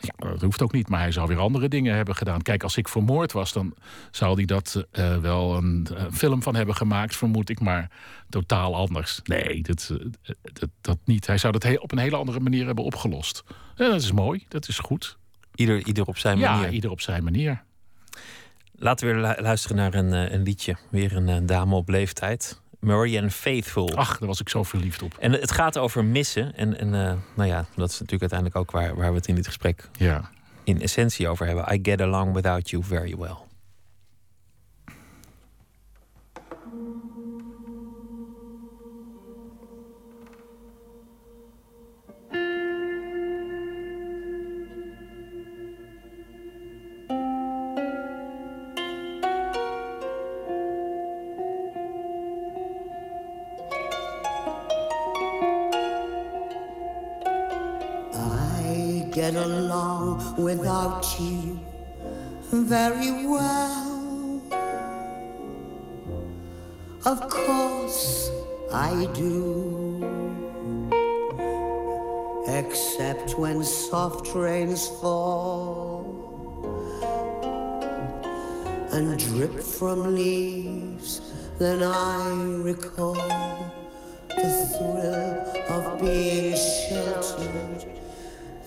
Ja, 0.00 0.28
dat 0.30 0.40
hoeft 0.42 0.62
ook 0.62 0.72
niet, 0.72 0.88
maar 0.88 1.00
hij 1.00 1.12
zou 1.12 1.28
weer 1.28 1.38
andere 1.38 1.68
dingen 1.68 1.94
hebben 1.94 2.14
gedaan. 2.16 2.42
Kijk, 2.42 2.62
als 2.62 2.76
ik 2.76 2.88
vermoord 2.88 3.32
was, 3.32 3.52
dan 3.52 3.74
zou 4.10 4.34
hij 4.34 4.44
dat 4.44 4.84
eh, 4.90 5.16
wel 5.16 5.56
een 5.56 5.88
film 6.12 6.42
van 6.42 6.54
hebben 6.54 6.74
gemaakt, 6.74 7.16
vermoed 7.16 7.48
ik, 7.50 7.60
maar 7.60 7.90
totaal 8.28 8.76
anders. 8.76 9.20
Nee, 9.24 9.62
dat, 9.62 9.92
eh, 10.22 10.34
dat, 10.52 10.68
dat 10.80 10.98
niet. 11.04 11.26
Hij 11.26 11.38
zou 11.38 11.58
dat 11.58 11.78
op 11.78 11.92
een 11.92 11.98
hele 11.98 12.16
andere 12.16 12.40
manier 12.40 12.66
hebben 12.66 12.84
opgelost. 12.84 13.44
En 13.76 13.90
dat 13.90 14.02
is 14.02 14.12
mooi, 14.12 14.44
dat 14.48 14.68
is 14.68 14.78
goed. 14.78 15.18
Ieder, 15.54 15.86
ieder 15.86 16.04
op 16.06 16.18
zijn 16.18 16.38
ja, 16.38 16.54
manier. 16.54 16.70
ieder 16.72 16.90
op 16.90 17.00
zijn 17.00 17.24
manier. 17.24 17.62
Laten 18.78 19.06
we 19.06 19.12
weer 19.14 19.22
lu- 19.22 19.42
luisteren 19.42 19.76
naar 19.76 19.94
een, 19.94 20.12
eh, 20.12 20.32
een 20.32 20.42
liedje. 20.42 20.76
Weer 20.90 21.16
een 21.16 21.46
dame 21.46 21.74
op 21.74 21.88
leeftijd. 21.88 22.60
Marianne 22.86 23.30
Faithful. 23.30 23.96
Ach, 23.96 24.18
daar 24.18 24.28
was 24.28 24.40
ik 24.40 24.48
zo 24.48 24.62
verliefd 24.62 25.02
op. 25.02 25.16
En 25.18 25.32
het 25.32 25.50
gaat 25.52 25.78
over 25.78 26.04
missen. 26.04 26.54
En, 26.56 26.78
en 26.78 26.94
eh, 26.94 27.12
nou 27.34 27.48
ja, 27.48 27.64
dat 27.74 27.90
is 27.90 28.00
natuurlijk 28.00 28.32
uiteindelijk 28.32 28.56
ook 28.56 28.70
waar, 28.70 28.96
waar 28.96 29.10
we 29.10 29.16
het 29.16 29.26
in 29.26 29.34
dit 29.34 29.46
gesprek 29.46 29.88
Ja. 29.92 30.30
in 30.64 30.82
essentie 30.82 31.28
over 31.28 31.46
hebben. 31.46 31.74
I 31.74 31.78
get 31.82 32.00
along 32.00 32.34
without 32.34 32.70
you 32.70 32.84
very 32.84 33.16
well. 33.16 33.36
Get 59.32 59.44
along 59.44 60.36
without 60.36 61.04
you 61.18 61.58
very 62.52 63.26
well. 63.26 64.40
Of 67.04 67.28
course 67.28 68.30
I 68.72 69.08
do. 69.14 69.34
Except 72.46 73.36
when 73.36 73.64
soft 73.64 74.32
rains 74.34 74.86
fall 75.00 76.06
and 78.92 79.18
drip 79.18 79.60
from 79.60 80.14
leaves, 80.14 81.20
then 81.58 81.82
I 81.82 82.30
recall 82.62 83.14
the 84.28 84.52
thrill 84.72 85.76
of 85.76 86.00
being 86.00 86.56
sheltered 86.56 88.05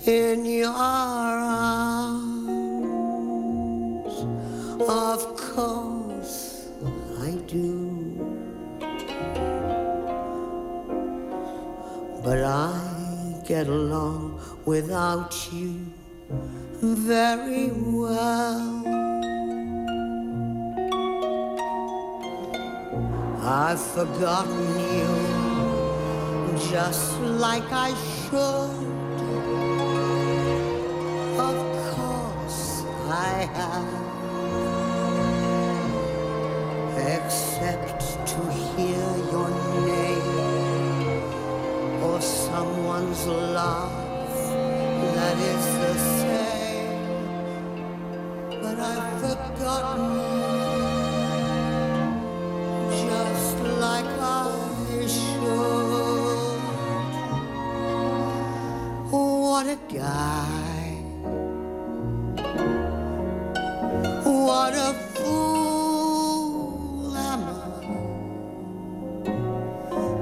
in 0.06 0.45
your 0.45 0.70
arms. 0.70 2.39
Of 4.82 5.36
course, 5.36 6.70
I 7.20 7.32
do. 7.47 7.97
But 12.24 12.43
I 12.43 13.43
get 13.45 13.68
along 13.68 14.39
without 14.66 15.36
you 15.52 15.86
very 16.82 17.72
well. 17.72 18.84
I've 23.41 23.82
forgotten 23.82 24.80
you 24.95 25.10
just 26.70 27.20
like 27.22 27.72
I 27.72 27.93
should. 28.30 28.79
I 33.20 33.40
have. 33.58 34.08
Except 37.16 38.02
to 38.32 38.42
hear 38.76 39.08
your 39.34 39.50
name 39.86 40.40
or 42.02 42.22
someone's 42.22 43.28
laugh 43.28 44.10
that 45.16 45.38
is 45.54 45.66
the 45.84 45.96
same. 46.22 47.00
But 48.62 48.78
I've 48.80 49.12
forgotten 49.20 50.12
just 53.04 53.58
like 53.86 54.12
I 54.22 55.08
should. 55.16 56.60
What 59.12 59.66
a 59.68 59.78
guy. 59.94 60.69
What 64.70 64.78
a 64.78 64.94
fool 65.16 67.18
am 67.18 67.44
I 67.44 67.46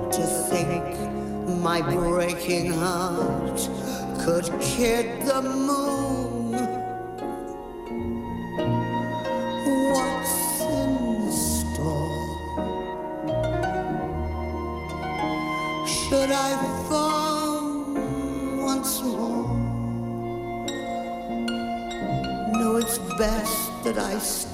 to 0.09 0.23
think 0.49 0.85
my 1.61 1.81
breaking 1.81 2.71
heart 2.71 3.59
could 4.21 4.49
kid 4.61 5.27
the 5.27 5.41
moon. 5.41 6.26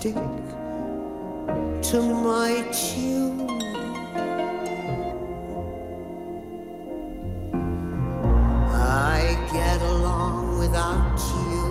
Stick 0.04 0.16
to 1.82 2.02
my 2.02 2.62
tune. 2.74 3.48
I 8.74 9.38
get 9.54 9.82
along 9.82 10.60
without 10.60 11.18
you 11.40 11.64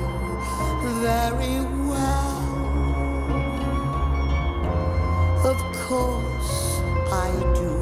very 1.04 1.60
well. 1.90 2.40
Of 5.52 5.58
course 5.86 6.80
I 7.12 7.30
do. 7.60 7.76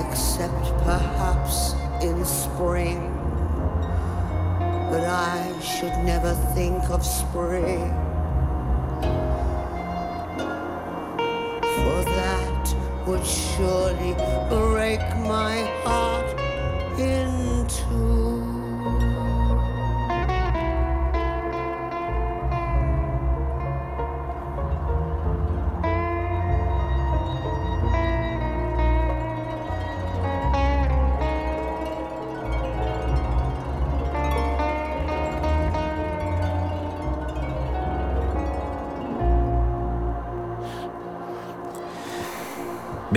Except 0.00 0.64
perhaps 0.86 1.74
in 2.02 2.24
spring. 2.24 3.17
But 4.90 5.04
I 5.04 5.52
should 5.60 5.96
never 6.04 6.32
think 6.54 6.88
of 6.90 7.04
spring. 7.04 7.92
For 11.74 12.04
that 12.16 12.74
would 13.06 13.26
surely 13.26 14.14
break 14.48 15.00
my 15.26 15.56
heart 15.84 16.28
in 16.98 17.66
two. 17.68 18.37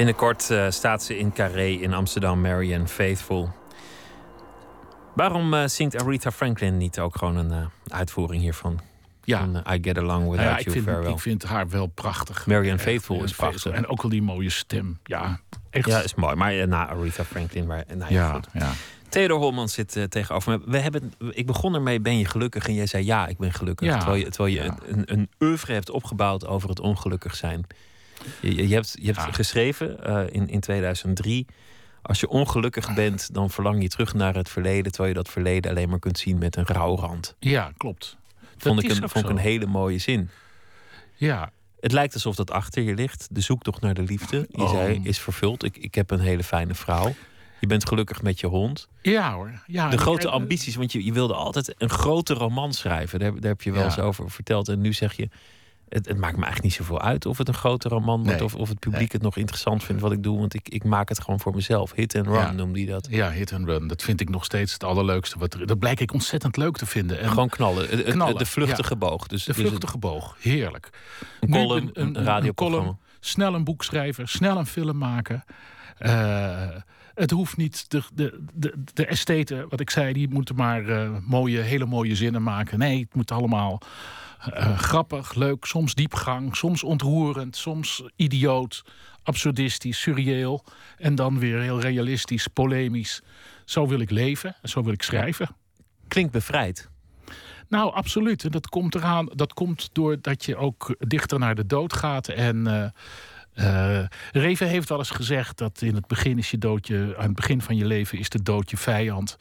Binnenkort 0.02 0.50
eh, 0.50 0.66
staat 0.70 1.04
ze 1.04 1.18
in 1.18 1.34
Carré 1.34 1.68
in 1.68 1.94
Amsterdam, 1.94 2.42
Marianne 2.42 2.88
Faithful. 2.88 3.50
Waarom 5.16 5.54
eh, 5.54 5.68
zingt 5.68 6.02
Aretha 6.02 6.32
Franklin 6.32 6.78
niet 6.78 7.00
ook 7.00 7.18
gewoon 7.18 7.36
een 7.36 7.52
eh, 7.52 7.66
uitvoering 7.88 8.42
hiervan? 8.42 8.80
Ja. 9.24 9.40
Van, 9.40 9.74
I 9.74 9.78
Get 9.82 9.98
Along 9.98 10.30
Without 10.30 10.38
Nou 10.38 10.58
ja, 10.58 10.60
You 10.60 10.72
vind, 10.72 10.86
Farewell. 10.86 11.12
ik 11.12 11.20
vind 11.20 11.44
haar 11.44 11.70
wel 11.70 11.88
prachtig. 11.88 12.46
Marianne 12.48 12.72
Echt, 12.72 12.82
Faithful 12.82 13.24
is 13.24 13.34
prachtig. 13.34 13.72
En 13.72 13.88
ook 13.88 14.02
al 14.02 14.10
die 14.10 14.22
mooie 14.22 14.50
stem. 14.50 15.00
Ja, 15.04 15.40
echt. 15.70 15.88
Ja, 15.88 16.02
is 16.02 16.16
mooi. 16.16 16.36
Maar 16.36 16.68
na 16.68 16.88
Aretha 16.88 17.24
Franklin... 17.24 17.68
Maar, 17.68 17.84
nou 17.88 18.14
ja, 18.14 18.28
ja, 18.28 18.34
goed. 18.34 18.48
ja. 18.54 18.72
Theodor 19.10 19.38
Holman 19.38 19.70
zit 19.70 20.06
tegenover 20.10 20.52
me. 20.52 20.72
We 20.72 20.78
hebben, 20.78 21.14
ik 21.30 21.46
begon 21.46 21.76
ermee, 21.76 22.00
ben 22.00 22.18
je 22.18 22.26
gelukkig? 22.26 22.68
En 22.68 22.74
jij 22.74 22.86
zei 22.86 23.06
ja, 23.06 23.28
ik 23.28 23.38
ben 23.38 23.54
gelukkig. 23.54 23.88
Ja. 23.88 23.98
Terwijl 23.98 24.20
je, 24.24 24.30
terwijl 24.30 24.56
je 24.56 24.64
Ja. 24.64 24.78
een, 24.86 25.04
een 25.06 25.30
oeuvre 25.40 25.74
hebt 25.74 25.90
opgebouwd 25.90 26.48
over 26.48 26.70
het 26.70 26.80
ongelukkig 26.80 27.36
zijn. 27.36 27.66
Je, 28.42 28.68
je- 28.68 28.74
hebt, 28.74 28.96
je 29.00 29.06
hebt 29.06 29.18
Ja. 29.18 29.32
geschreven 29.32 30.04
eh, 30.04 30.24
in, 30.36 30.48
in 30.50 30.60
2003... 30.60 31.46
Als 32.04 32.20
je 32.20 32.28
ongelukkig 32.30 32.94
bent, 32.94 33.34
dan 33.34 33.50
verlang 33.50 33.82
je 33.82 33.88
terug 33.88 34.14
naar 34.14 34.36
het 34.36 34.50
verleden... 34.50 34.92
terwijl 34.92 35.14
je 35.14 35.20
dat 35.24 35.30
verleden 35.30 35.72
alleen 35.72 35.90
maar 35.90 36.00
kunt 36.00 36.18
zien 36.18 36.38
met 36.38 36.56
een 36.56 36.66
rouwrand. 36.66 37.36
ja, 37.40 37.72
klopt. 37.78 38.18
Vond 38.58 38.76
Dat 38.76 38.84
ik, 38.84 38.90
is 38.92 38.98
een, 38.98 39.10
vond 39.10 39.26
ik 39.26 39.32
een 39.32 39.38
hele 39.38 39.66
mooie 39.66 39.98
zin. 39.98 40.30
Ja, 41.16 41.52
Het 41.80 41.92
lijkt 41.92 42.14
alsof 42.14 42.36
dat 42.36 42.52
achter 42.52 42.84
je 42.84 42.94
ligt. 42.94 43.28
De 43.32 43.42
zoektocht 43.42 43.82
naar 43.82 43.94
de 43.94 44.02
liefde, 44.02 44.48
je 44.50 44.62
Oh. 44.62 44.70
zei, 44.72 45.00
is 45.04 45.20
vervuld. 45.20 45.64
Ik, 45.64 45.78
ik 45.78 45.96
heb 45.96 46.12
een 46.12 46.20
hele 46.20 46.44
fijne 46.44 46.74
vrouw. 46.76 47.14
Je 47.60 47.68
bent 47.68 47.88
gelukkig 47.88 48.22
met 48.22 48.40
je 48.40 48.48
hond. 48.48 48.88
ja 49.02 49.34
hoor. 49.34 49.64
Ja, 49.68 49.90
De 49.90 49.98
grote 49.98 50.28
en- 50.28 50.34
ambities, 50.34 50.76
want 50.76 50.92
je, 50.92 51.06
je 51.06 51.14
wilde 51.14 51.34
altijd 51.34 51.74
een 51.78 51.90
grote 51.90 52.34
roman 52.34 52.74
schrijven. 52.74 53.20
Daar, 53.20 53.32
heb- 53.32 53.42
daar 53.42 53.52
heb 53.52 53.62
je 53.62 53.72
wel 53.72 53.80
Ja. 53.82 53.86
eens 53.86 54.00
over 54.00 54.32
verteld. 54.32 54.68
En 54.70 54.82
nu 54.82 54.94
zeg 54.94 55.14
je, 55.14 55.30
het, 55.92 56.08
het 56.08 56.18
maakt 56.18 56.36
me 56.38 56.44
eigenlijk 56.44 56.64
niet 56.64 56.74
zoveel 56.74 57.02
uit 57.02 57.26
of 57.26 57.38
het 57.38 57.48
een 57.48 57.54
grote 57.54 57.88
roman 57.90 58.24
wordt... 58.24 58.38
Nee. 58.40 58.44
of, 58.44 58.56
of 58.56 58.70
het 58.70 58.80
publiek 58.80 59.00
Nee. 59.00 59.10
het 59.12 59.22
nog 59.22 59.38
interessant 59.38 59.84
vindt 59.84 60.02
wat 60.02 60.12
ik 60.12 60.24
doe. 60.24 60.40
Want 60.40 60.54
ik, 60.54 60.70
ik 60.70 60.84
maak 60.84 61.10
het 61.10 61.22
gewoon 61.22 61.40
voor 61.40 61.56
mezelf. 61.56 61.92
Hit 61.96 62.16
and 62.16 62.26
run 62.26 62.36
Ja. 62.36 62.52
noemde 62.52 62.80
hij 62.80 62.88
dat. 62.92 63.08
Ja, 63.10 63.30
hit 63.32 63.54
and 63.54 63.66
run. 63.66 63.88
Dat 63.88 64.02
vind 64.04 64.22
ik 64.22 64.30
nog 64.30 64.46
steeds 64.46 64.74
het 64.74 64.84
allerleukste. 64.84 65.40
Wat 65.40 65.54
er, 65.54 65.68
dat 65.68 65.80
blijk 65.80 66.00
ik 66.00 66.14
ontzettend 66.14 66.58
leuk 66.58 66.78
te 66.78 66.86
vinden. 66.86 67.20
En 67.20 67.30
Gewoon 67.30 67.50
knallen. 67.50 67.90
Het- 67.90 68.38
de 68.38 68.46
vluchtige 68.46 68.96
boog. 68.96 69.28
Dus, 69.28 69.44
de 69.44 69.54
dus 69.54 69.62
vluchtige 69.68 69.98
boog. 69.98 70.36
Heerlijk. 70.40 70.90
een 71.40 71.50
Nu 71.50 71.58
column, 71.66 71.90
een, 71.94 72.24
radioprogramma. 72.24 72.82
column, 72.86 73.00
snel 73.20 73.54
een 73.54 73.64
boek 73.64 73.84
schrijven, 73.84 74.28
snel 74.28 74.58
een 74.58 74.66
film 74.66 74.98
maken. 74.98 75.44
Eh, 75.98 76.70
het 77.14 77.32
hoeft 77.32 77.58
niet. 77.58 77.90
De, 77.90 78.04
de, 78.14 78.44
de, 78.54 78.84
de 78.94 79.06
estheten, 79.06 79.66
wat 79.70 79.80
ik 79.80 79.90
zei, 79.90 80.14
die 80.14 80.30
moeten 80.30 80.56
maar 80.56 80.88
eh, 80.90 81.10
mooie, 81.26 81.60
hele 81.60 81.86
mooie 81.86 82.16
zinnen 82.16 82.44
maken. 82.44 82.80
Nee, 82.80 83.00
het 83.00 83.16
moet 83.16 83.32
allemaal 83.32 83.82
eh, 84.42 84.78
grappig, 84.78 85.34
leuk, 85.34 85.66
soms 85.66 85.94
diepgang, 85.94 86.56
soms 86.56 86.84
ontroerend, 86.84 87.56
soms 87.56 88.04
idioot, 88.16 88.84
absurdistisch, 89.24 90.02
surreëel. 90.02 90.64
En 90.98 91.16
dan 91.16 91.40
weer 91.40 91.60
heel 91.60 91.80
realistisch, 91.80 92.48
polemisch. 92.48 93.22
Zo 93.66 93.88
wil 93.88 94.00
ik 94.00 94.10
leven, 94.10 94.56
zo 94.64 94.84
wil 94.84 94.94
ik 94.94 95.04
schrijven. 95.04 95.50
Klinkt 96.08 96.32
bevrijd. 96.32 96.90
Nou, 97.68 97.94
absoluut. 97.94 98.44
En 98.44 98.52
dat 98.52 98.70
komt 98.70 98.96
eraan. 98.96 99.30
Dat 99.34 99.54
komt 99.54 99.90
doordat 99.94 100.46
je 100.46 100.56
ook 100.56 100.96
dichter 101.00 101.40
naar 101.40 101.56
de 101.56 101.66
dood 101.66 101.94
gaat. 101.94 102.28
En 102.28 102.68
eh 102.68 102.90
eh, 103.54 104.00
Reven 104.32 104.68
heeft 104.68 104.90
wel 104.90 104.98
eens 104.98 105.10
gezegd 105.10 105.58
dat 105.58 105.82
in 105.82 105.96
het 105.96 106.08
begin 106.08 106.38
is 106.38 106.52
je 106.52 106.58
dood 106.58 106.88
je, 106.88 107.14
aan 107.18 107.26
het 107.26 107.36
begin 107.36 107.62
van 107.62 107.76
je 107.76 107.86
leven 107.86 108.18
is 108.20 108.30
de 108.30 108.44
dood 108.44 108.70
je 108.70 108.78
vijand. 108.78 109.38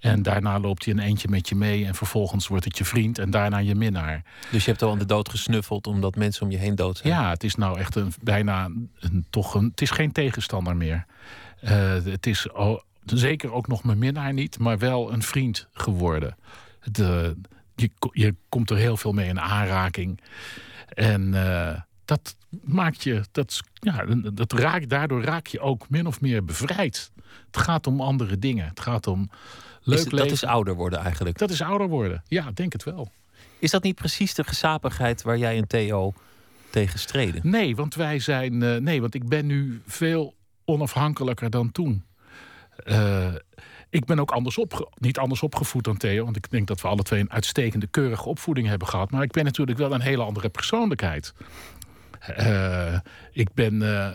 En 0.00 0.22
daarna 0.22 0.58
loopt 0.60 0.84
hij 0.84 0.94
een 0.94 1.00
eentje 1.00 1.28
met 1.28 1.48
je 1.48 1.54
mee. 1.54 1.86
En 1.86 1.94
vervolgens 1.94 2.46
wordt 2.46 2.64
het 2.64 2.78
je 2.78 2.84
vriend 2.84 3.18
en 3.18 3.30
daarna 3.30 3.58
je 3.58 3.74
minnaar. 3.74 4.22
Dus 4.50 4.64
je 4.64 4.70
hebt 4.70 4.82
al 4.82 4.90
aan 4.90 4.98
de 4.98 5.04
dood 5.06 5.28
gesnuffeld 5.28 5.86
omdat 5.86 6.16
mensen 6.16 6.42
om 6.42 6.50
je 6.50 6.58
heen 6.58 6.74
dood 6.74 6.96
zijn. 6.96 7.12
Ja, 7.12 7.30
het 7.30 7.44
is 7.44 7.54
nou 7.54 7.78
echt 7.78 7.94
een, 7.94 8.12
bijna 8.22 8.64
een, 8.98 9.26
toch 9.30 9.54
een. 9.54 9.64
Het 9.70 9.80
is 9.80 9.90
geen 9.90 10.12
tegenstander 10.12 10.76
meer. 10.76 11.04
Eh, 11.60 11.92
het 12.04 12.26
is 12.26 12.46
zeker 13.04 13.52
ook 13.52 13.68
nog 13.68 13.84
mijn 13.84 13.98
minnaar 13.98 14.32
niet, 14.32 14.58
maar 14.58 14.78
wel 14.78 15.12
een 15.12 15.22
vriend 15.22 15.68
geworden. 15.72 16.36
De, 16.92 17.36
je, 17.74 17.90
ko- 17.98 18.10
je 18.12 18.34
komt 18.48 18.70
er 18.70 18.76
heel 18.76 18.96
veel 18.96 19.12
mee 19.12 19.28
in 19.28 19.40
aanraking. 19.40 20.20
En 20.88 21.34
eh, 21.34 21.80
dat 22.10 22.36
maakt 22.64 23.02
je. 23.02 23.22
Dat, 23.32 23.60
ja, 23.72 24.04
dat 24.32 24.52
raakt, 24.52 24.88
daardoor 24.88 25.22
raak 25.22 25.46
je 25.46 25.60
ook 25.60 25.88
min 25.88 26.06
of 26.06 26.20
meer 26.20 26.44
bevrijd. 26.44 27.10
Het 27.46 27.56
gaat 27.56 27.86
om 27.86 28.00
andere 28.00 28.38
dingen. 28.38 28.68
Het 28.68 28.80
gaat 28.80 29.06
om 29.06 29.30
leuk 29.82 29.98
Is 29.98 30.04
leven. 30.04 30.18
dat 30.18 30.30
is 30.30 30.44
ouder 30.44 30.74
worden 30.74 30.98
eigenlijk. 30.98 31.38
dat 31.38 31.50
is 31.50 31.62
ouder 31.62 31.88
worden. 31.88 32.22
Ja, 32.28 32.50
denk 32.54 32.72
het 32.72 32.84
wel. 32.84 33.10
Is 33.58 33.70
dat 33.70 33.82
niet 33.82 33.94
precies 33.94 34.34
de 34.34 34.44
gesapigheid 34.44 35.22
waar 35.22 35.38
jij 35.38 35.56
en 35.56 35.66
Theo 35.66 36.12
tegen 36.70 36.98
streden? 36.98 37.40
Nee, 37.50 37.76
want 37.76 37.94
wij 37.94 38.18
zijn. 38.18 38.62
eh, 38.62 38.76
nee, 38.76 39.00
want 39.00 39.14
ik 39.14 39.28
ben 39.28 39.46
nu 39.46 39.82
veel 39.86 40.34
onafhankelijker 40.64 41.50
dan 41.50 41.72
toen. 41.72 42.04
Eh, 42.84 43.34
ik 43.90 44.04
ben 44.04 44.18
ook 44.18 44.30
anders 44.30 44.58
opge 44.58 44.88
niet 44.94 45.18
anders 45.18 45.42
opgevoed 45.42 45.84
dan 45.84 45.96
Theo. 45.96 46.24
Want 46.24 46.36
ik 46.36 46.50
denk 46.50 46.66
dat 46.66 46.80
we 46.80 46.88
alle 46.88 47.02
twee 47.02 47.20
een 47.20 47.30
uitstekende, 47.30 47.86
keurige 47.86 48.28
opvoeding 48.28 48.66
hebben 48.68 48.88
gehad. 48.88 49.10
Maar 49.10 49.22
ik 49.22 49.30
ben 49.30 49.44
natuurlijk 49.44 49.78
wel 49.78 49.92
een 49.94 50.00
hele 50.00 50.22
andere 50.22 50.48
persoonlijkheid. 50.48 51.34
Eh, 52.20 52.98
ik 53.32 53.54
ben 53.54 53.82
eh, 53.96 54.12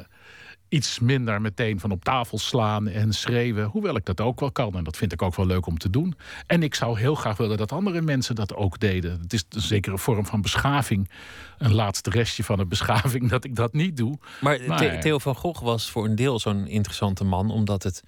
iets 0.70 1.00
minder 1.00 1.42
meteen 1.42 1.80
van 1.80 1.92
op 1.92 2.04
tafel 2.04 2.38
slaan 2.38 2.88
en 2.88 3.14
schreeuwen. 3.14 3.66
Hoewel 3.66 3.96
ik 3.96 4.06
dat 4.06 4.22
ook 4.22 4.40
wel 4.40 4.52
kan. 4.52 4.74
En 4.78 4.84
dat 4.84 4.98
vind 4.98 5.12
ik 5.14 5.22
ook 5.22 5.36
wel 5.36 5.46
leuk 5.46 5.66
om 5.66 5.78
te 5.78 5.90
doen. 5.90 6.16
En 6.48 6.64
ik 6.64 6.76
zou 6.76 7.00
heel 7.00 7.16
graag 7.16 7.38
willen 7.38 7.58
dat 7.58 7.72
andere 7.72 8.02
mensen 8.02 8.36
dat 8.36 8.56
ook 8.56 8.80
deden. 8.80 9.20
Het 9.22 9.34
is 9.34 9.46
een 9.50 9.62
zekere 9.62 9.98
vorm 9.98 10.26
van 10.26 10.42
beschaving. 10.42 11.10
Een 11.58 11.74
laatste 11.74 12.10
restje 12.10 12.44
van 12.44 12.60
een 12.60 12.68
beschaving 12.68 13.30
dat 13.36 13.44
ik 13.46 13.56
dat 13.56 13.74
niet 13.74 13.98
doe. 13.98 14.18
Maar, 14.42 14.60
Maar- 14.68 14.78
The- 14.78 14.98
Theo 15.02 15.18
van 15.18 15.36
Gogh 15.36 15.62
was 15.64 15.90
voor 15.90 16.06
een 16.06 16.16
deel 16.16 16.40
zo'n 16.40 16.68
interessante 16.68 17.24
man, 17.24 17.52
omdat 17.52 17.84
het 17.84 18.04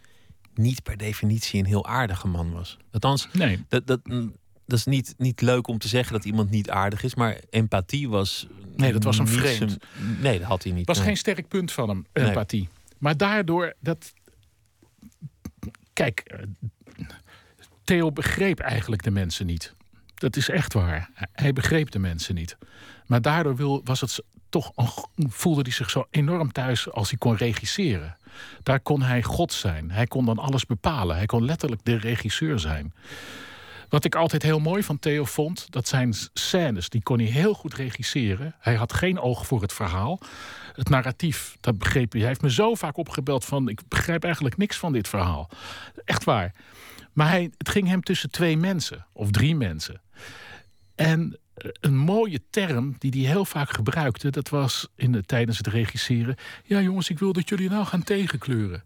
niet 0.54 0.84
per 0.84 0.98
definitie 0.98 1.60
een 1.60 1.66
heel 1.66 1.86
aardige 1.88 2.28
man 2.28 2.52
was. 2.52 2.78
Althans, 2.92 3.28
Nee. 3.34 3.66
dat, 3.68 3.88
dat, 3.88 4.00
dat 4.68 4.78
is 4.80 4.86
niet, 4.86 5.14
niet 5.18 5.42
leuk 5.42 5.68
om 5.68 5.78
te 5.78 5.88
zeggen 5.88 6.14
dat 6.14 6.26
iemand 6.26 6.50
niet 6.50 6.70
aardig 6.70 7.04
is, 7.04 7.16
maar 7.16 7.38
empathie 7.50 8.10
was. 8.10 8.48
Nee, 8.76 8.92
dat 8.92 9.04
was 9.04 9.20
niet 9.20 9.30
vreemd. 9.30 9.58
zijn- 9.58 10.20
nee, 10.22 10.40
dat 10.40 10.48
had 10.48 10.64
hij 10.64 10.72
niet. 10.72 10.80
Het 10.80 10.88
was 10.88 10.98
nee. 10.98 11.06
geen 11.08 11.18
sterk 11.18 11.48
punt 11.48 11.72
van 11.72 11.90
hem, 11.90 12.06
Nee. 12.14 12.26
empathie. 12.26 12.70
Maar 12.98 13.18
daardoor 13.18 13.74
dat. 13.80 14.14
Kijk, 15.94 16.20
eh, 16.20 16.40
Theo 17.84 18.12
begreep 18.12 18.60
eigenlijk 18.60 19.04
de 19.04 19.12
mensen 19.12 19.46
niet. 19.46 19.74
Dat 20.16 20.36
is 20.36 20.50
echt 20.50 20.74
waar. 20.74 21.10
Hij 21.32 21.54
begreep 21.54 21.92
de 21.92 22.00
mensen 22.00 22.36
niet. 22.36 22.58
Maar 23.06 23.22
daardoor 23.22 23.56
wil, 23.56 23.82
was 23.84 24.02
het 24.02 24.20
toch 24.50 24.72
een- 25.16 25.32
voelde 25.32 25.62
hij 25.62 25.72
zich 25.72 25.90
zo 25.90 26.08
enorm 26.12 26.52
thuis 26.52 26.92
als 26.92 27.10
hij 27.10 27.18
kon 27.18 27.36
regisseren. 27.36 28.18
Daar 28.64 28.80
kon 28.80 29.02
hij 29.02 29.24
God 29.24 29.54
zijn. 29.54 29.92
Hij 29.92 30.06
kon 30.08 30.26
dan 30.26 30.38
alles 30.40 30.66
bepalen. 30.66 31.16
Hij 31.16 31.26
kon 31.26 31.46
letterlijk 31.46 31.82
de 31.84 31.96
regisseur 31.98 32.60
zijn. 32.60 32.94
Wat 33.90 34.06
ik 34.06 34.16
altijd 34.16 34.44
heel 34.44 34.60
mooi 34.60 34.84
van 34.84 35.00
Theo 35.00 35.26
vond, 35.26 35.68
dat 35.70 35.88
zijn 35.88 36.14
scènes. 36.34 36.90
Die 36.90 37.04
kon 37.04 37.20
hij 37.20 37.28
heel 37.28 37.54
goed 37.54 37.74
regisseren. 37.74 38.56
Hij 38.60 38.76
had 38.76 38.94
geen 38.94 39.20
oog 39.20 39.48
voor 39.48 39.62
het 39.62 39.74
verhaal. 39.74 40.20
Het 40.74 40.90
narratief, 40.90 41.58
dat 41.60 41.78
begreep 41.78 42.12
hij. 42.12 42.20
Hij 42.20 42.30
heeft 42.30 42.42
me 42.42 42.52
zo 42.52 42.76
vaak 42.76 42.98
opgebeld 42.98 43.46
van... 43.46 43.70
ik 43.70 43.82
begrijp 43.88 44.24
eigenlijk 44.24 44.58
niks 44.58 44.78
van 44.78 44.94
dit 44.94 45.08
verhaal. 45.08 45.50
Echt 46.06 46.24
waar. 46.24 46.54
Maar 47.14 47.30
hij, 47.30 47.52
het 47.58 47.70
ging 47.70 47.88
hem 47.88 48.02
tussen 48.02 48.32
twee 48.32 48.58
mensen, 48.58 49.06
of 49.14 49.32
drie 49.32 49.56
mensen. 49.56 50.02
En 50.96 51.38
eh, 51.54 51.70
een 51.80 51.98
mooie 51.98 52.42
term 52.50 52.96
die 53.00 53.12
hij 53.12 53.32
heel 53.32 53.46
vaak 53.46 53.70
gebruikte, 53.70 54.30
dat 54.30 54.50
was 54.50 54.88
in 54.96 55.12
de, 55.12 55.24
tijdens 55.24 55.58
het 55.58 55.68
regisseren. 55.68 56.36
Ja, 56.64 56.82
jongens, 56.82 57.10
ik 57.10 57.20
wil 57.20 57.34
dat 57.34 57.50
jullie 57.50 57.70
nou 57.70 57.86
gaan 57.86 58.04
tegenkleuren. 58.04 58.84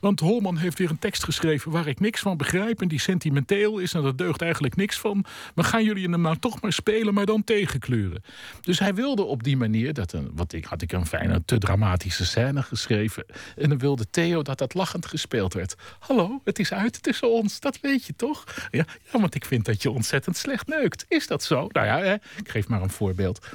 Want 0.00 0.20
Holman 0.20 0.56
heeft 0.56 0.78
weer 0.78 0.90
een 0.90 0.98
tekst 0.98 1.24
geschreven 1.24 1.70
waar 1.70 1.86
ik 1.86 2.00
niks 2.00 2.20
van 2.20 2.36
begrijp 2.36 2.80
en 2.80 2.88
die 2.88 3.00
sentimenteel 3.00 3.78
is 3.78 3.94
en 3.94 4.02
dat 4.02 4.18
deugt 4.18 4.42
eigenlijk 4.42 4.76
niks 4.76 4.98
van. 4.98 5.24
Maar 5.54 5.64
gaan 5.64 5.84
jullie 5.84 6.08
hem 6.08 6.20
nou 6.20 6.36
toch 6.38 6.60
maar 6.60 6.72
spelen, 6.72 7.14
maar 7.14 7.26
dan 7.26 7.44
tegenkleuren? 7.44 8.22
Dus 8.60 8.78
hij 8.78 8.94
wilde 8.94 9.22
op 9.22 9.42
die 9.42 9.56
manier, 9.56 9.94
dat 9.94 10.12
een, 10.12 10.30
wat 10.34 10.52
ik, 10.52 10.64
had 10.64 10.82
ik 10.82 10.92
een 10.92 11.06
fijne, 11.06 11.42
te 11.44 11.58
dramatische 11.58 12.26
scène 12.26 12.62
geschreven. 12.62 13.24
En 13.56 13.68
dan 13.68 13.78
wilde 13.78 14.10
Theo 14.10 14.42
dat 14.42 14.58
dat 14.58 14.74
lachend 14.74 15.06
gespeeld 15.06 15.54
werd. 15.54 15.74
Hallo, 15.98 16.40
het 16.44 16.58
is 16.58 16.72
uit 16.72 17.02
tussen 17.02 17.30
ons, 17.30 17.60
dat 17.60 17.80
weet 17.80 18.04
je 18.04 18.16
toch? 18.16 18.44
Ja, 18.70 18.84
ja 19.12 19.20
want 19.20 19.34
ik 19.34 19.44
vind 19.44 19.64
dat 19.64 19.82
je 19.82 19.90
ontzettend 19.90 20.36
slecht 20.36 20.66
neukt. 20.66 21.04
Is 21.08 21.26
dat 21.26 21.42
zo? 21.42 21.66
Nou 21.68 21.86
ja, 21.86 21.98
hè, 21.98 22.14
ik 22.14 22.48
geef 22.48 22.68
maar 22.68 22.82
een 22.82 22.90
voorbeeld. 22.90 23.46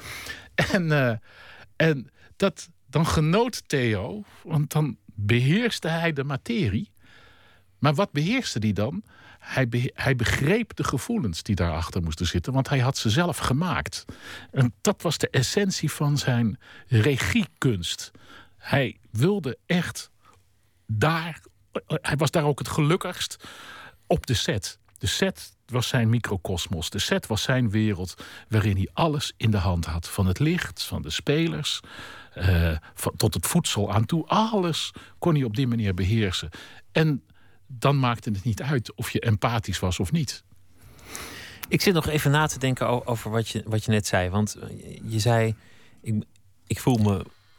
En, 0.54 0.92
eh, 0.92 1.14
en 1.76 2.10
dat, 2.36 2.68
dan 2.86 3.06
genoot 3.06 3.68
Theo, 3.68 4.24
want 4.42 4.72
dan 4.72 4.96
beheerste 5.14 5.88
hij 5.88 6.12
de 6.12 6.24
materie. 6.24 6.92
Maar 7.78 7.94
wat 7.94 8.12
beheerste 8.12 8.58
hij 8.58 8.72
dan? 8.72 9.02
Hij, 9.38 9.90
hij 9.94 10.16
begreep 10.16 10.76
de 10.76 10.84
gevoelens 10.84 11.42
die 11.42 11.54
daarachter 11.54 12.02
moesten 12.02 12.26
zitten, 12.26 12.52
want 12.52 12.68
hij 12.68 12.78
had 12.78 12.96
ze 12.96 13.10
zelf 13.10 13.38
gemaakt. 13.38 14.04
En 14.50 14.74
dat 14.80 15.02
was 15.02 15.18
de 15.18 15.30
essentie 15.30 15.90
van 15.90 16.18
zijn 16.18 16.58
regiekunst. 16.86 18.10
Hij 18.56 18.98
wilde 19.10 19.58
echt 19.66 20.10
daar, 20.86 21.40
hij 21.86 22.16
was 22.16 22.30
daar 22.30 22.44
ook 22.44 22.58
het 22.58 22.68
gelukkigst 22.68 23.48
op 24.06 24.26
de 24.26 24.34
set. 24.34 24.78
De 24.98 25.06
set 25.06 25.53
was 25.66 25.88
zijn 25.88 26.08
microcosmos. 26.08 26.90
De 26.90 26.98
set 26.98 27.26
was 27.26 27.42
zijn 27.42 27.70
wereld 27.70 28.14
waarin 28.48 28.76
hij 28.76 28.88
alles 28.92 29.32
in 29.36 29.50
de 29.50 29.56
hand 29.56 29.84
had. 29.84 30.08
Van 30.08 30.26
het 30.26 30.38
licht, 30.38 30.82
van 30.82 31.02
de 31.02 31.10
spelers, 31.10 31.80
eh, 32.34 32.76
van, 32.94 33.12
tot 33.16 33.34
het 33.34 33.46
voedsel 33.46 33.92
aan 33.92 34.04
toe. 34.04 34.26
Alles 34.26 34.90
kon 35.18 35.34
hij 35.34 35.44
op 35.44 35.56
die 35.56 35.66
manier 35.66 35.94
beheersen. 35.94 36.48
En 36.92 37.22
dan 37.66 37.98
maakte 37.98 38.30
het 38.30 38.44
niet 38.44 38.62
uit 38.62 38.94
of 38.94 39.10
je 39.10 39.20
empathisch 39.20 39.78
was 39.78 40.00
of 40.00 40.12
niet. 40.12 40.44
Ik 41.68 41.80
zit 41.80 41.94
nog 41.94 42.06
even 42.06 42.30
na 42.30 42.46
te 42.46 42.58
denken 42.58 43.06
over 43.06 43.30
wat 43.30 43.48
je, 43.48 43.62
wat 43.66 43.84
je 43.84 43.90
net 43.90 44.06
zei. 44.06 44.30
Want 44.30 44.54
eh, 44.54 44.68
je 45.08 45.18
zei, 45.18 45.54
ik, 46.00 46.24
ik 46.66 46.80
voel 46.80 46.96
me 46.96 47.14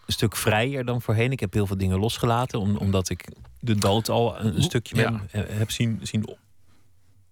een 0.06 0.14
stuk 0.14 0.36
vrijer 0.36 0.86
dan 0.86 1.02
voorheen. 1.02 1.32
Ik 1.32 1.40
heb 1.40 1.54
heel 1.54 1.68
veel 1.68 1.78
dingen 1.78 2.00
losgelaten, 2.00 2.60
om, 2.60 2.78
omdat 2.78 3.10
ik 3.10 3.26
de 3.60 3.76
dood 3.76 4.10
al 4.10 4.40
een, 4.40 4.56
een 4.56 4.64
stukje 4.64 4.96
Ja. 4.96 5.10
me, 5.10 5.20
eh, 5.32 5.58
heb 5.58 5.72
zien, 5.72 6.00
zien. 6.04 6.38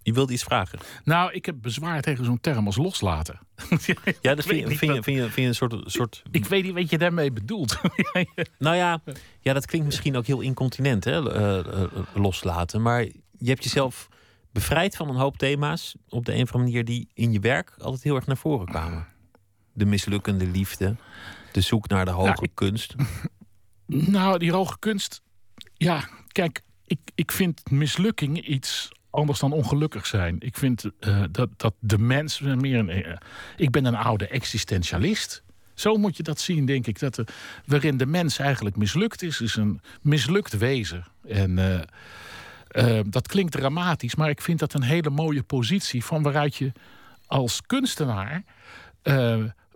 Je 0.04 0.12
wilde 0.12 0.32
iets 0.32 0.42
vragen. 0.42 0.78
Nou, 1.04 1.32
ik 1.32 1.46
heb 1.46 1.56
bezwaar 1.60 2.00
tegen 2.02 2.24
zo'n 2.24 2.40
term 2.40 2.66
als 2.66 2.76
loslaten. 2.76 3.38
Ja, 4.20 4.34
dat 4.34 4.44
vind, 4.44 4.60
je- 4.60 4.76
vind, 4.76 4.94
je, 4.94 5.02
vind, 5.02 5.16
je, 5.16 5.22
vind 5.22 5.34
je 5.34 5.42
een 5.42 5.54
soort. 5.54 5.74
soort 5.92 6.22
Ik 6.30 6.44
weet 6.46 6.62
niet 6.64 6.72
wat 6.74 6.90
je 6.90 6.98
daarmee 6.98 7.32
bedoelt. 7.32 7.78
Nou 8.58 8.76
ja, 8.76 9.02
ja, 9.40 9.52
dat 9.52 9.66
klinkt 9.66 9.86
misschien 9.86 10.16
ook 10.16 10.26
heel 10.26 10.40
incontinent, 10.40 11.04
hè? 11.04 11.32
eh, 11.32 11.58
eh, 11.82 11.90
loslaten. 12.14 12.82
Maar 12.82 13.02
je 13.38 13.48
hebt 13.48 13.64
jezelf 13.64 14.08
bevrijd 14.52 14.96
van 14.96 15.08
een 15.08 15.14
hoop 15.16 15.36
thema's 15.38 15.94
op 16.08 16.24
de 16.24 16.34
een 16.34 16.42
of 16.42 16.52
andere 16.52 16.70
manier 16.70 16.84
die 16.84 17.08
in 17.14 17.32
je 17.32 17.40
werk 17.40 17.74
altijd 17.78 18.02
heel 18.02 18.16
erg 18.16 18.26
naar 18.26 18.36
voren 18.36 18.66
kwamen. 18.66 19.06
De 19.72 19.84
mislukkende 19.84 20.46
liefde, 20.46 20.96
de 21.52 21.60
zoek 21.60 21.88
naar 21.88 22.04
de 22.04 22.10
hoge 22.10 22.28
Nou, 22.28 22.42
ik- 22.42 22.54
kunst. 22.54 22.94
Nou, 23.86 24.38
die 24.38 24.52
hoge 24.52 24.78
kunst. 24.78 25.22
Ja, 25.74 26.08
kijk, 26.28 26.62
ik, 26.86 26.98
ik 27.14 27.32
vind 27.32 27.70
mislukking 27.70 28.46
iets 28.46 28.88
anders 29.14 29.38
dan 29.38 29.52
ongelukkig 29.52 30.06
zijn. 30.06 30.36
Ik 30.38 30.56
vind 30.56 30.84
eh, 31.00 31.22
dat, 31.30 31.48
dat 31.56 31.74
de 31.78 31.98
mens 31.98 32.40
meer 32.40 32.78
een. 32.78 32.88
eh, 32.88 33.16
ik 33.56 33.70
ben 33.70 33.84
een 33.84 33.94
oude 33.94 34.28
existentialist. 34.28 35.42
Zo 35.74 35.96
moet 35.96 36.16
je 36.16 36.22
dat 36.22 36.40
zien, 36.40 36.66
denk 36.66 36.86
ik. 36.86 36.98
Dat 36.98 37.16
er, 37.16 37.28
waarin 37.66 37.96
de 37.96 38.06
mens 38.06 38.38
eigenlijk 38.38 38.76
mislukt 38.76 39.22
is, 39.22 39.40
is 39.40 39.56
een 39.56 39.80
mislukt 40.02 40.58
wezen. 40.58 41.04
En 41.28 41.58
eh, 42.68 43.00
dat 43.06 43.28
klinkt 43.28 43.52
dramatisch, 43.52 44.14
maar 44.14 44.28
ik 44.28 44.40
vind 44.40 44.58
dat 44.58 44.74
een 44.74 44.82
hele 44.82 45.10
mooie 45.10 45.42
positie 45.42 46.04
van 46.04 46.22
waaruit 46.22 46.56
je 46.56 46.72
als 47.26 47.60
kunstenaar 47.66 48.42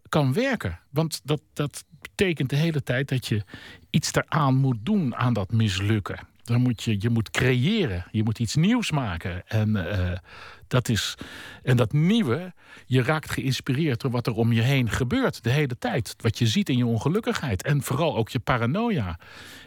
kan 0.08 0.32
werken. 0.32 0.78
Want 0.90 1.20
dat, 1.24 1.40
dat 1.52 1.84
betekent 2.00 2.50
de 2.50 2.56
hele 2.56 2.82
tijd 2.82 3.08
dat 3.08 3.26
je 3.26 3.42
iets 3.90 4.12
eraan 4.12 4.54
moet 4.54 4.78
doen 4.80 5.16
aan 5.16 5.32
dat 5.32 5.52
mislukken. 5.52 6.27
Dan 6.48 6.60
moet 6.60 6.82
je, 6.82 6.96
je 6.98 7.10
moet 7.10 7.30
creëren, 7.30 8.04
je 8.10 8.22
moet 8.22 8.38
iets 8.38 8.54
nieuws 8.54 8.90
maken. 8.90 9.46
En, 9.46 9.90
eh, 9.90 10.18
dat 10.66 10.88
is, 10.88 11.14
en 11.62 11.76
dat 11.76 11.92
nieuwe, 11.92 12.52
je 12.86 13.02
raakt 13.02 13.30
geïnspireerd 13.30 14.00
door 14.00 14.10
wat 14.10 14.26
er 14.26 14.34
om 14.34 14.52
je 14.52 14.60
heen 14.60 14.90
gebeurt 14.90 15.42
de 15.42 15.50
hele 15.50 15.78
tijd. 15.78 16.14
Wat 16.18 16.38
je 16.38 16.46
ziet 16.46 16.68
in 16.68 16.76
je 16.76 16.86
ongelukkigheid 16.86 17.62
en 17.62 17.82
vooral 17.82 18.16
ook 18.16 18.28
je 18.28 18.38
paranoia. 18.38 19.18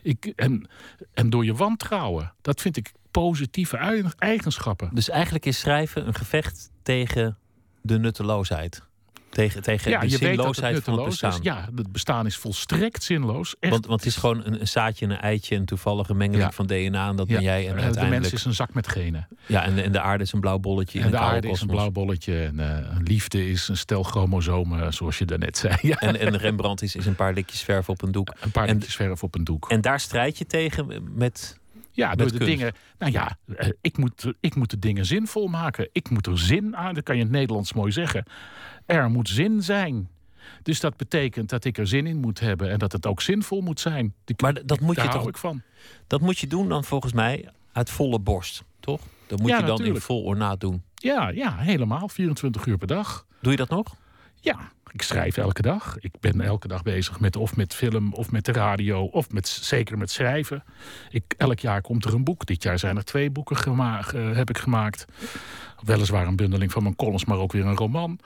Ik, 0.04 0.26
en, 0.36 0.68
en 1.14 1.30
door 1.30 1.46
je 1.46 1.54
wantrouwen. 1.54 2.34
Dat 2.42 2.62
vind 2.62 2.78
ik 2.78 2.92
positieve 3.12 4.12
eigenschappen. 4.18 4.90
Dus 4.94 5.10
eigenlijk 5.10 5.46
is 5.46 5.60
schrijven 5.60 6.08
een 6.08 6.16
gevecht 6.16 6.72
tegen 6.84 7.38
de 7.82 8.00
nutteloosheid. 8.00 8.90
Tegen, 9.32 9.62
tegen 9.62 10.00
de 10.00 10.10
zinloosheid 10.10 10.84
van 10.84 10.94
het 10.96 11.06
bestaan. 11.06 11.32
is. 11.32 11.38
Ja, 11.42 11.70
het 11.76 11.92
bestaan 11.92 12.26
is 12.26 12.38
volstrekt 12.38 13.04
zinloos. 13.04 13.56
Echt. 13.60 13.72
Want, 13.72 13.86
want 13.86 14.00
het 14.00 14.10
is 14.10 14.16
gewoon 14.18 14.46
een, 14.46 14.60
een 14.62 14.68
zaadje 14.68 15.06
en 15.06 15.12
een 15.12 15.18
eitje, 15.20 15.56
een 15.56 15.66
toevallige 15.66 16.14
mengeling 16.14 16.44
Ja. 16.44 16.52
van 16.52 16.66
DNA. 16.68 17.08
En 17.10 17.16
dat 17.16 17.28
Ja, 17.28 17.34
ben 17.36 17.44
jij. 17.44 17.62
En 17.62 17.70
eh, 17.70 17.76
de 17.78 17.82
uiteindelijk. 17.84 18.22
mens 18.22 18.34
is 18.34 18.46
een 18.46 18.54
zak 18.54 18.74
met 18.74 18.88
genen. 18.88 19.28
Ja, 19.46 19.64
en 19.64 19.76
de, 19.76 19.82
en 19.82 19.92
de 19.92 20.02
aarde 20.02 20.24
is 20.24 20.32
een 20.32 20.40
blauw 20.40 20.60
bolletje. 20.60 21.00
in 21.00 21.06
En 21.06 21.12
de 21.12 21.18
aarde 21.18 21.50
is 21.50 21.62
een 21.62 21.68
blauw 21.68 21.92
bolletje. 21.92 22.44
En 22.44 22.60
eh, 22.60 22.96
liefde 23.04 23.50
is 23.50 23.68
een 23.68 23.78
stel 23.78 24.04
chromosomen, 24.04 24.94
zoals 24.94 25.18
je 25.18 25.26
daarnet 25.26 25.58
zei. 25.58 25.76
Ja, 25.92 25.96
En, 26.00 26.20
en 26.20 26.38
Rembrandt 26.38 26.82
is, 26.82 26.96
is 26.96 27.06
een 27.06 27.16
paar 27.16 27.34
likjes 27.34 27.62
verf 27.62 27.90
op 27.90 28.02
een 28.02 28.12
doek. 28.12 28.34
een 28.40 28.52
paar 28.52 28.68
en- 28.68 28.74
liedjes 28.74 28.96
verf 28.96 29.24
op 29.24 29.36
een 29.36 29.44
doek. 29.44 29.70
En 29.70 29.82
daar 29.82 30.00
strijd 30.00 30.38
je 30.38 30.46
tegen 30.46 30.88
met. 31.16 31.60
Ja, 31.92 32.10
met 32.10 32.18
door 32.18 32.28
de 32.32 32.38
kunst. 32.38 32.54
dingen. 32.58 32.74
Nou 32.98 33.12
ja, 33.12 33.38
eh, 33.56 33.70
ik 33.82 33.98
moet, 33.98 34.34
ik 34.40 34.56
moet 34.56 34.70
de 34.70 34.80
dingen 34.80 35.06
zinvol 35.06 35.48
maken. 35.48 35.90
Ik 35.92 36.10
moet 36.10 36.28
er 36.28 36.40
zin 36.40 36.76
aan. 36.76 36.94
Dat 36.94 37.04
kan 37.04 37.16
je 37.16 37.22
in 37.22 37.28
het 37.28 37.36
Nederlands 37.38 37.74
mooi 37.74 37.92
zeggen. 37.92 38.24
Er 38.86 39.10
moet 39.10 39.30
zin 39.30 39.62
zijn. 39.64 40.10
Dus 40.64 40.80
dat 40.80 40.98
betekent 40.98 41.50
dat 41.50 41.66
ik 41.66 41.78
er 41.78 41.88
zin 41.88 42.08
in 42.08 42.18
moet 42.18 42.40
hebben 42.40 42.70
en 42.72 42.80
dat 42.80 42.92
het 42.92 43.06
ook 43.06 43.22
zinvol 43.22 43.62
moet 43.62 43.80
zijn. 43.80 44.14
Die- 44.26 44.36
Maar 44.42 44.66
dat 44.66 44.80
moet 44.80 44.96
je 44.96 45.02
daar 45.02 45.06
toch. 45.06 45.16
hou 45.16 45.30
ik 45.30 45.38
van. 45.38 45.62
Dat 46.08 46.22
moet 46.22 46.40
je 46.40 46.48
doen 46.48 46.70
dan 46.70 46.84
volgens 46.84 47.14
mij 47.14 47.50
uit 47.72 47.90
volle 47.90 48.20
borst, 48.20 48.64
toch? 48.80 49.02
Dat 49.28 49.40
moet 49.40 49.50
Ja, 49.50 49.56
je 49.56 49.62
dan 49.62 49.70
natuurlijk. 49.70 49.98
in 49.98 50.06
vol 50.06 50.24
ornaat 50.24 50.60
doen. 50.60 50.84
Ja, 50.96 51.30
ja, 51.30 51.58
helemaal. 51.58 52.10
24 52.10 52.66
uur 52.66 52.78
per 52.78 52.88
dag. 52.88 53.26
Doe 53.42 53.52
je 53.52 53.58
dat 53.58 53.70
nog? 53.70 53.96
Ja, 54.42 54.72
ik 54.92 55.02
schrijf 55.02 55.38
elke 55.38 55.62
dag. 55.62 55.98
Ik 56.00 56.12
ben 56.20 56.42
elke 56.42 56.68
dag 56.68 56.84
bezig 56.84 57.20
met 57.20 57.36
of 57.36 57.56
met 57.56 57.74
film 57.76 58.14
of 58.14 58.32
met 58.32 58.46
de 58.46 58.52
radio 58.52 59.04
of 59.06 59.32
met, 59.32 59.48
zeker 59.48 59.98
met 59.98 60.12
schrijven. 60.12 60.64
Ik, 61.10 61.24
elk 61.38 61.60
jaar 61.60 61.82
komt 61.82 62.06
er 62.06 62.14
een 62.14 62.24
boek. 62.24 62.46
Dit 62.46 62.64
jaar 62.64 62.80
zijn 62.80 62.98
er 62.98 63.04
twee 63.06 63.30
boeken 63.30 63.58
gema- 63.58 64.04
heb 64.14 64.50
ik 64.50 64.58
gemaakt. 64.58 65.06
Weliswaar 65.86 66.28
een 66.28 66.36
bundeling 66.36 66.72
van 66.72 66.84
mijn 66.84 66.96
columns, 66.96 67.26
maar 67.26 67.38
ook 67.38 67.52
weer 67.52 67.66
een 67.66 67.76
roman. 67.76 68.20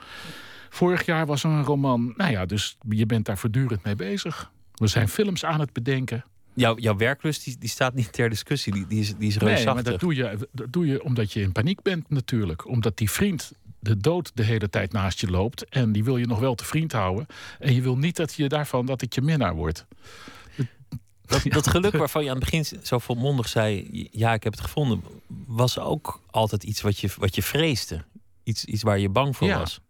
Vorig 0.70 1.06
jaar 1.06 1.26
was 1.26 1.44
er 1.44 1.50
een 1.50 1.64
roman. 1.64 2.14
Nou 2.16 2.30
ja, 2.30 2.46
dus 2.46 2.78
je 2.88 3.06
bent 3.06 3.24
daar 3.26 3.38
voortdurend 3.38 3.84
mee 3.84 3.96
bezig. 3.96 4.50
We 4.74 4.86
zijn 4.86 5.08
films 5.08 5.44
aan 5.44 5.60
het 5.60 5.72
bedenken. 5.72 6.24
Jouw, 6.54 6.76
jouw 6.78 6.96
werklust 6.96 7.44
die, 7.44 7.58
die 7.58 7.68
staat 7.68 7.94
niet 7.94 8.12
ter 8.12 8.28
discussie. 8.30 8.72
Die, 8.72 8.86
die 8.86 9.00
is, 9.00 9.16
die 9.16 9.28
is 9.28 9.36
Nee, 9.36 9.48
reusachtig. 9.48 9.74
maar 9.74 9.92
dat 9.92 10.00
doe, 10.00 10.14
je, 10.14 10.48
dat 10.52 10.72
doe 10.72 10.86
je 10.86 11.02
omdat 11.04 11.32
je 11.32 11.40
in 11.40 11.52
paniek 11.52 11.82
bent 11.82 12.10
natuurlijk. 12.10 12.66
Omdat 12.68 12.96
die 12.96 13.10
vriend 13.10 13.52
de 13.86 13.96
dood 13.96 14.30
de 14.34 14.42
hele 14.42 14.70
tijd 14.70 14.92
naast 14.92 15.20
je 15.20 15.30
loopt. 15.30 15.64
En 15.68 15.92
die 15.92 16.04
wil 16.04 16.16
je 16.16 16.26
nog 16.26 16.38
wel 16.38 16.54
te 16.54 16.64
vriend 16.64 16.92
houden. 16.92 17.26
En 17.58 17.74
je 17.74 17.82
wil 17.82 17.96
niet 17.96 18.16
dat 18.16 18.34
je 18.34 18.48
daarvan 18.48 18.86
dat 18.86 19.00
het 19.00 19.14
je 19.14 19.20
minnaar 19.20 19.54
wordt. 19.54 19.86
Dat, 21.26 21.42
dat 21.42 21.68
geluk 21.68 21.96
waarvan 22.04 22.22
je 22.24 22.30
aan 22.30 22.36
het 22.36 22.44
begin 22.50 22.64
zo 22.82 22.98
volmondig 22.98 23.48
zei... 23.48 23.88
ja, 24.10 24.32
ik 24.34 24.42
heb 24.42 24.52
het 24.52 24.62
gevonden... 24.62 25.02
was 25.46 25.78
ook 25.78 26.20
altijd 26.30 26.62
iets 26.64 26.80
wat 26.80 26.98
je, 26.98 27.10
wat 27.18 27.34
je 27.34 27.42
vreesde. 27.42 28.04
Iets, 28.42 28.64
iets 28.64 28.82
waar 28.82 28.98
je 28.98 29.08
bang 29.08 29.36
voor 29.36 29.46
Ja. 29.48 29.58
was. 29.58 29.80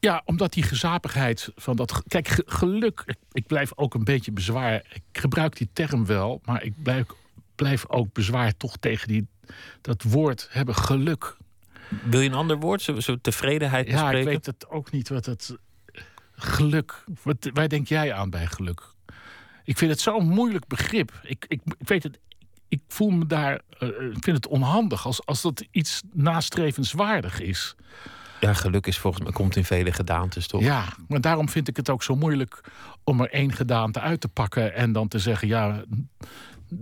Ja, 0.00 0.22
omdat 0.24 0.52
die 0.52 0.62
gezapigheid 0.62 1.48
van 1.56 1.76
dat. 1.76 2.02
Kijk, 2.08 2.28
ge- 2.28 2.42
geluk. 2.46 3.02
Ik, 3.06 3.16
ik 3.32 3.46
blijf 3.46 3.72
ook 3.74 3.94
een 3.94 4.04
beetje 4.04 4.32
bezwaar. 4.32 4.74
Ik 4.92 5.02
gebruik 5.12 5.56
die 5.56 5.68
term 5.72 6.06
wel, 6.06 6.40
maar 6.44 6.62
ik 6.62 6.82
blijf, 6.82 7.06
blijf 7.54 7.88
ook 7.88 8.12
bezwaar 8.12 8.56
toch 8.56 8.76
tegen 8.76 9.08
die, 9.08 9.26
dat 9.80 10.02
woord 10.02 10.46
hebben 10.50 10.74
geluk. 10.74 11.36
Wil 12.04 12.20
je 12.20 12.28
een 12.28 12.34
ander 12.34 12.58
woord? 12.58 12.82
Zo, 12.82 13.00
zo 13.00 13.16
tevredenheid 13.20 13.86
Ja, 13.86 13.92
bespreken? 13.92 14.20
ik 14.20 14.26
weet 14.26 14.46
het 14.46 14.68
ook 14.68 14.90
niet 14.90 15.08
wat 15.08 15.26
het. 15.26 15.56
Geluk. 16.36 17.04
Wat, 17.22 17.50
waar 17.52 17.68
denk 17.68 17.88
jij 17.88 18.12
aan 18.12 18.30
bij 18.30 18.46
geluk? 18.46 18.82
Ik 19.64 19.78
vind 19.78 19.90
het 19.90 20.00
zo'n 20.00 20.28
moeilijk 20.28 20.66
begrip. 20.66 21.12
Ik, 21.22 21.44
ik, 21.48 21.60
ik 21.78 21.88
weet 21.88 22.02
het. 22.02 22.18
Ik 22.68 22.80
voel 22.88 23.10
me 23.10 23.26
daar. 23.26 23.60
eh, 23.78 23.88
ik 23.88 24.24
vind 24.24 24.36
het 24.36 24.46
onhandig 24.46 25.06
als, 25.06 25.26
als 25.26 25.42
dat 25.42 25.64
iets 25.70 26.02
nastrevenswaardig 26.12 27.40
is. 27.40 27.74
Ja, 28.40 28.52
geluk 28.54 28.86
is 28.86 28.98
volgens 28.98 29.22
mij 29.22 29.32
komt 29.32 29.56
in 29.56 29.64
vele 29.64 29.92
gedaantes, 29.92 30.46
toch? 30.46 30.60
Ja, 30.62 30.84
maar 31.08 31.20
daarom 31.20 31.48
vind 31.48 31.68
ik 31.68 31.76
het 31.76 31.90
ook 31.90 32.02
zo 32.02 32.16
moeilijk 32.16 32.60
om 33.04 33.20
er 33.20 33.30
één 33.30 33.52
gedaante 33.52 34.00
uit 34.00 34.20
te 34.20 34.28
pakken 34.28 34.74
en 34.74 34.92
dan 34.92 35.08
te 35.08 35.18
zeggen: 35.18 35.48
ja, 35.48 35.84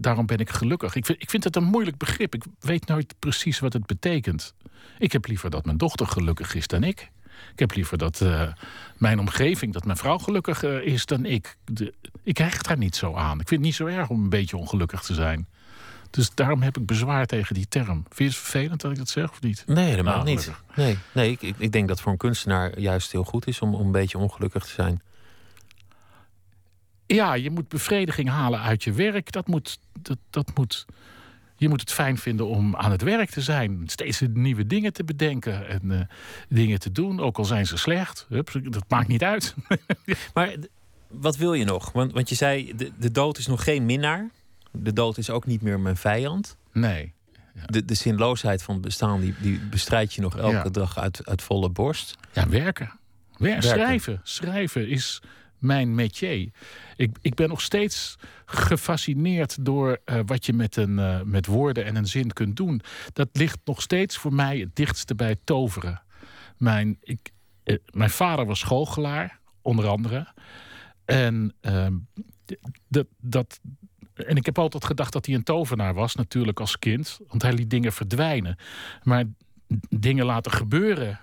daarom 0.00 0.26
ben 0.26 0.38
ik 0.38 0.50
gelukkig. 0.50 0.94
Ik 0.94 1.06
vind, 1.06 1.22
ik 1.22 1.30
vind 1.30 1.44
het 1.44 1.56
een 1.56 1.64
moeilijk 1.64 1.96
begrip. 1.96 2.34
Ik 2.34 2.44
weet 2.60 2.86
nooit 2.86 3.14
precies 3.18 3.58
wat 3.58 3.72
het 3.72 3.86
betekent. 3.86 4.54
Ik 4.98 5.12
heb 5.12 5.26
liever 5.26 5.50
dat 5.50 5.64
mijn 5.64 5.76
dochter 5.76 6.06
gelukkig 6.06 6.54
is 6.54 6.66
dan 6.66 6.82
ik. 6.84 7.10
Ik 7.52 7.58
heb 7.58 7.74
liever 7.74 7.98
dat 7.98 8.20
eh, 8.20 8.52
mijn 8.96 9.18
omgeving, 9.18 9.72
dat 9.72 9.84
mijn 9.84 9.96
vrouw 9.96 10.18
gelukkiger 10.18 10.82
is 10.82 11.06
dan 11.06 11.24
ik. 11.24 11.56
De, 11.64 11.94
ik 12.22 12.38
hecht 12.38 12.66
daar 12.68 12.78
niet 12.78 12.96
zo 12.96 13.14
aan. 13.14 13.40
Ik 13.40 13.48
vind 13.48 13.50
het 13.50 13.60
niet 13.60 13.74
zo 13.74 13.86
erg 13.86 14.08
om 14.08 14.22
een 14.22 14.28
beetje 14.28 14.56
ongelukkig 14.56 15.02
te 15.02 15.14
zijn. 15.14 15.48
Dus 16.10 16.30
daarom 16.34 16.62
heb 16.62 16.76
ik 16.78 16.86
bezwaar 16.86 17.26
tegen 17.26 17.54
die 17.54 17.68
term. 17.68 18.02
Vind 18.02 18.16
je 18.18 18.24
het 18.24 18.34
vervelend 18.36 18.80
dat 18.80 18.90
ik 18.90 18.96
dat 18.98 19.08
zeg 19.08 19.30
of 19.30 19.40
niet? 19.40 19.62
Nee, 19.66 19.88
helemaal 19.90 20.14
Nou, 20.14 20.26
niet. 20.26 20.40
gelukkig. 20.40 20.64
Nee, 20.76 20.98
nee 21.12 21.30
ik, 21.30 21.42
ik, 21.42 21.54
ik 21.58 21.72
denk 21.72 21.88
dat 21.88 22.00
voor 22.00 22.12
een 22.12 22.18
kunstenaar 22.18 22.78
juist 22.78 23.12
heel 23.12 23.24
goed 23.24 23.46
is 23.46 23.60
om, 23.60 23.74
om 23.74 23.86
een 23.86 23.92
beetje 23.92 24.18
ongelukkig 24.18 24.64
te 24.64 24.70
zijn. 24.72 25.02
Ja, 27.06 27.34
je 27.34 27.50
moet 27.50 27.68
bevrediging 27.68 28.28
halen 28.28 28.60
uit 28.60 28.84
je 28.84 28.92
werk. 28.92 29.32
Dat 29.32 29.46
moet, 29.46 29.78
dat, 30.02 30.18
dat 30.30 30.50
moet, 30.54 30.86
je 31.56 31.68
moet 31.68 31.80
het 31.80 31.92
fijn 31.92 32.18
vinden 32.18 32.46
om 32.46 32.76
aan 32.76 32.90
het 32.90 33.02
werk 33.02 33.30
te 33.30 33.40
zijn. 33.40 33.82
Steeds 33.86 34.20
nieuwe 34.32 34.66
dingen 34.66 34.92
te 34.92 35.04
bedenken 35.04 35.68
en 35.68 35.90
eh, 35.90 36.00
dingen 36.48 36.78
te 36.78 36.92
doen. 36.92 37.20
Ook 37.20 37.38
al 37.38 37.44
zijn 37.44 37.66
ze 37.66 37.76
slecht. 37.76 38.26
Hup, 38.28 38.50
dat 38.62 38.84
maakt 38.88 39.08
niet 39.08 39.22
uit. 39.22 39.54
Maar 40.34 40.54
wat 41.08 41.36
wil 41.36 41.54
je 41.54 41.64
nog? 41.64 41.92
Want, 41.92 42.12
want 42.12 42.28
je 42.28 42.34
zei, 42.34 42.72
de, 42.76 42.92
de 42.98 43.10
dood 43.10 43.38
is 43.38 43.46
nog 43.46 43.64
geen 43.64 43.86
minnaar. 43.86 44.30
De 44.70 44.92
dood 44.92 45.18
is 45.18 45.30
ook 45.30 45.46
niet 45.46 45.62
meer 45.62 45.80
mijn 45.80 45.96
vijand. 45.96 46.56
Nee. 46.72 47.12
De, 47.66 47.84
de 47.84 47.94
zinloosheid 47.94 48.62
van 48.62 48.74
het 48.74 48.84
bestaan, 48.84 49.20
die, 49.20 49.34
die 49.40 49.58
bestrijd 49.58 50.14
je 50.14 50.20
nog 50.20 50.36
elke 50.36 50.54
Ja. 50.56 50.68
dag 50.70 50.98
uit, 50.98 51.26
uit 51.26 51.42
volle 51.42 51.68
borst. 51.70 52.16
Ja, 52.32 52.48
werken. 52.48 52.92
Wer- 53.36 53.50
Werken. 53.50 53.68
Schrijven. 53.68 54.20
Schrijven 54.22 54.88
is 54.88 55.22
mijn 55.62 55.94
métier. 55.94 56.50
Ik, 56.96 57.16
ik 57.20 57.34
ben 57.34 57.48
nog 57.48 57.60
steeds 57.60 58.16
gefascineerd 58.44 59.64
door 59.64 60.00
eh, 60.04 60.20
wat 60.26 60.46
je 60.46 60.52
met, 60.52 60.76
een, 60.76 60.98
eh, 60.98 61.22
met 61.22 61.46
woorden 61.46 61.84
en 61.84 61.96
een 61.96 62.06
zin 62.06 62.32
kunt 62.32 62.56
doen. 62.56 62.80
Dat 63.12 63.28
ligt 63.32 63.58
nog 63.64 63.82
steeds 63.82 64.16
voor 64.16 64.34
mij 64.34 64.58
het 64.58 64.76
dichtste 64.76 65.14
bij 65.14 65.36
toveren. 65.44 66.02
Mijn, 66.56 66.98
ik, 67.00 67.30
eh, 67.62 67.76
mijn 67.90 68.10
vader 68.10 68.46
was 68.46 68.62
goochelaar, 68.62 69.40
onder 69.62 69.86
andere. 69.86 70.26
En, 71.04 71.54
ehm, 71.60 71.94
dat, 73.18 73.60
en 74.14 74.36
ik 74.36 74.46
heb 74.46 74.58
altijd 74.58 74.84
gedacht 74.84 75.12
dat 75.12 75.26
hij 75.26 75.34
een 75.34 75.42
tovenaar 75.42 75.94
was, 75.94 76.14
natuurlijk 76.14 76.60
als 76.60 76.78
kind. 76.78 77.20
Want 77.28 77.42
hij 77.42 77.52
liet 77.52 77.70
dingen 77.70 77.92
verdwijnen. 77.92 78.56
Maar 79.02 79.24
dingen 79.88 80.24
laten 80.24 80.52
gebeuren. 80.52 81.20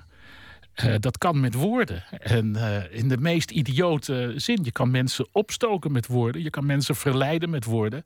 Eh, 0.79 0.95
dat 0.99 1.17
kan 1.17 1.39
met 1.39 1.53
woorden. 1.53 2.03
En 2.19 2.55
eh, 2.55 2.97
in 2.99 3.07
de 3.07 3.17
meest 3.17 3.51
idiote 3.51 4.33
zin. 4.35 4.59
Je 4.63 4.71
kan 4.71 4.91
mensen 4.91 5.27
opstoken 5.31 5.91
met 5.91 6.07
woorden. 6.07 6.43
Je 6.43 6.49
kan 6.49 6.65
mensen 6.65 6.95
verleiden 6.95 7.49
met 7.49 7.65
woorden. 7.65 8.05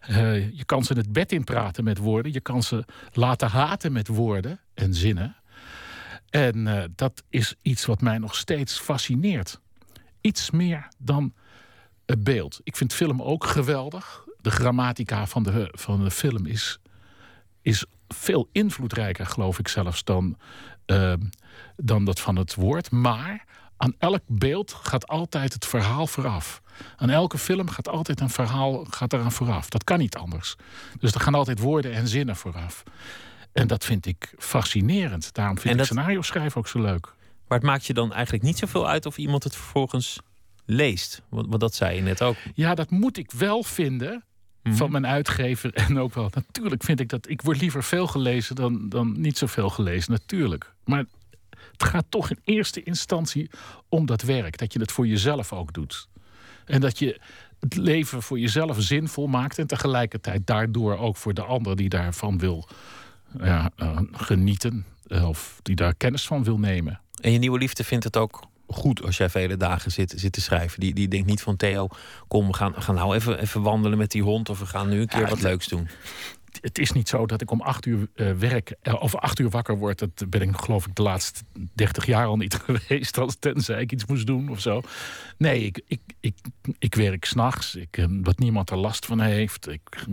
Eh, 0.00 0.50
je 0.50 0.64
kan 0.64 0.84
ze 0.84 0.92
het 0.92 1.12
bed 1.12 1.32
inpraten 1.32 1.84
met 1.84 1.98
woorden. 1.98 2.32
Je 2.32 2.40
kan 2.40 2.62
ze 2.62 2.84
laten 3.12 3.48
haten 3.48 3.92
met 3.92 4.08
woorden 4.08 4.60
en 4.74 4.94
zinnen. 4.94 5.36
En 6.30 6.90
dat 6.96 7.22
is 7.28 7.54
iets 7.62 7.84
wat 7.84 8.00
mij 8.00 8.18
nog 8.18 8.34
steeds 8.36 8.78
fascineert. 8.78 9.60
Iets 10.20 10.50
meer 10.50 10.88
dan 10.98 11.34
het 12.06 12.24
beeld. 12.24 12.60
Ik 12.62 12.76
vind 12.76 12.92
film 12.92 13.22
ook 13.22 13.44
geweldig. 13.44 14.24
De 14.40 14.50
grammatica 14.50 15.26
van 15.26 15.42
de, 15.42 15.68
van 15.72 16.04
de 16.04 16.10
film 16.10 16.46
is, 16.46 16.78
is 17.62 17.84
veel 18.08 18.48
invloedrijker, 18.52 19.26
geloof 19.26 19.58
ik 19.58 19.68
zelfs, 19.68 20.04
dan, 20.04 20.36
eh, 20.90 21.12
dan 21.76 22.04
dat 22.04 22.20
van 22.20 22.36
het 22.36 22.54
woord. 22.54 22.90
Maar 22.90 23.44
aan 23.76 23.94
elk 23.98 24.22
beeld 24.26 24.72
gaat 24.72 25.08
altijd 25.08 25.52
het 25.52 25.66
verhaal 25.66 26.06
vooraf. 26.06 26.62
Aan 26.96 27.10
elke 27.10 27.38
film 27.38 27.68
gaat 27.68 27.88
altijd 27.88 28.20
een 28.20 28.30
verhaal 28.30 28.84
gaat 28.84 29.12
eraan 29.12 29.32
vooraf. 29.32 29.68
Dat 29.68 29.84
kan 29.84 29.98
niet 29.98 30.16
anders. 30.16 30.56
Dus 30.98 31.12
er 31.12 31.20
gaan 31.20 31.34
altijd 31.34 31.58
woorden 31.58 31.92
en 31.92 32.08
zinnen 32.08 32.36
vooraf. 32.36 32.82
En 33.52 33.66
dat 33.66 33.84
vind 33.84 34.06
ik 34.06 34.34
fascinerend. 34.38 35.34
Daarom 35.34 35.58
vind 35.58 35.78
ik 35.78 35.84
scenario 35.84 36.22
schrijven 36.22 36.58
ook 36.58 36.68
zo 36.68 36.80
leuk. 36.80 37.14
Maar 37.48 37.58
het 37.58 37.66
maakt 37.66 37.86
je 37.86 37.94
dan 37.94 38.12
eigenlijk 38.12 38.44
niet 38.44 38.58
zoveel 38.58 38.88
uit 38.88 39.06
of 39.06 39.18
iemand 39.18 39.44
het 39.44 39.56
vervolgens 39.56 40.18
leest. 40.64 41.22
Want 41.28 41.60
dat 41.60 41.74
zei 41.74 41.96
je 41.96 42.02
net 42.02 42.22
ook. 42.22 42.36
Ja, 42.54 42.74
dat 42.74 42.90
moet 42.90 43.16
ik 43.16 43.30
wel 43.30 43.62
vinden 43.62 44.24
van 44.62 44.90
mijn 44.90 45.06
uitgever. 45.06 45.74
En 45.74 45.98
ook 45.98 46.14
wel, 46.14 46.30
natuurlijk 46.34 46.82
vind 46.82 47.00
ik 47.00 47.08
dat... 47.08 47.28
Ik 47.28 47.42
word 47.42 47.60
liever 47.60 47.84
veel 47.84 48.06
gelezen 48.06 48.54
dan, 48.54 48.88
dan 48.88 49.20
niet 49.20 49.38
zoveel 49.38 49.68
gelezen, 49.68 50.12
natuurlijk. 50.12 50.72
Maar 50.84 51.04
het 51.72 51.84
gaat 51.84 52.06
toch 52.08 52.30
in 52.30 52.38
eerste 52.44 52.82
instantie 52.82 53.50
om 53.88 54.06
dat 54.06 54.22
werk. 54.22 54.58
Dat 54.58 54.72
je 54.72 54.80
het 54.80 54.92
voor 54.92 55.06
jezelf 55.06 55.52
ook 55.52 55.72
doet. 55.72 56.08
En 56.64 56.80
dat 56.80 56.98
je 56.98 57.20
het 57.60 57.76
leven 57.76 58.22
voor 58.22 58.38
jezelf 58.38 58.76
zinvol 58.80 59.26
maakt... 59.26 59.58
en 59.58 59.66
tegelijkertijd 59.66 60.46
daardoor 60.46 60.98
ook 60.98 61.16
voor 61.16 61.34
de 61.34 61.42
ander 61.42 61.76
die 61.76 61.88
daarvan 61.88 62.38
wil 62.38 62.68
ja, 63.38 63.70
eh, 63.76 64.00
genieten... 64.12 64.84
eh, 65.06 65.28
of 65.28 65.60
die 65.62 65.76
daar 65.76 65.94
kennis 65.94 66.26
van 66.26 66.44
wil 66.44 66.58
nemen. 66.58 67.00
En 67.20 67.32
je 67.32 67.38
nieuwe 67.38 67.58
liefde 67.58 67.84
vindt 67.84 68.04
het 68.04 68.16
ook 68.16 68.49
goed 68.70 69.02
als 69.02 69.16
jij 69.16 69.30
vele 69.30 69.56
dagen 69.56 69.90
zit, 69.90 70.12
zit 70.16 70.32
te 70.32 70.40
schrijven. 70.40 70.80
Die, 70.80 70.94
die 70.94 71.08
denkt 71.08 71.26
niet 71.26 71.42
van 71.42 71.56
Theo, 71.56 71.88
kom, 72.28 72.46
we 72.46 72.52
gaan, 72.52 72.74
gaan 72.82 72.94
nou 72.94 73.14
even, 73.14 73.40
even 73.40 73.62
wandelen 73.62 73.98
met 73.98 74.10
die 74.10 74.22
hond. 74.22 74.48
Of 74.48 74.58
we 74.58 74.66
gaan 74.66 74.88
nu 74.88 75.00
een 75.00 75.06
keer 75.06 75.20
Ja, 75.20 75.28
wat 75.28 75.42
leuks 75.42 75.68
doen. 75.68 75.88
het 76.60 76.78
is 76.78 76.92
niet 76.92 77.08
zo 77.08 77.26
dat 77.26 77.40
ik 77.40 77.50
om 77.50 77.60
acht 77.60 77.86
uur 77.86 78.08
eh, 78.14 78.32
werk 78.32 78.74
eh, 78.82 79.02
of 79.02 79.14
acht 79.14 79.38
uur 79.38 79.50
wakker 79.50 79.78
word. 79.78 79.98
Dat 79.98 80.24
ben 80.28 80.42
ik 80.42 80.56
geloof 80.56 80.86
ik 80.86 80.94
de 80.94 81.02
laatste 81.02 81.42
dertig 81.74 82.06
jaar 82.06 82.26
al 82.26 82.36
niet 82.36 82.54
geweest. 82.64 83.18
Als 83.18 83.36
tenzij 83.38 83.80
ik 83.80 83.92
iets 83.92 84.06
moest 84.06 84.26
doen 84.26 84.48
of 84.48 84.60
zo. 84.60 84.82
Nee, 85.36 85.64
ik, 85.64 85.82
ik, 85.86 86.00
ik, 86.20 86.36
ik 86.78 86.94
werk 86.94 87.24
s'nachts. 87.24 87.74
Ik, 87.74 87.96
eh, 87.96 88.06
dat 88.10 88.38
niemand 88.38 88.70
er 88.70 88.76
last 88.76 89.06
van 89.06 89.20
heeft. 89.20 89.68
Ik, 89.68 90.06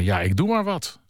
ja, 0.00 0.20
ik 0.20 0.36
doe 0.36 0.48
maar 0.48 0.64
wat. 0.64 1.00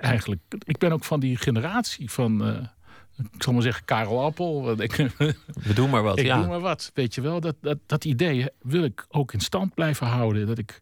Eigenlijk, 0.00 0.40
ik 0.58 0.78
ben 0.78 0.92
ook 0.92 1.04
van 1.04 1.20
die 1.20 1.36
generatie 1.36 2.10
van. 2.10 2.68
Ik 3.16 3.42
zal 3.42 3.52
maar 3.52 3.62
zeggen, 3.62 3.84
Karel 3.84 4.22
Appel. 4.22 4.82
Ik, 4.82 4.92
We 5.68 5.74
doen 5.74 5.90
maar 5.90 6.02
wat, 6.02 6.18
ik 6.18 6.24
ja. 6.24 6.38
doe 6.38 6.46
maar 6.46 6.60
wat. 6.60 6.90
Weet 6.94 7.14
je 7.14 7.20
wel, 7.20 7.40
dat, 7.40 7.54
dat, 7.60 7.78
dat 7.86 8.04
idee 8.04 8.48
wil 8.62 8.84
ik 8.84 9.06
ook 9.08 9.32
in 9.32 9.40
stand 9.40 9.74
blijven 9.74 10.06
houden. 10.06 10.46
Dat 10.46 10.58
ik, 10.58 10.80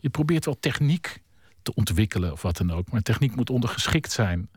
je 0.00 0.08
probeert 0.08 0.44
wel 0.44 0.56
techniek 0.60 1.22
te 1.62 1.74
ontwikkelen 1.74 2.32
of 2.32 2.42
wat 2.42 2.56
dan 2.56 2.72
ook. 2.72 2.90
Maar 2.90 3.02
techniek 3.02 3.36
moet 3.36 3.50
ondergeschikt 3.50 4.12
zijn 4.12 4.50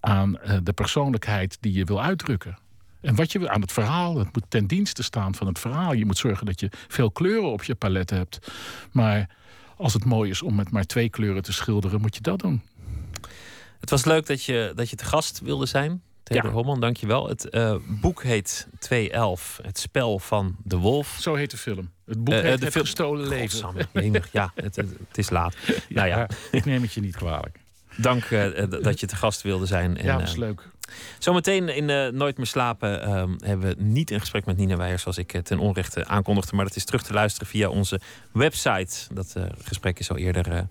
aan 0.00 0.38
eh, 0.38 0.58
de 0.62 0.72
persoonlijkheid 0.72 1.56
die 1.60 1.72
je 1.72 1.84
wil 1.84 2.02
uitdrukken. 2.02 2.58
En 3.00 3.14
wat 3.14 3.32
je 3.32 3.38
wil 3.38 3.48
aan 3.48 3.60
het 3.60 3.72
verhaal, 3.72 4.18
het 4.18 4.34
moet 4.34 4.44
ten 4.48 4.66
dienste 4.66 5.02
staan 5.02 5.34
van 5.34 5.46
het 5.46 5.58
verhaal. 5.58 5.92
Je 5.92 6.06
moet 6.06 6.18
zorgen 6.18 6.46
dat 6.46 6.60
je 6.60 6.70
veel 6.88 7.10
kleuren 7.10 7.50
op 7.50 7.64
je 7.64 7.74
palet 7.74 8.10
hebt. 8.10 8.52
Maar 8.92 9.30
als 9.76 9.92
het 9.92 10.04
mooi 10.04 10.30
is 10.30 10.42
om 10.42 10.54
met 10.54 10.70
maar 10.70 10.84
twee 10.84 11.08
kleuren 11.08 11.42
te 11.42 11.52
schilderen, 11.52 12.00
moet 12.00 12.14
je 12.14 12.20
dat 12.20 12.38
doen. 12.38 12.62
Het 13.80 13.90
was 13.90 14.04
leuk 14.04 14.26
dat 14.26 14.44
je, 14.44 14.72
dat 14.74 14.90
je 14.90 14.96
te 14.96 15.04
gast 15.04 15.40
wilde 15.40 15.66
zijn. 15.66 16.02
Theodor 16.28 16.50
Ja. 16.50 16.56
Homman, 16.56 16.80
dankjewel. 16.80 17.28
Het 17.28 17.48
eh, 17.48 17.74
boek 18.00 18.22
heet 18.22 18.68
211, 18.78 19.58
Het 19.62 19.78
spel 19.78 20.18
van 20.18 20.56
de 20.64 20.76
wolf. 20.76 21.16
Zo 21.20 21.34
heet 21.34 21.50
de 21.50 21.56
film. 21.56 21.90
Het 22.06 22.24
boek 22.24 22.34
Eh, 22.34 22.40
eh, 22.40 22.46
heet 22.48 22.58
de 22.58 22.64
Het 22.64 22.72
film- 22.72 22.84
gestolen 22.84 23.28
leven. 23.28 23.40
Godsamme, 23.62 24.22
ja, 24.32 24.52
het, 24.54 24.76
het, 24.76 24.88
het 25.08 25.18
is 25.18 25.30
laat. 25.30 25.54
nou 25.88 26.08
ja, 26.08 26.28
ik 26.50 26.64
neem 26.64 26.82
het 26.82 26.92
je 26.92 27.00
niet 27.00 27.16
kwalijk. 27.16 27.58
dank 27.96 28.28
dat 28.82 29.00
je 29.00 29.06
te 29.06 29.16
gast 29.16 29.42
wilde 29.42 29.66
zijn. 29.66 29.96
En, 29.96 30.04
ja, 30.04 30.18
dat 30.18 30.28
is 30.28 30.36
leuk. 30.36 30.68
Zometeen 31.18 31.68
in 31.68 31.90
eh, 31.90 32.08
Nooit 32.08 32.36
meer 32.36 32.46
slapen 32.46 33.02
ehm, 33.02 33.34
hebben 33.44 33.68
we 33.68 33.82
niet 33.82 34.10
een 34.10 34.20
gesprek 34.20 34.46
met 34.46 34.56
Nina 34.56 34.76
Weijers, 34.76 35.02
zoals 35.02 35.18
ik 35.18 35.32
eh, 35.32 35.42
ten 35.42 35.58
onrechte 35.58 36.06
aankondigde. 36.06 36.56
Maar 36.56 36.64
dat 36.64 36.76
is 36.76 36.84
terug 36.84 37.02
te 37.02 37.12
luisteren 37.12 37.48
via 37.48 37.68
onze 37.68 38.00
website. 38.32 39.14
Dat 39.14 39.32
eh, 39.36 39.42
gesprek 39.62 39.98
is 39.98 40.10
al 40.10 40.16
eerder 40.16 40.66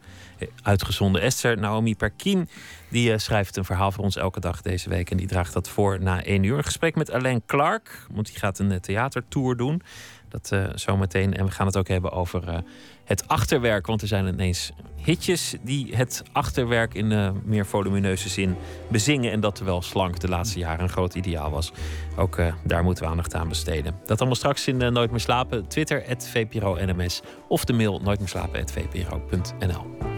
uitgezonden. 0.63 1.21
Esther 1.21 1.57
Naomi 1.57 1.95
Perkien 1.95 2.49
die 2.89 3.17
schrijft 3.17 3.57
een 3.57 3.65
verhaal 3.65 3.91
voor 3.91 4.03
ons 4.03 4.15
elke 4.15 4.39
dag 4.39 4.61
deze 4.61 4.89
week. 4.89 5.11
En 5.11 5.17
die 5.17 5.27
draagt 5.27 5.53
dat 5.53 5.69
voor 5.69 6.01
na 6.01 6.23
één 6.23 6.43
uur. 6.43 6.57
Een 6.57 6.63
gesprek 6.63 6.95
met 6.95 7.11
Alain 7.11 7.41
Clark, 7.45 8.05
want 8.11 8.27
die 8.27 8.37
gaat 8.37 8.59
een 8.59 8.79
theatertour 8.79 9.57
doen. 9.57 9.81
Dat 10.29 10.51
eh, 10.51 10.65
zometeen. 10.75 11.33
En 11.33 11.45
we 11.45 11.51
gaan 11.51 11.65
het 11.65 11.77
ook 11.77 11.87
hebben 11.87 12.11
over 12.11 12.47
eh, 12.47 12.57
het 13.03 13.27
achterwerk. 13.27 13.87
Want 13.87 14.01
er 14.01 14.07
zijn 14.07 14.27
ineens 14.27 14.71
hitjes 14.95 15.55
die 15.61 15.95
het 15.95 16.23
achterwerk 16.31 16.93
in 16.93 17.11
eh, 17.11 17.29
meer 17.43 17.65
volumineuze 17.65 18.29
zin 18.29 18.55
bezingen. 18.87 19.31
En 19.31 19.39
dat 19.39 19.55
terwijl 19.55 19.81
slank 19.81 20.19
de 20.19 20.29
laatste 20.29 20.59
jaren 20.59 20.83
een 20.83 20.89
groot 20.89 21.15
ideaal 21.15 21.51
was. 21.51 21.71
Ook 22.15 22.41
daar 22.63 22.83
moeten 22.83 23.03
we 23.03 23.09
aandacht 23.09 23.35
aan 23.35 23.47
besteden. 23.47 23.95
Dat 24.05 24.17
allemaal 24.17 24.35
straks 24.35 24.67
in 24.67 24.77
Nooit 24.77 25.11
meer 25.11 25.19
slapen. 25.19 25.67
Twitter, 25.67 26.03
@vpro_nms 26.17 27.21
Of 27.47 27.65
de 27.65 27.73
mail 27.73 27.99
nooitmeerslapen.vpro.nl 27.99 30.16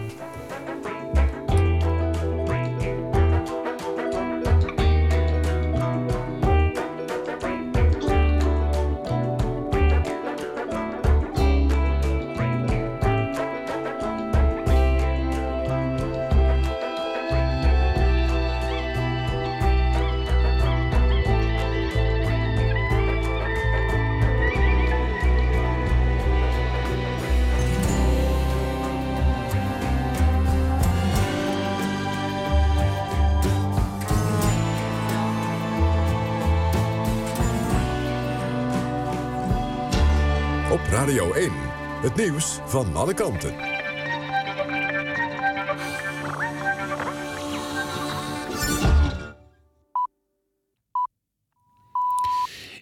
van 42.44 42.96
alle 42.96 43.14
kanten. 43.14 43.79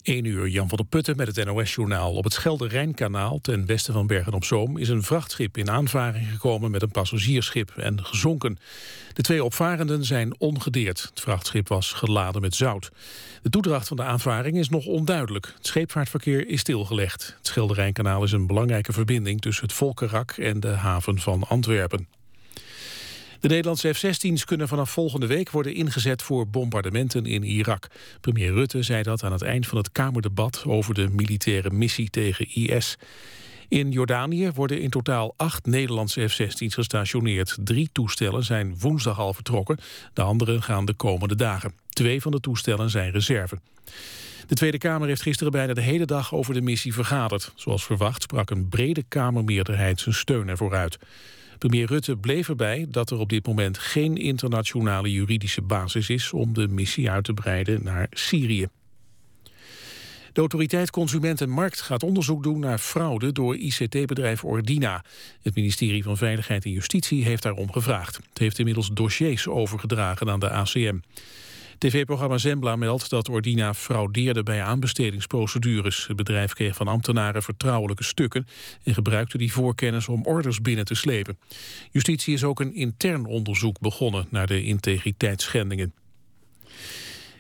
1 0.09 0.25
uur, 0.25 0.49
Jan 0.49 0.69
van 0.69 0.77
der 0.79 0.87
Putten 0.87 1.17
met 1.17 1.37
het 1.37 1.47
NOS-journaal. 1.47 2.13
Op 2.13 2.25
het 2.25 2.33
Schelde-Rijnkanaal, 2.33 3.41
ten 3.41 3.67
westen 3.67 3.93
van 3.93 4.07
Bergen-op-Zoom... 4.07 4.77
is 4.77 4.89
een 4.89 5.03
vrachtschip 5.03 5.57
in 5.57 5.71
aanvaring 5.71 6.31
gekomen 6.31 6.71
met 6.71 6.83
een 6.83 6.91
passagiersschip 6.91 7.71
en 7.77 8.05
gezonken. 8.05 8.59
De 9.13 9.23
twee 9.23 9.45
opvarenden 9.45 10.05
zijn 10.05 10.41
ongedeerd. 10.41 11.03
Het 11.03 11.21
vrachtschip 11.21 11.69
was 11.69 11.93
geladen 11.93 12.41
met 12.41 12.55
zout. 12.55 12.91
De 13.43 13.51
toedracht 13.51 13.89
van 13.89 13.97
de 13.97 14.03
aanvaring 14.03 14.59
is 14.59 14.69
nog 14.69 14.87
onduidelijk. 14.87 15.53
Het 15.57 15.67
scheepvaartverkeer 15.67 16.49
is 16.49 16.61
stilgelegd. 16.61 17.35
Het 17.37 17.47
Schelde-Rijnkanaal 17.47 18.25
is 18.25 18.33
een 18.33 18.47
belangrijke 18.47 18.93
verbinding... 18.93 19.41
tussen 19.41 19.65
het 19.65 19.75
Volkerak 19.75 20.31
en 20.31 20.61
de 20.61 20.69
haven 20.69 21.19
van 21.19 21.45
Antwerpen. 21.49 22.18
De 23.41 23.49
Nederlandse 23.49 23.93
F-16's 23.93 24.45
kunnen 24.45 24.69
vanaf 24.69 24.91
volgende 24.91 25.27
week 25.27 25.51
worden 25.51 25.75
ingezet 25.75 26.23
voor 26.23 26.49
bombardementen 26.49 27.27
in 27.27 27.43
Irak. 27.43 27.87
Premier 28.21 28.53
Rutte 28.53 28.83
zei 28.83 29.03
dat 29.03 29.23
aan 29.23 29.33
het 29.33 29.43
eind 29.43 29.67
van 29.67 29.79
het 29.79 29.93
Kamerdebat 29.93 30.65
over 30.67 30.95
de 30.95 31.09
militaire 31.09 31.71
missie 31.71 32.11
tegen 32.11 32.55
IS. 32.55 32.97
In 33.69 33.91
Jordanië 33.91 34.51
worden 34.55 34.81
in 34.81 34.91
totaal 34.91 35.35
acht 35.37 35.67
Nederlandse 35.67 36.29
F-16's 36.29 36.75
gestationeerd. 36.75 37.57
Drie 37.61 37.89
toestellen 37.93 38.45
zijn 38.45 38.79
woensdag 38.79 39.19
al 39.19 39.35
vertrokken, 39.35 39.79
de 40.13 40.23
andere 40.23 40.63
gaan 40.63 40.85
de 40.85 40.95
komende 40.95 41.37
dagen. 41.37 41.73
Twee 41.89 42.23
van 42.23 42.33
de 42.33 42.41
toestellen 42.41 42.91
zijn 42.91 43.11
reserve. 43.11 43.59
De 44.47 44.55
Tweede 44.55 44.79
Kamer 44.79 45.09
heeft 45.09 45.23
gisteren 45.23 45.53
bijna 45.53 45.75
de 45.75 45.81
hele 45.81 46.07
dag 46.07 46.35
over 46.35 46.55
de 46.55 46.61
missie 46.61 46.93
vergaderd. 46.93 47.53
Zoals 47.55 47.85
verwacht 47.85 48.23
sprak 48.23 48.51
een 48.51 48.69
brede 48.69 49.05
Kamermeerderheid 49.09 50.01
zijn 50.01 50.15
steun 50.15 50.49
ervoor 50.49 50.75
uit. 50.75 50.99
Premier 51.59 51.87
Rutte 51.87 52.17
bleef 52.17 52.49
erbij 52.49 52.87
dat 52.89 53.11
er 53.11 53.19
op 53.19 53.29
dit 53.29 53.47
moment 53.47 53.79
geen 53.79 54.17
internationale 54.17 55.13
juridische 55.13 55.63
basis 55.63 56.09
is 56.09 56.33
om 56.33 56.55
de 56.55 56.69
missie 56.69 57.11
uit 57.11 57.25
te 57.25 57.35
breiden 57.35 57.81
naar 57.83 58.07
Syrië. 58.11 58.69
De 60.33 60.41
autoriteit 60.41 60.91
Consument 60.91 61.41
en 61.41 61.51
Markt 61.51 61.81
gaat 61.81 62.03
onderzoek 62.03 62.43
doen 62.43 62.61
naar 62.61 62.79
fraude 62.79 63.33
door 63.33 63.57
ICT-bedrijf 63.57 64.45
Ordina. 64.45 65.05
Het 65.43 65.55
ministerie 65.55 66.03
van 66.03 66.17
Veiligheid 66.17 66.65
en 66.65 66.71
Justitie 66.71 67.25
heeft 67.25 67.43
daarom 67.43 67.73
gevraagd. 67.73 68.17
Het 68.17 68.39
heeft 68.39 68.59
inmiddels 68.59 68.91
dossiers 68.93 69.49
overgedragen 69.49 70.31
aan 70.31 70.41
de 70.41 70.51
ACM. 70.51 70.99
TV-programma 71.79 72.39
Zembla 72.39 72.77
meldt 72.77 73.11
dat 73.11 73.29
Ordina 73.29 73.75
fraudeerde 73.75 74.43
bij 74.43 74.63
aanbestedingsprocedures. 74.63 76.07
Het 76.07 76.17
bedrijf 76.17 76.53
kreeg 76.53 76.77
van 76.77 76.89
ambtenaren 76.89 77.43
vertrouwelijke 77.43 78.05
stukken... 78.05 78.47
en 78.83 78.95
gebruikte 78.95 79.39
die 79.39 79.53
voorkennis 79.53 80.09
om 80.09 80.25
orders 80.25 80.61
binnen 80.61 80.85
te 80.85 80.95
slepen. 80.95 81.39
Justitie 81.91 82.35
is 82.35 82.45
ook 82.45 82.61
een 82.61 82.75
intern 82.75 83.27
onderzoek 83.27 83.81
begonnen 83.81 84.27
naar 84.31 84.47
de 84.47 84.65
integriteitsschendingen. 84.65 85.95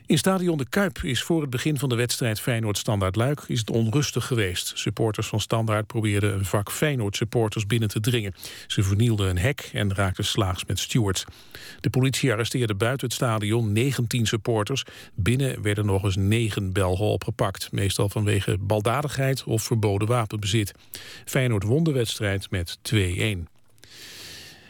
In 0.09 0.19
stadion 0.19 0.59
De 0.59 0.69
Kuip 0.69 0.99
is 1.03 1.23
voor 1.23 1.41
het 1.41 1.51
begin 1.51 1.79
van 1.79 1.89
de 1.89 1.95
wedstrijd 1.95 2.41
Feyenoord-Standaard 2.41 3.17
Luik 3.17 3.45
is 3.47 3.59
het 3.59 3.71
onrustig 3.71 4.27
geweest. 4.27 4.73
Supporters 4.75 5.27
van 5.27 5.41
Standaard 5.41 5.87
probeerden 5.87 6.35
een 6.35 6.45
vak 6.45 6.71
Feyenoord-supporters 6.71 7.67
binnen 7.67 7.89
te 7.89 8.01
dringen. 8.01 8.35
Ze 8.67 8.83
vernielden 8.83 9.29
een 9.29 9.39
hek 9.39 9.71
en 9.73 9.95
raakten 9.95 10.25
slaags 10.25 10.65
met 10.65 10.79
stewards. 10.79 11.25
De 11.81 11.91
politie 11.91 12.33
arresteerde 12.33 12.75
buiten 12.75 13.07
het 13.07 13.17
stadion 13.17 13.73
19 13.73 14.27
supporters. 14.27 14.85
Binnen 15.15 15.63
werden 15.63 15.87
nog 15.87 16.05
eens 16.05 16.17
9 16.17 16.73
Belgen 16.73 17.07
opgepakt. 17.07 17.73
Meestal 17.73 18.09
vanwege 18.09 18.59
baldadigheid 18.61 19.45
of 19.45 19.63
verboden 19.63 20.09
wapenbezit. 20.09 20.73
Feyenoord 21.25 21.63
won 21.63 21.85
de 21.85 21.93
wedstrijd 21.93 22.51
met 22.51 22.79
2-1. 22.95 23.58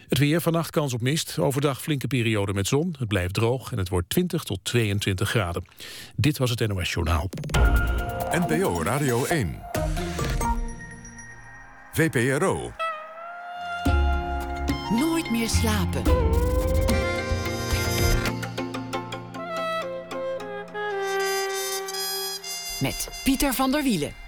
Het 0.08 0.18
weer, 0.18 0.40
vannacht 0.40 0.70
kans 0.70 0.92
op 0.92 1.00
mist. 1.00 1.38
Overdag 1.38 1.82
flinke 1.82 2.06
periode 2.06 2.52
met 2.52 2.66
zon. 2.66 2.94
Het 2.98 3.08
blijft 3.08 3.34
droog 3.34 3.72
en 3.72 3.78
het 3.78 3.88
wordt 3.88 4.08
20 4.08 4.42
tot 4.42 4.58
22 4.62 5.28
graden. 5.28 5.64
Dit 6.16 6.38
was 6.38 6.50
het 6.50 6.68
NOS 6.68 6.92
Journaal. 6.92 7.28
NPO 8.30 8.82
Radio 8.82 9.24
1. 9.24 9.62
VPRO. 11.92 12.72
Nooit 14.90 15.30
meer 15.30 15.48
slapen. 15.48 16.02
Met 22.80 23.08
Pieter 23.24 23.54
van 23.54 23.70
der 23.70 23.82
Wielen. 23.82 24.27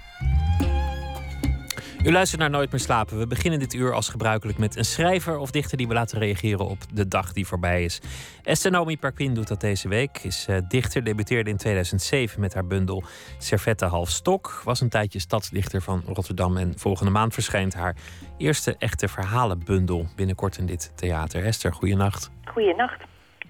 U 2.03 2.11
luistert 2.11 2.41
naar 2.41 2.49
Nooit 2.49 2.71
meer 2.71 2.79
slapen. 2.79 3.17
We 3.17 3.27
beginnen 3.27 3.59
dit 3.59 3.73
uur 3.73 3.93
als 3.93 4.09
gebruikelijk 4.09 4.57
met 4.57 4.77
een 4.77 4.85
schrijver 4.85 5.37
of 5.37 5.51
dichter 5.51 5.77
die 5.77 5.87
we 5.87 5.93
laten 5.93 6.19
reageren 6.19 6.65
op 6.65 6.77
de 6.93 7.07
dag 7.07 7.33
die 7.33 7.47
voorbij 7.47 7.83
is. 7.83 8.01
Esther 8.43 8.71
Naomi 8.71 8.97
Parkin 8.97 9.33
doet 9.33 9.47
dat 9.47 9.61
deze 9.61 9.87
week. 9.87 10.17
Is 10.17 10.47
uh, 10.49 10.57
dichter, 10.67 11.03
debuteerde 11.03 11.49
in 11.49 11.57
2007 11.57 12.39
met 12.39 12.53
haar 12.53 12.67
bundel 12.67 13.03
Servette 13.37 13.85
half 13.85 14.09
stok. 14.09 14.61
Was 14.63 14.81
een 14.81 14.89
tijdje 14.89 15.19
stadsdichter 15.19 15.81
van 15.81 16.03
Rotterdam 16.05 16.57
en 16.57 16.73
volgende 16.77 17.11
maand 17.11 17.33
verschijnt 17.33 17.73
haar 17.73 17.95
eerste 18.37 18.75
echte 18.77 19.07
verhalenbundel 19.07 20.07
binnenkort 20.15 20.57
in 20.57 20.65
dit 20.65 20.91
theater. 20.95 21.45
Esther, 21.45 21.73
goeienacht. 21.73 22.31
Goeienacht. 22.45 23.03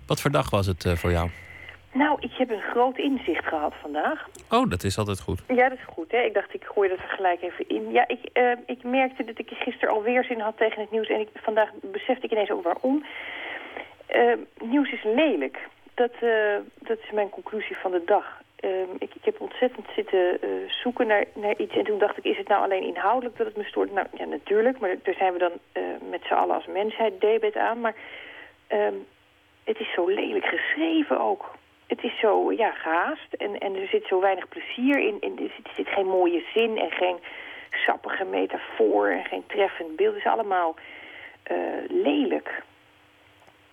Wat 0.05 0.21
voor 0.21 0.31
dag 0.31 0.49
was 0.49 0.65
het 0.65 0.85
uh, 0.85 0.95
voor 0.95 1.11
jou? 1.11 1.29
Nou, 1.93 2.17
ik 2.19 2.31
heb 2.33 2.49
een 2.49 2.61
groot 2.61 2.97
inzicht 2.97 3.45
gehad 3.45 3.73
vandaag. 3.81 4.27
Oh, 4.49 4.69
dat 4.69 4.83
is 4.83 4.97
altijd 4.97 5.19
goed. 5.19 5.41
Ja, 5.47 5.69
dat 5.69 5.77
is 5.77 5.93
goed. 5.93 6.11
Hè? 6.11 6.21
Ik 6.21 6.33
dacht, 6.33 6.53
ik 6.53 6.63
gooi 6.63 6.89
dat 6.89 6.97
er 6.97 7.15
gelijk 7.15 7.41
even 7.41 7.69
in. 7.69 7.91
Ja, 7.91 8.07
ik, 8.07 8.19
uh, 8.33 8.51
ik 8.65 8.83
merkte 8.83 9.23
dat 9.23 9.39
ik 9.39 9.49
gisteren 9.49 9.93
alweer 9.93 10.23
zin 10.23 10.39
had 10.39 10.57
tegen 10.57 10.81
het 10.81 10.91
nieuws. 10.91 11.07
En 11.07 11.19
ik, 11.19 11.29
vandaag 11.33 11.69
besefte 11.81 12.25
ik 12.25 12.31
ineens 12.31 12.51
ook 12.51 12.63
waarom. 12.63 13.05
Uh, 14.15 14.33
nieuws 14.59 14.91
is 14.91 15.03
lelijk. 15.03 15.57
Dat, 15.93 16.11
uh, 16.23 16.55
dat 16.79 16.97
is 16.97 17.11
mijn 17.11 17.29
conclusie 17.29 17.77
van 17.77 17.91
de 17.91 18.01
dag. 18.05 18.39
Ik, 18.99 19.13
ik, 19.13 19.23
heb 19.25 19.41
ontzettend 19.41 19.87
zitten 19.95 20.39
zoeken 20.67 21.07
naar, 21.07 21.25
naar 21.33 21.57
iets. 21.57 21.75
En 21.75 21.83
toen 21.83 21.99
dacht 21.99 22.17
ik, 22.17 22.23
is 22.23 22.37
het 22.37 22.47
nou 22.47 22.63
alleen 22.63 22.83
inhoudelijk 22.83 23.37
dat 23.37 23.47
het 23.47 23.57
me 23.57 23.63
stoort? 23.63 23.93
Nou, 23.93 24.07
ja, 24.17 24.25
natuurlijk. 24.25 24.79
Maar 24.79 24.95
daar 25.03 25.13
zijn 25.13 25.33
we 25.33 25.39
dan 25.39 25.51
met 26.09 26.21
z'n 26.23 26.33
allen 26.33 26.55
als 26.55 26.65
mensheid 26.65 27.21
debet 27.21 27.55
aan. 27.55 27.79
Maar 27.79 27.95
ehm, 28.67 28.93
het 29.63 29.79
is 29.79 29.93
zo 29.93 30.07
lelijk 30.07 30.45
geschreven 30.45 31.19
ook 31.19 31.51
het 31.91 32.03
is 32.03 32.19
zo 32.19 32.51
ja, 32.51 32.71
gehaast 32.71 33.33
en, 33.37 33.57
en 33.57 33.75
er 33.75 33.87
zit 33.87 34.05
zo 34.07 34.21
weinig 34.21 34.47
plezier 34.47 34.99
in. 34.99 35.17
in 35.19 35.31
er, 35.37 35.51
zit, 35.55 35.67
er 35.67 35.73
zit 35.75 35.87
geen 35.87 36.05
mooie 36.05 36.43
zin 36.53 36.77
en 36.77 36.91
geen 36.91 37.17
sappige 37.71 38.25
metafoor 38.25 39.09
en 39.09 39.25
geen 39.25 39.43
treffend 39.47 39.95
beeld. 39.95 40.13
Het 40.13 40.25
is 40.25 40.31
allemaal 40.31 40.75
uh, 41.51 41.57
lelijk. 42.03 42.63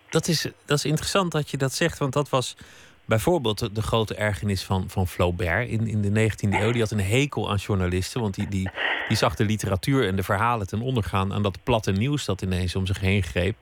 Dat 0.08 0.28
is, 0.28 0.42
dat 0.66 0.78
is 0.78 0.84
interessant 0.84 1.32
dat 1.32 1.50
je 1.50 1.56
dat 1.56 1.72
zegt, 1.72 1.98
want 1.98 2.12
dat 2.12 2.28
was 2.28 2.56
bijvoorbeeld 3.04 3.58
de, 3.58 3.72
de 3.72 3.82
grote 3.82 4.14
ergernis 4.14 4.64
van, 4.64 4.88
van 4.88 5.06
Flaubert 5.06 5.68
in, 5.68 5.86
in 5.86 6.02
de 6.02 6.30
19e 6.30 6.48
eeuw. 6.50 6.72
Die 6.72 6.80
had 6.80 6.90
een 6.90 7.00
hekel 7.00 7.50
aan 7.50 7.56
journalisten, 7.56 8.20
want 8.20 8.34
die, 8.34 8.48
die, 8.48 8.70
die 9.08 9.16
zag 9.16 9.34
de 9.34 9.44
literatuur 9.44 10.06
en 10.06 10.16
de 10.16 10.22
verhalen 10.22 10.66
ten 10.66 10.80
onder 10.80 11.02
gaan 11.02 11.32
aan 11.32 11.42
dat 11.42 11.62
platte 11.62 11.92
nieuws 11.92 12.24
dat 12.24 12.42
ineens 12.42 12.76
om 12.76 12.86
zich 12.86 13.00
heen 13.00 13.22
greep. 13.22 13.56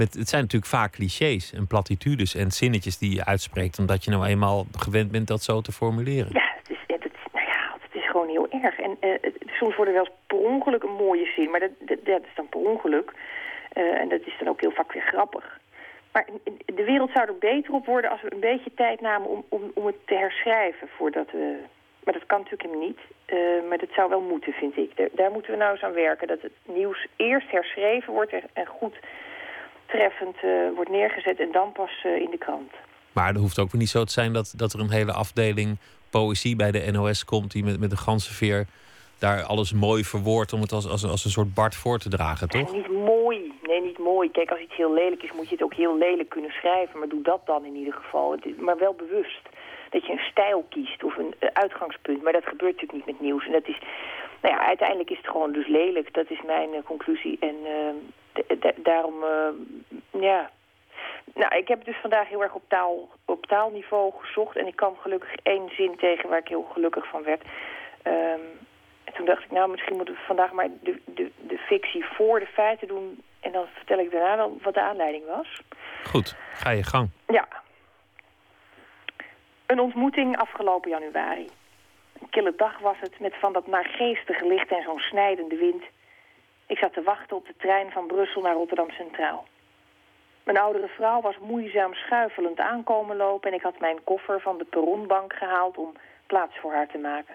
Met, 0.00 0.14
het 0.14 0.28
zijn 0.28 0.42
natuurlijk 0.42 0.70
vaak 0.70 0.92
clichés 0.92 1.52
en 1.52 1.66
platitudes 1.66 2.34
en 2.34 2.50
zinnetjes 2.50 2.98
die 2.98 3.14
je 3.14 3.24
uitspreekt, 3.24 3.78
omdat 3.78 4.04
je 4.04 4.10
nou 4.10 4.26
eenmaal 4.26 4.64
gewend 4.78 5.10
bent 5.10 5.28
dat 5.28 5.42
zo 5.42 5.60
te 5.60 5.72
formuleren. 5.72 6.30
Ja, 6.32 6.48
het 6.62 6.70
is, 6.70 6.78
het, 6.86 7.12
nou 7.32 7.46
ja, 7.46 7.76
het 7.80 7.94
is 7.94 8.10
gewoon 8.10 8.28
heel 8.28 8.48
erg. 8.50 8.78
En 8.78 8.96
uh, 9.00 9.14
soms 9.46 9.76
worden 9.76 9.94
wel 9.94 10.04
eens 10.04 10.14
per 10.26 10.38
ongeluk 10.38 10.82
een 10.82 11.02
mooie 11.06 11.32
zin, 11.36 11.50
maar 11.50 11.60
dat, 11.60 11.70
dat, 12.04 12.22
is 12.22 12.34
dan 12.34 12.48
per 12.48 12.60
ongeluk. 12.60 13.12
Uh, 13.74 14.00
en 14.00 14.08
dat 14.08 14.20
is 14.24 14.34
dan 14.38 14.48
ook 14.48 14.60
heel 14.60 14.70
vaak 14.70 14.92
weer 14.92 15.08
grappig. 15.12 15.58
Maar 16.12 16.26
de 16.64 16.84
wereld 16.84 17.10
zou 17.14 17.26
er 17.28 17.38
beter 17.38 17.72
op 17.72 17.86
worden 17.86 18.10
als 18.10 18.22
we 18.22 18.32
een 18.32 18.48
beetje 18.50 18.74
tijd 18.74 19.00
namen 19.00 19.28
om, 19.28 19.44
om, 19.48 19.70
om 19.74 19.86
het 19.86 19.96
te 20.04 20.14
herschrijven 20.14 20.88
voordat 20.96 21.30
we... 21.30 21.56
Maar 22.04 22.14
dat 22.14 22.26
kan 22.26 22.40
natuurlijk 22.40 22.80
niet. 22.80 22.98
Uh, 23.26 23.68
maar 23.68 23.78
dat 23.78 23.92
zou 23.94 24.08
wel 24.08 24.20
moeten, 24.20 24.52
vind 24.52 24.76
ik. 24.76 24.90
Daar, 25.12 25.30
moeten 25.30 25.52
we 25.52 25.58
nou 25.58 25.72
eens 25.72 25.82
aan 25.82 25.92
werken. 25.92 26.28
Dat 26.28 26.42
het 26.42 26.52
nieuws 26.64 27.06
eerst 27.16 27.50
herschreven 27.50 28.12
wordt 28.12 28.32
en 28.52 28.66
goed 28.66 28.96
treffend 29.90 30.36
uh, 30.44 30.50
wordt 30.74 30.90
neergezet 30.90 31.40
en 31.40 31.52
dan 31.52 31.72
pas 31.72 32.04
uh, 32.06 32.16
in 32.16 32.30
de 32.30 32.38
krant. 32.38 32.72
Maar 33.12 33.34
er 33.34 33.40
hoeft 33.40 33.58
ook 33.58 33.70
weer 33.70 33.80
niet 33.80 33.90
zo 33.90 34.04
te 34.04 34.12
zijn 34.12 34.32
dat, 34.32 34.54
dat 34.56 34.72
er 34.72 34.80
een 34.80 34.90
hele 34.90 35.12
afdeling 35.12 35.78
poëzie 36.10 36.56
bij 36.56 36.70
de 36.70 36.90
NOS 36.92 37.24
komt... 37.24 37.50
die 37.52 37.64
met, 37.64 37.80
met 37.80 37.90
een 37.90 37.98
ganzenveer 37.98 38.66
daar 39.18 39.42
alles 39.42 39.72
mooi 39.72 40.04
verwoordt... 40.04 40.52
om 40.52 40.60
het 40.60 40.72
als, 40.72 40.88
als, 40.88 41.04
als 41.04 41.24
een 41.24 41.30
soort 41.30 41.54
Bart 41.54 41.74
voor 41.74 41.98
te 41.98 42.08
dragen, 42.08 42.48
toch? 42.48 42.72
Nee, 42.72 42.80
niet 42.80 42.92
mooi. 42.92 43.52
Nee, 43.62 43.80
niet 43.80 43.98
mooi. 43.98 44.30
Kijk, 44.30 44.50
als 44.50 44.60
iets 44.60 44.76
heel 44.76 44.94
lelijk 44.94 45.22
is, 45.22 45.32
moet 45.32 45.48
je 45.48 45.54
het 45.54 45.64
ook 45.64 45.74
heel 45.74 45.98
lelijk 45.98 46.28
kunnen 46.28 46.50
schrijven. 46.50 46.98
Maar 46.98 47.08
doe 47.08 47.22
dat 47.22 47.46
dan 47.46 47.64
in 47.64 47.76
ieder 47.76 47.94
geval. 47.94 48.36
Maar 48.58 48.78
wel 48.78 48.94
bewust. 48.94 49.48
Dat 49.90 50.06
je 50.06 50.12
een 50.12 50.28
stijl 50.30 50.66
kiest 50.68 51.04
of 51.04 51.16
een 51.16 51.34
uh, 51.40 51.48
uitgangspunt. 51.52 52.22
Maar 52.22 52.32
dat 52.32 52.44
gebeurt 52.44 52.72
natuurlijk 52.72 52.92
niet 52.92 53.06
met 53.06 53.20
nieuws. 53.20 53.46
En 53.46 53.52
dat 53.52 53.68
is... 53.68 53.78
Nou 54.42 54.54
ja, 54.54 54.66
uiteindelijk 54.66 55.10
is 55.10 55.16
het 55.16 55.30
gewoon 55.30 55.52
dus 55.52 55.66
lelijk. 55.66 56.14
Dat 56.14 56.30
is 56.30 56.40
mijn 56.46 56.68
conclusie. 56.84 57.36
En 57.40 57.56
daarom, 58.76 59.22
uh, 59.22 60.22
ja... 60.22 60.50
Nou, 61.34 61.56
ik 61.56 61.68
heb 61.68 61.84
dus 61.84 61.96
vandaag 62.00 62.28
heel 62.28 62.42
erg 62.42 62.54
op, 62.54 62.62
taal, 62.68 63.08
op 63.24 63.46
taalniveau 63.46 64.12
gezocht. 64.18 64.56
En 64.56 64.66
ik 64.66 64.76
kwam 64.76 64.96
gelukkig 64.96 65.34
één 65.42 65.68
zin 65.76 65.96
tegen 65.96 66.28
waar 66.28 66.38
ik 66.38 66.48
heel 66.48 66.68
gelukkig 66.72 67.08
van 67.08 67.22
werd. 67.22 67.42
Um, 68.04 68.40
En 69.04 69.16
toen 69.16 69.24
dacht 69.24 69.44
ik, 69.44 69.50
nou, 69.50 69.70
misschien 69.70 69.96
moeten 69.96 70.14
we 70.14 70.20
vandaag 70.26 70.52
maar 70.52 70.68
de, 70.82 71.00
de, 71.04 71.30
de 71.36 71.58
fictie 71.58 72.04
voor 72.04 72.40
de 72.40 72.46
feiten 72.46 72.88
doen. 72.88 73.22
En 73.40 73.52
dan 73.52 73.66
vertel 73.74 73.98
ik 73.98 74.10
daarna 74.10 74.36
wel 74.36 74.58
wat 74.62 74.74
de 74.74 74.80
aanleiding 74.80 75.24
was. 75.26 75.62
Goed, 76.04 76.36
ga 76.54 76.70
je 76.70 76.82
gang. 76.82 77.10
Ja. 77.26 77.48
Een 79.66 79.80
ontmoeting 79.80 80.36
afgelopen 80.36 80.90
januari. 80.90 81.46
Een 82.20 82.28
kille 82.30 82.52
dag 82.56 82.78
was 82.78 82.96
het, 83.00 83.20
met 83.20 83.34
van 83.40 83.52
dat 83.52 83.66
naargeestige 83.66 84.46
licht 84.46 84.70
en 84.70 84.82
zo'n 84.82 84.98
snijdende 84.98 85.56
wind. 85.56 85.82
Ik 86.70 86.78
zat 86.78 86.92
te 86.92 87.02
wachten 87.02 87.36
op 87.36 87.46
de 87.46 87.54
trein 87.56 87.90
van 87.90 88.06
Brussel 88.06 88.42
naar 88.42 88.54
Rotterdam 88.54 88.90
Centraal. 88.90 89.46
Mijn 90.44 90.58
oudere 90.58 90.88
vrouw 90.88 91.20
was 91.20 91.38
moeizaam 91.38 91.94
schuifelend 91.94 92.58
aankomen 92.58 93.16
lopen... 93.16 93.50
en 93.50 93.56
ik 93.56 93.62
had 93.62 93.78
mijn 93.78 94.04
koffer 94.04 94.40
van 94.40 94.58
de 94.58 94.64
perronbank 94.64 95.32
gehaald 95.32 95.76
om 95.76 95.92
plaats 96.26 96.58
voor 96.58 96.72
haar 96.72 96.86
te 96.88 96.98
maken. 96.98 97.34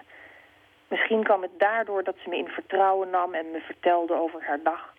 Misschien 0.88 1.22
kwam 1.22 1.42
het 1.42 1.58
daardoor 1.58 2.04
dat 2.04 2.16
ze 2.22 2.28
me 2.28 2.36
in 2.36 2.48
vertrouwen 2.48 3.10
nam 3.10 3.34
en 3.34 3.50
me 3.50 3.60
vertelde 3.60 4.14
over 4.14 4.42
haar 4.44 4.62
dag. 4.62 4.94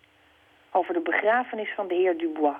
Over 0.70 0.94
de 0.94 1.00
begrafenis 1.00 1.72
van 1.74 1.88
de 1.88 1.94
heer 1.94 2.16
Dubois. 2.16 2.56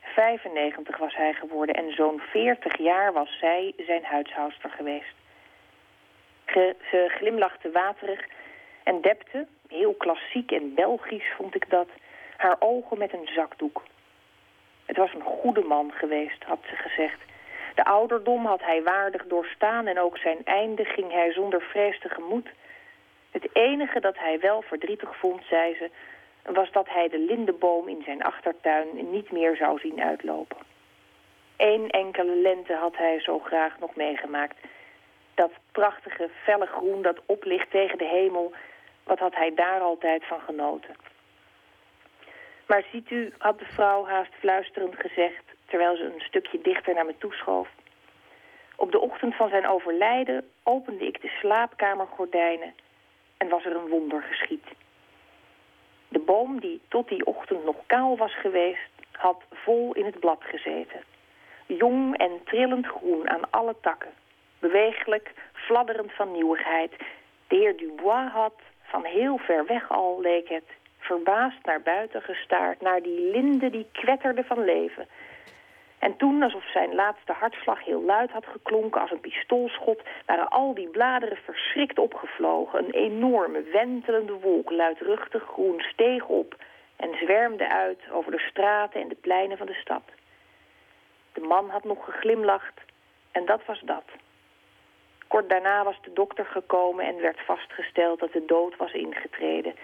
95 0.00 0.98
was 0.98 1.16
hij 1.16 1.32
geworden 1.32 1.74
en 1.74 1.92
zo'n 1.92 2.20
40 2.20 2.78
jaar 2.78 3.12
was 3.12 3.38
zij 3.38 3.74
zijn 3.86 4.04
huishoudster 4.04 4.70
geweest. 4.70 5.14
Ge- 6.44 6.76
ze 6.90 7.06
glimlachte 7.08 7.70
waterig 7.70 8.26
en 8.82 9.00
depte, 9.00 9.46
heel 9.72 9.94
klassiek 9.94 10.50
en 10.50 10.74
Belgisch 10.74 11.32
vond 11.36 11.54
ik 11.54 11.70
dat, 11.70 11.88
haar 12.36 12.56
ogen 12.58 12.98
met 12.98 13.12
een 13.12 13.28
zakdoek. 13.34 13.82
Het 14.84 14.96
was 14.96 15.14
een 15.14 15.22
goede 15.22 15.62
man 15.62 15.92
geweest, 15.92 16.44
had 16.44 16.58
ze 16.68 16.76
gezegd. 16.76 17.18
De 17.74 17.84
ouderdom 17.84 18.46
had 18.46 18.62
hij 18.62 18.82
waardig 18.82 19.24
doorstaan 19.26 19.86
en 19.86 19.98
ook 19.98 20.18
zijn 20.18 20.44
einde 20.44 20.84
ging 20.84 21.12
hij 21.12 21.32
zonder 21.32 21.62
vrees 21.62 22.00
tegemoet. 22.00 22.48
Het 23.30 23.48
enige 23.52 24.00
dat 24.00 24.18
hij 24.18 24.40
wel 24.40 24.62
verdrietig 24.62 25.16
vond, 25.16 25.44
zei 25.44 25.74
ze, 25.74 25.90
was 26.52 26.70
dat 26.72 26.88
hij 26.88 27.08
de 27.08 27.18
lindeboom 27.18 27.88
in 27.88 28.02
zijn 28.04 28.22
achtertuin 28.22 29.10
niet 29.10 29.32
meer 29.32 29.56
zou 29.56 29.78
zien 29.78 30.02
uitlopen. 30.02 30.56
Eén 31.56 31.90
enkele 31.90 32.34
lente 32.34 32.74
had 32.74 32.96
hij 32.96 33.20
zo 33.20 33.38
graag 33.38 33.78
nog 33.78 33.94
meegemaakt. 33.94 34.56
Dat 35.34 35.52
prachtige, 35.72 36.30
felle 36.42 36.66
groen 36.66 37.02
dat 37.02 37.20
oplicht 37.26 37.70
tegen 37.70 37.98
de 37.98 38.08
hemel, 38.08 38.52
wat 39.04 39.18
had 39.18 39.34
hij 39.34 39.54
daar 39.54 39.80
altijd 39.80 40.26
van 40.26 40.40
genoten. 40.40 40.96
Maar 42.66 42.84
ziet 42.92 43.10
u, 43.10 43.32
had 43.38 43.58
de 43.58 43.64
vrouw 43.64 44.06
haast 44.06 44.34
fluisterend 44.38 44.96
gezegd, 44.96 45.44
terwijl 45.66 45.96
ze 45.96 46.04
een 46.04 46.20
stukje 46.20 46.60
dichter 46.62 46.94
naar 46.94 47.06
me 47.06 47.14
toeschoof. 47.18 47.68
Op 48.76 48.92
de 48.92 49.00
ochtend 49.00 49.34
van 49.34 49.48
zijn 49.48 49.66
overlijden 49.66 50.50
opende 50.62 51.06
ik 51.06 51.20
de 51.20 51.28
slaapkamergordijnen 51.28 52.74
en 53.36 53.48
was 53.48 53.64
er 53.64 53.76
een 53.76 53.88
wonder 53.88 54.22
geschied. 54.22 54.64
De 56.08 56.18
boom 56.18 56.60
die 56.60 56.80
tot 56.88 57.08
die 57.08 57.26
ochtend 57.26 57.64
nog 57.64 57.76
kaal 57.86 58.16
was 58.16 58.34
geweest, 58.38 58.90
had 59.12 59.42
vol 59.50 59.92
in 59.92 60.04
het 60.04 60.20
blad 60.20 60.42
gezeten. 60.44 61.00
Jong 61.66 62.16
en 62.16 62.40
trillend 62.44 62.86
groen 62.86 63.30
aan 63.30 63.50
alle 63.50 63.74
takken. 63.80 64.10
Bewegelijk, 64.58 65.32
fladderend 65.52 66.12
van 66.12 66.32
nieuwigheid. 66.32 66.92
De 67.48 67.56
heer 67.56 67.76
Dubois 67.76 68.30
had, 68.30 68.54
van 68.92 69.04
heel 69.04 69.38
ver 69.38 69.66
weg 69.66 69.90
al 69.90 70.20
leek 70.20 70.48
het, 70.48 70.68
verbaasd 70.98 71.64
naar 71.64 71.82
buiten 71.82 72.22
gestaard, 72.22 72.80
naar 72.80 73.02
die 73.02 73.20
linde 73.30 73.70
die 73.70 73.86
kwetterde 73.92 74.44
van 74.44 74.64
leven. 74.64 75.06
En 75.98 76.16
toen, 76.16 76.42
alsof 76.42 76.64
zijn 76.64 76.94
laatste 76.94 77.32
hartslag 77.32 77.84
heel 77.84 78.02
luid 78.02 78.30
had 78.30 78.46
geklonken 78.46 79.00
als 79.00 79.10
een 79.10 79.20
pistoolschot, 79.20 80.00
waren 80.26 80.48
al 80.48 80.74
die 80.74 80.88
bladeren 80.88 81.36
verschrikt 81.36 81.98
opgevlogen. 81.98 82.78
Een 82.78 82.90
enorme, 82.90 83.62
wentelende 83.62 84.32
wolk, 84.32 84.70
luidruchtig 84.70 85.42
groen, 85.42 85.80
steeg 85.80 86.26
op 86.26 86.56
en 86.96 87.14
zwermde 87.14 87.68
uit 87.68 88.00
over 88.10 88.30
de 88.32 88.44
straten 88.50 89.00
en 89.00 89.08
de 89.08 89.20
pleinen 89.20 89.56
van 89.56 89.66
de 89.66 89.80
stad. 89.84 90.02
De 91.32 91.40
man 91.40 91.70
had 91.70 91.84
nog 91.84 92.04
geglimlacht 92.04 92.80
en 93.30 93.44
dat 93.44 93.60
was 93.66 93.80
dat. 93.80 94.04
Kort 95.32 95.48
daarna 95.48 95.84
was 95.84 96.00
de 96.02 96.12
dokter 96.12 96.44
gekomen 96.44 97.04
en 97.04 97.20
werd 97.20 97.40
vastgesteld 97.40 98.20
dat 98.20 98.32
de 98.32 98.44
dood 98.44 98.76
was 98.76 98.92
ingetreden. 98.92 99.74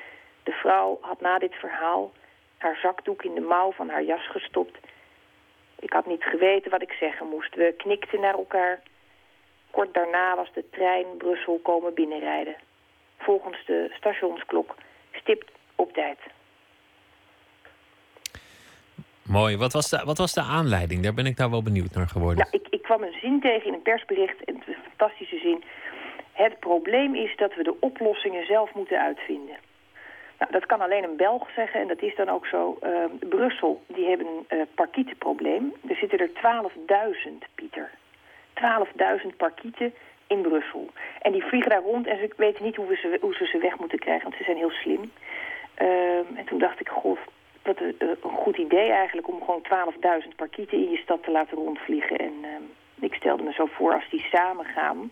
De 0.42 0.52
vrouw 0.52 0.98
had 1.00 1.20
na 1.20 1.38
dit 1.38 1.54
verhaal 1.54 2.12
haar 2.58 2.76
zakdoek 2.76 3.22
in 3.22 3.34
de 3.34 3.40
mouw 3.40 3.72
van 3.72 3.88
haar 3.88 4.02
jas 4.02 4.30
gestopt. 4.30 4.78
Ik 5.78 5.92
had 5.92 6.06
niet 6.06 6.22
geweten 6.22 6.70
wat 6.70 6.82
ik 6.82 6.92
zeggen 6.92 7.26
moest. 7.26 7.54
We 7.54 7.74
knikten 7.76 8.20
naar 8.20 8.34
elkaar. 8.34 8.82
Kort 9.70 9.94
daarna 9.94 10.36
was 10.36 10.52
de 10.52 10.68
trein 10.70 11.16
Brussel 11.16 11.60
komen 11.62 11.94
binnenrijden. 11.94 12.56
Volgens 13.18 13.64
de 13.64 13.90
stationsklok 13.96 14.74
stipt 15.12 15.50
op 15.74 15.92
tijd. 15.92 16.18
Mooi. 19.28 19.56
Wat 19.56 19.72
was, 19.72 19.90
de, 19.90 20.02
wat 20.04 20.18
was 20.18 20.32
de 20.34 20.40
aanleiding? 20.40 21.02
Daar 21.02 21.14
ben 21.14 21.26
ik 21.26 21.36
nou 21.36 21.50
wel 21.50 21.62
benieuwd 21.62 21.94
naar 21.94 22.08
geworden. 22.08 22.46
Ik, 22.50 22.66
ik 22.70 22.82
kwam 22.82 23.02
een 23.02 23.18
zin 23.20 23.40
tegen 23.40 23.66
in 23.66 23.72
een 23.72 23.82
persbericht, 23.82 24.44
en 24.44 24.54
het 24.54 24.66
een 24.66 24.74
fantastische 24.96 25.38
zin. 25.38 25.64
Het 26.32 26.58
probleem 26.58 27.14
is 27.14 27.36
dat 27.36 27.54
we 27.54 27.62
de 27.62 27.76
oplossingen 27.80 28.46
zelf 28.46 28.74
moeten 28.74 29.00
uitvinden. 29.00 29.56
Nou, 30.38 30.52
dat 30.52 30.66
kan 30.66 30.80
alleen 30.80 31.04
een 31.04 31.16
Belg 31.16 31.50
zeggen 31.54 31.80
en 31.80 31.88
dat 31.88 32.02
is 32.02 32.16
dan 32.16 32.28
ook 32.28 32.46
zo. 32.46 32.78
Uh, 32.82 32.90
Brussel, 33.28 33.82
die 33.86 34.06
hebben 34.06 34.26
een 34.26 34.58
uh, 34.58 34.64
parkietenprobleem. 34.74 35.72
Er 35.88 35.96
zitten 35.96 36.18
er 36.18 36.30
12.000, 37.28 37.32
Pieter. 37.54 37.90
12.000 39.22 39.36
parkieten 39.36 39.94
in 40.26 40.40
Brussel. 40.40 40.90
En 41.22 41.32
die 41.32 41.44
vliegen 41.44 41.70
daar 41.70 41.82
rond 41.82 42.06
en 42.06 42.18
ze 42.18 42.32
weten 42.36 42.64
niet 42.64 42.76
hoe, 42.76 42.86
we 42.86 42.96
ze, 42.96 43.18
hoe 43.20 43.34
ze 43.34 43.44
ze 43.44 43.58
weg 43.58 43.78
moeten 43.78 43.98
krijgen, 43.98 44.24
want 44.24 44.36
ze 44.36 44.44
zijn 44.44 44.56
heel 44.56 44.70
slim. 44.70 45.12
Uh, 45.82 46.38
en 46.38 46.44
toen 46.44 46.58
dacht 46.58 46.80
ik, 46.80 46.88
god, 46.88 47.18
wat 47.62 47.80
een, 47.80 47.94
een, 47.98 48.16
goed 48.22 48.56
idee 48.56 48.90
eigenlijk 48.90 49.28
om 49.28 49.40
gewoon 49.40 49.92
12.000 50.22 50.28
parkieten 50.36 50.78
in 50.78 50.90
je 50.90 50.96
stad 50.96 51.22
te 51.22 51.30
laten 51.30 51.56
rondvliegen. 51.56 52.16
En 52.16 52.32
ehm, 52.42 52.62
ik 53.04 53.14
stelde 53.14 53.42
me 53.42 53.52
zo 53.52 53.66
voor, 53.66 53.92
als 53.94 54.10
die 54.10 54.26
samen 54.32 54.64
gaan, 54.64 55.10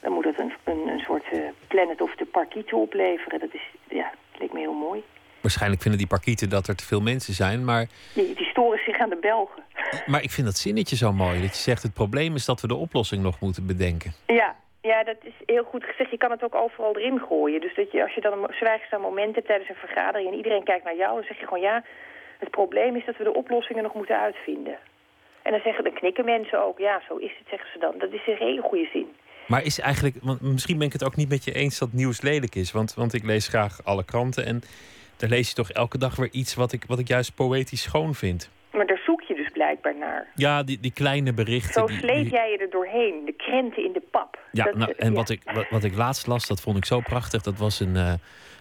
dan 0.00 0.12
moet 0.12 0.24
het 0.24 0.38
een, 0.38 0.52
een, 0.64 0.88
een 0.88 0.98
soort 0.98 1.24
uh, 1.32 1.40
planet 1.66 2.00
of 2.00 2.14
de 2.14 2.24
parkieten 2.24 2.78
opleveren. 2.78 3.40
Dat 3.40 3.54
is, 3.54 3.70
ja, 3.88 4.10
dat 4.30 4.40
leek 4.40 4.52
me 4.52 4.58
heel 4.58 4.72
mooi. 4.72 5.02
Waarschijnlijk 5.40 5.82
vinden 5.82 6.00
die 6.00 6.10
parkieten 6.10 6.48
dat 6.48 6.68
er 6.68 6.76
te 6.76 6.84
veel 6.84 7.00
mensen 7.00 7.34
zijn, 7.34 7.64
maar... 7.64 7.86
Die, 8.14 8.34
die 8.34 8.46
storen 8.46 8.80
zich 8.84 8.98
aan 8.98 9.08
de 9.08 9.18
Belgen. 9.20 9.62
Maar 10.06 10.22
ik 10.22 10.30
vind 10.30 10.46
dat 10.46 10.56
zinnetje 10.56 10.96
zo 10.96 11.12
mooi, 11.12 11.40
dat 11.40 11.56
je 11.56 11.62
zegt 11.62 11.82
het 11.82 11.94
probleem 11.94 12.34
is 12.34 12.44
dat 12.44 12.60
we 12.60 12.68
de 12.68 12.74
oplossing 12.74 13.22
nog 13.22 13.40
moeten 13.40 13.66
bedenken. 13.66 14.12
Ja, 14.26 14.56
ja, 14.90 15.04
dat 15.04 15.16
is 15.22 15.38
heel 15.46 15.64
goed 15.64 15.84
gezegd. 15.84 16.10
Je 16.10 16.18
kan 16.18 16.30
het 16.30 16.44
ook 16.44 16.54
overal 16.54 16.96
erin 16.96 17.20
gooien. 17.20 17.60
Dus 17.60 17.74
dat 17.74 17.90
je, 17.92 18.02
als 18.02 18.14
je 18.14 18.20
dan 18.20 18.32
een 18.32 18.54
zwijgzaam 18.54 19.00
moment 19.00 19.34
hebt 19.34 19.46
tijdens 19.46 19.68
een 19.68 19.86
vergadering... 19.86 20.30
en 20.30 20.36
iedereen 20.36 20.64
kijkt 20.64 20.84
naar 20.84 20.96
jou, 20.96 21.14
dan 21.14 21.24
zeg 21.24 21.38
je 21.38 21.46
gewoon... 21.46 21.62
ja, 21.62 21.84
het 22.38 22.50
probleem 22.50 22.96
is 22.96 23.04
dat 23.04 23.16
we 23.16 23.24
de 23.24 23.34
oplossingen 23.34 23.82
nog 23.82 23.94
moeten 23.94 24.20
uitvinden. 24.20 24.78
En 25.42 25.50
dan, 25.52 25.60
zeggen, 25.60 25.84
dan 25.84 25.92
knikken 25.92 26.24
mensen 26.24 26.62
ook. 26.62 26.78
Ja, 26.78 27.02
zo 27.08 27.16
is 27.16 27.32
het, 27.38 27.48
zeggen 27.48 27.68
ze 27.72 27.78
dan. 27.78 27.98
Dat 27.98 28.12
is 28.12 28.26
een 28.26 28.36
hele 28.36 28.62
goede 28.62 28.88
zin. 28.92 29.08
Maar 29.46 29.64
is 29.64 29.80
eigenlijk, 29.80 30.16
want 30.22 30.40
misschien 30.40 30.78
ben 30.78 30.86
ik 30.86 30.92
het 30.92 31.04
ook 31.04 31.16
niet 31.16 31.28
met 31.28 31.44
je 31.44 31.52
eens 31.52 31.78
dat 31.78 31.92
nieuws 31.92 32.20
lelijk 32.20 32.54
is. 32.54 32.72
Want, 32.72 32.94
want 32.94 33.14
ik 33.14 33.24
lees 33.24 33.48
graag 33.48 33.84
alle 33.84 34.04
kranten 34.04 34.44
en 34.44 34.62
daar 35.16 35.28
lees 35.28 35.48
je 35.48 35.54
toch 35.54 35.70
elke 35.70 35.98
dag 35.98 36.16
weer 36.16 36.32
iets 36.32 36.54
wat 36.54 36.72
ik, 36.72 36.84
wat 36.86 36.98
ik 36.98 37.08
juist 37.08 37.34
poëtisch 37.34 37.82
schoon 37.82 38.14
vind. 38.14 38.50
Maar 38.72 38.86
daar 38.86 39.02
zoek 39.06 39.22
je 39.22 39.33
blijkbaar 39.64 39.96
naar. 39.98 40.26
Ja, 40.34 40.62
die, 40.62 40.80
die 40.80 40.90
kleine 40.92 41.32
berichten. 41.32 41.72
Zo 41.72 41.86
die- 41.86 41.98
sleep 41.98 42.22
die- 42.22 42.30
jij 42.32 42.50
je 42.50 42.58
er 42.58 42.70
doorheen. 42.70 43.22
De 43.24 43.32
krenten 43.32 43.84
in 43.84 43.92
de 43.92 44.02
pap. 44.10 44.38
Ja, 44.52 44.64
Dat, 44.64 44.74
nou, 44.74 44.92
en 44.96 45.08
ja. 45.10 45.14
Wat, 45.16 45.28
ik, 45.30 45.40
wat, 45.54 45.66
wat 45.70 45.84
ik 45.84 45.94
laatst 45.94 46.26
las, 46.26 46.46
dat 46.46 46.60
vond 46.60 46.76
ik 46.76 46.84
zo 46.84 47.00
prachtig. 47.00 47.42
Dat 47.42 47.58
was 47.58 47.80
een, 47.80 47.96
eh, 47.96 48.12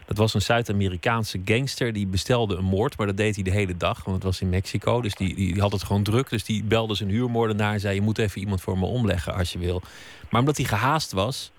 dat 0.05 0.17
was 0.17 0.33
een 0.33 0.41
Zuid-Amerikaanse 0.41 1.41
gangster 1.45 1.93
die 1.93 2.07
bestelde 2.07 2.55
een 2.55 2.63
moord. 2.63 2.97
Maar 2.97 3.07
dat 3.07 3.17
deed 3.17 3.35
hij 3.35 3.43
de 3.43 3.51
hele 3.51 3.77
dag, 3.77 4.03
want 4.03 4.15
het 4.15 4.25
was 4.25 4.41
in 4.41 4.49
Mexico. 4.49 5.01
Dus 5.01 5.15
die, 5.15 5.35
die, 5.35 5.53
die 5.53 5.61
had 5.61 5.71
het 5.71 5.83
gewoon 5.83 6.03
druk. 6.03 6.29
Dus 6.29 6.43
die 6.45 6.63
belde 6.63 6.95
zijn 6.95 7.09
huurmoordenaar 7.09 7.73
en 7.73 7.79
zei... 7.79 7.95
je 7.95 8.01
moet 8.01 8.17
even 8.17 8.41
iemand 8.41 8.61
voor 8.61 8.77
me 8.77 8.85
omleggen 8.85 9.33
als 9.33 9.51
je 9.53 9.59
wil. 9.59 9.81
Maar 10.29 10.39
omdat 10.39 10.57
hij 10.57 10.65
gehaast 10.65 11.11
was, 11.11 11.51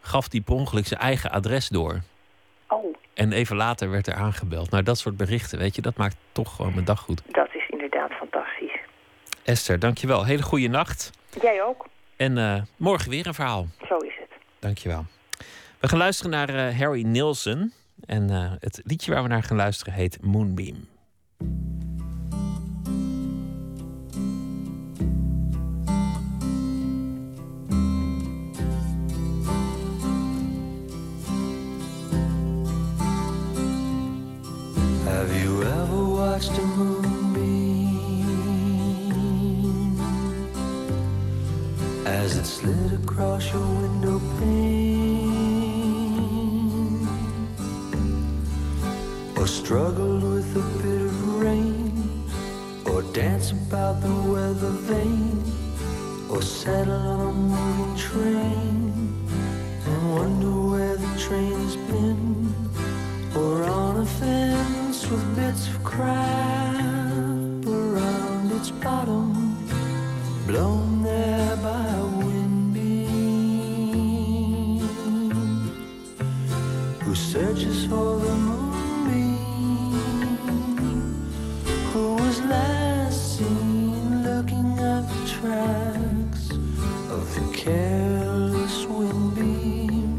gaf 0.00 0.26
hij 0.30 0.40
per 0.40 0.54
ongeluk 0.54 0.86
zijn 0.86 1.00
eigen 1.00 1.30
adres 1.30 1.68
door. 1.68 2.00
Oh, 2.68 2.96
En 3.14 3.32
even 3.32 3.56
later 3.56 3.90
werd 3.90 4.06
er 4.06 4.14
aangebeld. 4.14 4.70
Nou, 4.70 4.82
dat 4.82 4.98
soort 4.98 5.16
berichten, 5.16 5.58
weet 5.58 5.74
je, 5.74 5.82
dat 5.82 5.96
maakt 5.96 6.16
toch 6.32 6.54
gewoon 6.56 6.72
mijn 6.74 6.84
dag 6.84 7.00
goed. 7.00 7.22
dat. 7.30 7.48
Esther, 9.44 9.78
dankjewel. 9.78 10.24
Hele 10.24 10.42
goede 10.42 10.68
nacht. 10.68 11.10
Jij 11.42 11.62
ook? 11.62 11.86
En 12.16 12.38
eh, 12.38 12.62
morgen 12.76 13.10
weer 13.10 13.26
een 13.26 13.34
verhaal. 13.34 13.66
Zo 13.88 13.96
is 13.96 14.12
het. 14.18 14.30
Dankjewel. 14.58 15.04
We 15.80 15.88
gaan 15.88 15.98
luisteren 15.98 16.30
naar 16.30 16.48
eh, 16.48 16.78
Harry 16.78 17.02
Nilsson. 17.02 17.72
En 18.06 18.30
eh, 18.30 18.52
het 18.58 18.80
liedje 18.84 19.12
waar 19.12 19.22
we 19.22 19.28
naar 19.28 19.42
gaan 19.42 19.56
luisteren 19.56 19.94
heet 19.94 20.18
Moonbeam. 20.22 20.88
Have 35.04 35.42
you 35.42 35.64
ever 35.64 36.08
watched 36.08 36.58
a 36.58 36.62
moonbeam 36.62 37.03
as 42.06 42.36
it 42.36 42.44
slid 42.44 42.92
across 43.02 43.52
your 43.52 43.66
window 43.82 44.20
pane? 44.38 45.44
or 49.44 49.48
struggled 49.48 50.22
with 50.22 50.56
a 50.56 50.82
bit 50.82 51.02
of 51.02 51.34
rain, 51.36 52.24
or 52.86 53.02
dance 53.12 53.52
about 53.52 54.00
the 54.00 54.14
weather 54.32 54.70
vane, 54.88 55.44
or 56.30 56.40
settle 56.40 56.94
on 56.94 57.20
a 57.20 57.32
moving 57.32 57.94
train. 57.94 58.92
And 59.86 60.14
wonder 60.14 60.54
where 60.70 60.96
the 60.96 61.18
train's 61.18 61.76
been, 61.76 62.54
or 63.36 63.64
on 63.64 64.00
a 64.00 64.06
fence 64.06 65.10
with 65.10 65.36
bits 65.36 65.68
of 65.68 65.84
crap 65.84 67.66
around 67.66 68.50
its 68.52 68.70
bottom, 68.70 69.58
blown 70.46 71.02
there 71.02 71.53
searches 77.34 77.84
for 77.86 78.20
the 78.20 78.32
moonbeam, 78.46 79.90
who 81.90 82.14
was 82.14 82.40
last 82.42 83.38
seen 83.38 84.22
looking 84.22 84.78
at 84.78 85.02
the 85.12 85.22
tracks 85.40 86.50
of 87.10 87.24
the 87.34 87.44
careless 87.52 88.86
wind 88.86 89.34
beam, 89.34 90.16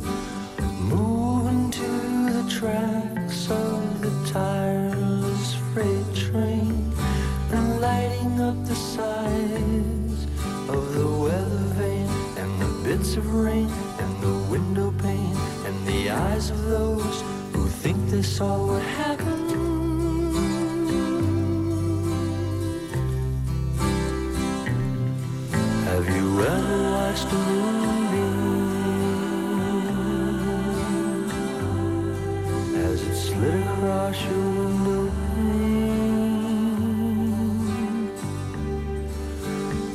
moving 0.89 1.71
to 1.71 1.87
the 2.33 2.43
tracks 2.49 3.49
of 3.49 4.01
the 4.01 4.11
tireless 4.29 5.55
freight 5.71 6.13
train, 6.13 6.91
and 7.51 7.79
lighting 7.79 8.41
up 8.41 8.57
the 8.65 8.75
sides 8.75 10.25
of 10.67 10.93
the 10.93 11.07
weather 11.23 11.65
vane, 11.79 12.09
and 12.35 12.51
the 12.61 12.71
bits 12.83 13.15
of 13.15 13.33
rain, 13.33 13.69
and 14.01 14.21
the 14.21 14.37
window 14.51 14.91
pane, 15.01 15.37
and 15.65 15.87
the 15.87 16.09
eyes 16.09 16.49
of 16.49 16.61
those 16.65 16.94
saw 18.25 18.57
what 18.67 18.81
happened. 18.81 19.51
Have 25.85 26.07
you 26.15 26.41
ever 26.41 26.77
watched 26.91 27.29
a 27.31 27.35
moonbeam 27.35 28.35
as 32.89 32.99
it 33.09 33.15
slid 33.15 33.61
across 33.67 34.17
your 34.25 34.47
window? 34.57 35.03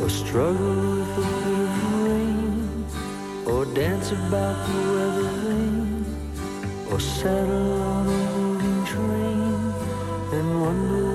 Or 0.02 0.09
struggle 0.09 0.77
with 0.86 1.19
of 1.19 1.94
rain, 2.05 2.85
or 3.47 3.65
dance 3.66 4.12
about 4.12 4.57
the 4.66 4.78
weather 4.94 5.31
vane, 5.43 6.00
or 6.91 6.99
settled 6.99 8.09
in 8.09 8.85
dream 8.85 9.75
and 10.33 10.61
wonder. 10.61 11.10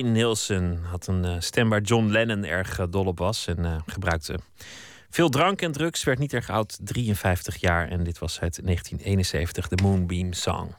Nilsson 0.00 0.78
had 0.84 1.06
een 1.06 1.24
eh, 1.24 1.36
stem 1.38 1.68
waar 1.68 1.80
John 1.80 2.10
Lennon 2.10 2.44
erg 2.44 2.78
eh, 2.78 2.86
dol 2.90 3.04
op 3.04 3.18
was 3.18 3.46
en 3.46 3.64
eh, 3.64 3.76
gebruikte 3.86 4.38
veel 5.10 5.28
drank 5.28 5.62
en 5.62 5.72
drugs. 5.72 6.04
Werd 6.04 6.18
niet 6.18 6.32
erg 6.32 6.50
oud, 6.50 6.78
53 6.82 7.56
jaar. 7.56 7.88
En 7.88 8.04
dit 8.04 8.18
was 8.18 8.40
uit 8.40 8.60
1971, 8.64 9.68
de 9.68 9.82
Moonbeam 9.82 10.32
Song. 10.32 10.74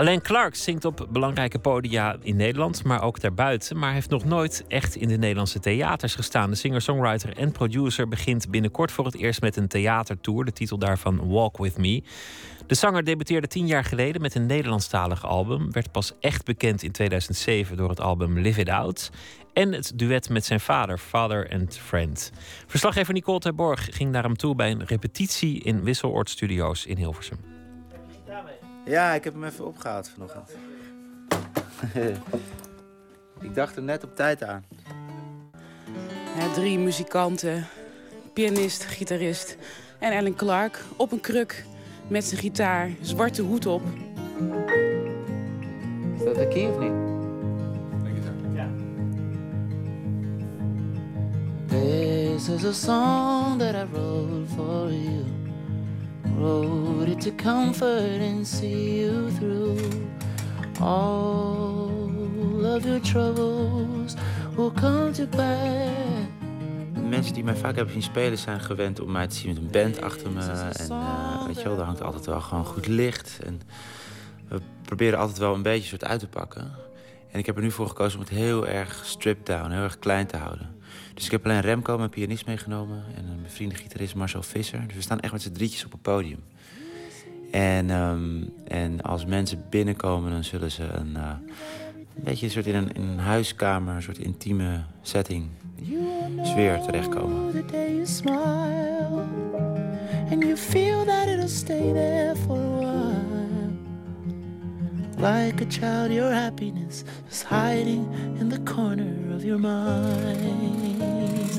Alain 0.00 0.22
Clark 0.22 0.54
zingt 0.54 0.84
op 0.84 1.06
belangrijke 1.10 1.58
podia 1.58 2.16
in 2.22 2.36
Nederland, 2.36 2.84
maar 2.84 3.02
ook 3.02 3.20
daarbuiten. 3.20 3.78
Maar 3.78 3.92
heeft 3.92 4.10
nog 4.10 4.24
nooit 4.24 4.64
echt 4.68 4.96
in 4.96 5.08
de 5.08 5.16
Nederlandse 5.16 5.60
theaters 5.60 6.14
gestaan. 6.14 6.50
De 6.50 6.56
singer-songwriter 6.56 7.36
en 7.36 7.52
producer 7.52 8.08
begint 8.08 8.50
binnenkort 8.50 8.92
voor 8.92 9.04
het 9.04 9.16
eerst 9.16 9.40
met 9.40 9.56
een 9.56 9.68
theatertour. 9.68 10.44
De 10.44 10.52
titel 10.52 10.78
daarvan 10.78 11.28
Walk 11.28 11.56
With 11.56 11.78
Me. 11.78 12.02
De 12.66 12.74
zanger 12.74 13.04
debuteerde 13.04 13.46
tien 13.46 13.66
jaar 13.66 13.84
geleden 13.84 14.20
met 14.20 14.34
een 14.34 14.46
Nederlandstalig 14.46 15.26
album. 15.26 15.72
Werd 15.72 15.92
pas 15.92 16.12
echt 16.20 16.44
bekend 16.44 16.82
in 16.82 16.92
2007 16.92 17.76
door 17.76 17.88
het 17.88 18.00
album 18.00 18.38
Live 18.38 18.60
It 18.60 18.68
Out. 18.68 19.10
En 19.52 19.72
het 19.72 19.92
duet 19.94 20.28
met 20.28 20.44
zijn 20.44 20.60
vader, 20.60 20.98
Father 20.98 21.50
and 21.52 21.78
Friend. 21.78 22.32
Verslaggever 22.66 23.14
Nicole 23.14 23.38
Terborg 23.38 23.88
ging 23.90 24.10
naar 24.10 24.22
hem 24.22 24.36
toe 24.36 24.54
bij 24.54 24.70
een 24.70 24.86
repetitie 24.86 25.62
in 25.62 25.82
Wisseloord 25.82 26.30
Studios 26.30 26.86
in 26.86 26.96
Hilversum. 26.96 27.59
Ja, 28.84 29.12
ik 29.12 29.24
heb 29.24 29.32
hem 29.32 29.44
even 29.44 29.66
opgehaald 29.66 30.08
vanochtend. 30.08 30.50
ik 33.40 33.54
dacht 33.54 33.76
er 33.76 33.82
net 33.82 34.04
op 34.04 34.16
tijd 34.16 34.42
aan. 34.42 34.64
Ja, 36.38 36.52
drie 36.52 36.78
muzikanten, 36.78 37.66
pianist, 38.32 38.84
gitarist 38.84 39.56
en 39.98 40.18
Alan 40.18 40.34
Clark 40.34 40.84
op 40.96 41.12
een 41.12 41.20
kruk 41.20 41.64
met 42.08 42.24
zijn 42.24 42.40
gitaar, 42.40 42.90
zwarte 43.00 43.42
hoed 43.42 43.66
op. 43.66 43.82
Is 46.18 46.24
dat 46.24 46.34
de 46.34 46.48
key 46.48 46.66
of 46.66 46.78
niet? 46.78 47.08
This 51.68 52.48
is 52.48 52.64
a 52.64 52.72
song 52.74 53.58
that 53.58 53.76
I 53.76 53.84
wrote 53.84 54.46
for 54.56 54.90
you. 54.90 55.39
Wrote 56.40 57.10
it 57.10 57.20
to 57.20 57.30
comfort 57.30 58.20
and 58.20 58.46
see 58.46 59.00
you 59.00 59.30
through. 59.30 59.78
All 60.80 61.90
of 62.64 62.84
your 62.84 63.00
troubles 63.00 64.14
will 64.56 64.72
come 64.72 65.10
to 65.10 65.26
pass. 65.26 66.28
Mensen 67.08 67.34
die 67.34 67.44
mij 67.44 67.56
vaak 67.56 67.74
hebben 67.74 67.92
zien 67.92 68.02
spelen 68.02 68.38
zijn 68.38 68.60
gewend 68.60 69.00
om 69.00 69.10
mij 69.10 69.26
te 69.26 69.36
zien 69.36 69.48
met 69.48 69.56
een 69.56 69.70
band 69.70 70.02
achter 70.02 70.30
me. 70.30 70.40
En 70.40 70.90
eh, 70.90 71.46
weet 71.46 71.56
je 71.56 71.64
wel, 71.68 71.78
er 71.78 71.84
hangt 71.84 72.02
altijd 72.02 72.26
wel 72.26 72.40
gewoon 72.40 72.64
goed 72.64 72.86
licht. 72.86 73.38
En 73.44 73.60
we 74.48 74.60
proberen 74.82 75.18
altijd 75.18 75.38
wel 75.38 75.54
een 75.54 75.62
beetje 75.62 75.88
soort 75.88 76.04
uit 76.04 76.20
te 76.20 76.28
pakken. 76.28 76.70
En 77.30 77.38
ik 77.38 77.46
heb 77.46 77.56
er 77.56 77.62
nu 77.62 77.70
voor 77.70 77.88
gekozen 77.88 78.18
om 78.18 78.24
het 78.24 78.34
heel 78.34 78.66
erg 78.66 79.00
stripped 79.04 79.46
down, 79.46 79.70
heel 79.70 79.82
erg 79.82 79.98
klein 79.98 80.26
te 80.26 80.36
houden. 80.36 80.79
Dus 81.20 81.28
ik 81.28 81.34
heb 81.34 81.44
alleen 81.44 81.60
Remco, 81.60 81.98
mijn 81.98 82.10
pianist, 82.10 82.46
meegenomen. 82.46 83.04
En 83.16 83.24
een 83.24 83.42
bevriende 83.42 83.74
gitarist 83.74 84.14
Marcel 84.14 84.42
Visser. 84.42 84.86
Dus 84.86 84.96
we 84.96 85.02
staan 85.02 85.20
echt 85.20 85.32
met 85.32 85.42
z'n 85.42 85.52
drietjes 85.52 85.84
op 85.84 85.92
het 85.92 86.02
podium. 86.02 86.38
En, 87.50 87.90
ehm, 87.90 88.42
en 88.64 89.02
als 89.02 89.24
mensen 89.24 89.64
binnenkomen, 89.70 90.30
dan 90.30 90.44
zullen 90.44 90.70
ze 90.70 90.82
een, 90.82 91.16
eh, 91.16 91.30
een 92.16 92.24
beetje 92.24 92.46
een 92.46 92.52
soort 92.52 92.66
in 92.66 92.90
een, 92.94 93.18
huiskamer, 93.18 93.94
een 93.94 94.02
soort 94.02 94.18
intieme 94.18 94.80
setting, 95.02 95.48
sfeer 96.42 96.80
terechtkomen. 96.80 97.66
Day 97.70 97.94
you 97.94 98.06
smile, 98.06 99.24
and 100.30 100.42
you 100.42 100.56
feel 100.56 101.04
that 101.04 101.26
it'll 101.26 101.48
stay 101.48 101.92
there 101.92 102.36
for. 102.46 102.79
Like 105.20 105.60
a 105.60 105.66
child, 105.68 106.10
your 106.12 106.32
happiness 106.32 107.02
is 107.30 107.42
hiding 107.42 108.08
in 108.38 108.48
the 108.48 108.62
corner 108.62 109.34
of 109.34 109.42
your 109.42 109.60
mind. 109.60 110.40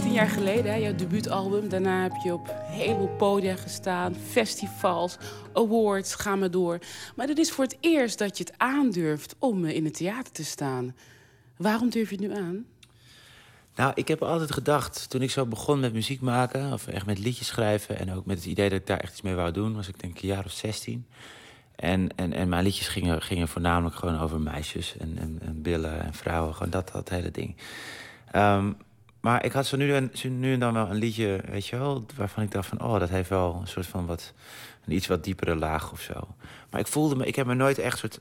Tien 0.02 0.14
jaar 0.14 0.30
geleden, 0.30 0.72
hè, 0.72 0.78
jouw 0.78 0.96
debuutalbum. 0.96 1.70
Daarna 1.70 2.02
heb 2.02 2.16
je 2.24 2.34
op 2.34 2.48
een 2.48 2.72
heleboel 2.72 3.08
podia 3.08 3.56
gestaan, 3.56 4.16
festivals, 4.16 5.18
awards, 5.54 6.16
ga 6.16 6.36
maar 6.36 6.52
door. 6.52 6.80
Maar 7.16 7.28
dit 7.28 7.38
is 7.38 7.52
voor 7.52 7.64
het 7.64 7.78
eerst 7.80 8.18
dat 8.18 8.38
je 8.38 8.44
het 8.44 8.54
aandurft 8.58 9.36
om 9.40 9.66
eh, 9.66 9.76
in 9.76 9.86
het 9.86 9.94
theater 9.94 10.32
te 10.32 10.46
staan. 10.46 10.96
Waarom 11.58 11.90
durf 11.90 12.10
je 12.10 12.16
het 12.16 12.26
nu 12.26 12.36
aan? 12.36 12.66
Nou, 13.76 13.92
ik 13.96 14.08
heb 14.08 14.22
altijd 14.22 14.52
gedacht, 14.54 15.10
toen 15.10 15.22
ik 15.22 15.32
zo 15.32 15.46
begon 15.46 15.80
met 15.80 15.94
muziek 15.94 16.22
maken... 16.22 16.74
of 16.74 16.88
echt 16.88 17.06
met 17.06 17.20
liedjes 17.20 17.48
schrijven... 17.48 18.00
en 18.00 18.14
ook 18.14 18.26
met 18.26 18.38
het 18.38 18.46
idee 18.46 18.70
dat 18.70 18.80
ik 18.80 18.88
daar 18.88 19.00
echt 19.00 19.12
iets 19.12 19.22
mee 19.22 19.36
wou 19.36 19.52
doen... 19.52 19.76
was 19.76 19.88
ik 19.88 20.00
denk 20.00 20.22
een 20.22 20.28
jaar 20.28 20.46
of 20.46 20.52
16. 20.52 21.06
En, 21.76 22.10
en, 22.15 22.34
en 22.34 22.49
mijn 22.49 22.64
liedjes 22.64 22.88
gingen, 22.88 23.22
gingen 23.22 23.48
voornamelijk 23.48 23.95
gewoon 23.95 24.19
over 24.19 24.39
meisjes 24.39 24.98
en, 24.98 25.18
en, 25.18 25.39
en 25.41 25.61
billen 25.61 26.03
en 26.03 26.14
vrouwen. 26.14 26.53
Gewoon 26.53 26.72
dat, 26.72 26.91
dat 26.91 27.10
hele 27.10 27.31
ding. 27.31 27.56
Ehm, 28.31 28.72
maar 29.22 29.45
ik 29.45 29.52
had 29.52 29.65
zo 29.65 29.77
nu 29.77 29.93
en, 29.93 30.11
nu 30.39 30.53
en 30.53 30.60
dan 30.60 30.73
wel 30.73 30.89
een 30.89 30.95
liedje, 30.95 31.43
weet 31.49 31.68
je 31.68 31.77
wel... 31.77 32.06
waarvan 32.15 32.43
ik 32.43 32.52
dacht 32.52 32.68
van, 32.68 32.81
oh, 32.81 32.99
dat 32.99 33.10
heeft 33.10 33.30
wel 33.30 33.57
een 33.61 33.68
soort 33.68 33.88
van 33.88 34.06
wat... 34.06 34.34
iets 34.88 35.07
wat 35.07 35.23
diepere 35.23 35.56
laag 35.56 35.91
of 35.91 36.02
zo. 36.02 36.35
Maar 36.69 36.80
ik 36.80 36.88
voelde 36.88 37.15
me, 37.15 37.26
ik 37.26 37.35
heb 37.35 37.45
me 37.45 37.53
nooit 37.53 37.77
echt 37.77 37.98
soort 37.98 38.19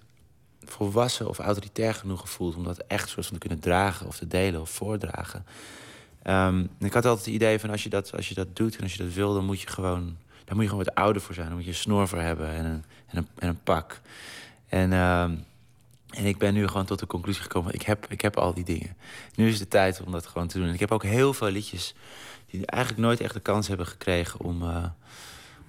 volwassen 0.64 1.28
of 1.28 1.38
autoritair 1.38 1.94
genoeg 1.94 2.20
gevoeld... 2.20 2.56
om 2.56 2.64
dat 2.64 2.78
echt 2.78 3.08
soort 3.08 3.26
van 3.26 3.34
te 3.34 3.46
kunnen 3.46 3.60
dragen 3.60 4.06
of 4.06 4.16
te 4.16 4.26
delen 4.26 4.60
of 4.60 4.70
voordragen. 4.70 5.44
Ehm, 6.22 6.66
ik 6.78 6.92
had 6.92 7.04
altijd 7.06 7.24
het 7.24 7.34
idee 7.34 7.58
van 7.58 7.70
als 7.70 7.82
je, 7.82 7.88
dat, 7.88 8.16
als 8.16 8.28
je 8.28 8.34
dat 8.34 8.56
doet 8.56 8.76
en 8.76 8.82
als 8.82 8.92
je 8.94 9.02
dat 9.02 9.12
wil... 9.12 9.34
dan 9.34 9.44
moet 9.44 9.60
je 9.60 9.66
gewoon, 9.68 10.16
daar 10.50 10.58
moet 10.58 10.68
je 10.68 10.76
gewoon 10.76 10.92
wat 10.94 11.04
ouder 11.04 11.22
voor 11.22 11.34
zijn. 11.34 11.46
Dan 11.46 11.56
moet 11.56 11.64
je 11.64 11.70
een 11.70 11.76
snor 11.76 12.08
voor 12.08 12.18
hebben 12.18 12.48
en 12.48 12.64
een, 12.64 12.84
en 13.06 13.16
een, 13.16 13.28
en 13.38 13.48
een 13.48 13.62
pak. 13.62 14.00
En, 14.68 14.92
ehm, 14.92 15.34
en 16.10 16.24
ik 16.24 16.38
ben 16.38 16.54
nu 16.54 16.66
gewoon 16.66 16.86
tot 16.86 16.98
de 16.98 17.06
conclusie 17.06 17.42
gekomen... 17.42 17.74
Ik 17.74 17.82
heb, 17.82 18.06
ik 18.08 18.20
heb 18.20 18.36
al 18.36 18.54
die 18.54 18.64
dingen. 18.64 18.96
Nu 19.34 19.48
is 19.48 19.58
de 19.58 19.68
tijd 19.68 20.02
om 20.06 20.12
dat 20.12 20.26
gewoon 20.26 20.48
te 20.48 20.58
doen. 20.58 20.66
En 20.66 20.74
ik 20.74 20.80
heb 20.80 20.92
ook 20.92 21.02
heel 21.02 21.32
veel 21.32 21.50
liedjes 21.50 21.94
die 22.46 22.66
eigenlijk 22.66 23.02
nooit 23.02 23.20
echt 23.20 23.34
de 23.34 23.40
kans 23.40 23.68
hebben 23.68 23.86
gekregen... 23.86 24.40
om, 24.40 24.62
eh, 24.62 24.84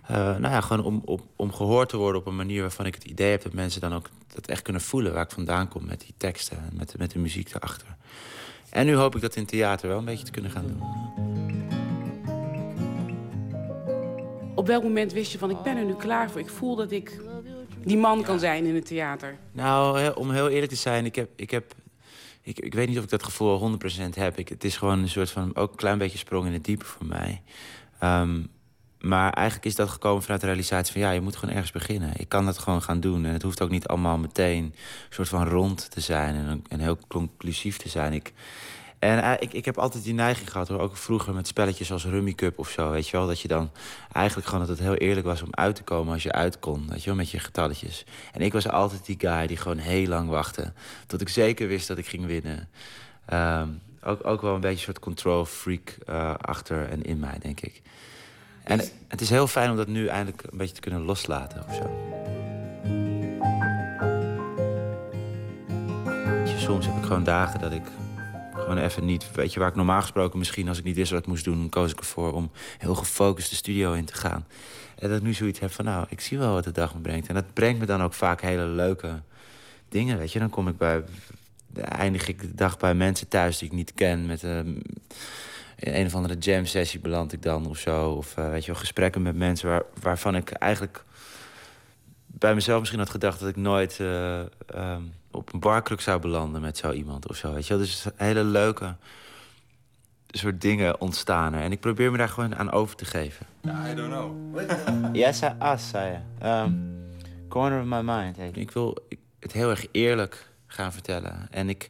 eh, 0.07 0.37
nou 0.37 0.53
ja, 0.53 0.61
gewoon 0.61 0.85
om, 0.85 1.01
om, 1.05 1.21
om 1.35 1.53
gehoord 1.53 1.89
te 1.89 1.97
worden 1.97 2.21
op 2.21 2.27
een 2.27 2.35
manier 2.35 2.61
waarvan 2.61 2.85
ik 2.85 2.95
het 2.95 3.03
idee 3.03 3.31
heb... 3.31 3.43
dat 3.43 3.53
mensen 3.53 3.81
dan 3.81 3.93
ook 3.93 4.09
dat 4.27 4.47
echt 4.47 4.61
kunnen 4.61 4.81
voelen 4.81 5.13
waar 5.13 5.23
ik 5.23 5.31
vandaan 5.31 5.67
kom 5.67 5.85
met 5.85 5.99
die 5.99 6.13
teksten... 6.17 6.57
en 6.57 6.71
met, 6.73 6.97
met 6.97 7.11
de 7.11 7.19
muziek 7.19 7.53
erachter. 7.53 7.95
En 8.69 8.85
nu 8.85 8.95
hoop 8.95 9.15
ik 9.15 9.21
dat 9.21 9.35
in 9.35 9.45
theater 9.45 9.87
wel 9.87 9.97
een 9.97 10.05
beetje 10.05 10.25
te 10.25 10.31
kunnen 10.31 10.51
gaan 10.51 10.67
doen. 10.67 11.80
Op 14.61 14.67
welk 14.67 14.83
moment 14.83 15.13
wist 15.13 15.31
je 15.31 15.37
van, 15.37 15.49
ik 15.49 15.61
ben 15.61 15.77
er 15.77 15.85
nu 15.85 15.93
klaar 15.93 16.31
voor. 16.31 16.39
Ik 16.39 16.49
voel 16.49 16.75
dat 16.75 16.91
ik 16.91 17.21
die 17.83 17.97
man 17.97 18.23
kan 18.23 18.39
zijn 18.39 18.65
in 18.65 18.75
het 18.75 18.85
theater. 18.85 19.37
Nou, 19.51 20.13
om 20.13 20.31
heel 20.31 20.49
eerlijk 20.49 20.71
te 20.71 20.77
zijn, 20.77 21.05
ik 21.05 21.15
heb. 21.15 21.29
Ik, 21.35 21.51
heb 21.51 21.73
ik, 22.41 22.59
ik 22.59 22.73
weet 22.73 22.87
niet 22.87 22.97
of 22.97 23.03
ik 23.03 23.09
dat 23.09 23.23
gevoel 23.23 23.61
al 23.61 23.79
100% 24.09 24.13
heb. 24.13 24.37
Ik, 24.37 24.49
het 24.49 24.63
is 24.63 24.77
gewoon 24.77 24.99
een 24.99 25.09
soort 25.09 25.31
van. 25.31 25.55
ook 25.55 25.71
een 25.71 25.77
klein 25.77 25.97
beetje 25.97 26.17
sprong 26.17 26.45
in 26.45 26.53
het 26.53 26.63
diepe 26.63 26.85
voor 26.85 27.05
mij. 27.05 27.41
Ehm, 27.99 28.41
maar 28.99 29.33
eigenlijk 29.33 29.65
is 29.65 29.75
dat 29.75 29.89
gekomen 29.89 30.21
vanuit 30.21 30.41
de 30.41 30.47
realisatie 30.47 30.93
van 30.93 31.01
ja, 31.01 31.11
je 31.11 31.21
moet 31.21 31.35
gewoon 31.35 31.55
ergens 31.55 31.71
beginnen. 31.71 32.11
Ik 32.17 32.29
kan 32.29 32.45
dat 32.45 32.57
gewoon 32.57 32.81
gaan 32.81 32.99
doen. 32.99 33.25
En 33.25 33.33
het 33.33 33.41
hoeft 33.41 33.61
ook 33.61 33.69
niet 33.69 33.87
allemaal 33.87 34.17
meteen 34.17 34.63
een 34.63 34.73
soort 35.09 35.29
van 35.29 35.47
rond 35.47 35.91
te 35.91 36.01
zijn 36.01 36.35
en, 36.35 36.63
en 36.69 36.79
heel 36.79 36.97
conclusief 37.07 37.77
te 37.77 37.89
zijn. 37.89 38.13
Ik, 38.13 38.33
en 39.01 39.23
eh, 39.23 39.33
ik, 39.39 39.53
ik 39.53 39.65
heb 39.65 39.77
altijd 39.77 40.03
die 40.03 40.13
neiging 40.13 40.51
gehad, 40.51 40.67
hoor. 40.67 40.79
ook 40.79 40.97
vroeger 40.97 41.33
met 41.33 41.47
spelletjes 41.47 41.91
als 41.91 42.05
Rummy 42.05 42.33
Cup 42.33 42.59
of 42.59 42.69
zo, 42.69 42.89
weet 42.89 43.07
je 43.07 43.17
wel. 43.17 43.27
Dat 43.27 43.39
je 43.39 43.47
dan 43.47 43.71
eigenlijk 44.11 44.47
gewoon 44.47 44.65
dat 44.67 44.77
het 44.77 44.87
heel 44.87 44.95
eerlijk 44.95 45.25
was 45.25 45.41
om 45.41 45.47
uit 45.51 45.75
te 45.75 45.83
komen 45.83 46.13
als 46.13 46.23
je 46.23 46.31
uit 46.31 46.59
kon, 46.59 46.87
weet 46.89 46.99
je 46.99 47.05
wel, 47.05 47.15
met 47.15 47.29
je 47.29 47.39
getalletjes. 47.39 48.05
En 48.31 48.41
ik 48.41 48.53
was 48.53 48.67
altijd 48.67 49.05
die 49.05 49.15
guy 49.19 49.47
die 49.47 49.57
gewoon 49.57 49.77
heel 49.77 50.07
lang 50.07 50.29
wachtte, 50.29 50.73
tot 51.07 51.21
ik 51.21 51.29
zeker 51.29 51.67
wist 51.67 51.87
dat 51.87 51.97
ik 51.97 52.07
ging 52.07 52.25
winnen. 52.25 52.69
Ehm, 53.25 53.67
ook, 54.03 54.25
ook 54.25 54.41
wel 54.41 54.53
een 54.53 54.61
beetje 54.61 54.77
een 54.77 54.83
soort 54.83 54.99
control 54.99 55.45
freak 55.45 55.97
eh, 56.05 56.33
achter 56.41 56.89
en 56.89 57.01
in 57.01 57.19
mij, 57.19 57.37
denk 57.39 57.61
ik. 57.61 57.81
En 58.63 58.81
het 59.07 59.21
is 59.21 59.29
heel 59.29 59.47
fijn 59.47 59.69
om 59.69 59.77
dat 59.77 59.87
nu 59.87 60.07
eindelijk 60.07 60.43
een 60.51 60.57
beetje 60.57 60.75
te 60.75 60.81
kunnen 60.81 61.01
loslaten 61.01 61.63
of 61.67 61.75
zo. 61.75 61.89
Soms 66.57 66.85
heb 66.85 66.95
ik 66.95 67.03
gewoon 67.03 67.23
dagen 67.23 67.59
dat 67.59 67.71
ik 67.71 67.83
even 68.77 69.05
niet... 69.05 69.31
Weet 69.31 69.53
je, 69.53 69.59
waar 69.59 69.69
ik 69.69 69.75
normaal 69.75 70.01
gesproken 70.01 70.39
misschien 70.39 70.67
als 70.67 70.77
ik 70.77 70.83
niet 70.83 70.95
wist 70.95 71.11
wat 71.11 71.27
moest 71.27 71.43
doen... 71.43 71.69
koos 71.69 71.91
ik 71.91 71.99
ervoor 71.99 72.33
om 72.33 72.51
heel 72.77 72.95
gefocust 72.95 73.49
de 73.49 73.55
studio 73.55 73.93
in 73.93 74.05
te 74.05 74.13
gaan. 74.13 74.45
En 74.95 75.09
dat 75.09 75.17
ik 75.17 75.23
nu 75.23 75.33
zoiets 75.33 75.59
heb 75.59 75.71
van, 75.71 75.85
nou, 75.85 76.05
ik 76.09 76.21
zie 76.21 76.37
wel 76.37 76.53
wat 76.53 76.63
de 76.63 76.71
dag 76.71 76.93
me 76.93 77.01
brengt. 77.01 77.27
En 77.27 77.35
dat 77.35 77.53
brengt 77.53 77.79
me 77.79 77.85
dan 77.85 78.01
ook 78.01 78.13
vaak 78.13 78.41
hele 78.41 78.65
leuke 78.65 79.21
dingen, 79.89 80.17
weet 80.17 80.31
je. 80.31 80.39
Dan 80.39 80.49
kom 80.49 80.67
ik 80.67 80.77
bij... 80.77 81.03
eindig 81.75 82.27
ik 82.27 82.41
de 82.41 82.55
dag 82.55 82.77
bij 82.77 82.93
mensen 82.93 83.27
thuis 83.27 83.57
die 83.57 83.67
ik 83.67 83.73
niet 83.73 83.93
ken... 83.93 84.25
met 84.25 84.43
ehm, 84.43 84.73
in 85.81 85.93
een 85.93 86.05
of 86.05 86.15
andere 86.15 86.37
jam 86.37 86.65
sessie 86.65 86.99
beland 86.99 87.33
ik 87.33 87.41
dan 87.41 87.67
of 87.67 87.77
zo. 87.77 88.09
Of 88.11 88.37
eh, 88.37 88.49
weet 88.49 88.65
je 88.65 88.75
gesprekken 88.75 89.21
met 89.21 89.35
mensen 89.35 89.69
waar, 89.69 89.83
waarvan 90.01 90.35
ik 90.35 90.51
eigenlijk 90.51 91.03
bij 92.25 92.53
mezelf 92.53 92.79
misschien 92.79 92.99
had 92.99 93.09
gedacht 93.09 93.39
dat 93.39 93.49
ik 93.49 93.55
nooit 93.55 93.99
eh, 93.99 94.39
ehm, 94.65 95.01
op 95.31 95.53
een 95.53 95.59
barkruk 95.59 96.01
zou 96.01 96.19
belanden 96.19 96.61
met 96.61 96.77
zo 96.77 96.91
iemand 96.91 97.29
of 97.29 97.35
zo. 97.35 97.53
Weet 97.53 97.67
je 97.67 97.73
wel? 97.73 97.83
Dus 97.83 98.05
hele 98.15 98.43
leuke 98.43 98.95
soort 100.37 100.61
dingen 100.61 101.01
ontstaan 101.01 101.53
er. 101.53 101.61
En 101.61 101.71
ik 101.71 101.79
probeer 101.79 102.11
me 102.11 102.17
daar 102.17 102.29
gewoon 102.29 102.55
aan 102.55 102.71
over 102.71 102.95
te 102.95 103.05
geven. 103.05 103.45
I 103.65 103.95
don't 103.95 104.11
know. 104.11 105.15
Yes, 105.15 105.41
I 105.41 105.49
asked, 105.57 105.89
zei 105.89 106.11
je. 106.11 106.17
Ehm, 106.39 106.73
corner 107.47 107.79
of 107.79 107.85
my 107.85 108.01
mind. 108.01 108.57
Ik 108.57 108.71
wil 108.71 108.97
het 109.39 109.51
heel 109.51 109.69
erg 109.69 109.85
eerlijk 109.91 110.49
gaan 110.67 110.93
vertellen. 110.93 111.47
En 111.51 111.69
ik, 111.69 111.89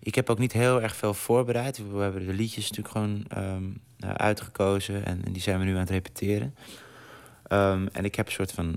ik 0.00 0.14
heb 0.14 0.30
ook 0.30 0.38
niet 0.38 0.52
heel 0.52 0.82
erg 0.82 0.96
veel 0.96 1.14
voorbereid. 1.14 1.90
We 1.92 1.98
hebben 1.98 2.26
de 2.26 2.32
liedjes 2.32 2.70
natuurlijk 2.70 2.94
gewoon 2.96 3.24
ehm, 3.28 3.64
eh, 3.98 4.10
uitgekozen. 4.10 5.04
En, 5.04 5.24
en 5.24 5.32
die 5.32 5.42
zijn 5.42 5.58
we 5.58 5.64
nu 5.64 5.72
aan 5.72 5.78
het 5.78 5.90
repeteren. 5.90 6.54
Ehm, 7.46 7.86
en 7.92 8.04
ik 8.04 8.14
heb 8.14 8.26
een 8.26 8.32
soort 8.32 8.52
van 8.52 8.76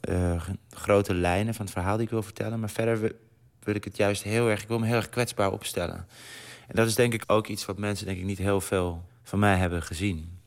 eh, 0.00 0.42
grote 0.70 1.14
lijnen 1.14 1.54
van 1.54 1.64
het 1.64 1.74
verhaal 1.74 1.96
die 1.96 2.04
ik 2.04 2.10
wil 2.10 2.22
vertellen. 2.22 2.60
Maar 2.60 2.70
verder 2.70 3.14
wil, 3.68 3.76
ik 3.76 3.84
het 3.84 3.96
juist 3.96 4.22
heel 4.22 4.48
erg... 4.48 4.62
Ik 4.62 4.68
wil 4.68 4.78
me 4.78 4.86
heel 4.86 4.96
erg 4.96 5.08
kwetsbaar 5.08 5.52
opstellen. 5.52 6.06
En 6.66 6.74
dat 6.74 6.86
is 6.86 6.94
denk 6.94 7.14
ik 7.14 7.24
ook 7.26 7.46
iets 7.46 7.64
wat 7.64 7.78
mensen 7.78 8.06
denk 8.06 8.18
ik 8.18 8.24
niet 8.24 8.38
heel 8.38 8.60
veel 8.60 9.04
van 9.22 9.38
mij 9.38 9.56
hebben 9.56 9.82
gezien. 9.82 10.38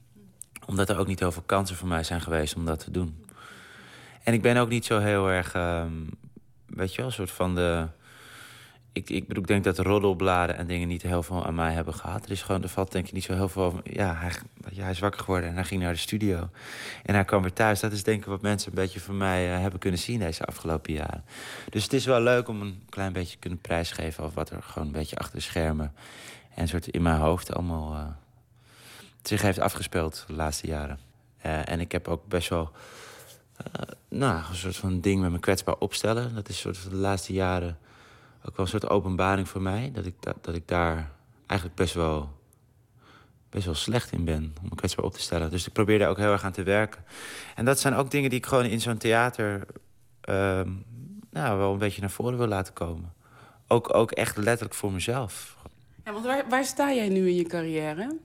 Omdat 0.65 0.89
er 0.89 0.97
ook 0.97 1.07
niet 1.07 1.19
heel 1.19 1.31
veel 1.31 1.43
kansen 1.45 1.75
voor 1.75 1.87
mij 1.87 2.03
zijn 2.03 2.21
geweest 2.21 2.55
om 2.55 2.65
dat 2.65 2.79
te 2.79 2.91
doen. 2.91 3.25
En 4.23 4.33
ik 4.33 4.41
ben 4.41 4.57
ook 4.57 4.69
niet 4.69 4.85
zo 4.85 4.99
heel 4.99 5.27
erg, 5.27 5.53
ehm, 5.53 5.93
weet 6.65 6.91
je 6.91 6.97
wel, 6.97 7.05
een 7.05 7.11
soort 7.11 7.31
van 7.31 7.55
de... 7.55 7.87
Ik, 8.93 9.09
ik 9.09 9.27
bedoel, 9.27 9.43
ik 9.43 9.49
denk 9.49 9.63
dat 9.63 9.75
de 9.75 9.83
roddelbladen 9.83 10.57
en 10.57 10.67
dingen 10.67 10.87
niet 10.87 11.01
heel 11.01 11.23
veel 11.23 11.45
aan 11.45 11.55
mij 11.55 11.73
hebben 11.73 11.93
gehad. 11.93 12.25
Er 12.25 12.31
is 12.31 12.41
gewoon, 12.41 12.63
er 12.63 12.69
valt 12.69 12.91
denk 12.91 13.07
ik 13.07 13.13
niet 13.13 13.23
zo 13.23 13.33
heel 13.33 13.49
veel. 13.49 13.81
Ja, 13.83 14.15
hij, 14.15 14.31
ja, 14.71 14.81
hij 14.81 14.91
is 14.91 14.99
wakker 14.99 15.21
geworden 15.21 15.49
en 15.49 15.55
hij 15.55 15.63
ging 15.63 15.81
naar 15.81 15.93
de 15.93 15.99
studio. 15.99 16.49
En 17.03 17.13
hij 17.13 17.25
kwam 17.25 17.41
weer 17.41 17.53
thuis. 17.53 17.79
Dat 17.79 17.91
is 17.91 18.03
denk 18.03 18.19
ik 18.19 18.25
wat 18.25 18.41
mensen 18.41 18.69
een 18.69 18.75
beetje 18.75 18.99
van 18.99 19.17
mij 19.17 19.53
eh, 19.53 19.59
hebben 19.59 19.79
kunnen 19.79 19.99
zien 19.99 20.19
deze 20.19 20.45
afgelopen 20.45 20.93
jaren. 20.93 21.23
Dus 21.69 21.83
het 21.83 21.93
is 21.93 22.05
wel 22.05 22.21
leuk 22.21 22.47
om 22.47 22.61
een 22.61 22.83
klein 22.89 23.13
beetje 23.13 23.33
te 23.33 23.39
kunnen 23.39 23.59
prijsgeven... 23.59 24.23
of 24.23 24.33
wat 24.33 24.49
er 24.49 24.63
gewoon 24.63 24.87
een 24.87 24.93
beetje 24.93 25.15
achter 25.15 25.35
de 25.35 25.41
schermen... 25.41 25.93
en 26.55 26.67
soort 26.67 26.87
in 26.87 27.01
mijn 27.01 27.19
hoofd 27.19 27.53
allemaal 27.53 27.93
eh, 27.93 28.05
zich 29.21 29.41
heeft 29.41 29.59
afgespeeld 29.59 30.23
de 30.27 30.33
laatste 30.33 30.67
jaren. 30.67 30.99
Eh, 31.37 31.69
en 31.69 31.79
ik 31.79 31.91
heb 31.91 32.07
ook 32.07 32.27
best 32.27 32.49
wel 32.49 32.71
nou, 34.09 34.43
een 34.49 34.55
soort 34.55 34.75
van 34.75 35.01
ding 35.01 35.21
met 35.21 35.31
me 35.31 35.39
kwetsbaar 35.39 35.75
opstellen. 35.79 36.35
Dat 36.35 36.49
is 36.49 36.59
soort 36.59 36.77
van 36.77 36.91
de 36.91 36.97
laatste 36.97 37.33
jaren 37.33 37.77
ook 38.45 38.55
wel 38.55 38.65
een 38.65 38.71
soort 38.71 38.89
openbaring 38.89 39.49
voor 39.49 39.61
mij. 39.61 39.91
Dat 39.93 40.05
ik, 40.05 40.15
dat, 40.19 40.35
dat 40.41 40.55
ik 40.55 40.67
daar 40.67 41.11
eigenlijk 41.45 41.79
best 41.79 41.93
wel, 41.93 42.29
best 43.49 43.65
wel 43.65 43.75
slecht 43.75 44.11
in 44.11 44.25
ben 44.25 44.55
om 44.61 44.67
me 44.69 44.75
kwetsbaar 44.75 45.05
op 45.05 45.13
te 45.13 45.21
stellen. 45.21 45.49
Dus 45.49 45.67
ik 45.67 45.73
probeer 45.73 45.99
daar 45.99 46.09
ook 46.09 46.17
heel 46.17 46.31
erg 46.31 46.43
aan 46.43 46.51
te 46.51 46.63
werken. 46.63 47.03
En 47.55 47.65
dat 47.65 47.79
zijn 47.79 47.93
ook 47.93 48.11
dingen 48.11 48.29
die 48.29 48.39
ik 48.39 48.45
gewoon 48.45 48.65
in 48.65 48.81
zo'n 48.81 48.97
theater 48.97 49.65
ehm, 50.21 50.69
nou, 51.29 51.57
wel 51.57 51.71
een 51.71 51.77
beetje 51.77 52.01
naar 52.01 52.09
voren 52.09 52.37
wil 52.37 52.47
laten 52.47 52.73
komen. 52.73 53.13
Ook, 53.67 53.93
ook 53.93 54.11
echt 54.11 54.37
letterlijk 54.37 54.75
voor 54.75 54.91
mezelf. 54.91 55.57
Ja, 56.05 56.11
want 56.11 56.25
waar, 56.25 56.45
waar 56.49 56.65
sta 56.65 56.93
jij 56.93 57.09
nu 57.09 57.29
in 57.29 57.35
je 57.35 57.43
carrière? 57.43 58.17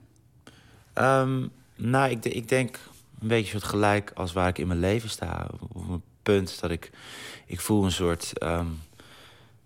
Ehm, 0.93 1.47
nou, 1.75 2.09
ik, 2.09 2.25
ik 2.25 2.49
denk 2.49 2.79
een 3.19 3.27
beetje 3.27 3.51
soort 3.51 3.63
gelijk 3.63 4.11
als 4.13 4.33
waar 4.33 4.47
ik 4.47 4.57
in 4.57 4.67
mijn 4.67 4.79
leven 4.79 5.09
sta. 5.09 5.47
Op 5.73 5.89
een 5.89 6.03
punt 6.23 6.59
dat 6.59 6.71
ik... 6.71 6.91
Ik 7.45 7.59
voel 7.59 7.83
een 7.83 7.91
soort... 7.91 8.37
ehm, 8.37 8.67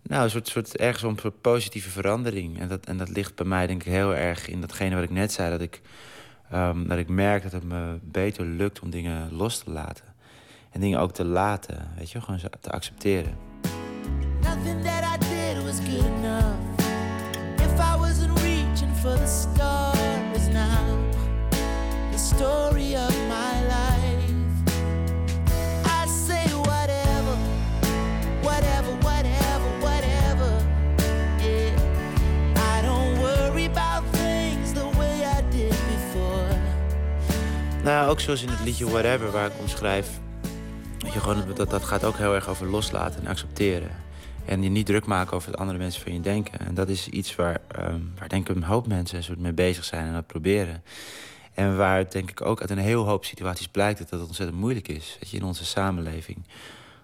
nou, 0.03 0.23
een 0.23 0.29
soort, 0.29 0.47
soort 0.47 0.77
ergens 0.77 1.21
soort 1.21 1.41
positieve 1.41 1.89
verandering. 1.89 2.59
En 2.59 2.67
dat, 2.67 2.85
en 2.85 2.97
dat 2.97 3.09
ligt 3.09 3.35
bij 3.35 3.45
mij 3.45 3.67
denk 3.67 3.83
ik 3.83 3.91
heel 3.91 4.15
erg 4.15 4.47
in 4.47 4.61
datgene 4.61 4.95
wat 4.95 5.03
ik 5.03 5.09
net 5.09 5.31
zei. 5.31 5.49
Dat 5.49 5.61
ik, 5.61 5.81
ehm, 6.49 6.87
dat 6.87 6.97
ik 6.97 7.09
merk 7.09 7.43
dat 7.43 7.51
het 7.51 7.63
me 7.63 7.97
beter 8.01 8.45
lukt 8.45 8.79
om 8.79 8.89
dingen 8.89 9.33
los 9.33 9.57
te 9.57 9.71
laten. 9.71 10.05
En 10.71 10.81
dingen 10.81 10.99
ook 10.99 11.13
te 11.13 11.25
laten, 11.25 11.87
weet 11.97 12.11
je, 12.11 12.21
gewoon 12.21 12.39
te 12.61 12.69
accepteren. 12.71 13.37
Nothing 14.41 14.83
that 14.83 15.03
I 15.03 15.17
did 15.17 15.63
was 15.63 15.79
good 15.79 16.05
enough. 16.05 16.55
If 17.55 17.79
I 17.79 17.97
wasn't 17.97 18.39
reaching 18.39 18.95
for 18.95 19.17
the 19.17 19.27
stars 19.27 20.47
now, 20.47 21.11
the 22.11 22.17
story 22.17 22.95
of 22.95 23.15
my 23.27 23.67
life. 23.67 23.90
Nou, 37.83 38.09
ook 38.09 38.19
zoals 38.19 38.43
in 38.43 38.49
het 38.49 38.63
liedje 38.63 38.89
Whatever, 38.89 39.31
waar 39.31 39.45
ik 39.45 39.59
om 39.59 39.67
schrijf. 39.67 40.09
Je, 41.13 41.19
gewoon, 41.19 41.43
dat, 41.55 41.69
dat 41.69 41.83
gaat 41.83 42.03
ook 42.03 42.17
heel 42.17 42.35
erg 42.35 42.49
over 42.49 42.67
loslaten 42.67 43.21
en 43.21 43.27
accepteren. 43.27 43.89
En 44.45 44.63
je 44.63 44.69
niet 44.69 44.85
druk 44.85 45.05
maken 45.05 45.35
over 45.35 45.51
wat 45.51 45.59
andere 45.59 45.77
mensen 45.77 46.01
van 46.01 46.13
je 46.13 46.19
denken. 46.19 46.59
En 46.59 46.73
dat 46.73 46.89
is 46.89 47.07
iets 47.07 47.35
waar, 47.35 47.61
ehm, 47.67 47.99
waar 48.19 48.29
denk 48.29 48.49
ik 48.49 48.55
een 48.55 48.63
hoop 48.63 48.87
mensen 48.87 49.17
een 49.17 49.23
soort 49.23 49.39
mee 49.39 49.53
bezig 49.53 49.83
zijn 49.83 50.07
en 50.07 50.13
dat 50.13 50.27
proberen. 50.27 50.83
En 51.53 51.77
waar 51.77 52.09
denk 52.09 52.29
ik 52.29 52.41
ook 52.41 52.61
uit 52.61 52.69
een 52.69 52.77
heel 52.77 53.05
hoop 53.05 53.25
situaties 53.25 53.67
blijkt 53.67 53.99
dat 53.99 54.09
het 54.09 54.27
ontzettend 54.27 54.59
moeilijk 54.59 54.87
is 54.87 55.17
weet 55.19 55.29
je, 55.29 55.37
in 55.37 55.43
onze 55.43 55.65
samenleving. 55.65 56.37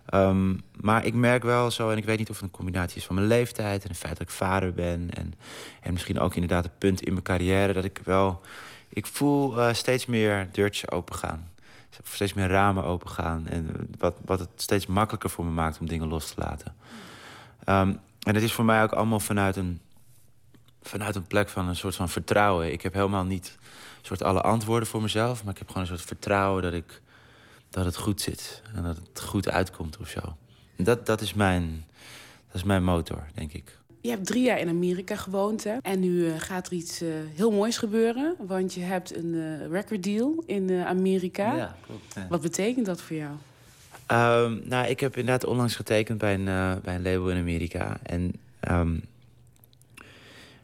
Ehm, 0.05 0.55
maar 0.81 1.05
ik 1.05 1.13
merk 1.13 1.43
wel 1.43 1.71
zo, 1.71 1.89
en 1.89 1.97
ik 1.97 2.05
weet 2.05 2.17
niet 2.17 2.29
of 2.29 2.35
het 2.35 2.45
een 2.45 2.51
combinatie 2.51 2.97
is 2.97 3.05
van 3.05 3.15
mijn 3.15 3.27
leeftijd 3.27 3.83
en 3.83 3.89
het 3.89 3.97
feit 3.97 4.17
dat 4.17 4.27
ik 4.27 4.33
vader 4.33 4.73
ben. 4.73 5.09
En, 5.13 5.33
en 5.81 5.93
misschien 5.93 6.19
ook 6.19 6.33
inderdaad 6.33 6.63
het 6.63 6.77
punt 6.77 7.01
in 7.01 7.11
mijn 7.11 7.23
carrière 7.23 7.73
dat 7.73 7.83
ik 7.83 8.01
wel. 8.03 8.41
Ik 8.97 9.05
voel 9.05 9.59
eh, 9.59 9.73
steeds 9.73 10.05
meer 10.05 10.49
deurtjes 10.51 10.91
opengaan. 10.91 11.51
Steeds 12.03 12.33
meer 12.33 12.47
ramen 12.47 12.83
opengaan. 12.83 13.47
En 13.47 13.89
wat, 13.97 14.15
wat 14.25 14.39
het 14.39 14.49
steeds 14.55 14.85
makkelijker 14.85 15.29
voor 15.29 15.45
me 15.45 15.51
maakt 15.51 15.79
om 15.79 15.87
dingen 15.87 16.07
los 16.07 16.27
te 16.27 16.41
laten. 16.41 16.75
Ehm, 17.63 17.93
en 18.21 18.33
het 18.35 18.43
is 18.43 18.53
voor 18.53 18.65
mij 18.65 18.83
ook 18.83 18.91
allemaal 18.91 19.19
vanuit 19.19 19.55
een, 19.55 19.81
vanuit 20.81 21.15
een 21.15 21.27
plek 21.27 21.49
van 21.49 21.67
een 21.67 21.75
soort 21.75 21.95
van 21.95 22.09
vertrouwen. 22.09 22.71
Ik 22.71 22.81
heb 22.81 22.93
helemaal 22.93 23.23
niet 23.23 23.57
soort 24.01 24.23
alle 24.23 24.41
antwoorden 24.41 24.87
voor 24.87 25.01
mezelf, 25.01 25.43
maar 25.43 25.53
ik 25.53 25.59
heb 25.59 25.67
gewoon 25.67 25.81
een 25.83 25.89
soort 25.89 26.07
vertrouwen 26.07 26.63
dat, 26.63 26.73
ik, 26.73 27.01
dat 27.69 27.85
het 27.85 27.97
goed 27.97 28.21
zit 28.21 28.61
en 28.75 28.83
dat 28.83 28.97
het 28.97 29.21
goed 29.21 29.49
uitkomt 29.49 29.97
of 29.97 30.09
zo. 30.09 30.37
Dat, 30.77 31.05
dat, 31.05 31.21
is 31.21 31.33
mijn, 31.33 31.85
dat 32.47 32.55
is 32.55 32.63
mijn 32.63 32.83
motor, 32.83 33.27
denk 33.33 33.53
ik. 33.53 33.77
Je 34.07 34.13
hebt 34.13 34.25
drie 34.25 34.43
jaar 34.43 34.59
in 34.59 34.69
Amerika 34.69 35.15
gewoond 35.15 35.63
hè? 35.63 35.77
en 35.81 35.99
nu 35.99 36.27
eh, 36.27 36.39
gaat 36.39 36.67
er 36.67 36.73
iets 36.73 37.01
eh, 37.01 37.09
heel 37.35 37.51
moois 37.51 37.77
gebeuren. 37.77 38.35
Want 38.39 38.73
je 38.73 38.81
hebt 38.81 39.15
een 39.15 39.33
uh, 39.33 39.67
record 39.67 40.03
deal 40.03 40.43
in 40.45 40.71
Amerika. 40.71 41.55
Ja, 41.55 41.75
klopt. 41.85 42.13
ja. 42.15 42.27
Wat 42.29 42.41
betekent 42.41 42.85
dat 42.85 43.01
voor 43.01 43.15
jou? 43.15 43.31
Ehm, 44.07 44.59
nou, 44.63 44.87
ik 44.87 44.99
heb 44.99 45.17
inderdaad 45.17 45.45
onlangs 45.45 45.75
getekend 45.75 46.17
bij 46.17 46.33
een, 46.33 46.47
eh, 46.47 46.75
bij 46.83 46.95
een 46.95 47.01
label 47.01 47.29
in 47.29 47.37
Amerika. 47.37 47.97
En 48.03 48.33
ehm, 48.59 48.99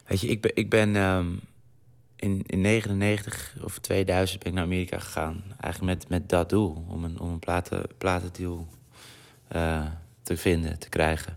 weet 0.06 0.20
je, 0.20 0.26
ik 0.26 0.40
ben, 0.40 0.50
ik 0.54 0.70
ben 0.70 0.96
ehm, 0.96 1.26
in, 2.16 2.42
in 2.46 2.60
99 2.60 3.54
of 3.62 3.78
2000 3.78 4.38
ben 4.42 4.48
ik 4.48 4.54
naar 4.54 4.64
Amerika 4.66 4.98
gegaan. 4.98 5.42
Eigenlijk 5.60 5.98
met, 5.98 6.08
met 6.08 6.28
dat 6.28 6.48
doel, 6.48 6.84
om 6.88 7.04
een, 7.04 7.20
om 7.20 7.30
een 7.30 7.38
platen, 7.38 7.82
platendeal 7.98 8.68
eh, 9.48 9.86
te 10.22 10.36
vinden, 10.36 10.78
te 10.78 10.88
krijgen. 10.88 11.36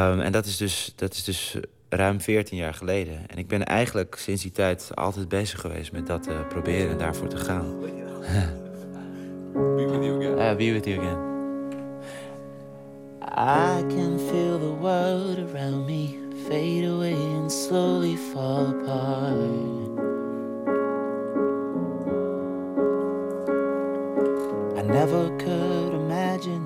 En 0.00 0.32
dat 0.32 0.46
is, 0.46 0.56
dus, 0.56 0.92
dat 0.96 1.12
is 1.12 1.24
dus 1.24 1.56
ruim 1.88 2.20
14 2.20 2.56
jaar 2.56 2.74
geleden. 2.74 3.28
En 3.28 3.38
ik 3.38 3.48
ben 3.48 3.64
eigenlijk 3.64 4.14
sinds 4.18 4.42
die 4.42 4.52
tijd 4.52 4.90
altijd 4.94 5.28
bezig 5.28 5.60
geweest 5.60 5.92
met 5.92 6.06
dat 6.06 6.22
te 6.22 6.44
proberen 6.48 6.90
en 6.90 6.98
daarvoor 6.98 7.28
te 7.28 7.36
gaan. 7.36 7.80
Be 9.52 9.86
with 9.86 10.04
you 10.04 10.16
again. 10.16 10.38
I'll 10.38 10.56
be 10.56 10.72
with 10.72 10.84
you 10.84 10.98
again. 10.98 11.30
I 13.34 13.82
can 13.88 14.18
feel 14.18 14.58
the 14.58 14.76
world 14.80 15.38
around 15.38 15.86
me 15.86 16.18
fade 16.48 16.84
away 16.84 17.14
and 17.14 17.52
slowly 17.52 18.16
fall 18.16 18.66
apart. 18.66 20.00
I 24.78 24.82
never 24.82 25.30
could 25.36 25.94
imagine 25.94 26.61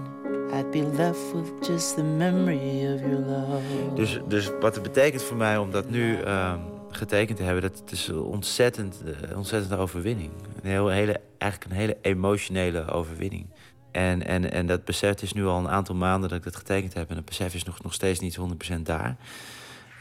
I'd 0.58 0.70
be 0.70 0.82
left 0.96 1.32
with 1.32 1.68
just 1.68 1.94
the 1.94 2.02
memory 2.02 2.94
of 2.94 3.00
your 3.00 3.18
love. 3.18 3.94
Dus, 3.94 4.18
dus 4.28 4.50
wat 4.60 4.74
het 4.74 4.82
betekent 4.82 5.22
voor 5.22 5.36
mij 5.36 5.58
om 5.58 5.70
dat 5.70 5.90
nu 5.90 6.20
ehm, 6.20 6.58
getekend 6.90 7.38
te 7.38 7.44
hebben, 7.44 7.62
dat 7.62 7.78
het 7.78 7.92
is 7.92 8.08
een 8.08 8.20
ontzettend, 8.20 9.02
uh, 9.04 9.36
ontzettende 9.36 9.76
overwinning. 9.76 10.30
Een 10.62 10.70
heel, 10.70 10.88
hele, 10.88 11.20
eigenlijk 11.38 11.72
een 11.72 11.78
hele 11.78 11.96
emotionele 12.02 12.90
overwinning. 12.90 13.46
En, 13.90 14.26
en, 14.26 14.52
en 14.52 14.66
dat 14.66 14.84
besef 14.84 15.22
is 15.22 15.32
nu 15.32 15.46
al 15.46 15.58
een 15.58 15.68
aantal 15.68 15.94
maanden 15.94 16.28
dat 16.28 16.38
ik 16.38 16.44
dat 16.44 16.56
getekend 16.56 16.94
heb. 16.94 17.08
En 17.08 17.14
dat 17.14 17.24
besef 17.24 17.54
is 17.54 17.64
nog, 17.64 17.82
nog 17.82 17.94
steeds 17.94 18.20
niet 18.20 18.38
100% 18.78 18.82
daar. 18.82 19.16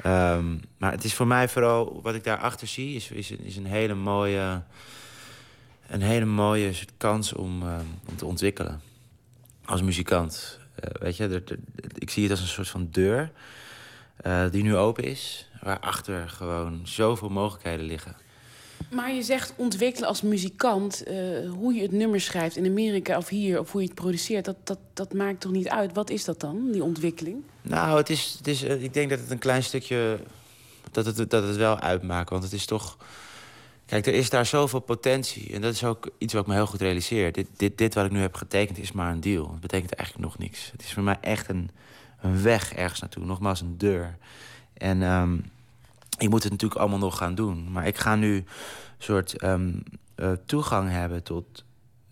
Um, 0.05 0.61
maar 0.77 0.91
het 0.91 1.03
is 1.03 1.13
voor 1.13 1.27
mij 1.27 1.49
vooral, 1.49 1.99
wat 2.01 2.15
ik 2.15 2.23
daarachter 2.23 2.67
zie, 2.67 2.95
is, 2.95 3.11
is, 3.11 3.31
is 3.31 3.55
een 3.55 3.65
hele 3.65 3.93
mooie, 3.93 4.61
een 5.87 6.01
hele 6.01 6.25
mooie 6.25 6.71
kans 6.97 7.33
om, 7.33 7.63
um, 7.63 7.99
om 8.09 8.15
te 8.15 8.25
ontwikkelen. 8.25 8.81
Als 9.65 9.81
muzikant. 9.81 10.59
Uh, 10.83 11.01
weet 11.01 11.17
je, 11.17 11.43
ik 11.97 12.09
zie 12.09 12.23
het 12.23 12.31
als 12.31 12.41
een 12.41 12.47
soort 12.47 12.67
van 12.67 12.87
deur 12.91 13.31
uh, 14.25 14.51
die 14.51 14.63
nu 14.63 14.75
open 14.75 15.03
is. 15.03 15.49
Waarachter 15.61 16.29
gewoon 16.29 16.81
zoveel 16.83 17.29
mogelijkheden 17.29 17.85
liggen. 17.85 18.15
Maar 18.91 19.13
je 19.13 19.21
zegt 19.23 19.53
ontwikkelen 19.55 20.07
als 20.07 20.21
muzikant. 20.21 21.03
Uh, 21.07 21.51
hoe 21.51 21.73
je 21.73 21.81
het 21.81 21.91
nummer 21.91 22.21
schrijft 22.21 22.55
in 22.55 22.65
Amerika 22.65 23.17
of 23.17 23.29
hier, 23.29 23.59
of 23.59 23.71
hoe 23.71 23.81
je 23.81 23.87
het 23.87 23.95
produceert, 23.95 24.45
dat, 24.45 24.55
dat, 24.63 24.79
dat 24.93 25.13
maakt 25.13 25.41
toch 25.41 25.51
niet 25.51 25.69
uit? 25.69 25.93
Wat 25.93 26.09
is 26.09 26.25
dat 26.25 26.39
dan, 26.39 26.71
die 26.71 26.83
ontwikkeling? 26.83 27.43
Nou, 27.61 27.97
het 27.97 28.09
is, 28.09 28.35
het 28.37 28.47
is, 28.47 28.63
ik 28.63 28.93
denk 28.93 29.09
dat 29.09 29.19
het 29.19 29.31
een 29.31 29.37
klein 29.37 29.63
stukje. 29.63 30.19
Dat 30.91 31.05
het, 31.05 31.29
dat 31.29 31.43
het 31.43 31.55
wel 31.55 31.79
uitmaakt. 31.79 32.29
Want 32.29 32.43
het 32.43 32.53
is 32.53 32.65
toch. 32.65 32.97
Kijk, 33.85 34.05
er 34.05 34.13
is 34.13 34.29
daar 34.29 34.45
zoveel 34.45 34.79
potentie. 34.79 35.53
En 35.53 35.61
dat 35.61 35.73
is 35.73 35.83
ook 35.83 36.09
iets 36.17 36.33
wat 36.33 36.41
ik 36.41 36.47
me 36.47 36.53
heel 36.53 36.65
goed 36.65 36.81
realiseer. 36.81 37.31
Dit, 37.31 37.47
dit, 37.55 37.77
dit 37.77 37.93
wat 37.93 38.05
ik 38.05 38.11
nu 38.11 38.19
heb 38.19 38.35
getekend 38.35 38.77
is 38.77 38.91
maar 38.91 39.11
een 39.11 39.21
deal. 39.21 39.51
Het 39.51 39.59
betekent 39.59 39.93
eigenlijk 39.93 40.27
nog 40.27 40.37
niks. 40.37 40.71
Het 40.71 40.83
is 40.83 40.93
voor 40.93 41.03
mij 41.03 41.17
echt 41.21 41.49
een, 41.49 41.69
een 42.21 42.41
weg 42.41 42.73
ergens 42.73 42.99
naartoe. 42.99 43.25
Nogmaals, 43.25 43.61
een 43.61 43.77
deur. 43.77 44.17
En. 44.73 45.01
Um, 45.01 45.53
ik 46.17 46.29
moet 46.29 46.43
het 46.43 46.51
natuurlijk 46.51 46.79
allemaal 46.79 46.99
nog 46.99 47.17
gaan 47.17 47.35
doen. 47.35 47.71
Maar 47.71 47.87
ik 47.87 47.97
ga 47.97 48.15
nu 48.15 48.35
een 48.35 48.45
soort 48.97 49.43
um, 49.43 49.83
uh, 50.15 50.31
toegang 50.45 50.89
hebben 50.89 51.23
tot, 51.23 51.63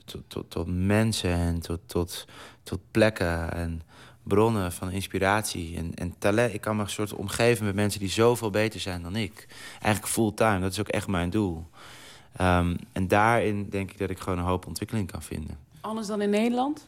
tot, 0.05 0.21
tot, 0.27 0.49
tot, 0.49 0.67
mensen 0.67 1.33
en 1.33 1.59
tot, 1.59 1.79
tot, 1.85 2.27
tot 2.63 2.79
plekken 2.91 3.53
en 3.53 3.81
bronnen 4.23 4.71
van 4.71 4.91
inspiratie 4.91 5.77
en, 5.77 5.93
en 5.93 6.15
talent. 6.17 6.53
Ik 6.53 6.61
kan 6.61 6.75
me 6.75 6.81
een 6.81 6.89
soort 6.89 7.13
omgeven 7.13 7.65
met 7.65 7.75
mensen 7.75 7.99
die 7.99 8.09
zoveel 8.09 8.49
beter 8.49 8.79
zijn 8.79 9.01
dan 9.01 9.15
ik. 9.15 9.47
Eigenlijk 9.81 10.13
fulltime, 10.13 10.59
dat 10.59 10.71
is 10.71 10.79
ook 10.79 10.87
echt 10.87 11.07
mijn 11.07 11.29
doel. 11.29 11.67
Um, 12.41 12.77
en 12.91 13.07
daarin 13.07 13.69
denk 13.69 13.91
ik 13.91 13.97
dat 13.97 14.09
ik 14.09 14.19
gewoon 14.19 14.39
een 14.39 14.45
hoop 14.45 14.67
ontwikkeling 14.67 15.11
kan 15.11 15.21
vinden. 15.21 15.57
Anders 15.81 16.07
dan 16.07 16.21
in 16.21 16.29
Nederland? 16.29 16.87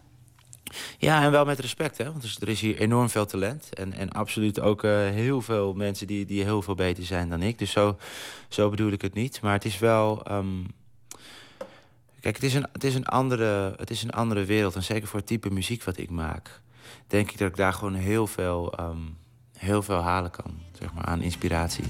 Ja, 0.97 1.23
en 1.23 1.31
wel 1.31 1.45
met 1.45 1.59
respect, 1.59 1.97
hè? 1.97 2.11
want 2.11 2.41
er 2.41 2.49
is 2.49 2.61
hier 2.61 2.79
enorm 2.79 3.09
veel 3.09 3.25
talent. 3.25 3.73
En, 3.73 3.93
en 3.93 4.09
absoluut 4.09 4.59
ook 4.59 4.83
uh, 4.83 4.91
heel 4.91 5.41
veel 5.41 5.73
mensen 5.73 6.07
die, 6.07 6.25
die 6.25 6.43
heel 6.43 6.61
veel 6.61 6.75
beter 6.75 7.03
zijn 7.03 7.29
dan 7.29 7.41
ik. 7.41 7.59
Dus 7.59 7.71
zo, 7.71 7.97
zo 8.47 8.69
bedoel 8.69 8.91
ik 8.91 9.01
het 9.01 9.13
niet. 9.13 9.41
Maar 9.41 9.53
het 9.53 9.65
is 9.65 9.79
wel. 9.79 10.31
Um... 10.31 10.65
Kijk, 12.19 12.35
het 12.35 12.45
is, 12.45 12.53
een, 12.53 12.67
het, 12.71 12.83
is 12.83 12.95
een 12.95 13.05
andere, 13.05 13.73
het 13.77 13.89
is 13.89 14.03
een 14.03 14.11
andere 14.11 14.45
wereld. 14.45 14.75
En 14.75 14.83
zeker 14.83 15.07
voor 15.07 15.19
het 15.19 15.27
type 15.27 15.49
muziek 15.49 15.83
wat 15.83 15.97
ik 15.97 16.09
maak, 16.09 16.61
denk 17.07 17.31
ik 17.31 17.37
dat 17.37 17.47
ik 17.49 17.55
daar 17.55 17.73
gewoon 17.73 17.93
heel 17.93 18.27
veel, 18.27 18.79
um, 18.79 19.17
heel 19.57 19.81
veel 19.81 20.01
halen 20.01 20.31
kan. 20.31 20.59
Zeg 20.79 20.93
maar, 20.93 21.05
aan 21.05 21.21
inspiratie. 21.21 21.83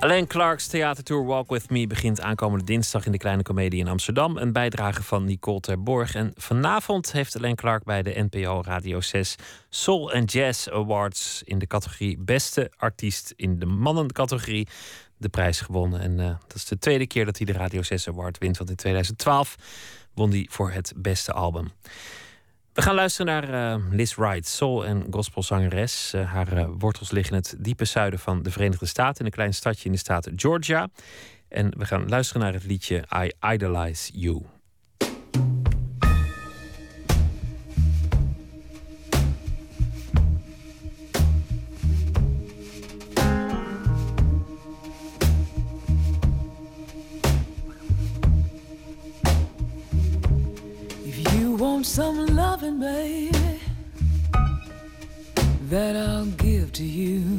Alain 0.00 0.26
Clark's 0.26 0.66
theatertour 0.66 1.24
Walk 1.24 1.50
With 1.50 1.70
Me 1.70 1.86
begint 1.86 2.20
aankomende 2.20 2.64
dinsdag 2.64 3.06
in 3.06 3.12
de 3.12 3.18
Kleine 3.18 3.42
Comedie 3.42 3.80
in 3.80 3.88
Amsterdam. 3.88 4.36
Een 4.36 4.52
bijdrage 4.52 5.02
van 5.02 5.24
Nicole 5.24 5.60
Terborg. 5.60 6.14
En 6.14 6.32
vanavond 6.34 7.12
heeft 7.12 7.36
Alain 7.36 7.54
Clark 7.54 7.84
bij 7.84 8.02
de 8.02 8.28
NPO 8.30 8.62
Radio 8.64 9.00
6 9.00 9.34
Soul 9.68 10.12
and 10.12 10.32
Jazz 10.32 10.68
Awards 10.68 11.42
in 11.44 11.58
de 11.58 11.66
categorie 11.66 12.18
Beste 12.18 12.72
Artiest 12.76 13.32
in 13.36 13.58
de 13.58 13.66
mannencategorie 13.66 14.68
de 15.16 15.28
prijs 15.28 15.60
gewonnen. 15.60 16.00
En 16.00 16.18
uh, 16.18 16.26
dat 16.46 16.56
is 16.56 16.64
de 16.64 16.78
tweede 16.78 17.06
keer 17.06 17.24
dat 17.24 17.36
hij 17.36 17.46
de 17.46 17.52
Radio 17.52 17.82
6 17.82 18.08
Award 18.08 18.38
wint. 18.38 18.56
Want 18.58 18.70
in 18.70 18.76
2012 18.76 19.56
won 20.14 20.30
hij 20.30 20.46
voor 20.50 20.70
het 20.70 20.92
beste 20.96 21.32
album. 21.32 21.70
We 22.76 22.82
gaan 22.82 22.94
luisteren 22.94 23.26
naar 23.26 23.78
uh, 23.78 23.84
Liz 23.90 24.14
Wright, 24.14 24.46
soul- 24.46 24.86
en 24.86 25.06
gospelzangeres. 25.10 26.12
Uh, 26.14 26.32
haar 26.32 26.52
uh, 26.52 26.68
wortels 26.78 27.10
liggen 27.10 27.32
in 27.32 27.38
het 27.38 27.56
diepe 27.58 27.84
zuiden 27.84 28.18
van 28.18 28.42
de 28.42 28.50
Verenigde 28.50 28.86
Staten, 28.86 29.20
in 29.20 29.26
een 29.26 29.32
klein 29.32 29.54
stadje 29.54 29.84
in 29.84 29.92
de 29.92 29.98
staat 29.98 30.28
Georgia. 30.36 30.88
En 31.48 31.78
we 31.78 31.84
gaan 31.84 32.08
luisteren 32.08 32.42
naar 32.42 32.52
het 32.52 32.64
liedje 32.64 33.04
I 33.22 33.32
Idolize 33.52 34.18
You. 34.18 34.42
Loving, 51.76 52.80
baby, 52.80 53.60
that 55.68 55.94
I'll 55.94 56.24
give 56.24 56.72
to 56.72 56.84
you. 56.84 57.38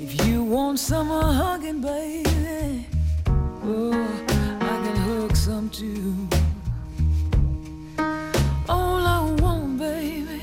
If 0.00 0.26
you 0.26 0.42
want 0.42 0.80
some 0.80 1.08
hugging, 1.08 1.80
baby, 1.80 2.86
oh, 3.62 3.92
I 4.60 4.76
can 4.84 4.96
hug 4.96 5.36
some 5.36 5.70
too. 5.70 6.28
All 8.68 9.06
I 9.06 9.32
want, 9.40 9.78
baby, 9.78 10.42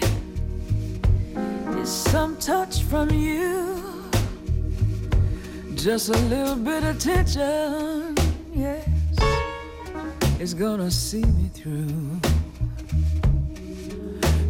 is 1.81 1.89
some 1.89 2.37
touch 2.37 2.83
from 2.83 3.09
you. 3.09 3.83
Just 5.75 6.07
a 6.07 6.17
little 6.29 6.55
bit 6.55 6.83
of 6.83 6.95
attention, 6.95 8.15
yes, 8.53 8.96
is 10.39 10.53
gonna 10.53 10.91
see 10.91 11.23
me 11.23 11.49
through. 11.51 12.19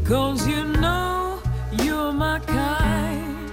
Cause 0.06 0.46
you 0.48 0.64
know 0.66 1.40
you're 1.84 2.12
my 2.12 2.40
kind, 2.40 3.50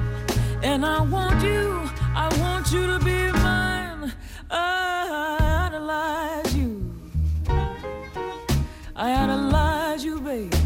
and 0.63 0.85
I 0.85 1.01
want 1.03 1.43
you, 1.45 1.89
I 2.15 2.29
want 2.41 2.73
you 2.73 2.87
to 2.87 2.99
be 3.05 3.31
mine. 3.33 4.13
I 4.51 5.69
idolize 5.69 6.57
you, 6.57 6.93
I 8.97 9.13
idolize 9.25 10.05
you, 10.05 10.21
baby. 10.21 10.57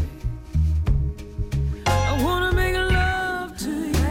I 1.85 2.23
wanna 2.23 2.51
make 2.51 2.75
love 2.75 3.55
to 3.59 3.69
you 3.69 4.09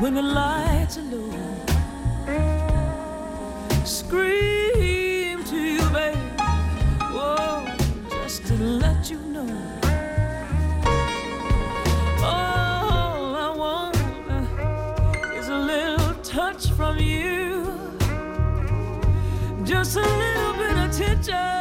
when 0.00 0.14
the 0.14 0.22
lights 0.22 0.98
are 0.98 1.02
low. 1.02 1.30
Scream 3.84 4.79
from 16.68 16.98
you. 16.98 17.64
Just 19.64 19.96
a 19.96 20.00
little 20.00 20.52
bit 20.54 20.72
of 20.72 20.90
attention. 20.90 21.59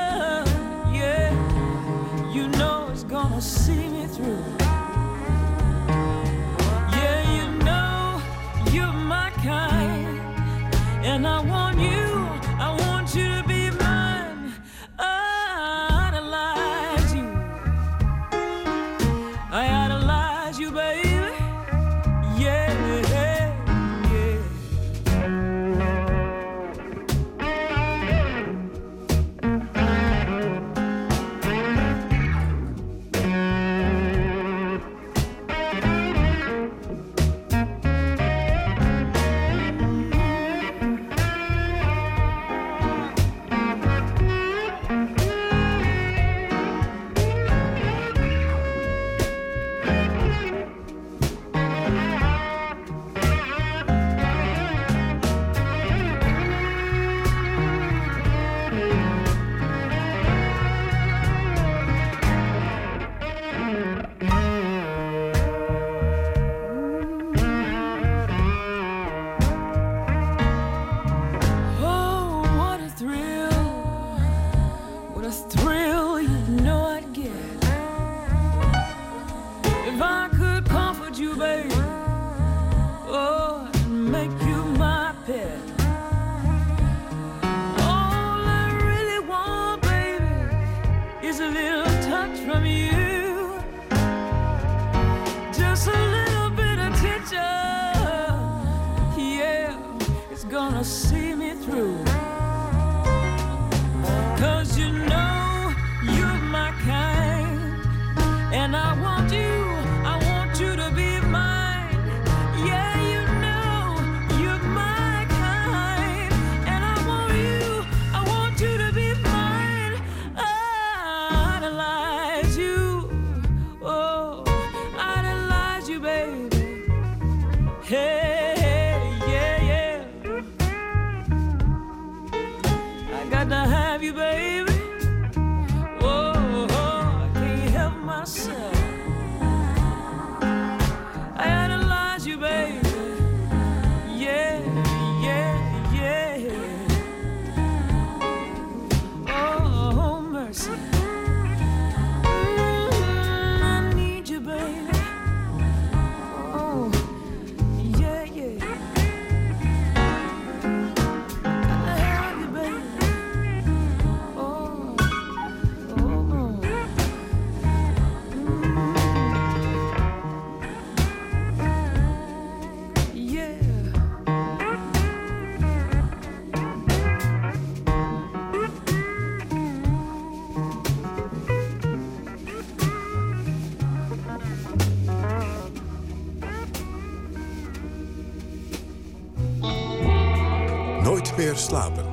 Slapen. 191.59 192.05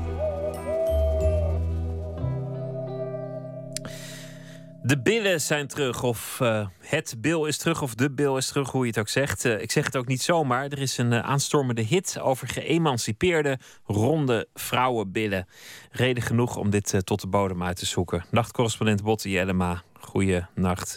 De 4.82 5.00
billen 5.02 5.40
zijn 5.40 5.66
terug, 5.66 6.02
of 6.02 6.40
eh, 6.40 6.66
het 6.78 7.14
bil 7.18 7.46
is 7.46 7.56
terug, 7.56 7.82
of 7.82 7.94
de 7.94 8.10
bil 8.10 8.36
is 8.36 8.48
terug, 8.48 8.70
hoe 8.70 8.82
je 8.82 8.88
het 8.88 8.98
ook 8.98 9.08
zegt. 9.08 9.44
Eh, 9.44 9.60
ik 9.60 9.70
zeg 9.70 9.84
het 9.84 9.96
ook 9.96 10.06
niet 10.06 10.22
zomaar. 10.22 10.64
Er 10.64 10.78
is 10.78 10.98
een 10.98 11.12
eh, 11.12 11.18
aanstormende 11.18 11.82
hit 11.82 12.18
over 12.20 12.48
geëmancipeerde, 12.48 13.58
ronde 13.84 14.48
vrouwenbillen. 14.54 15.46
Reden 15.90 16.22
genoeg 16.22 16.56
om 16.56 16.70
dit 16.70 16.94
tot 17.04 17.20
de 17.20 17.26
bodem 17.26 17.62
uit 17.62 17.76
te 17.76 17.86
zoeken. 17.86 18.24
Nachtcorrespondent 18.30 19.02
Botte 19.02 19.30
Jellema, 19.30 19.82
Goeie 20.00 20.44
nacht. 20.54 20.96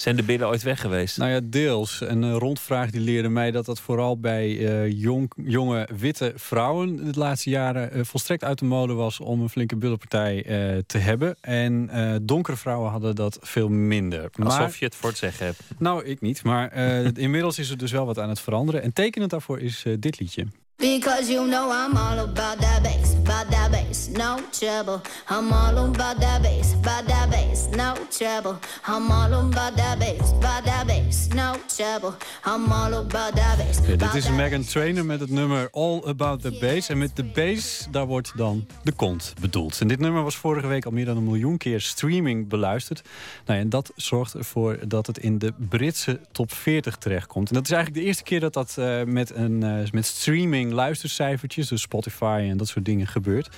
Zijn 0.00 0.16
de 0.16 0.22
billen 0.22 0.48
ooit 0.48 0.62
weg 0.62 0.80
geweest? 0.80 1.18
Nou 1.18 1.30
ja, 1.30 1.40
deels. 1.44 2.00
Een 2.00 2.24
eh, 2.24 2.36
rondvraag 2.36 2.90
die 2.90 3.00
leerde 3.00 3.28
mij 3.28 3.50
dat 3.50 3.64
dat 3.64 3.80
vooral 3.80 4.20
bij 4.20 4.66
eh, 4.66 4.90
jong, 5.00 5.32
jonge 5.36 5.88
witte 5.98 6.32
vrouwen 6.36 7.12
de 7.12 7.18
laatste 7.18 7.50
jaren 7.50 7.92
eh, 7.92 8.00
volstrekt 8.04 8.44
uit 8.44 8.58
de 8.58 8.64
mode 8.64 8.92
was 8.92 9.20
om 9.20 9.40
een 9.40 9.48
flinke 9.48 9.76
billenpartij 9.76 10.44
te 10.86 10.98
hebben. 10.98 11.36
En 11.40 11.90
donkere 12.22 12.56
vrouwen 12.56 12.90
hadden 12.90 13.14
dat 13.14 13.38
veel 13.40 13.68
minder. 13.68 14.30
Alsof 14.42 14.78
je 14.78 14.84
het 14.84 14.94
voor 14.94 15.08
het 15.08 15.18
zeggen 15.18 15.46
hebt. 15.46 15.60
Nou, 15.78 16.04
ik 16.04 16.20
niet. 16.20 16.44
Maar 16.44 16.74
inmiddels 17.16 17.58
is 17.58 17.70
er 17.70 17.78
dus 17.78 17.92
wel 17.92 18.06
wat 18.06 18.18
aan 18.18 18.28
het 18.28 18.40
veranderen. 18.40 18.82
En 18.82 18.92
tekenend 18.92 19.30
daarvoor 19.30 19.60
is 19.60 19.84
dit 19.98 20.20
liedje. 20.20 20.46
Because 20.80 21.28
you 21.28 21.46
know 21.46 21.70
I'm 21.70 21.94
all 21.94 22.18
about 22.18 22.58
that 22.60 22.82
bass, 22.82 23.14
about 23.14 23.50
that 23.50 23.70
bass, 23.70 24.08
no 24.08 24.38
trouble. 24.50 25.00
I'm 25.28 25.52
all 25.52 25.76
about 25.76 26.20
that 26.20 26.42
bass, 26.42 26.72
about 26.72 27.06
that 27.06 27.28
bass, 27.30 27.68
no 27.76 27.94
trouble. 28.08 28.58
I'm 28.86 29.10
all 29.10 29.32
about 29.32 29.76
that 29.76 29.98
bass, 29.98 30.32
about 30.32 30.64
that 30.64 30.86
bass, 30.86 31.28
no 31.34 31.56
trouble. 31.76 32.14
I'm 32.44 32.72
all 32.72 32.94
about 32.94 33.34
that 33.34 33.56
bass. 33.58 33.78
Ja, 33.86 33.96
dit 33.96 34.14
is 34.14 34.30
Megan 34.30 34.64
Trainer 34.64 35.04
met 35.04 35.20
het 35.20 35.30
nummer 35.30 35.68
All 35.72 36.02
About 36.04 36.40
The 36.42 36.58
Bass. 36.60 36.88
En 36.88 36.98
met 36.98 37.16
de 37.16 37.24
bass, 37.24 37.86
daar 37.90 38.06
wordt 38.06 38.32
dan 38.36 38.66
de 38.82 38.92
kont 38.92 39.34
bedoeld. 39.40 39.80
En 39.80 39.88
dit 39.88 39.98
nummer 39.98 40.22
was 40.22 40.36
vorige 40.36 40.66
week 40.66 40.84
al 40.84 40.90
meer 40.90 41.04
dan 41.04 41.16
een 41.16 41.24
miljoen 41.24 41.56
keer 41.56 41.80
streaming 41.80 42.48
beluisterd. 42.48 43.02
Nou 43.46 43.58
ja, 43.58 43.64
en 43.64 43.70
dat 43.70 43.92
zorgt 43.96 44.34
ervoor 44.34 44.78
dat 44.88 45.06
het 45.06 45.18
in 45.18 45.38
de 45.38 45.52
Britse 45.68 46.20
top 46.32 46.52
40 46.52 46.96
terechtkomt. 46.96 47.48
En 47.48 47.54
dat 47.54 47.64
is 47.64 47.70
eigenlijk 47.70 48.02
de 48.02 48.06
eerste 48.08 48.22
keer 48.22 48.40
dat 48.40 48.52
dat 48.52 48.74
eh, 48.78 49.02
met, 49.02 49.34
een, 49.34 49.62
eh, 49.62 49.90
met 49.90 50.06
streaming 50.06 50.68
luistercijfertjes, 50.74 51.68
dus 51.68 51.80
Spotify 51.80 52.46
en 52.50 52.56
dat 52.56 52.68
soort 52.68 52.84
dingen 52.84 53.06
gebeurt. 53.06 53.48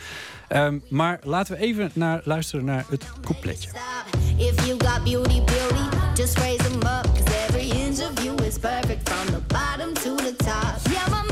Ehm, 0.49 0.79
maar 0.89 1.19
laten 1.23 1.55
we 1.55 1.61
even 1.61 1.91
naar, 1.95 2.21
luisteren 2.25 2.65
naar 2.65 2.85
het 2.89 3.05
coupletje. 3.25 3.71
If 4.37 4.67
you 4.67 4.79
got 4.79 5.05
beauty, 5.05 5.43
beauty, 5.45 5.97
just 6.15 6.39
raise 6.39 6.63
them 6.63 6.75
up. 6.75 7.05
Cause 7.15 7.47
every 7.49 7.71
inch 7.71 7.99
of 7.99 8.23
you 8.23 8.47
is 8.47 8.59
perfect 8.59 9.09
from 9.09 9.27
the 9.27 9.41
bottom 9.47 9.95
to 9.95 10.15
the 10.15 10.35
top. 10.37 10.93
Yeah, 10.93 11.32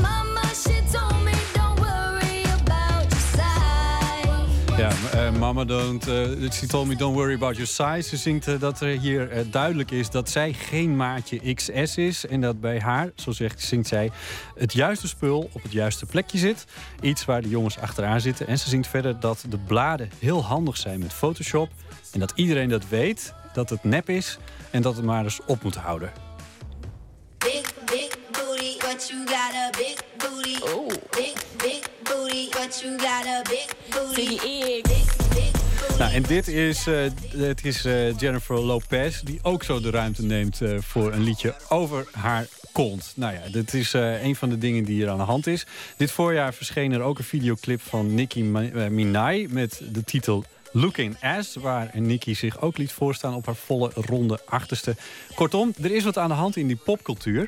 Ja, 4.81 4.91
eh, 5.11 5.31
Mama 5.39 5.65
don't, 5.65 6.07
eh, 6.07 6.51
she 6.51 6.67
told 6.67 6.87
me 6.87 6.95
don't 6.95 7.15
worry 7.15 7.33
about 7.33 7.55
your 7.55 7.67
size. 7.67 8.09
Ze 8.09 8.17
zingt 8.17 8.47
eh, 8.47 8.59
dat 8.59 8.81
er 8.81 8.99
hier 8.99 9.45
duidelijk 9.51 9.91
is 9.91 10.09
dat 10.09 10.29
zij 10.29 10.53
geen 10.53 10.95
maatje 10.95 11.53
XS 11.53 11.97
is. 11.97 12.25
En 12.25 12.41
dat 12.41 12.59
bij 12.61 12.79
haar, 12.79 13.11
zo 13.15 13.31
zegt, 13.31 13.61
zingt 13.61 13.87
zij, 13.87 14.11
het 14.55 14.73
juiste 14.73 15.07
spul 15.07 15.49
op 15.53 15.63
het 15.63 15.71
juiste 15.71 16.05
plekje 16.05 16.37
zit. 16.37 16.65
Iets 17.01 17.25
waar 17.25 17.41
de 17.41 17.49
jongens 17.49 17.79
achteraan 17.79 18.21
zitten. 18.21 18.47
En 18.47 18.59
ze 18.59 18.69
zingt 18.69 18.87
verder 18.87 19.19
dat 19.19 19.45
de 19.49 19.57
bladen 19.57 20.11
heel 20.19 20.43
handig 20.43 20.77
zijn 20.77 20.99
met 20.99 21.13
Photoshop. 21.13 21.69
En 22.11 22.19
dat 22.19 22.31
iedereen 22.35 22.69
dat 22.69 22.87
weet, 22.87 23.33
dat 23.53 23.69
het 23.69 23.83
nep 23.83 24.09
is. 24.09 24.37
En 24.71 24.81
dat 24.81 24.95
het 24.95 25.05
maar 25.05 25.23
eens 25.23 25.39
op 25.45 25.63
moet 25.63 25.75
houden. 25.75 26.11
Big, 27.37 27.73
big 27.85 28.17
booty, 28.31 28.77
but 28.77 29.09
you 29.09 29.27
got 29.27 29.53
a 29.55 29.69
big 29.77 30.03
booty. 30.17 30.73
Oh. 30.75 30.87
Big, 31.09 31.33
big 31.57 31.90
booty, 32.31 32.49
but 32.49 32.81
you 32.83 32.97
got 32.97 33.25
a 33.25 33.41
big 33.49 33.67
booty. 33.89 34.39
Big, 34.39 35.05
big 35.33 35.97
Nou, 35.97 36.13
en 36.13 36.23
dit 36.23 36.47
is, 36.47 36.87
eh, 36.87 36.95
het 37.37 37.65
is 37.65 37.85
eh, 37.85 38.17
Jennifer 38.17 38.59
Lopez, 38.59 39.21
die 39.21 39.39
ook 39.41 39.63
zo 39.63 39.79
de 39.79 39.89
ruimte 39.89 40.23
neemt 40.23 40.61
eh, 40.61 40.77
voor 40.79 41.13
een 41.13 41.23
liedje 41.23 41.55
over 41.69 42.07
haar 42.11 42.47
kont. 42.71 43.13
Nou 43.15 43.33
ja, 43.33 43.41
dit 43.51 43.73
is 43.73 43.93
eh, 43.93 44.23
een 44.23 44.35
van 44.35 44.49
de 44.49 44.57
dingen 44.57 44.83
die 44.83 44.95
hier 44.95 45.09
aan 45.09 45.17
de 45.17 45.23
hand 45.23 45.47
is. 45.47 45.65
Dit 45.97 46.11
voorjaar 46.11 46.53
verscheen 46.53 46.91
er 46.91 47.01
ook 47.01 47.17
een 47.17 47.23
videoclip 47.23 47.81
van 47.81 48.13
Nicki 48.13 48.43
Minaj 48.89 49.47
met 49.49 49.81
de 49.91 50.03
titel 50.03 50.43
Looking 50.71 51.15
Ass, 51.21 51.55
waar 51.55 51.89
Nicki 51.93 52.35
zich 52.35 52.61
ook 52.61 52.77
liet 52.77 52.91
voorstaan 52.91 53.35
op 53.35 53.45
haar 53.45 53.55
volle 53.55 53.91
ronde 53.95 54.39
achterste. 54.45 54.95
Kortom, 55.35 55.73
er 55.81 55.91
is 55.91 56.03
wat 56.03 56.17
aan 56.17 56.29
de 56.29 56.35
hand 56.35 56.55
in 56.55 56.67
die 56.67 56.79
popcultuur. 56.85 57.47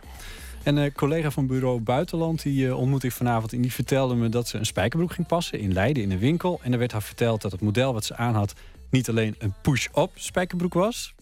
En 0.64 0.76
een 0.76 0.94
collega 0.94 1.32
van 1.32 1.48
bureau 1.48 1.80
Buitenland 1.80 2.42
die 2.42 2.68
eh, 2.68 2.80
ontmoette 2.80 3.08
ik 3.08 3.14
vanavond... 3.14 3.54
en 3.54 3.62
die 3.62 3.74
vertelde 3.74 4.16
me 4.16 4.30
dat 4.30 4.48
ze 4.48 4.58
een 4.58 4.66
spijkerbroek 4.66 5.12
ging 5.14 5.28
passen 5.28 5.60
in 5.60 5.74
Leiden 5.74 6.04
in 6.04 6.12
een 6.12 6.20
winkel. 6.20 6.60
En 6.64 6.72
er 6.72 6.80
werd 6.80 6.92
haar 6.92 7.02
verteld 7.02 7.42
dat 7.42 7.52
het 7.52 7.62
model 7.62 7.94
wat 7.94 8.06
ze 8.06 8.16
aan 8.16 8.36
had... 8.36 8.54
niet 8.90 9.10
alleen 9.10 9.36
een 9.38 9.54
push-up 9.62 10.12
spijkerbroek 10.14 10.74
was... 10.74 11.14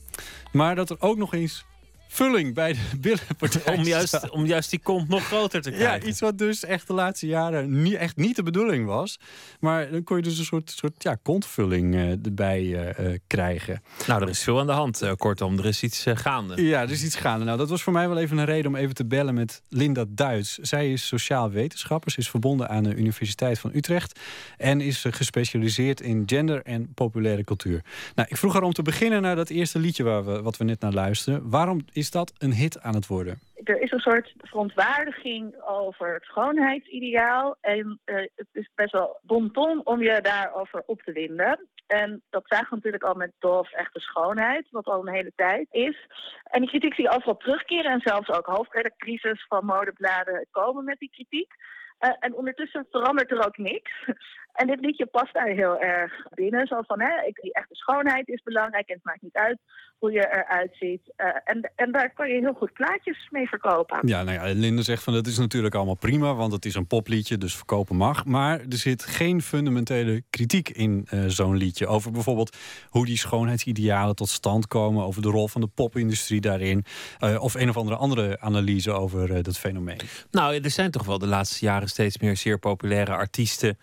maar 0.51 0.75
dat 0.75 0.89
er 0.89 0.95
ook 0.99 1.17
nog 1.17 1.33
eens 1.33 1.65
vulling 2.13 2.53
bij 2.53 2.73
de 2.73 2.79
billenpartij 2.99 3.73
Om 3.77 3.83
juist, 3.83 4.29
om 4.29 4.45
juist 4.45 4.69
die 4.69 4.79
kont 4.79 5.07
nog 5.07 5.25
groter 5.25 5.61
te 5.61 5.71
Ja, 5.71 5.77
krijgen. 5.77 6.09
iets 6.09 6.19
wat 6.19 6.37
dus 6.37 6.65
echt 6.65 6.87
de 6.87 6.93
laatste 6.93 7.27
jaren 7.27 7.81
niet, 7.81 7.93
echt 7.93 8.15
niet 8.15 8.35
de 8.35 8.43
bedoeling 8.43 8.85
was. 8.85 9.19
Maar 9.59 9.91
dan 9.91 10.03
kon 10.03 10.17
je 10.17 10.23
dus 10.23 10.37
een 10.37 10.45
soort, 10.45 10.71
soort 10.71 11.03
ja, 11.03 11.15
kontvulling 11.23 11.95
eh, 11.95 12.09
erbij 12.25 12.59
eh, 12.59 13.13
eh, 13.13 13.19
krijgen. 13.27 13.81
Nou, 14.07 14.21
er 14.21 14.29
is 14.29 14.43
veel 14.43 14.59
aan 14.59 14.65
de 14.65 14.71
hand. 14.71 15.03
kortom, 15.17 15.57
er 15.57 15.65
is 15.65 15.83
iets 15.83 16.05
gaande. 16.13 16.63
Ja, 16.63 16.81
er 16.81 16.91
is 16.91 17.03
iets 17.03 17.15
gaande. 17.15 17.45
Nou, 17.45 17.57
dat 17.57 17.69
was 17.69 17.83
voor 17.83 17.93
mij 17.93 18.07
wel 18.07 18.17
even 18.17 18.37
een 18.37 18.45
reden 18.45 18.67
om 18.71 18.75
even 18.75 18.95
te 18.95 19.05
bellen 19.05 19.33
met 19.33 19.61
Linda 19.69 20.05
Duits. 20.07 20.57
Zij 20.57 20.91
is 20.91 21.07
sociaal 21.07 21.51
wetenschapper. 21.51 22.11
Ze 22.11 22.19
is 22.19 22.29
verbonden 22.29 22.69
aan 22.69 22.83
de 22.83 22.95
Universiteit 22.95 23.59
van 23.59 23.71
Utrecht. 23.73 24.19
En 24.57 24.81
is 24.81 25.05
gespecialiseerd 25.09 26.01
in 26.01 26.23
gender 26.25 26.61
en 26.63 26.93
populaire 26.93 27.43
cultuur. 27.43 27.83
Nou, 28.15 28.27
ik 28.31 28.37
vroeg 28.37 28.53
haar 28.53 28.63
om 28.63 28.73
te 28.73 28.81
beginnen 28.81 29.21
naar 29.21 29.35
dat 29.35 29.49
eerste 29.49 29.79
liedje 29.79 30.03
waar 30.03 30.25
we, 30.25 30.41
wat 30.41 30.57
we 30.57 30.63
net 30.63 30.79
naar 30.79 30.93
luisteren. 30.93 31.49
Waarom 31.49 31.81
is 31.91 32.00
dat 32.09 32.33
een 32.37 32.53
hit 32.53 32.81
aan 32.81 32.95
het 32.95 33.07
worden? 33.07 33.39
er 33.63 33.81
is 33.81 33.91
een 33.91 33.99
soort 33.99 34.33
verontwaardiging 34.37 35.61
over 35.61 36.13
het 36.13 36.23
schoonheidsideaal. 36.23 37.57
En 37.61 37.99
eh, 38.03 38.15
het 38.15 38.47
is 38.51 38.69
best 38.75 38.91
wel 38.91 39.19
bonton 39.21 39.85
om 39.85 40.01
je 40.01 40.19
daarover 40.21 40.83
op 40.85 41.01
te 41.01 41.11
winden. 41.11 41.67
En 41.87 42.21
dat 42.29 42.43
zagen 42.45 42.69
we 42.69 42.75
natuurlijk 42.75 43.03
al 43.03 43.13
met 43.13 43.31
Dove 43.39 43.75
Echte 43.75 43.99
Schoonheid, 43.99 44.67
wat 44.69 44.85
al 44.85 45.07
een 45.07 45.13
hele 45.13 45.31
tijd 45.35 45.67
is. 45.71 46.07
En 46.43 46.59
die 46.59 46.69
kritiek 46.69 46.93
zie 46.93 47.03
je 47.03 47.15
overal 47.15 47.37
terugkeren. 47.37 47.91
En 47.91 48.01
zelfs 48.01 48.29
ook 48.29 48.45
hoofdredactrices 48.45 49.45
van 49.47 49.65
modebladen 49.65 50.47
komen 50.51 50.83
met 50.83 50.99
die 50.99 51.11
kritiek. 51.11 51.53
Eh, 51.97 52.09
en 52.19 52.33
ondertussen 52.33 52.87
verandert 52.91 53.31
er 53.31 53.45
ook 53.45 53.57
niks. 53.57 53.91
En 54.51 54.67
dit 54.67 54.79
liedje 54.79 55.05
past 55.05 55.33
daar 55.33 55.47
heel 55.47 55.79
erg 55.79 56.27
binnen. 56.29 56.67
Zo 56.67 56.81
van, 56.81 57.01
hè, 57.01 57.21
ik, 57.25 57.41
die 57.41 57.53
echte 57.53 57.75
schoonheid 57.75 58.27
is 58.27 58.41
belangrijk 58.43 58.87
en 58.87 58.95
het 58.95 59.03
maakt 59.03 59.21
niet 59.21 59.35
uit 59.35 59.59
hoe 60.01 60.11
je 60.11 60.27
eruit 60.31 60.75
ziet. 60.79 61.13
Eh, 61.15 61.27
en, 61.43 61.71
en 61.75 61.91
daar 61.91 62.13
kan 62.13 62.27
je 62.29 62.39
heel 62.39 62.53
goed 62.53 62.73
plaatjes 62.73 63.27
mee 63.31 63.47
verkopen. 63.47 64.07
Ja, 64.07 64.23
nou 64.23 64.47
ja, 64.47 64.53
Linde 64.53 64.81
zegt 64.81 65.03
van 65.03 65.13
dat 65.13 65.27
is 65.27 65.37
natuurlijk 65.37 65.75
allemaal 65.75 65.95
prima, 65.95 66.33
want 66.33 66.53
het 66.53 66.65
is 66.65 66.75
een 66.75 66.87
popliedje, 66.87 67.37
dus 67.37 67.55
verkopen 67.55 67.95
mag. 67.95 68.25
Maar 68.25 68.59
er 68.59 68.77
zit 68.77 69.03
geen 69.03 69.41
fundamentele 69.41 70.23
kritiek 70.29 70.69
in 70.69 71.07
eh, 71.09 71.19
zo'n 71.27 71.55
liedje. 71.57 71.87
Over 71.87 72.11
bijvoorbeeld 72.11 72.57
hoe 72.89 73.05
die 73.05 73.17
schoonheidsidealen 73.17 74.15
tot 74.15 74.29
stand 74.29 74.67
komen, 74.67 75.03
over 75.03 75.21
de 75.21 75.29
rol 75.29 75.47
van 75.47 75.61
de 75.61 75.67
popindustrie 75.67 76.41
daarin. 76.41 76.85
eh, 77.19 77.43
of 77.43 77.53
een 77.53 77.69
of 77.69 77.77
andere 77.77 77.97
andere 77.97 78.39
analyse 78.39 78.91
over 78.91 79.35
eh, 79.35 79.43
dat 79.43 79.57
fenomeen. 79.57 79.99
Nou, 80.31 80.55
er 80.55 80.69
zijn 80.69 80.91
toch 80.91 81.05
wel 81.05 81.17
de 81.17 81.27
laatste 81.27 81.65
jaren 81.65 81.87
steeds 81.87 82.17
meer 82.17 82.37
zeer 82.37 82.59
populaire 82.59 83.11
artiesten. 83.11 83.77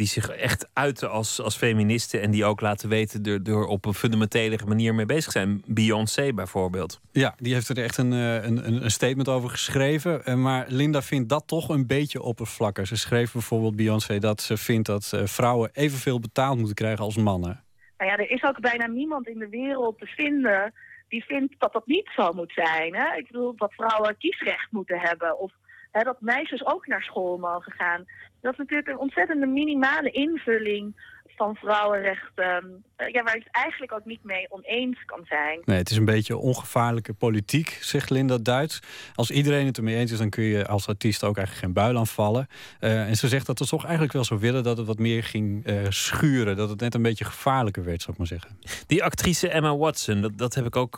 Die 0.00 0.08
zich 0.08 0.28
echt 0.28 0.68
uiten 0.72 1.10
als, 1.10 1.40
als 1.40 1.56
feministen. 1.56 2.20
en 2.20 2.30
die 2.30 2.44
ook 2.44 2.60
laten 2.60 2.88
weten 2.88 3.22
door, 3.22 3.42
door 3.42 3.66
op 3.66 3.84
een 3.84 3.94
fundamentelere 3.94 4.66
manier 4.66 4.94
mee 4.94 5.06
bezig 5.06 5.32
zijn. 5.32 5.62
Beyoncé 5.66 6.32
bijvoorbeeld. 6.32 7.00
Ja, 7.12 7.34
die 7.38 7.54
heeft 7.54 7.68
er 7.68 7.78
echt 7.78 7.96
een, 7.96 8.12
eh, 8.12 8.34
een, 8.34 8.66
een 8.66 8.84
een 8.84 8.90
statement 8.90 9.28
over 9.28 9.50
geschreven. 9.50 10.24
Eh, 10.24 10.34
Maar 10.34 10.64
Linda 10.68 11.02
vindt 11.02 11.28
dat 11.28 11.46
toch 11.46 11.68
een 11.68 11.86
beetje 11.86 12.22
oppervlakkig. 12.22 12.86
Ze 12.86 12.96
schreef 12.96 13.32
bijvoorbeeld 13.32 13.76
Beyoncé 13.76 14.18
dat 14.18 14.40
ze 14.40 14.56
vindt 14.56 14.86
dat 14.86 15.12
eh, 15.12 15.24
vrouwen 15.24 15.70
evenveel 15.72 16.20
betaald 16.20 16.56
moeten 16.56 16.74
krijgen 16.74 17.04
als 17.04 17.16
mannen. 17.16 17.64
Nou 17.98 18.10
ja, 18.10 18.16
er 18.16 18.30
is 18.30 18.42
ook 18.42 18.60
bijna 18.60 18.86
niemand 18.86 19.28
in 19.28 19.38
de 19.38 19.48
wereld 19.48 19.98
te 19.98 20.06
vinden 20.06 20.72
die 21.08 21.24
vindt 21.24 21.54
dat 21.58 21.72
dat 21.72 21.86
niet 21.86 22.10
zo 22.16 22.32
moet 22.32 22.52
zijn. 22.52 22.94
Hè? 22.94 23.16
Ik 23.16 23.26
bedoel, 23.26 23.56
dat 23.56 23.74
vrouwen 23.74 24.16
kiesrecht 24.18 24.70
moeten 24.70 24.98
hebben. 25.00 25.38
Of 25.38 25.52
dat 25.92 26.20
meisjes 26.20 26.66
ook 26.66 26.86
naar 26.86 27.02
school 27.02 27.38
mogen 27.38 27.72
gaan. 27.72 28.04
Dat 28.40 28.52
is 28.52 28.58
natuurlijk 28.58 28.88
een 28.88 28.98
ontzettende 28.98 29.46
minimale 29.46 30.10
invulling 30.10 30.94
van 31.40 31.54
vrouwenrechten. 31.56 32.82
eh, 32.96 33.08
ja, 33.12 33.22
waar 33.22 33.36
je 33.36 33.42
het 33.44 33.54
eigenlijk 33.56 33.92
ook 33.92 34.04
niet 34.04 34.24
mee 34.24 34.46
oneens 34.50 35.04
kan 35.06 35.20
zijn. 35.24 35.60
Nee, 35.64 35.78
het 35.78 35.90
is 35.90 35.96
een 35.96 36.04
beetje 36.04 36.36
ongevaarlijke 36.36 37.12
politiek, 37.12 37.78
zegt 37.80 38.10
Linda 38.10 38.38
Duits. 38.38 38.80
Als 39.14 39.30
iedereen 39.30 39.66
het 39.66 39.76
ermee 39.76 39.96
eens 39.96 40.12
is, 40.12 40.18
dan 40.18 40.30
kun 40.30 40.44
je 40.44 40.66
als 40.66 40.86
artiest 40.86 41.24
ook 41.24 41.36
eigenlijk 41.36 41.66
geen 41.66 41.74
buil 41.84 41.96
aanvallen. 41.98 42.48
Eh, 42.80 43.08
en 43.08 43.16
ze 43.16 43.28
zegt 43.28 43.46
dat 43.46 43.58
ze 43.58 43.66
toch 43.66 43.82
eigenlijk 43.82 44.12
wel 44.12 44.24
zou 44.24 44.40
willen 44.40 44.62
dat 44.62 44.76
het 44.76 44.86
wat 44.86 44.98
meer 44.98 45.22
ging 45.24 45.64
eh, 45.66 45.76
schuren. 45.88 46.56
Dat 46.56 46.68
het 46.68 46.80
net 46.80 46.94
een 46.94 47.02
beetje 47.02 47.24
gevaarlijker 47.24 47.84
werd, 47.84 48.00
zou 48.00 48.12
ik 48.12 48.18
maar 48.18 48.26
zeggen. 48.26 48.58
Die 48.86 49.04
actrice 49.04 49.48
Emma 49.48 49.76
Watson, 49.76 50.20
dat, 50.20 50.38
dat 50.38 50.54
heb 50.54 50.66
ik 50.66 50.76
ook 50.76 50.96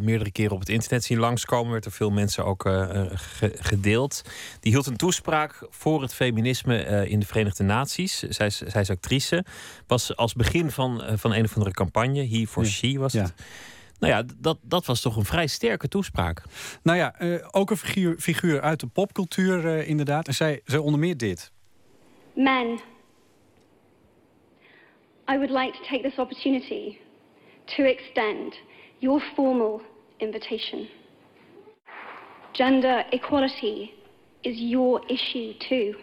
meerdere 0.00 0.32
keren 0.32 0.52
op 0.52 0.60
het 0.60 0.68
internet 0.68 1.04
zien 1.04 1.18
langskomen. 1.18 1.72
Werd 1.72 1.84
er 1.84 1.92
veel 1.92 2.10
mensen 2.10 2.44
ook 2.44 2.62
ge- 2.62 3.56
gedeeld. 3.60 4.22
Die 4.60 4.72
hield 4.72 4.86
een 4.86 4.96
toespraak 4.96 5.66
voor 5.70 6.02
het 6.02 6.14
feminisme 6.14 6.82
eh, 6.82 7.10
in 7.10 7.20
de 7.20 7.26
Verenigde 7.26 7.64
Naties. 7.64 8.18
Zij 8.18 8.46
is, 8.46 8.56
zij 8.56 8.80
is 8.80 8.90
actrice. 8.90 9.44
Was 9.88 10.16
als 10.16 10.34
begin 10.34 10.70
van, 10.70 11.02
eh, 11.02 11.16
van 11.16 11.32
een 11.34 11.44
of 11.44 11.54
andere 11.54 11.74
campagne, 11.74 12.28
He 12.28 12.46
for 12.46 12.62
Ja. 12.64 12.68
She 12.70 12.98
was 12.98 13.12
Ja. 13.12 13.22
het. 13.22 13.34
Nou 13.98 14.12
ja, 14.12 14.22
dat, 14.36 14.58
dat 14.62 14.86
was 14.86 15.00
toch 15.00 15.16
een 15.16 15.24
vrij 15.24 15.46
sterke 15.46 15.88
toespraak. 15.88 16.42
Nou 16.82 16.98
ja, 16.98 17.14
eh, 17.18 17.46
ook 17.50 17.70
een 17.70 17.76
figuur, 17.76 18.16
figuur 18.18 18.60
uit 18.60 18.80
de 18.80 18.86
popcultuur 18.86 19.66
eh, 19.66 19.88
inderdaad. 19.88 20.26
En 20.26 20.34
zij, 20.34 20.60
zij 20.64 20.78
onder 20.78 21.00
meer 21.00 21.16
dit. 21.16 21.52
Men, 22.34 22.66
I 25.30 25.36
would 25.36 25.50
like 25.50 25.72
to 25.78 25.84
take 25.90 26.02
this 26.02 26.18
opportunity 26.18 26.96
to 27.64 27.84
extend 27.84 28.54
your 28.98 29.20
formal 29.34 29.82
invitation. 30.16 30.88
Gender 32.52 33.06
equality 33.10 33.90
is 34.40 34.58
your 34.58 35.02
issue 35.06 35.56
too. 35.56 35.94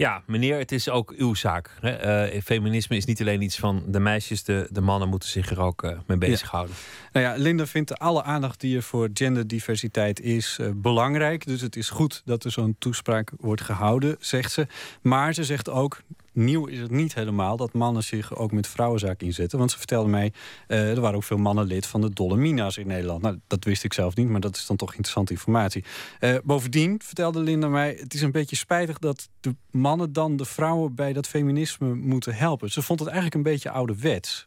Ja, 0.00 0.22
meneer, 0.26 0.58
het 0.58 0.72
is 0.72 0.88
ook 0.88 1.14
uw 1.16 1.34
zaak. 1.34 1.70
Hè? 1.80 1.90
Eh, 1.90 2.42
feminisme 2.42 2.96
is 2.96 3.04
niet 3.04 3.20
alleen 3.20 3.42
iets 3.42 3.58
van 3.58 3.82
de 3.86 4.00
meisjes, 4.00 4.44
de, 4.44 4.68
de 4.70 4.80
mannen 4.80 5.08
moeten 5.08 5.28
zich 5.28 5.50
er 5.50 5.60
ook 5.60 5.82
eh, 5.82 5.98
mee 6.06 6.18
bezighouden. 6.18 6.74
Nou 7.12 7.26
ja, 7.26 7.34
Linda 7.36 7.66
vindt 7.66 7.98
alle 7.98 8.22
aandacht 8.22 8.60
die 8.60 8.76
er 8.76 8.82
voor 8.82 9.08
genderdiversiteit 9.14 10.20
is 10.20 10.56
eh, 10.60 10.70
belangrijk. 10.74 11.46
Dus 11.46 11.60
het 11.60 11.76
is 11.76 11.90
goed 11.90 12.22
dat 12.24 12.44
er 12.44 12.50
zo'n 12.50 12.76
toespraak 12.78 13.32
wordt 13.36 13.62
gehouden, 13.62 14.16
zegt 14.20 14.52
ze. 14.52 14.66
Maar 15.02 15.34
ze 15.34 15.44
zegt 15.44 15.68
ook, 15.68 16.02
nieuw 16.32 16.66
is 16.66 16.78
het 16.78 16.90
niet 16.90 17.14
helemaal 17.14 17.56
dat 17.56 17.72
mannen 17.72 18.02
zich 18.02 18.36
ook 18.36 18.52
met 18.52 18.66
vrouwenzaak 18.66 19.22
inzetten. 19.22 19.58
Want 19.58 19.70
ze 19.70 19.78
vertelde 19.78 20.08
mij, 20.08 20.32
eh, 20.66 20.90
er 20.90 21.00
waren 21.00 21.16
ook 21.16 21.24
veel 21.24 21.36
mannen 21.36 21.66
lid 21.66 21.86
van 21.86 22.00
de 22.00 22.10
Dolomina's 22.10 22.76
in 22.76 22.86
Nederland. 22.86 23.22
Nou, 23.22 23.38
dat 23.46 23.64
wist 23.64 23.84
ik 23.84 23.92
zelf 23.92 24.14
niet, 24.16 24.28
maar 24.28 24.40
dat 24.40 24.56
is 24.56 24.66
dan 24.66 24.76
toch 24.76 24.88
interessante 24.90 25.32
informatie. 25.32 25.84
Eh, 26.18 26.36
bovendien 26.44 27.00
vertelde 27.04 27.40
Linda 27.40 27.68
mij, 27.68 27.96
het 28.00 28.14
is 28.14 28.22
een 28.22 28.32
beetje 28.32 28.56
spijtig 28.56 28.98
dat 28.98 29.28
de 29.40 29.54
mannen 29.70 30.12
dan 30.12 30.36
de 30.36 30.44
vrouwen 30.44 30.94
bij 30.94 31.12
dat 31.12 31.26
feminisme 31.26 31.94
moeten 31.94 32.34
helpen. 32.34 32.70
Ze 32.70 32.82
vond 32.82 32.98
het 32.98 33.08
eigenlijk 33.08 33.36
een 33.36 33.52
beetje 33.52 33.70
ouderwets. 33.70 34.46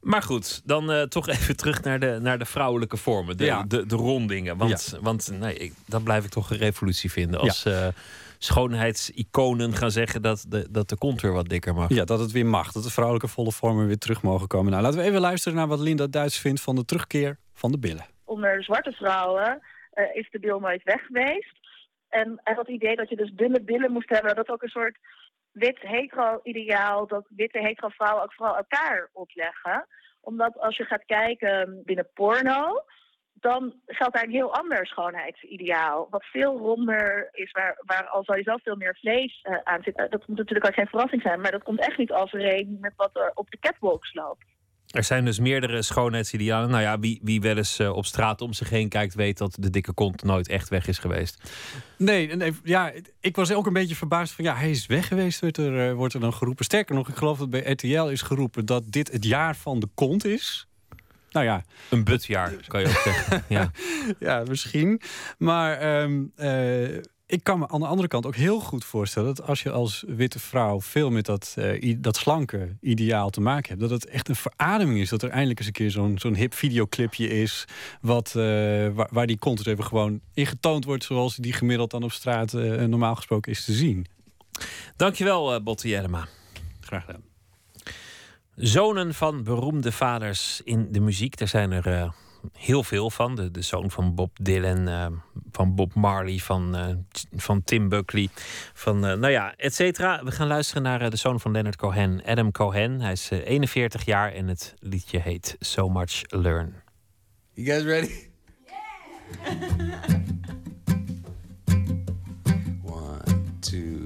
Maar 0.00 0.22
goed, 0.22 0.62
dan 0.64 0.90
eh, 0.92 1.02
toch 1.02 1.28
even 1.28 1.56
terug 1.56 1.82
naar 1.82 2.00
de, 2.00 2.18
naar 2.22 2.38
de 2.38 2.44
vrouwelijke 2.44 2.96
vormen, 2.96 3.36
de, 3.36 3.44
Ja. 3.44 3.62
de, 3.68 3.86
de 3.86 3.96
rondingen. 3.96 4.56
Want, 4.56 4.98
want 5.00 5.30
nee, 5.38 5.56
ik, 5.56 5.72
dat 5.86 6.04
blijf 6.04 6.24
ik 6.24 6.30
toch 6.30 6.50
een 6.50 6.56
revolutie 6.56 7.10
vinden. 7.10 7.40
Als 7.40 7.66
schoonheidsiconen 8.38 9.72
gaan 9.72 9.90
zeggen 9.90 10.22
dat 10.22 10.44
de, 10.48 10.70
dat 10.70 10.88
de 10.88 10.98
contour 10.98 11.34
wat 11.34 11.48
dikker 11.48 11.74
mag. 11.74 11.88
Ja, 11.88 12.04
dat 12.04 12.18
het 12.18 12.32
weer 12.32 12.46
mag. 12.46 12.72
Dat 12.72 12.82
de 12.82 12.90
vrouwelijke 12.90 13.28
volle 13.28 13.52
vormen 13.52 13.86
weer 13.86 13.98
terug 13.98 14.22
mogen 14.22 14.48
komen. 14.48 14.70
Nou, 14.70 14.82
laten 14.82 14.98
we 14.98 15.04
even 15.04 15.20
luisteren 15.20 15.58
naar 15.58 15.68
wat 15.68 15.80
Linda 15.80 16.06
Duits 16.06 16.38
vindt 16.38 16.60
van 16.60 16.74
de 16.74 16.84
terugkeer 16.84 17.38
van 17.52 17.70
de 17.70 17.78
billen. 17.78 18.06
onder 18.24 18.64
zwarte 18.64 18.92
vrouwen 18.92 19.62
eh, 19.92 20.16
is 20.16 20.30
de 20.30 20.38
bil 20.38 20.60
nooit 20.60 20.82
weg 20.82 21.06
geweest. 21.06 21.62
En, 22.08 22.40
en 22.42 22.54
dat 22.54 22.68
idee 22.68 22.96
dat 22.96 23.08
je 23.08 23.16
dus 23.16 23.30
dunne 23.32 23.60
billen 23.60 23.92
moest 23.92 24.08
hebben, 24.08 24.36
dat 24.36 24.48
ook 24.48 24.62
een 24.62 24.68
soort 24.68 24.98
wit 25.52 25.78
hetero-ideaal, 25.80 27.06
dat 27.06 27.26
witte 27.28 27.58
hetero 27.58 27.88
vrouwen 27.88 28.22
ook 28.22 28.32
vooral 28.32 28.56
elkaar 28.56 29.08
opleggen. 29.12 29.86
Omdat 30.20 30.58
als 30.58 30.76
je 30.76 30.84
gaat 30.84 31.04
kijken 31.06 31.82
binnen 31.84 32.08
porno, 32.14 32.84
dan 33.44 33.74
geldt 33.86 34.14
daar 34.14 34.24
een 34.24 34.40
heel 34.40 34.54
ander 34.54 34.86
schoonheidsideaal. 34.86 36.06
Wat 36.10 36.24
veel 36.24 36.58
ronder 36.58 37.28
is, 37.32 37.50
waar, 37.52 37.76
waar 37.86 38.06
al 38.06 38.24
sowieso 38.24 38.56
veel 38.56 38.76
meer 38.76 38.96
vlees 39.00 39.40
eh, 39.42 39.56
aan 39.64 39.82
zit. 39.82 39.96
Eh, 39.96 40.10
dat 40.10 40.28
moet 40.28 40.36
natuurlijk 40.36 40.66
ook 40.66 40.74
geen 40.74 40.86
verrassing 40.86 41.22
zijn, 41.22 41.40
maar 41.40 41.50
dat 41.50 41.62
komt 41.62 41.80
echt 41.80 41.98
niet 41.98 42.12
overeen 42.12 42.78
met 42.80 42.92
wat 42.96 43.10
er 43.16 43.30
op 43.34 43.50
de 43.50 43.58
catwalks 43.58 44.14
loopt. 44.14 44.44
Er 44.90 45.04
zijn 45.04 45.24
dus 45.24 45.38
meerdere 45.38 45.82
schoonheidsidealen. 45.82 46.70
Nou 46.70 46.82
ja, 46.82 46.98
wie, 46.98 47.20
wie 47.22 47.40
wel 47.40 47.56
eens 47.56 47.78
eh, 47.78 47.96
op 47.96 48.04
straat 48.04 48.40
om 48.40 48.52
zich 48.52 48.70
heen 48.70 48.88
kijkt, 48.88 49.14
weet 49.14 49.38
dat 49.38 49.56
de 49.60 49.70
dikke 49.70 49.92
kont 49.92 50.22
nooit 50.22 50.48
echt 50.48 50.68
weg 50.68 50.86
is 50.86 50.98
geweest. 50.98 51.52
Nee, 51.98 52.36
nee, 52.36 52.52
ja, 52.62 52.92
ik 53.20 53.36
was 53.36 53.52
ook 53.52 53.66
een 53.66 53.72
beetje 53.72 53.94
verbaasd 53.94 54.34
van 54.34 54.44
ja, 54.44 54.54
hij 54.54 54.70
is 54.70 54.86
weg 54.86 55.08
geweest, 55.08 55.40
wordt 55.40 55.56
er, 55.56 55.94
wordt 55.94 56.14
er 56.14 56.20
dan 56.20 56.32
geroepen. 56.32 56.64
Sterker 56.64 56.94
nog, 56.94 57.08
ik 57.08 57.16
geloof 57.16 57.38
dat 57.38 57.50
bij 57.50 57.70
RTL 57.70 58.08
is 58.08 58.22
geroepen 58.22 58.66
dat 58.66 58.92
dit 58.92 59.12
het 59.12 59.24
jaar 59.24 59.56
van 59.56 59.80
de 59.80 59.88
kont 59.94 60.24
is. 60.24 60.68
Nou 61.34 61.46
ja. 61.46 61.64
Een 61.90 62.04
butjaar, 62.04 62.54
kan 62.66 62.80
je 62.80 62.86
ook 62.86 62.92
zeggen. 62.92 63.44
Ja. 63.48 63.70
ja, 64.18 64.42
misschien. 64.48 65.00
Maar 65.38 65.78
ehm, 65.78 66.24
eh, 66.36 66.96
ik 67.26 67.42
kan 67.42 67.58
me 67.58 67.68
aan 67.68 67.80
de 67.80 67.86
andere 67.86 68.08
kant 68.08 68.26
ook 68.26 68.36
heel 68.36 68.60
goed 68.60 68.84
voorstellen 68.84 69.34
dat 69.34 69.46
als 69.46 69.62
je 69.62 69.70
als 69.70 70.04
witte 70.06 70.38
vrouw 70.38 70.80
veel 70.80 71.10
met 71.10 71.24
dat, 71.24 71.54
eh, 71.58 71.96
dat 71.98 72.16
slanke 72.16 72.76
ideaal 72.80 73.30
te 73.30 73.40
maken 73.40 73.68
hebt, 73.68 73.80
dat 73.80 73.90
het 73.90 74.06
echt 74.06 74.28
een 74.28 74.36
verademing 74.36 75.00
is. 75.00 75.08
Dat 75.08 75.22
er 75.22 75.30
eindelijk 75.30 75.58
eens 75.58 75.66
een 75.66 75.72
keer 75.72 75.90
zo'n 75.90 76.18
zo'n 76.18 76.34
hip 76.34 76.54
videoclipje 76.54 77.28
is. 77.28 77.64
Wat, 78.00 78.28
eh, 78.28 78.34
waar, 78.88 79.08
waar 79.10 79.26
die 79.26 79.38
content 79.38 79.66
even 79.66 79.84
gewoon 79.84 80.20
in 80.34 80.46
getoond 80.46 80.84
wordt 80.84 81.04
zoals 81.04 81.36
die 81.36 81.52
gemiddeld 81.52 81.90
dan 81.90 82.02
op 82.02 82.12
straat 82.12 82.52
normaal 82.52 83.14
gesproken 83.14 83.52
is 83.52 83.64
te 83.64 83.72
zien. 83.72 84.06
Dankjewel, 84.96 85.54
uh, 85.54 85.60
Botte 85.60 85.88
Jellema. 85.88 86.28
Graag 86.80 87.04
gedaan. 87.04 87.33
Zonen 88.56 89.14
van 89.14 89.42
beroemde 89.42 89.92
vaders 89.92 90.60
in 90.64 90.92
de 90.92 91.00
muziek. 91.00 91.40
Er 91.40 91.48
zijn 91.48 91.72
er 91.72 91.86
eh, 91.86 92.10
heel 92.52 92.82
veel 92.82 93.10
van. 93.10 93.34
De, 93.34 93.50
de 93.50 93.62
zoon 93.62 93.90
van 93.90 94.14
Bob 94.14 94.36
Dylan, 94.40 94.88
eh, 94.88 95.06
van 95.52 95.74
Bob 95.74 95.94
Marley, 95.94 96.38
van, 96.38 96.76
eh, 96.76 96.86
van 97.32 97.62
Tim 97.62 97.88
Buckley. 97.88 98.28
Van, 98.72 99.06
eh, 99.06 99.16
nou 99.16 99.32
ja, 99.32 99.54
et 99.56 99.74
cetera. 99.74 100.24
We 100.24 100.30
gaan 100.30 100.46
luisteren 100.46 100.82
naar 100.82 101.10
de 101.10 101.16
zoon 101.16 101.40
van 101.40 101.52
Leonard 101.52 101.76
Cohen, 101.76 102.22
Adam 102.24 102.50
Cohen. 102.50 103.00
Hij 103.00 103.12
is 103.12 103.30
eh, 103.30 103.46
41 103.46 104.04
jaar 104.04 104.32
en 104.32 104.48
het 104.48 104.74
liedje 104.78 105.18
heet 105.18 105.56
So 105.60 105.88
Much 105.88 106.22
Learn. 106.26 106.74
You 107.52 107.66
guys 107.66 107.82
ready? 107.82 108.12
One, 112.84 113.22
two, 113.60 114.03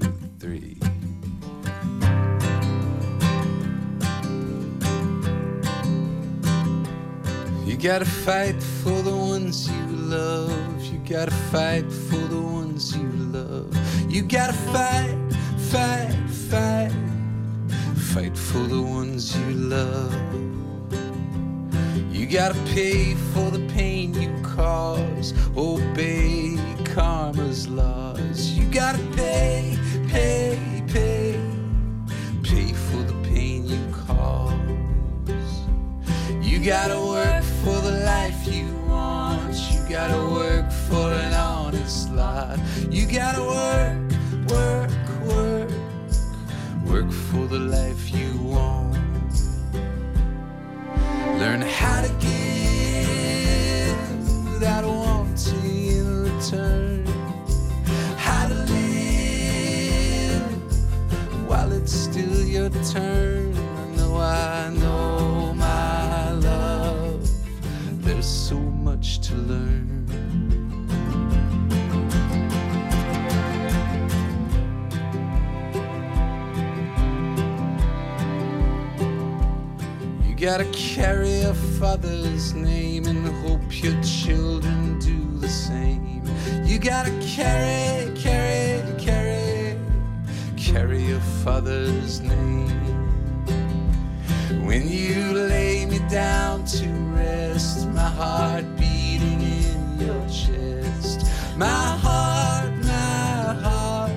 gotta 7.79 8.03
fight 8.03 8.61
for 8.61 9.01
the 9.03 9.15
ones 9.15 9.71
you 9.71 9.85
love. 9.87 10.83
You 10.83 10.99
gotta 11.07 11.31
fight 11.31 11.89
for 11.89 12.17
the 12.17 12.41
ones 12.41 12.93
you 12.93 13.07
love. 13.31 13.73
You 14.11 14.21
gotta 14.21 14.51
fight, 14.51 15.15
fight, 15.71 16.13
fight. 16.49 16.91
Fight 18.13 18.37
for 18.37 18.59
the 18.59 18.81
ones 18.81 19.33
you 19.37 19.51
love. 19.53 20.13
You 22.11 22.25
gotta 22.25 22.59
pay 22.75 23.15
for 23.33 23.49
the 23.49 23.65
pain 23.73 24.13
you 24.13 24.35
cause. 24.43 25.33
Obey 25.55 26.57
karma's 26.83 27.69
laws. 27.69 28.51
You 28.51 28.65
gotta 28.65 28.99
pay, 29.15 29.77
pay, 30.09 30.83
pay. 30.87 31.39
Pay 32.43 32.73
for 32.73 33.03
the 33.03 33.15
pain 33.23 33.65
you 33.67 33.79
cause. 33.93 34.51
You 36.41 36.59
gotta 36.59 36.99
work 36.99 37.38
for 37.63 37.81
the 37.81 37.91
life 38.05 38.47
you 38.47 38.73
want. 38.87 39.55
You 39.71 39.79
gotta 39.89 40.17
work 40.31 40.71
for 40.71 41.11
an 41.11 41.33
honest 41.33 42.11
lot. 42.11 42.57
You 42.89 43.05
gotta 43.05 43.43
work, 43.43 43.97
work, 44.49 44.91
work. 45.25 45.69
Work 46.85 47.11
for 47.11 47.45
the 47.47 47.59
life 47.59 48.11
you 48.11 48.37
want. 48.41 48.95
Learn 51.39 51.61
how 51.61 52.01
to 52.01 52.09
give 52.19 53.99
without 54.53 54.85
wanting 54.85 55.87
in 55.87 56.23
return. 56.23 57.05
How 58.17 58.47
to 58.47 58.55
live 58.55 60.41
while 61.47 61.71
it's 61.73 61.93
still 61.93 62.43
your 62.45 62.69
turn. 62.93 63.53
I 63.55 63.85
know, 63.97 64.15
I 64.17 64.69
There's 68.19 68.49
so 68.49 68.59
much 68.59 69.21
to 69.29 69.33
learn. 69.33 70.05
You 80.27 80.35
gotta 80.35 80.65
carry 80.73 81.43
a 81.43 81.53
father's 81.53 82.53
name 82.53 83.05
and 83.05 83.25
hope 83.47 83.81
your 83.81 83.95
children 84.03 84.99
do 84.99 85.37
the 85.37 85.47
same. 85.47 86.21
You 86.65 86.77
gotta 86.77 87.17
carry, 87.21 88.13
carry, 88.19 88.83
carry, 88.99 89.77
carry 90.57 91.03
your 91.05 91.21
father's 91.45 92.19
name. 92.19 92.88
When 94.49 94.89
you 94.89 95.33
lay 95.33 95.85
me 95.85 95.99
down 96.09 96.65
to 96.65 96.89
rest, 97.13 97.87
my 97.89 98.01
heart 98.01 98.65
beating 98.77 99.41
in 99.41 99.99
your 99.99 100.27
chest, 100.27 101.27
my 101.55 101.67
heart, 101.67 102.73
my 102.83 103.53
heart, 103.61 104.11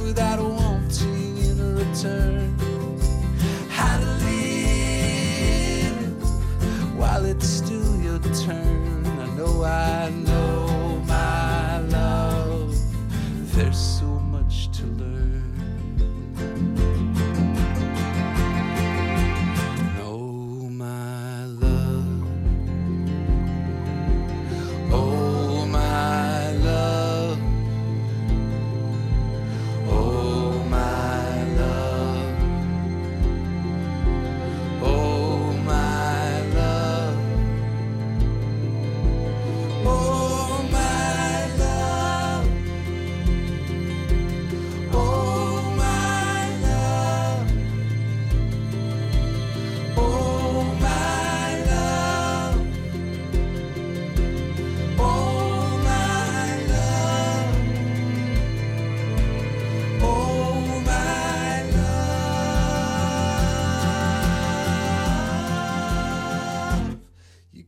without 0.03 0.39
wanting 0.39 1.38
in 1.38 1.76
return. 1.76 2.57
How 3.69 3.98
to 3.99 4.06
live 4.26 5.99
while 6.98 7.26
it's 7.26 7.45
still 7.48 7.98
your 7.98 8.19
turn. 8.19 9.06
I 9.19 9.26
know, 9.35 9.64
I 9.65 10.10
know, 10.11 10.26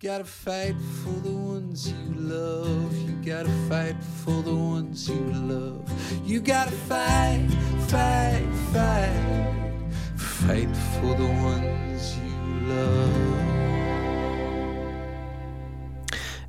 gotta 0.10 0.26
fight 0.26 0.76
for 1.04 1.22
the 1.22 1.36
ones 1.54 1.88
you 1.92 2.14
love. 2.16 2.92
You 3.08 3.16
gotta 3.34 3.54
fight 3.68 3.96
for 4.24 4.42
the 4.44 4.56
ones 4.56 5.08
you 5.08 5.22
love. 5.34 5.84
You 6.26 6.42
gotta 6.42 6.72
fight, 6.72 7.48
fight, 7.88 8.48
fight. 8.74 9.80
Fight 10.16 10.76
for 10.96 11.16
the 11.16 11.30
ones 11.52 12.18
you 12.18 12.38
love. 12.74 13.40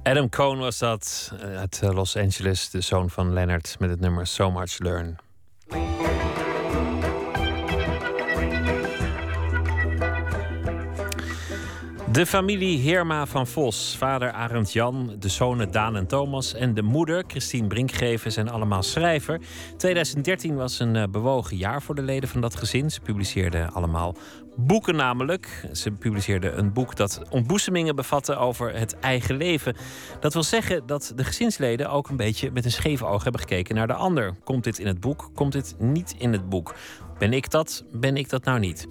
Adam 0.03 0.29
Cohn 0.29 0.59
was 0.59 0.79
dat 0.79 1.33
eh, 1.41 1.59
uit 1.59 1.81
eh, 1.83 1.91
Los 1.91 2.17
Angeles, 2.17 2.71
de 2.71 2.81
zoon 2.81 3.11
van 3.11 3.33
Leonard 3.33 3.77
met 3.79 3.91
het 3.91 4.01
nummer 4.01 4.27
So 4.27 4.51
Much 4.51 4.79
Learn. 4.79 5.30
De 12.13 12.27
familie 12.27 12.79
Heerma 12.79 13.27
van 13.27 13.47
Vos, 13.47 13.97
vader 13.99 14.33
Arend 14.33 14.73
Jan, 14.73 15.17
de 15.19 15.29
zonen 15.29 15.71
Daan 15.71 15.97
en 15.97 16.07
Thomas 16.07 16.55
en 16.55 16.75
de 16.75 16.83
moeder 16.83 17.25
Christine 17.27 17.67
Brinkgeven 17.67 18.33
zijn 18.33 18.49
allemaal 18.49 18.83
schrijver. 18.83 19.41
2013 19.77 20.57
was 20.57 20.79
een 20.79 20.97
eh, 20.97 21.09
bewogen 21.11 21.57
jaar 21.57 21.83
voor 21.83 21.95
de 21.95 22.03
leden 22.03 22.29
van 22.29 22.41
dat 22.41 22.57
gezin. 22.57 22.91
Ze 22.91 23.01
publiceerden 23.01 23.73
allemaal 23.73 24.15
boeken 24.67 24.97
namelijk. 24.97 25.69
Ze 25.73 25.91
publiceerden 25.91 26.59
een 26.59 26.73
boek 26.73 26.97
dat 26.97 27.23
ontboezemingen 27.31 27.97
bevatte 27.97 28.37
over 28.37 28.75
het 28.75 28.99
eigen 28.99 29.37
leven. 29.37 29.77
Dat 30.21 30.33
wil 30.33 30.43
zeggen 30.43 30.87
dat 30.87 31.13
de 31.17 31.25
gezinsleden 31.25 31.91
ook 31.91 32.09
een 32.09 32.17
beetje 32.17 32.51
met 32.51 32.65
een 32.65 32.71
scheef 32.71 33.03
oog 33.03 33.23
hebben 33.23 33.41
gekeken 33.41 33.75
naar 33.75 33.87
de 33.87 33.95
ander. 33.95 34.35
Komt 34.45 34.65
dit 34.65 34.79
in 34.79 34.87
het 34.87 35.01
boek? 35.01 35.31
Komt 35.35 35.53
dit 35.53 35.75
niet 35.79 36.15
in 36.19 36.33
het 36.33 36.49
boek? 36.49 36.75
Ben 37.19 37.33
ik 37.33 37.51
dat? 37.51 37.85
Ben 37.93 38.17
ik 38.17 38.29
dat 38.29 38.45
nou 38.45 38.59
niet? 38.59 38.87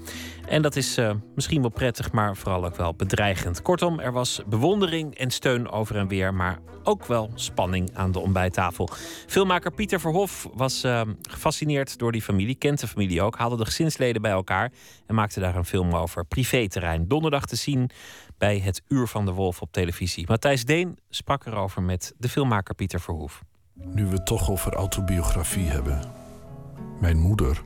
En 0.48 0.62
dat 0.62 0.76
is 0.76 0.98
eh, 0.98 1.12
misschien 1.36 1.62
wel 1.62 1.70
prettig, 1.70 2.12
maar 2.12 2.38
vooral 2.38 2.66
ook 2.66 2.76
wel 2.76 2.94
bedreigend. 2.94 3.62
Kortom, 3.62 4.00
er 4.00 4.12
was 4.12 4.42
bewondering 4.48 5.16
en 5.18 5.32
steun 5.32 5.70
over 5.70 5.96
en 5.96 6.08
weer, 6.08 6.34
maar 6.34 6.60
ook 6.84 7.06
wel 7.06 7.32
spanning 7.36 7.90
aan 7.94 8.12
de 8.12 8.20
ontbijttafel. 8.20 8.90
Filmmaker 9.28 9.72
Pieter 9.72 10.00
Verhof 10.00 10.50
was 10.54 10.84
eh, 10.84 11.02
gefascineerd 11.22 11.98
door 11.98 12.12
die 12.12 12.22
familie, 12.22 12.56
kent 12.56 12.80
de 12.80 12.88
familie 12.88 13.22
ook, 13.22 13.38
haalde 13.38 13.58
de 13.58 13.66
gezinsleden 13.66 14.22
bij 14.22 14.32
elkaar 14.32 14.72
en 15.08 15.16
maakte 15.16 15.40
daar 15.40 15.54
een 15.60 15.66
film 15.66 15.96
over. 15.96 16.26
Privéterrein, 16.26 17.08
donderdag 17.08 17.46
te 17.46 17.56
zien 17.56 17.90
bij 18.38 18.60
het 18.60 18.82
Uur 18.88 19.08
van 19.08 19.26
de 19.26 19.32
Wolf 19.32 19.62
op 19.62 19.72
televisie. 19.72 20.26
Matthijs 20.28 20.66
Deen 20.66 20.98
sprak 21.10 21.46
erover 21.46 21.82
met 21.82 22.14
de 22.18 22.30
filmmaker 22.30 22.76
Pieter 22.76 23.02
Verhoef. 23.02 23.42
Nu 23.74 24.06
we 24.06 24.12
het 24.12 24.26
toch 24.26 24.50
over 24.50 24.74
autobiografie 24.74 25.66
hebben. 25.66 26.02
Mijn 27.00 27.18
moeder 27.18 27.62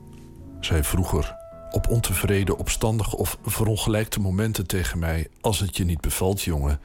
zei 0.60 0.82
vroeger 0.82 1.36
op 1.70 1.88
ontevreden, 1.88 2.58
opstandige 2.58 3.16
of 3.16 3.38
verongelijkte 3.44 4.20
momenten 4.20 4.66
tegen 4.66 4.98
mij: 4.98 5.28
Als 5.40 5.60
het 5.60 5.76
je 5.76 5.84
niet 5.84 6.00
bevalt, 6.00 6.42
jongen, 6.42 6.80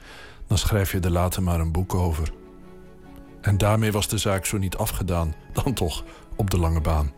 dan 0.46 0.58
schrijf 0.58 0.92
je 0.92 1.00
er 1.00 1.10
later 1.10 1.42
maar 1.42 1.60
een 1.60 1.72
boek 1.72 1.94
over. 1.94 2.32
En 3.40 3.58
daarmee 3.58 3.92
was 3.92 4.08
de 4.08 4.18
zaak 4.18 4.46
zo 4.46 4.58
niet 4.58 4.76
afgedaan, 4.76 5.34
dan 5.52 5.72
toch 5.72 6.04
op 6.36 6.50
de 6.50 6.58
lange 6.58 6.80
baan. 6.80 7.12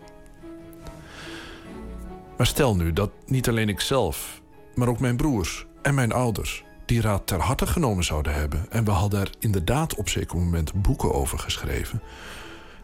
Maar 2.36 2.46
stel 2.46 2.76
nu 2.76 2.92
dat 2.92 3.10
niet 3.26 3.48
alleen 3.48 3.68
ik 3.68 3.80
zelf, 3.80 4.40
maar 4.74 4.88
ook 4.88 5.00
mijn 5.00 5.16
broers 5.16 5.66
en 5.82 5.94
mijn 5.94 6.12
ouders 6.12 6.64
die 6.84 7.00
raad 7.00 7.26
ter 7.26 7.40
harte 7.40 7.66
genomen 7.66 8.04
zouden 8.04 8.34
hebben 8.34 8.66
en 8.70 8.84
we 8.84 8.90
hadden 8.90 9.20
er 9.20 9.30
inderdaad 9.38 9.94
op 9.94 10.09
zeker 10.09 10.36
moment 10.36 10.82
boeken 10.82 11.12
over 11.14 11.38
geschreven, 11.38 12.02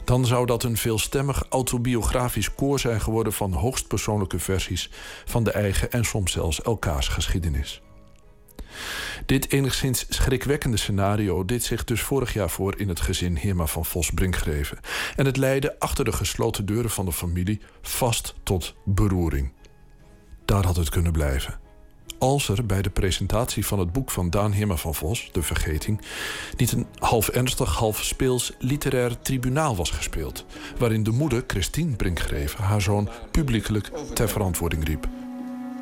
dan 0.05 0.27
zou 0.27 0.47
dat 0.47 0.63
een 0.63 0.77
veelstemmig 0.77 1.43
autobiografisch 1.49 2.55
koor 2.55 2.79
zijn 2.79 3.01
geworden 3.01 3.33
van 3.33 3.53
hoogst 3.53 3.89
persoonlijke 3.89 4.39
versies 4.39 4.91
van 5.25 5.45
de 5.45 5.51
eigen 5.51 5.91
en 5.91 6.05
soms 6.05 6.33
zelfs 6.33 6.63
elkaars 6.63 7.09
geschiedenis. 7.09 7.83
Dit 9.27 9.53
enigszins 9.53 10.07
schrikwekkende 10.09 10.77
scenario 10.77 11.45
deed 11.45 11.65
zich 11.65 11.85
dus 11.85 12.01
vorig 12.01 12.33
jaar 12.33 12.51
voor 12.51 12.79
in 12.79 12.89
het 12.89 13.01
gezin 13.01 13.37
Heerma 13.37 13.67
van 13.67 13.85
Vos 13.85 14.11
Brinkgreven. 14.11 14.79
En 15.17 15.27
het 15.27 15.37
leidde 15.37 15.79
achter 15.79 16.05
de 16.05 16.13
gesloten 16.13 16.67
deuren 16.67 16.91
van 16.91 17.05
de 17.05 17.13
familie 17.13 17.61
vast 17.83 18.35
tot 18.43 18.75
beroering. 18.85 19.53
Daar 20.45 20.65
had 20.65 20.77
het 20.77 20.89
kunnen 20.89 21.13
blijven. 21.13 21.61
Als 22.19 22.49
er 22.49 22.67
bij 22.67 22.83
de 22.83 22.91
presentatie 22.91 23.67
van 23.67 23.79
het 23.79 23.93
boek 23.93 24.11
van 24.11 24.31
Daan 24.31 24.53
Heerma 24.53 24.77
van 24.77 24.95
Vos, 24.95 25.29
De 25.33 25.43
Vergeting, 25.43 26.01
niet 26.57 26.73
een 26.73 26.87
half 26.99 27.29
ernstig, 27.29 27.75
half 27.75 28.05
speels 28.05 28.53
literair 28.59 29.19
tribunaal 29.19 29.77
was 29.77 29.91
gespeeld, 29.91 30.45
waarin 30.79 31.03
de 31.03 31.11
moeder 31.11 31.45
Christine 31.47 31.97
Brinkgreven 31.97 32.65
haar 32.65 32.81
zoon 32.81 33.09
publiekelijk 33.31 33.91
ter 34.15 34.29
verantwoording 34.29 34.85
riep. 34.85 35.09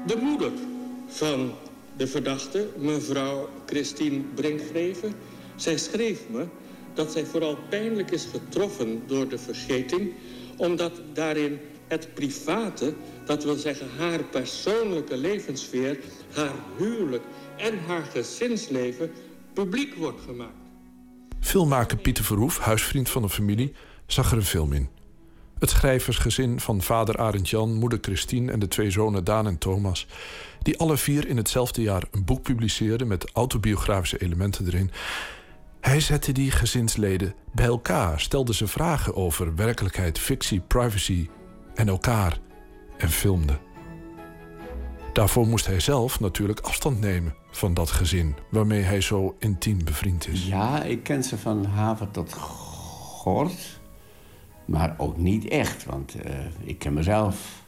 De 0.06 0.16
moeder 0.22 0.50
van 1.08 1.52
de 1.96 2.06
verdachte, 2.06 2.68
mevrouw 2.76 3.48
Christine 3.66 4.22
Brinkgreven, 4.34 5.14
zij 5.56 5.78
schreef 5.78 6.20
me 6.28 6.46
dat 6.94 7.12
zij 7.12 7.24
vooral 7.24 7.58
pijnlijk 7.68 8.10
is 8.10 8.28
getroffen 8.30 9.02
door 9.06 9.28
de 9.28 9.38
vergeting, 9.38 10.14
omdat 10.56 11.00
daarin 11.12 11.58
het 11.86 12.14
private, 12.14 12.94
dat 13.24 13.44
wil 13.44 13.54
zeggen 13.54 13.88
haar 13.98 14.24
persoonlijke 14.24 15.16
levenssfeer, 15.16 15.98
haar 16.34 16.54
huwelijk 16.76 17.22
en 17.56 17.78
haar 17.86 18.02
gezinsleven, 18.02 19.10
publiek 19.52 19.94
wordt 19.94 20.20
gemaakt. 20.20 20.52
Filmmaker 21.40 21.96
Pieter 21.96 22.24
Verhoef, 22.24 22.58
huisvriend 22.58 23.08
van 23.08 23.22
de 23.22 23.28
familie, 23.28 23.72
zag 24.06 24.30
er 24.30 24.36
een 24.36 24.44
film 24.44 24.72
in. 24.72 24.95
Het 25.58 25.70
schrijversgezin 25.70 26.60
van 26.60 26.82
vader 26.82 27.16
Arend 27.16 27.48
Jan, 27.48 27.74
moeder 27.74 27.98
Christine 28.02 28.52
en 28.52 28.58
de 28.58 28.68
twee 28.68 28.90
zonen 28.90 29.24
Daan 29.24 29.46
en 29.46 29.58
Thomas, 29.58 30.06
die 30.62 30.78
alle 30.78 30.96
vier 30.96 31.26
in 31.26 31.36
hetzelfde 31.36 31.82
jaar 31.82 32.02
een 32.10 32.24
boek 32.24 32.42
publiceerden 32.42 33.06
met 33.06 33.30
autobiografische 33.32 34.18
elementen 34.18 34.66
erin. 34.66 34.90
Hij 35.80 36.00
zette 36.00 36.32
die 36.32 36.50
gezinsleden 36.50 37.34
bij 37.52 37.66
elkaar, 37.66 38.20
stelde 38.20 38.54
ze 38.54 38.66
vragen 38.66 39.16
over 39.16 39.54
werkelijkheid, 39.54 40.18
fictie, 40.18 40.60
privacy 40.60 41.28
en 41.74 41.88
elkaar 41.88 42.38
en 42.98 43.10
filmde. 43.10 43.58
Daarvoor 45.12 45.46
moest 45.46 45.66
hij 45.66 45.80
zelf 45.80 46.20
natuurlijk 46.20 46.60
afstand 46.60 47.00
nemen 47.00 47.34
van 47.50 47.74
dat 47.74 47.90
gezin 47.90 48.36
waarmee 48.50 48.82
hij 48.82 49.00
zo 49.00 49.36
intiem 49.38 49.84
bevriend 49.84 50.28
is. 50.28 50.46
Ja, 50.46 50.82
ik 50.82 51.02
ken 51.02 51.24
ze 51.24 51.38
van 51.38 51.64
haven 51.64 52.10
tot 52.10 52.32
gort. 52.32 53.75
Maar 54.66 54.94
ook 54.98 55.16
niet 55.16 55.48
echt, 55.48 55.84
want 55.84 56.14
eh, 56.14 56.34
ik 56.64 56.78
ken 56.78 56.92
mezelf 56.92 57.64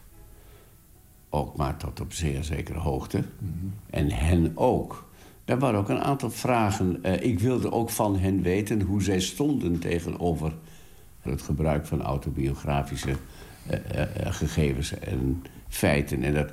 ook 1.28 1.56
maar 1.56 1.76
tot 1.76 2.00
op 2.00 2.12
zeer 2.12 2.44
zekere 2.44 2.78
hoogte. 2.78 3.22
En 3.90 4.10
hen 4.10 4.52
ook. 4.54 5.08
Er 5.44 5.58
waren 5.58 5.80
ook 5.80 5.88
een 5.88 6.00
aantal 6.00 6.30
vragen. 6.30 7.02
Eh, 7.02 7.22
ik 7.22 7.38
wilde 7.38 7.72
ook 7.72 7.90
van 7.90 8.18
hen 8.18 8.42
weten 8.42 8.80
hoe 8.80 9.02
zij 9.02 9.20
stonden 9.20 9.78
tegenover 9.78 10.52
het 11.20 11.42
gebruik 11.42 11.86
van 11.86 12.02
autobiografische 12.02 13.16
eh, 13.66 14.02
gegevens 14.32 14.98
en 14.98 15.42
feiten. 15.68 16.22
En 16.22 16.34
dat, 16.34 16.50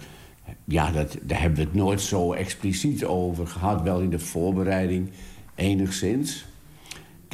ja, 0.64 0.92
dat, 0.92 1.18
daar 1.22 1.42
hebben 1.42 1.60
we 1.60 1.66
het 1.66 1.74
nooit 1.74 2.02
zo 2.02 2.34
expliciet 2.34 3.06
over 3.06 3.48
gehad. 3.48 3.82
Wel 3.82 4.00
in 4.00 4.10
de 4.10 4.20
voorbereiding 4.20 5.10
enigszins. 5.56 6.46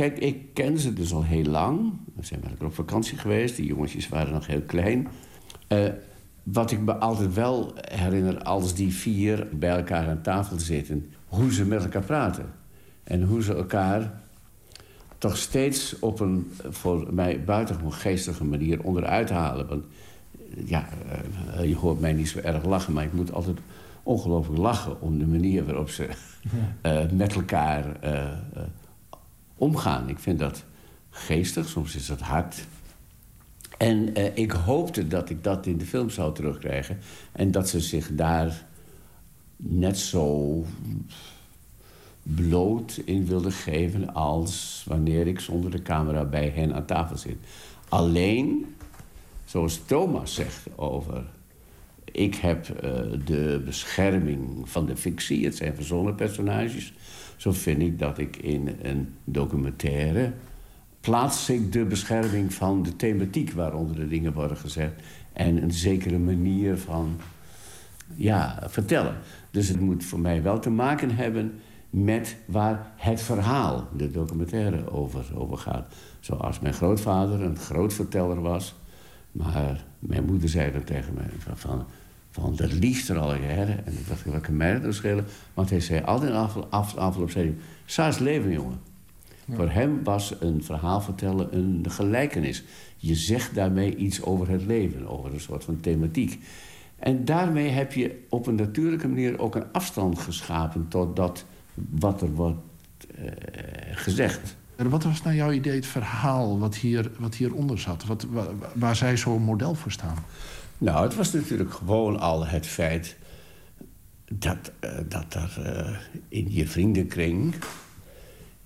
Kijk, 0.01 0.17
ik 0.17 0.53
ken 0.53 0.79
ze 0.79 0.93
dus 0.93 1.13
al 1.13 1.23
heel 1.23 1.43
lang. 1.43 1.93
We 2.15 2.25
zijn 2.25 2.43
elkaar 2.43 2.67
op 2.67 2.73
vakantie 2.73 3.17
geweest. 3.17 3.55
Die 3.55 3.65
jongetjes 3.65 4.09
waren 4.09 4.33
nog 4.33 4.47
heel 4.47 4.61
klein. 4.61 5.07
Eh, 5.67 5.79
wat 6.43 6.71
ik 6.71 6.79
me 6.79 6.93
altijd 6.95 7.33
wel 7.33 7.73
herinner 7.81 8.43
als 8.43 8.73
die 8.75 8.93
vier 8.93 9.47
bij 9.51 9.69
elkaar 9.69 10.07
aan 10.07 10.21
tafel 10.21 10.59
zitten... 10.59 11.11
hoe 11.25 11.53
ze 11.53 11.65
met 11.65 11.83
elkaar 11.83 12.03
praten. 12.03 12.45
En 13.03 13.23
hoe 13.23 13.43
ze 13.43 13.55
elkaar 13.55 14.21
toch 15.17 15.37
steeds 15.37 15.99
op 15.99 16.19
een 16.19 16.51
voor 16.69 17.13
mij 17.13 17.43
buitengewoon 17.43 17.93
geestige 17.93 18.43
manier 18.43 18.83
onderuit 18.83 19.29
halen. 19.29 19.67
Want 19.67 19.85
ja, 20.65 20.87
uh, 21.55 21.65
je 21.65 21.75
hoort 21.75 21.99
mij 21.99 22.13
niet 22.13 22.29
zo 22.29 22.39
erg 22.39 22.65
lachen, 22.65 22.93
maar 22.93 23.03
ik 23.03 23.13
moet 23.13 23.33
altijd 23.33 23.57
ongelooflijk 24.03 24.59
lachen 24.59 25.01
om 25.01 25.17
de 25.17 25.27
manier 25.27 25.65
waarop 25.65 25.89
ze 25.89 26.09
uh, 26.85 27.01
met 27.11 27.35
elkaar 27.35 27.85
omgaan. 29.61 30.09
Ik 30.09 30.19
vind 30.19 30.39
dat 30.39 30.63
geestig, 31.09 31.67
soms 31.67 31.95
is 31.95 32.05
dat 32.05 32.19
hard. 32.19 32.65
En 33.77 34.15
ik 34.35 34.51
hoopte 34.51 35.07
dat 35.07 35.29
ik 35.29 35.43
dat 35.43 35.65
in 35.65 35.77
de 35.77 35.85
film 35.85 36.09
zou 36.09 36.33
terugkrijgen. 36.33 36.99
En 37.31 37.51
dat 37.51 37.69
ze 37.69 37.79
zich 37.79 38.09
daar 38.11 38.65
net 39.55 39.97
zo 39.97 40.65
bloot 42.23 43.01
in 43.05 43.25
wilde 43.25 43.51
geven 43.51 44.13
als 44.13 44.83
wanneer 44.87 45.27
ik 45.27 45.39
zonder 45.39 45.71
de 45.71 45.81
camera 45.81 46.25
bij 46.25 46.49
hen 46.49 46.73
aan 46.73 46.85
tafel 46.85 47.17
zit. 47.17 47.37
Alleen, 47.89 48.75
zoals 49.45 49.81
Thomas 49.85 50.33
zegt 50.33 50.67
over... 50.75 51.23
ik 52.11 52.35
heb 52.35 52.67
uh, 52.67 52.91
de 53.25 53.61
bescherming 53.65 54.69
van 54.69 54.85
de 54.85 54.95
fictie, 54.95 55.45
het 55.45 55.55
zijn 55.55 55.75
verzonnen 55.75 56.15
personages... 56.15 56.93
zo 57.35 57.51
vind 57.51 57.81
ik 57.81 57.99
dat 57.99 58.17
ik 58.17 58.37
in 58.37 58.77
een 58.81 59.13
documentaire... 59.23 60.33
plaats 60.99 61.49
ik 61.49 61.71
de 61.71 61.85
bescherming 61.85 62.53
van 62.53 62.83
de 62.83 62.95
thematiek 62.95 63.51
waaronder 63.51 63.95
de 63.95 64.07
dingen 64.07 64.33
worden 64.33 64.57
gezet... 64.57 64.93
en 65.33 65.63
een 65.63 65.73
zekere 65.73 66.17
manier 66.17 66.77
van 66.77 67.19
ja, 68.15 68.63
vertellen. 68.67 69.15
Dus 69.51 69.67
het 69.67 69.79
moet 69.79 70.03
voor 70.03 70.19
mij 70.19 70.43
wel 70.43 70.59
te 70.59 70.69
maken 70.69 71.15
hebben 71.15 71.59
met 71.89 72.35
waar 72.45 72.91
het 72.95 73.21
verhaal, 73.21 73.87
de 73.97 74.11
documentaire, 74.11 74.91
over, 74.91 75.25
over 75.35 75.57
gaat. 75.57 75.93
Zoals 76.19 76.59
mijn 76.59 76.73
grootvader 76.73 77.41
een 77.41 77.57
grootverteller 77.57 78.41
was. 78.41 78.75
Maar 79.31 79.83
mijn 79.99 80.25
moeder 80.25 80.49
zei 80.49 80.71
dan 80.71 80.83
tegen 80.83 81.13
mij 81.13 81.55
van... 81.55 81.85
van 82.31 82.43
van 82.43 82.55
de 82.55 82.73
liefde 82.73 83.15
al? 83.17 83.33
En 83.33 83.77
ik 83.85 84.07
dacht, 84.07 84.23
welke 84.23 84.51
mij 84.51 84.79
dat 84.79 84.93
schelen? 84.93 85.25
Want 85.53 85.69
hij 85.69 85.79
zei 85.79 86.01
altijd 86.01 86.31
af, 86.31 86.57
af, 86.69 86.95
afloop, 86.95 87.31
zei 87.31 87.55
hij... 87.95 88.13
Leven, 88.19 88.51
jongen. 88.51 88.79
Voor 89.51 89.69
hem 89.69 90.03
was 90.03 90.33
een 90.39 90.63
verhaal 90.63 91.01
vertellen 91.01 91.57
een 91.57 91.85
gelijkenis. 91.89 92.63
Je 92.97 93.15
zegt 93.15 93.55
daarmee 93.55 93.95
iets 93.95 94.23
over 94.23 94.49
het 94.49 94.65
leven, 94.65 95.07
over 95.07 95.33
een 95.33 95.39
soort 95.39 95.63
van 95.63 95.79
thematiek. 95.79 96.43
En 96.99 97.25
daarmee 97.25 97.69
heb 97.69 97.93
je 97.93 98.25
op 98.29 98.47
een 98.47 98.55
natuurlijke 98.55 99.07
manier 99.07 99.39
ook 99.39 99.55
een 99.55 99.71
afstand 99.71 100.19
geschapen 100.19 100.87
tot 100.87 101.15
dat 101.15 101.45
wat 101.89 102.21
er 102.21 102.31
wordt 102.31 102.59
eh, 103.15 103.25
gezegd. 103.91 104.55
En 104.75 104.89
Wat 104.89 105.03
was 105.03 105.21
nou 105.21 105.35
jouw 105.35 105.51
idee, 105.51 105.75
het 105.75 105.85
verhaal 105.85 106.59
wat, 106.59 106.75
hier, 106.75 107.11
wat 107.19 107.35
hieronder 107.35 107.79
zat? 107.79 108.05
Wat, 108.05 108.25
wa- 108.29 108.47
waar, 108.73 108.95
zij 108.95 109.17
zo'n 109.17 109.41
model 109.41 109.75
voor 109.75 109.91
staan? 109.91 110.17
Nou, 110.81 111.03
het 111.03 111.15
was 111.15 111.31
natuurlijk 111.33 111.73
gewoon 111.73 112.19
al 112.19 112.45
het 112.45 112.67
feit 112.67 113.15
dat, 114.31 114.71
eh, 114.79 114.91
dat 115.07 115.33
er 115.33 115.61
eh, 115.65 115.95
in 116.27 116.45
je 116.49 116.67
vriendenkring 116.67 117.55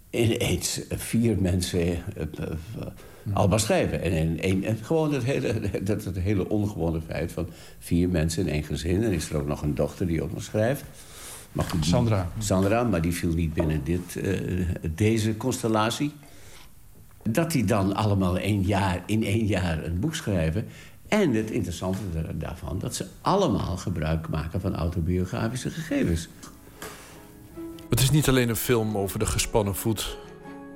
ineens 0.09 0.81
vier 0.89 1.37
mensen 1.41 1.79
eh, 1.81 1.95
eh, 2.39 2.47
al 3.33 3.47
maar 3.47 3.59
schrijven. 3.59 4.01
En, 4.01 4.11
in 4.11 4.39
één- 4.41 4.63
en 4.63 4.77
gewoon 4.81 5.13
het 5.13 5.23
hele, 5.23 5.59
dat 5.83 6.03
het 6.03 6.17
hele 6.19 6.49
ongewone 6.49 7.01
feit 7.01 7.31
van 7.31 7.47
vier 7.79 8.09
mensen 8.09 8.47
in 8.47 8.53
één 8.53 8.63
gezin. 8.63 9.03
En 9.03 9.11
is 9.11 9.29
er 9.29 9.37
ook 9.37 9.47
nog 9.47 9.61
een 9.61 9.75
dochter 9.75 10.07
die 10.07 10.23
ook 10.23 10.33
nog 10.33 10.43
schrijft. 10.43 10.83
Maar 11.51 11.65
goed, 11.65 11.81
die- 11.81 11.89
Sandra. 11.91 12.29
Sandra, 12.37 12.83
maar 12.83 13.01
die 13.01 13.13
viel 13.13 13.33
niet 13.33 13.53
binnen 13.53 13.83
dit, 13.83 14.19
deze 14.95 15.37
constellatie. 15.37 16.11
Dat 17.29 17.51
die 17.51 17.65
dan 17.65 17.95
allemaal 17.95 18.37
één 18.37 18.61
jaar, 18.61 19.03
in 19.05 19.23
één 19.23 19.45
jaar 19.45 19.83
een 19.85 19.99
boek 19.99 20.15
schrijven. 20.15 20.65
En 21.07 21.33
het 21.33 21.51
interessante 21.51 21.99
da- 22.13 22.31
daarvan, 22.33 22.79
dat 22.79 22.95
ze 22.95 23.05
allemaal 23.21 23.77
gebruik 23.77 24.29
maken 24.29 24.61
van 24.61 24.75
autobiografische 24.75 25.69
gegevens. 25.69 26.27
Het 27.89 27.99
is 27.99 28.11
niet 28.11 28.29
alleen 28.29 28.49
een 28.49 28.55
film 28.55 28.97
over 28.97 29.19
de 29.19 29.25
gespannen 29.25 29.75
voet... 29.75 30.17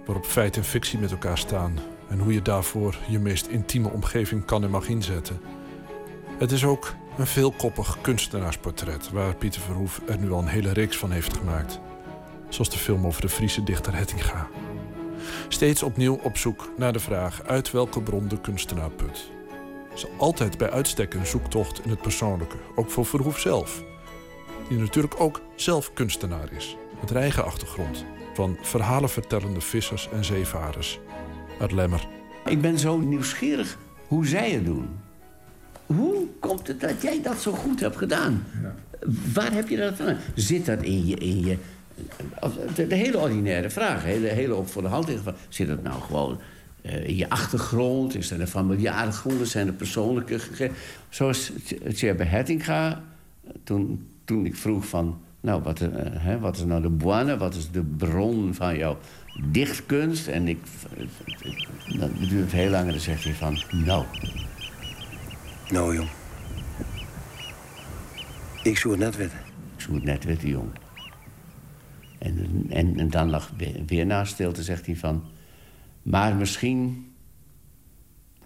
waarop 0.06 0.26
feit 0.26 0.58
en 0.58 0.64
fictie 0.64 1.00
met 1.00 1.12
elkaar 1.12 1.38
staan... 1.38 1.80
en 2.10 2.20
hoe 2.20 2.34
je 2.34 2.42
daarvoor 2.42 2.98
je 3.08 3.20
meest 3.20 3.48
intieme 3.48 3.90
omgeving 3.90 4.46
kan 4.46 4.64
en 4.64 4.70
mag 4.70 4.88
inzetten. 4.88 5.40
Het 6.38 6.52
is 6.52 6.64
ook 6.64 6.96
een 7.18 7.28
veelkoppig 7.28 7.98
kunstenaarsportret... 8.02 9.12
waar 9.12 9.36
Pieter 9.36 9.62
Verhoef 9.62 10.02
er 10.08 10.18
nu 10.18 10.32
al 10.32 10.40
een 10.40 10.48
hele 10.48 10.74
reeks 10.74 10.98
van 10.98 11.12
heeft 11.12 11.38
gemaakt. 11.38 11.80
Zoals 12.50 12.70
de 12.70 12.78
film 12.78 13.06
over 13.06 13.22
de 13.22 13.30
Friese 13.30 13.64
dichter 13.64 13.96
Hettinga. 13.96 14.48
Steeds 15.48 15.84
opnieuw 15.84 16.20
op 16.24 16.38
zoek 16.38 16.72
naar 16.78 16.94
de 16.94 17.00
vraag 17.00 17.44
uit 17.44 17.72
welke 17.72 18.02
bron 18.02 18.28
de 18.28 18.42
kunstenaar 18.42 18.90
put. 18.90 19.32
Is 20.00 20.06
altijd 20.18 20.58
bij 20.58 20.70
uitstek 20.70 21.14
een 21.14 21.26
zoektocht 21.26 21.84
in 21.84 21.90
het 21.90 22.02
persoonlijke, 22.02 22.56
ook 22.76 22.90
voor 22.90 23.06
Verhoef 23.06 23.40
zelf. 23.40 23.84
Die 24.70 24.78
natuurlijk 24.78 25.20
ook 25.20 25.42
zelf 25.56 25.94
kunstenaar 25.94 26.52
is, 26.58 26.76
met 27.02 27.12
eigen 27.12 27.46
achtergrond. 27.46 28.06
Van 28.34 28.58
verhalen 28.62 29.10
vertellende 29.10 29.62
vissers 29.62 30.10
en 30.10 30.26
zeevarers 30.26 31.00
uit 31.60 31.72
Lemmer. 31.72 32.08
Ik 32.46 32.62
ben 32.62 32.80
zo 32.80 32.98
nieuwsgierig 32.98 33.78
hoe 34.08 34.28
zij 34.28 34.52
het 34.52 34.66
doen. 34.66 34.88
Hoe 35.86 36.28
komt 36.40 36.68
het 36.68 36.82
dat 36.82 37.02
jij 37.02 37.22
dat 37.22 37.38
zo 37.38 37.52
goed 37.52 37.80
hebt 37.80 37.98
gedaan? 37.98 38.46
Waar 39.34 39.54
heb 39.54 39.70
je 39.70 39.78
dat 39.78 39.96
van? 39.96 40.16
Zit 40.36 40.66
dat 40.66 40.82
in 40.82 41.08
je... 41.08 41.16
In 41.16 41.46
je 41.46 41.58
de, 42.76 42.88
de 42.88 42.96
hele 42.96 43.18
ordinaire 43.18 43.70
vraag, 43.70 44.04
hele, 44.04 44.28
hele 44.28 44.56
op 44.56 44.70
voor 44.70 44.82
de 44.82 44.88
hand. 44.88 45.10
Zit 45.50 45.68
dat 45.68 45.84
nou 45.84 46.02
gewoon 46.02 46.40
in 46.82 47.16
je 47.16 47.30
achtergrond? 47.30 48.16
Is 48.16 48.28
dat 48.28 48.40
een 48.40 48.48
familiale 48.48 49.12
gronden? 49.12 49.48
Zijn 49.48 49.68
er 49.68 49.74
persoonlijke 49.74 50.40
gegevens? 50.40 50.78
Zoals 51.10 51.52
Tjerbe 51.94 52.24
Hettinga, 52.24 53.02
toen, 53.64 54.08
toen 54.26 54.46
ik 54.46 54.56
vroeg 54.56 54.88
van... 54.88 55.22
Nou, 55.42 55.62
wat, 55.62 55.82
eh, 55.82 55.90
hè, 55.94 56.40
wat 56.40 56.58
is 56.58 56.64
nou 56.64 56.82
de 56.82 56.90
boine? 56.90 57.38
Wat 57.38 57.56
is 57.56 57.72
de 57.72 57.84
bron 57.84 58.54
van 58.54 58.78
jouw 58.78 58.98
dichtkunst? 59.52 60.28
En 60.28 60.48
ik... 60.48 60.58
Dan 62.00 62.12
duurt 62.30 62.52
heel 62.52 62.70
lang 62.70 62.86
en 62.86 62.92
dan 62.92 63.00
zegt 63.00 63.24
hij 63.24 63.34
van... 63.34 63.62
Nou, 63.86 64.06
Nou, 65.70 65.96
jong. 65.96 66.10
Ik 68.64 68.78
zou 68.78 68.94
het 68.94 69.04
net 69.04 69.16
weten. 69.16 69.38
ik 69.76 69.82
zou 69.82 69.96
het 69.96 70.04
net 70.04 70.24
weten, 70.24 70.50
jong. 70.50 70.70
En, 72.18 72.66
en, 72.70 73.00
en 73.00 73.10
dan 73.10 73.30
lag 73.30 73.52
weer 73.86 74.06
na 74.06 74.26
stilte, 74.26 74.64
zegt 74.64 74.86
hij 74.86 74.96
van... 74.96 75.24
Maar 76.10 76.36
misschien 76.36 77.12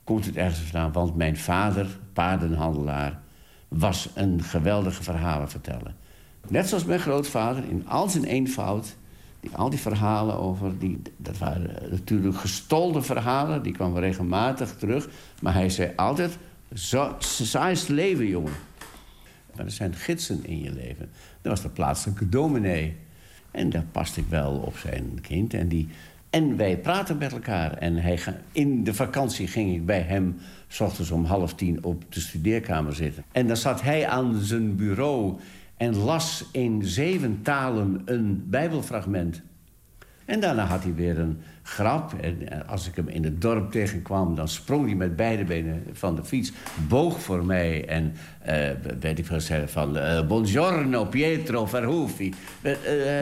komt 0.04 0.26
het 0.26 0.36
ergens 0.36 0.60
vandaan, 0.60 0.92
want 0.92 1.16
mijn 1.16 1.38
vader, 1.38 1.88
paardenhandelaar... 2.14 3.20
was 3.68 4.10
een 4.16 4.44
geweldige 4.44 5.04
verhalenverteller. 5.04 5.94
Net 6.48 6.68
zoals 6.68 6.86
mijn 6.86 7.00
grootvader, 7.00 7.64
in 7.70 7.88
al 7.88 8.10
zijn 8.10 8.24
eenvoud... 8.24 8.96
Die, 9.40 9.52
al 9.56 9.70
die 9.70 9.80
verhalen 9.80 10.38
over, 10.38 10.80
die, 10.80 11.02
dat 11.18 11.38
waren 11.38 11.90
natuurlijk 11.90 12.38
gestolde 12.38 13.02
verhalen... 13.02 13.64
die 13.64 13.74
kwamen 13.74 14.00
regelmatig 14.00 14.76
terug. 14.76 15.10
Maar 15.42 15.54
hij 15.54 15.70
zei 15.70 15.92
altijd, 15.96 16.38
zo, 16.74 17.16
zo 17.20 17.68
is 17.68 17.80
het 17.80 17.90
leven, 17.90 18.28
jongen. 18.28 18.54
Maar 19.56 19.66
er 19.66 19.72
zijn 19.72 19.96
gidsen 19.96 20.46
in 20.46 20.60
je 20.60 20.72
leven. 20.72 21.10
Dat 21.42 21.52
was 21.52 21.62
de 21.62 21.70
plaatselijke 21.70 22.30
dominee. 22.30 22.96
En 23.52 23.70
daar 23.70 23.86
paste 23.92 24.20
ik 24.20 24.28
wel 24.30 24.52
op 24.52 24.78
zijn 24.78 25.22
kind. 25.22 25.54
En, 25.54 25.68
die, 25.68 25.90
en 26.34 26.58
wij 26.58 26.78
praten 26.78 27.18
met 27.18 27.32
elkaar. 27.32 27.78
En 27.78 27.96
hij 27.96 28.20
in 28.52 28.84
de 28.84 28.94
vakantie 28.94 29.48
ging 29.48 29.76
ik 29.76 29.86
bij 29.86 30.02
hem... 30.02 30.38
s 30.68 30.80
ochtends 30.80 31.12
om 31.12 31.26
half 31.26 31.54
tien 31.54 31.84
op 31.84 32.04
de 32.10 32.20
studeerkamer 32.20 32.94
zitten. 32.94 33.24
En 33.32 33.48
dan 33.48 33.58
zat 33.58 33.82
hij 33.82 34.08
aan 34.08 34.36
zijn 34.36 34.76
bureau... 34.76 35.40
en 35.78 35.96
las 35.96 36.46
in 36.52 36.86
zeven 36.86 37.42
talen 37.42 38.02
een 38.06 38.46
bijbelfragment. 38.50 39.42
En 40.26 40.40
daarna 40.40 40.66
had 40.66 40.84
hij 40.84 40.94
weer 40.94 41.20
een 41.20 41.38
grap. 41.64 42.14
En 42.22 42.50
eh, 42.50 42.70
als 42.70 42.88
ik 42.88 42.96
hem 42.96 43.08
in 43.08 43.24
het 43.24 43.42
dorp 43.42 43.72
tegenkwam... 43.72 44.36
dan 44.36 44.48
sprong 44.48 44.86
hij 44.86 44.96
met 44.96 45.16
beide 45.16 45.44
benen 45.44 45.84
van 45.92 46.16
de 46.16 46.24
fiets. 46.24 46.52
Boog 46.88 47.22
voor 47.22 47.46
mij 47.46 47.86
en 47.88 48.14
eh, 48.40 48.70
weet 49.00 49.20
ik 49.20 49.26
veel 49.26 49.40
zeggen 49.42 49.70
van... 49.70 49.98
eh, 49.98 50.28
Buongiorno, 50.28 51.06
Pietro 51.06 51.66
Verhoefi. 51.66 52.34
Eh, 52.62 52.74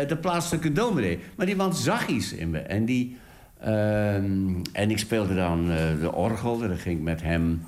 de 0.07 0.17
plaatselijke 0.21 0.71
dominee. 0.71 1.19
Maar 1.35 1.45
die 1.45 1.55
man 1.55 1.75
zag 1.75 2.07
iets 2.07 2.33
in 2.33 2.49
me. 2.49 2.59
En, 2.59 2.85
die, 2.85 3.17
ehm, 3.59 4.49
en 4.71 4.91
ik 4.91 4.97
speelde 4.97 5.35
dan 5.35 5.67
de 6.01 6.11
orgel. 6.13 6.61
En 6.61 6.67
dan 6.67 6.77
ging 6.77 6.97
ik 6.97 7.03
met 7.03 7.21
hem 7.21 7.61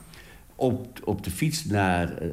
op, 0.56 1.00
op 1.04 1.24
de 1.24 1.32
fiets 1.32 1.66
naar 1.66 2.18
eh, 2.18 2.30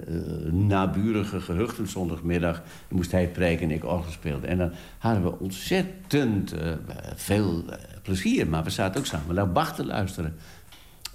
naburige 0.52 1.40
gehuchten 1.40 1.88
zondagmiddag. 1.88 2.62
Moest 2.88 3.12
hij 3.12 3.28
preken 3.28 3.68
en 3.68 3.74
ik 3.74 3.84
orgel. 3.84 4.42
En 4.42 4.58
dan 4.58 4.72
hadden 4.98 5.22
we 5.22 5.38
ontzettend 5.38 6.52
eh, 6.52 6.72
veel 7.14 7.64
plezier. 8.02 8.48
Maar 8.48 8.64
we 8.64 8.70
zaten 8.70 9.00
ook 9.00 9.06
samen 9.06 9.34
naar 9.34 9.52
Bach 9.52 9.74
te 9.74 9.86
luisteren. 9.86 10.36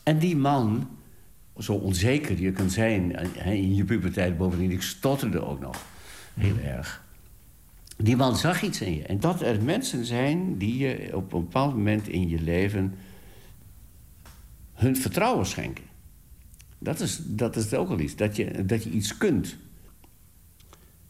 En 0.03 0.19
die 0.19 0.36
man, 0.36 0.90
zo 1.57 1.73
onzeker 1.73 2.41
je 2.41 2.52
kunt 2.52 2.72
zijn 2.72 3.11
in 3.45 3.76
je 3.76 3.84
puberteit... 3.84 4.38
bovendien, 4.38 4.72
ik 4.72 4.82
stotterde 4.82 5.45
ook 5.45 5.60
nog 5.60 5.86
heel 6.34 6.57
erg. 6.57 7.03
Die 7.98 8.15
man 8.15 8.36
zag 8.36 8.61
iets 8.61 8.82
in 8.82 8.95
je. 8.95 9.03
En 9.03 9.19
dat 9.19 9.41
er 9.41 9.64
mensen 9.64 10.06
zijn 10.06 10.57
die 10.57 10.77
je 10.77 11.10
op 11.14 11.34
een 11.34 11.41
bepaald 11.41 11.73
moment 11.73 12.07
in 12.07 12.30
je 12.30 12.41
leven... 12.41 12.95
hun 14.73 14.95
vertrouwen 14.98 15.45
schenken. 15.45 15.84
Dat 16.86 16.99
is, 16.99 17.20
dat 17.24 17.56
is 17.56 17.74
ook 17.74 17.90
al 17.90 17.99
iets, 17.99 18.16
dat 18.16 18.36
je, 18.36 18.66
dat 18.66 18.84
je 18.84 18.90
iets 18.90 19.18
kunt. 19.18 19.57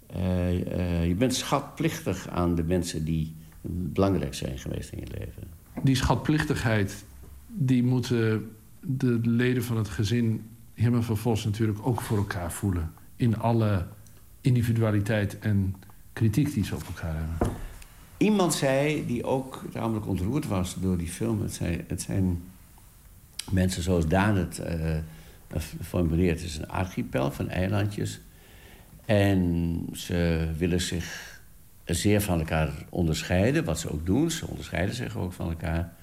Eh, 0.07 0.72
eh, 0.72 1.07
je 1.07 1.15
bent 1.15 1.35
schatplichtig 1.35 2.30
aan 2.30 2.56
de 2.56 2.64
mensen 2.64 3.06
die 3.06 3.35
belangrijk 3.61 4.34
zijn 4.34 4.57
geweest 4.57 4.91
in 4.91 4.99
je 4.99 5.07
leven. 5.19 5.43
Die 5.84 5.95
schatplichtigheid, 5.95 7.06
die 7.47 7.84
moeten 7.84 8.52
de 8.81 9.19
leden 9.23 9.64
van 9.64 9.77
het 9.77 9.89
gezin... 9.89 10.45
helemaal 10.73 11.03
vervolgens 11.03 11.45
natuurlijk 11.45 11.80
ook 11.81 12.02
voor 12.02 12.18
elkaar 12.18 12.52
voelen. 12.52 12.91
In 13.15 13.38
alle 13.38 13.85
individualiteit 14.41 15.39
en 15.39 15.76
kritiek 16.14 16.53
die 16.53 16.64
ze 16.64 16.76
op 16.76 16.84
elkaar 16.88 17.15
hebben. 17.15 17.57
Iemand 18.18 18.53
zei, 18.53 19.06
die 19.06 19.23
ook 19.23 19.64
tamelijk 19.72 20.07
ontroerd 20.07 20.47
was 20.47 20.76
door 20.81 20.97
die 20.97 21.10
film... 21.10 21.41
het 21.41 21.53
zijn, 21.53 21.84
het 21.88 22.02
zijn 22.02 22.41
mensen 23.52 23.84
zoals 23.84 24.07
Daan 24.07 24.35
het 24.35 24.60
eh, 24.60 24.97
formuleert. 25.82 26.40
Het 26.40 26.49
is 26.49 26.57
een 26.57 26.69
archipel 26.69 27.32
van 27.32 27.49
eilandjes. 27.49 28.19
En 29.06 29.82
ze 29.94 30.48
willen 30.57 30.82
zich 30.82 31.40
zeer 31.86 32.22
van 32.22 32.40
elkaar 32.40 32.72
onderscheiden, 32.90 33.64
wat 33.64 33.80
ze 33.80 33.91
ook 33.91 34.06
doen. 34.06 34.32
Ze 34.32 34.48
onderscheiden 34.48 34.95
zich 34.95 35.18
ook 35.18 35.34
van 35.34 35.49
elkaar. 35.49 35.94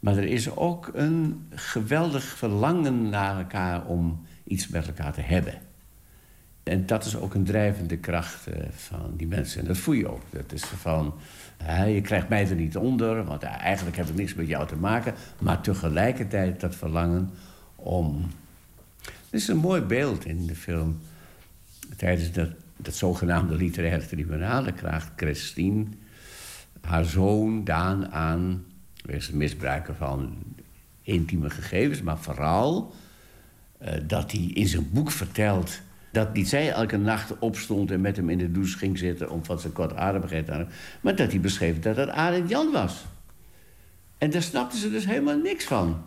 Maar 0.00 0.16
er 0.16 0.24
is 0.24 0.56
ook 0.56 0.90
een 0.94 1.46
geweldig 1.50 2.24
verlangen 2.24 3.08
naar 3.08 3.38
elkaar 3.38 3.86
om 3.86 4.26
iets 4.44 4.68
met 4.68 4.86
elkaar 4.86 5.12
te 5.12 5.20
hebben. 5.20 5.54
En 6.62 6.86
dat 6.86 7.04
is 7.04 7.16
ook 7.16 7.34
een 7.34 7.44
drijvende 7.44 7.96
kracht 7.96 8.46
eh, 8.46 8.62
van 8.70 9.12
die 9.16 9.26
mensen. 9.26 9.60
En 9.60 9.66
dat 9.66 9.76
voel 9.76 9.94
je 9.94 10.08
ook. 10.08 10.22
Dat 10.30 10.52
is 10.52 10.64
van, 10.64 11.14
je 11.86 12.00
krijgt 12.00 12.28
mij 12.28 12.48
er 12.48 12.54
niet 12.54 12.76
onder... 12.76 13.24
want 13.24 13.42
eigenlijk 13.42 13.96
heb 13.96 14.08
ik 14.08 14.14
niks 14.14 14.34
met 14.34 14.46
jou 14.46 14.66
te 14.66 14.76
maken. 14.76 15.14
Maar 15.38 15.60
tegelijkertijd 15.60 16.60
dat 16.60 16.74
verlangen 16.74 17.30
om... 17.76 18.30
Het 19.34 19.42
is 19.42 19.48
een 19.48 19.56
mooi 19.56 19.80
beeld 19.80 20.24
in 20.24 20.46
de 20.46 20.54
film. 20.54 20.98
Tijdens 21.96 22.32
dat, 22.32 22.48
dat 22.76 22.94
zogenaamde 22.94 23.56
literaire 23.56 24.06
tribunal... 24.06 24.72
krijgt 24.72 25.10
Christine 25.16 25.84
haar 26.80 27.04
zoon 27.04 27.64
Daan 27.64 28.12
aan... 28.12 28.64
wegens 29.04 29.30
misbruiken 29.30 29.96
van 29.96 30.36
intieme 31.02 31.50
gegevens... 31.50 32.02
maar 32.02 32.18
vooral 32.18 32.94
eh, 33.78 33.92
dat 34.06 34.32
hij 34.32 34.40
in 34.40 34.66
zijn 34.66 34.90
boek 34.92 35.10
vertelt... 35.10 35.80
dat 36.12 36.32
niet 36.32 36.48
zij 36.48 36.70
elke 36.70 36.96
nacht 36.96 37.38
opstond 37.38 37.90
en 37.90 38.00
met 38.00 38.16
hem 38.16 38.30
in 38.30 38.38
de 38.38 38.50
douche 38.50 38.78
ging 38.78 38.98
zitten... 38.98 39.30
om 39.30 39.44
van 39.44 39.60
zijn 39.60 39.72
kortademigheid 39.72 40.50
aan 40.50 40.68
maar 41.00 41.16
dat 41.16 41.30
hij 41.30 41.40
beschreef 41.40 41.80
dat 41.80 41.96
het 41.96 42.08
Arend 42.08 42.48
Jan 42.48 42.72
was. 42.72 43.04
En 44.18 44.30
daar 44.30 44.42
snapten 44.42 44.78
ze 44.78 44.90
dus 44.90 45.06
helemaal 45.06 45.38
niks 45.38 45.64
van. 45.64 46.04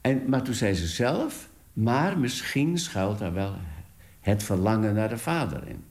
En, 0.00 0.22
maar 0.26 0.42
toen 0.42 0.54
zei 0.54 0.74
ze 0.74 0.86
zelf... 0.86 1.52
maar 1.74 2.18
misschien 2.18 2.78
schuilt 2.78 3.18
daar 3.18 3.34
wel 3.34 3.54
het 4.20 4.42
verlangen 4.42 4.94
naar 4.94 5.08
de 5.08 5.18
vader 5.18 5.68
in. 5.68 5.84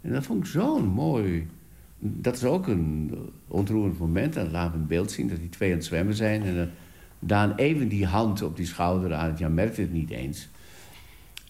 En 0.00 0.12
dat 0.12 0.24
vond 0.24 0.44
ik 0.44 0.50
zo'n 0.50 0.86
mooi... 0.86 1.48
Dat 1.98 2.36
is 2.36 2.44
ook 2.44 2.66
een 2.66 3.14
ontroerend 3.48 3.98
moment. 3.98 4.36
En 4.36 4.42
dan 4.42 4.52
laten 4.52 4.72
we 4.72 4.78
een 4.78 4.86
beeld 4.86 5.10
zien 5.10 5.28
dat 5.28 5.38
die 5.38 5.48
twee 5.48 5.70
aan 5.70 5.76
het 5.76 5.84
zwemmen 5.84 6.14
zijn... 6.14 6.42
en 6.42 6.56
dan 6.56 6.68
Daan 7.18 7.54
even 7.54 7.88
die 7.88 8.06
hand 8.06 8.42
op 8.42 8.56
die 8.56 8.66
schouder 8.66 9.14
aan. 9.14 9.34
Ja, 9.38 9.48
merkt 9.48 9.76
het 9.76 9.92
niet 9.92 10.10
eens. 10.10 10.48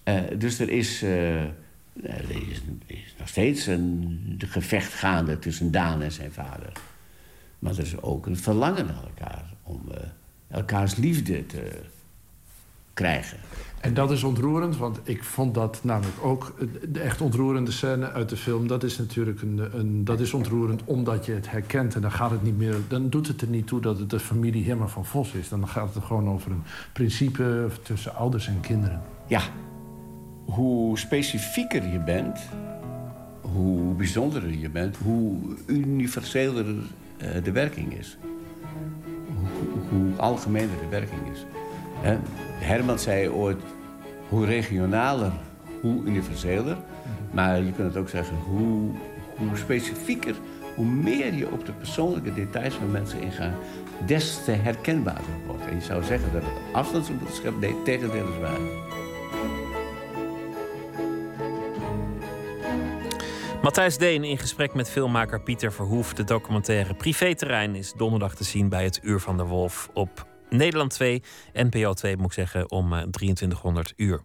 Eh, 0.02 0.22
dus 0.38 0.58
er 0.58 0.70
is, 0.70 1.02
eh, 1.02 1.44
is, 1.94 2.62
nog 3.18 3.28
steeds 3.28 3.66
een 3.66 4.34
gevecht 4.38 4.92
gaande 4.92 5.38
tussen 5.38 5.70
Daan 5.70 6.02
en 6.02 6.12
zijn 6.12 6.32
vader. 6.32 6.72
Maar 7.58 7.72
er 7.72 7.78
is 7.78 8.02
ook 8.02 8.26
een 8.26 8.36
verlangen 8.36 8.86
naar 8.86 9.02
elkaar. 9.02 9.44
Om 9.62 9.82
uh, 9.90 9.96
elkaars 10.48 10.96
liefde 10.96 11.46
te 11.46 11.80
krijgen. 12.94 13.38
En 13.80 13.94
dat 13.94 14.10
is 14.10 14.22
ontroerend, 14.22 14.76
want 14.76 15.00
ik 15.02 15.24
vond 15.24 15.54
dat 15.54 15.80
namelijk 15.82 16.16
ook 16.22 16.54
de 16.88 17.00
echt 17.00 17.20
ontroerende 17.20 17.70
scène 17.70 18.10
uit 18.10 18.28
de 18.28 18.36
film. 18.36 18.66
Dat 18.66 18.82
is 18.82 18.98
natuurlijk 18.98 19.42
een, 19.42 19.78
een, 19.78 20.04
dat 20.04 20.20
is 20.20 20.34
ontroerend 20.34 20.82
omdat 20.84 21.26
je 21.26 21.32
het 21.32 21.50
herkent. 21.50 21.94
En 21.94 22.00
dan 22.00 22.12
gaat 22.12 22.30
het 22.30 22.42
niet 22.42 22.58
meer. 22.58 22.74
Dan 22.88 23.08
doet 23.08 23.28
het 23.28 23.40
er 23.40 23.48
niet 23.48 23.66
toe 23.66 23.80
dat 23.80 23.98
het 23.98 24.10
de 24.10 24.20
familie 24.20 24.64
helemaal 24.64 24.88
van 24.88 25.04
Vos 25.04 25.32
is. 25.32 25.48
Dan 25.48 25.68
gaat 25.68 25.94
het 25.94 26.04
gewoon 26.04 26.28
over 26.28 26.50
een 26.50 26.62
principe 26.92 27.68
tussen 27.82 28.14
ouders 28.14 28.46
en 28.46 28.60
kinderen. 28.60 29.02
Ja, 29.26 29.40
hoe 30.44 30.98
specifieker 30.98 31.88
je 31.88 31.98
bent, 31.98 32.40
hoe 33.40 33.94
bijzonderer 33.94 34.58
je 34.58 34.70
bent, 34.70 34.96
hoe 34.96 35.38
universeler 35.66 36.64
de 37.42 37.52
werking 37.52 37.92
is. 37.92 38.16
Hoe, 39.38 39.82
hoe 39.90 40.16
algemener 40.16 40.76
de 40.80 40.88
werking 40.88 41.20
is. 41.32 41.44
Herman 42.58 42.98
zei 42.98 43.28
ooit, 43.28 43.62
hoe 44.28 44.46
regionaler, 44.46 45.32
hoe 45.80 46.04
universeler. 46.04 46.76
Maar 47.30 47.62
je 47.62 47.72
kunt 47.72 47.88
het 47.88 47.96
ook 47.96 48.08
zeggen, 48.08 48.36
hoe, 48.36 48.90
hoe 49.36 49.56
specifieker, 49.56 50.34
hoe 50.74 50.86
meer 50.86 51.34
je 51.34 51.50
op 51.50 51.66
de 51.66 51.72
persoonlijke 51.72 52.34
details 52.34 52.74
van 52.74 52.90
mensen 52.90 53.20
ingaat, 53.20 53.54
des 54.06 54.44
te 54.44 54.50
herkenbaarder 54.50 55.34
wordt. 55.46 55.66
En 55.66 55.74
je 55.74 55.82
zou 55.82 56.02
zeggen 56.02 56.32
dat 56.32 56.42
het 56.42 56.74
afstandsbeschap 56.74 57.60
nee, 57.60 57.82
tegendeel 57.84 58.28
is 58.28 58.38
waar. 58.40 58.94
Matthijs 63.62 63.98
Deen 63.98 64.24
in 64.24 64.38
gesprek 64.38 64.74
met 64.74 64.90
filmmaker 64.90 65.40
Pieter 65.40 65.72
Verhoef. 65.72 66.14
De 66.14 66.24
documentaire 66.24 66.94
Privéterrein 66.94 67.74
is 67.74 67.92
donderdag 67.92 68.34
te 68.34 68.44
zien 68.44 68.68
bij 68.68 68.84
het 68.84 69.00
Uur 69.02 69.20
van 69.20 69.36
de 69.36 69.44
Wolf 69.44 69.88
op 69.92 70.25
Nederland 70.50 70.90
2, 70.90 71.22
NPO 71.52 71.92
2 71.92 72.16
moet 72.16 72.26
ik 72.26 72.32
zeggen, 72.32 72.70
om 72.70 73.10
2300 73.10 73.92
uur. 73.96 74.22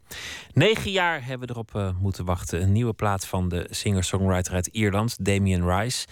Negen 0.53 0.91
jaar 0.91 1.25
hebben 1.25 1.47
we 1.47 1.53
erop 1.53 1.71
uh, 1.75 1.89
moeten 1.99 2.25
wachten. 2.25 2.61
Een 2.61 2.71
nieuwe 2.71 2.93
plaat 2.93 3.25
van 3.25 3.49
de 3.49 3.67
singer-songwriter 3.69 4.53
uit 4.53 4.67
Ierland, 4.67 5.25
Damien 5.25 5.69
Rice. 5.69 6.07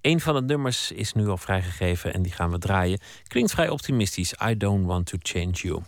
Een 0.00 0.20
van 0.20 0.34
de 0.34 0.42
nummers 0.42 0.92
is 0.92 1.12
nu 1.12 1.28
al 1.28 1.36
vrijgegeven 1.36 2.14
en 2.14 2.22
die 2.22 2.32
gaan 2.32 2.50
we 2.50 2.58
draaien. 2.58 3.00
Klinkt 3.26 3.50
vrij 3.50 3.68
optimistisch. 3.68 4.34
I 4.48 4.56
don't 4.56 4.86
want 4.86 5.06
to 5.06 5.16
change 5.20 5.52
you. 5.52 5.82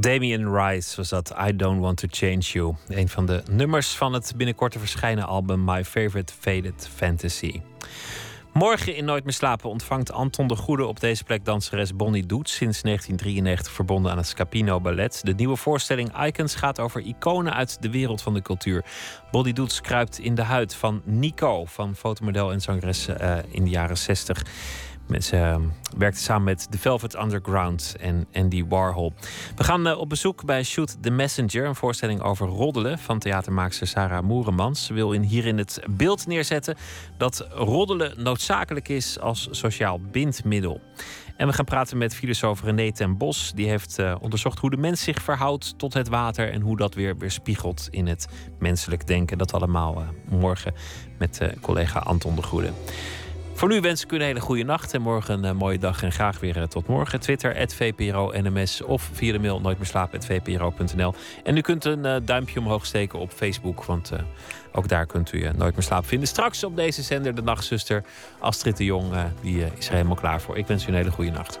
Damien 0.00 0.54
Rice 0.54 0.96
was 0.96 1.08
dat 1.08 1.34
I 1.48 1.56
Don't 1.56 1.80
Want 1.80 1.96
to 1.96 2.06
Change 2.10 2.38
You. 2.40 2.74
Een 2.88 3.08
van 3.08 3.26
de 3.26 3.42
nummers 3.50 3.96
van 3.96 4.12
het 4.12 4.32
binnenkort 4.36 4.72
te 4.72 4.78
verschijnen 4.78 5.26
album 5.26 5.64
My 5.64 5.84
Favorite 5.84 6.32
Faded 6.40 6.88
Fantasy. 6.94 7.60
Morgen 8.52 8.96
in 8.96 9.04
Nooit 9.04 9.24
meer 9.24 9.32
slapen 9.32 9.70
ontvangt 9.70 10.12
Anton 10.12 10.46
de 10.46 10.56
Goede 10.56 10.86
op 10.86 11.00
deze 11.00 11.24
plek 11.24 11.44
danseres 11.44 11.96
Bonnie 11.96 12.26
Doets, 12.26 12.54
sinds 12.54 12.82
1993 12.82 13.72
verbonden 13.72 14.10
aan 14.10 14.16
het 14.16 14.26
Scapino 14.26 14.80
Ballet. 14.80 15.20
De 15.24 15.34
nieuwe 15.34 15.56
voorstelling 15.56 16.24
Icons 16.24 16.54
gaat 16.54 16.80
over 16.80 17.00
iconen 17.00 17.54
uit 17.54 17.82
de 17.82 17.90
wereld 17.90 18.22
van 18.22 18.34
de 18.34 18.42
cultuur. 18.42 18.84
Bonnie 19.30 19.54
Doets 19.54 19.80
kruipt 19.80 20.18
in 20.18 20.34
de 20.34 20.42
huid 20.42 20.74
van 20.74 21.02
Nico, 21.04 21.64
van 21.64 21.94
fotomodel 21.94 22.52
en 22.52 22.60
zangeres 22.60 23.06
eh, 23.06 23.36
in 23.50 23.64
de 23.64 23.70
jaren 23.70 23.98
60. 23.98 24.42
Ze 25.18 25.36
uh, 25.36 25.56
werkte 25.96 26.20
samen 26.20 26.44
met 26.44 26.66
The 26.70 26.78
Velvet 26.78 27.14
Underground 27.14 27.96
en 28.00 28.26
Andy 28.32 28.64
Warhol. 28.68 29.12
We 29.56 29.64
gaan 29.64 29.86
uh, 29.86 29.98
op 29.98 30.08
bezoek 30.08 30.44
bij 30.44 30.62
Shoot 30.62 31.02
the 31.02 31.10
Messenger, 31.10 31.66
een 31.66 31.74
voorstelling 31.74 32.20
over 32.20 32.46
roddelen 32.46 32.98
van 32.98 33.18
theatermaakster 33.18 33.86
Sarah 33.86 34.22
Moeremans. 34.22 34.84
Ze 34.84 34.94
wil 34.94 35.12
in 35.12 35.22
hierin 35.22 35.58
het 35.58 35.82
beeld 35.90 36.26
neerzetten 36.26 36.76
dat 37.18 37.46
roddelen 37.50 38.22
noodzakelijk 38.22 38.88
is 38.88 39.20
als 39.20 39.48
sociaal 39.50 40.00
bindmiddel. 40.00 40.80
En 41.36 41.46
we 41.46 41.52
gaan 41.52 41.64
praten 41.64 41.98
met 41.98 42.14
filosoof 42.14 42.62
René 42.62 42.92
ten 42.92 43.16
Bos. 43.16 43.52
Die 43.54 43.68
heeft 43.68 43.98
uh, 43.98 44.14
onderzocht 44.20 44.58
hoe 44.58 44.70
de 44.70 44.76
mens 44.76 45.02
zich 45.02 45.22
verhoudt 45.22 45.78
tot 45.78 45.94
het 45.94 46.08
water 46.08 46.52
en 46.52 46.60
hoe 46.60 46.76
dat 46.76 46.94
weer 46.94 47.18
weerspiegelt 47.18 47.88
in 47.90 48.06
het 48.06 48.28
menselijk 48.58 49.06
denken. 49.06 49.38
Dat 49.38 49.52
allemaal 49.52 50.00
uh, 50.00 50.08
morgen 50.38 50.74
met 51.18 51.40
collega 51.60 51.98
Anton 51.98 52.36
de 52.36 52.42
Goede. 52.42 52.72
Voor 53.60 53.68
nu 53.68 53.80
wens 53.80 54.04
ik 54.04 54.12
u 54.12 54.14
een 54.14 54.22
hele 54.22 54.40
goede 54.40 54.62
nacht 54.62 54.94
en 54.94 55.02
morgen 55.02 55.44
een 55.44 55.56
mooie 55.56 55.78
dag 55.78 56.02
en 56.02 56.12
graag 56.12 56.40
weer 56.40 56.68
tot 56.68 56.86
morgen. 56.86 57.20
Twitter, 57.20 57.68
@vpro_nms 57.68 58.82
of 58.82 59.10
via 59.12 59.32
de 59.32 59.38
mail 59.38 59.60
nooitmeerslapen.vpro.nl. 59.60 61.14
En 61.44 61.56
u 61.56 61.60
kunt 61.60 61.84
een 61.84 62.06
uh, 62.06 62.16
duimpje 62.22 62.60
omhoog 62.60 62.86
steken 62.86 63.18
op 63.18 63.30
Facebook, 63.30 63.84
want 63.84 64.12
ook 64.72 64.88
daar 64.88 65.06
kunt 65.06 65.32
u 65.32 65.50
Nooit 65.56 65.74
meer 65.74 65.84
slapen 65.84 66.08
vinden. 66.08 66.28
Straks 66.28 66.64
op 66.64 66.76
deze 66.76 67.02
zender 67.02 67.34
de 67.34 67.42
nachtzuster 67.42 68.04
Astrid 68.38 68.76
de 68.76 68.84
Jong, 68.84 69.12
die 69.42 69.64
is 69.78 69.86
er 69.86 69.92
helemaal 69.92 70.16
klaar 70.16 70.40
voor. 70.40 70.58
Ik 70.58 70.66
wens 70.66 70.84
u 70.84 70.88
een 70.88 70.94
hele 70.94 71.10
goede 71.10 71.30
nacht. 71.30 71.60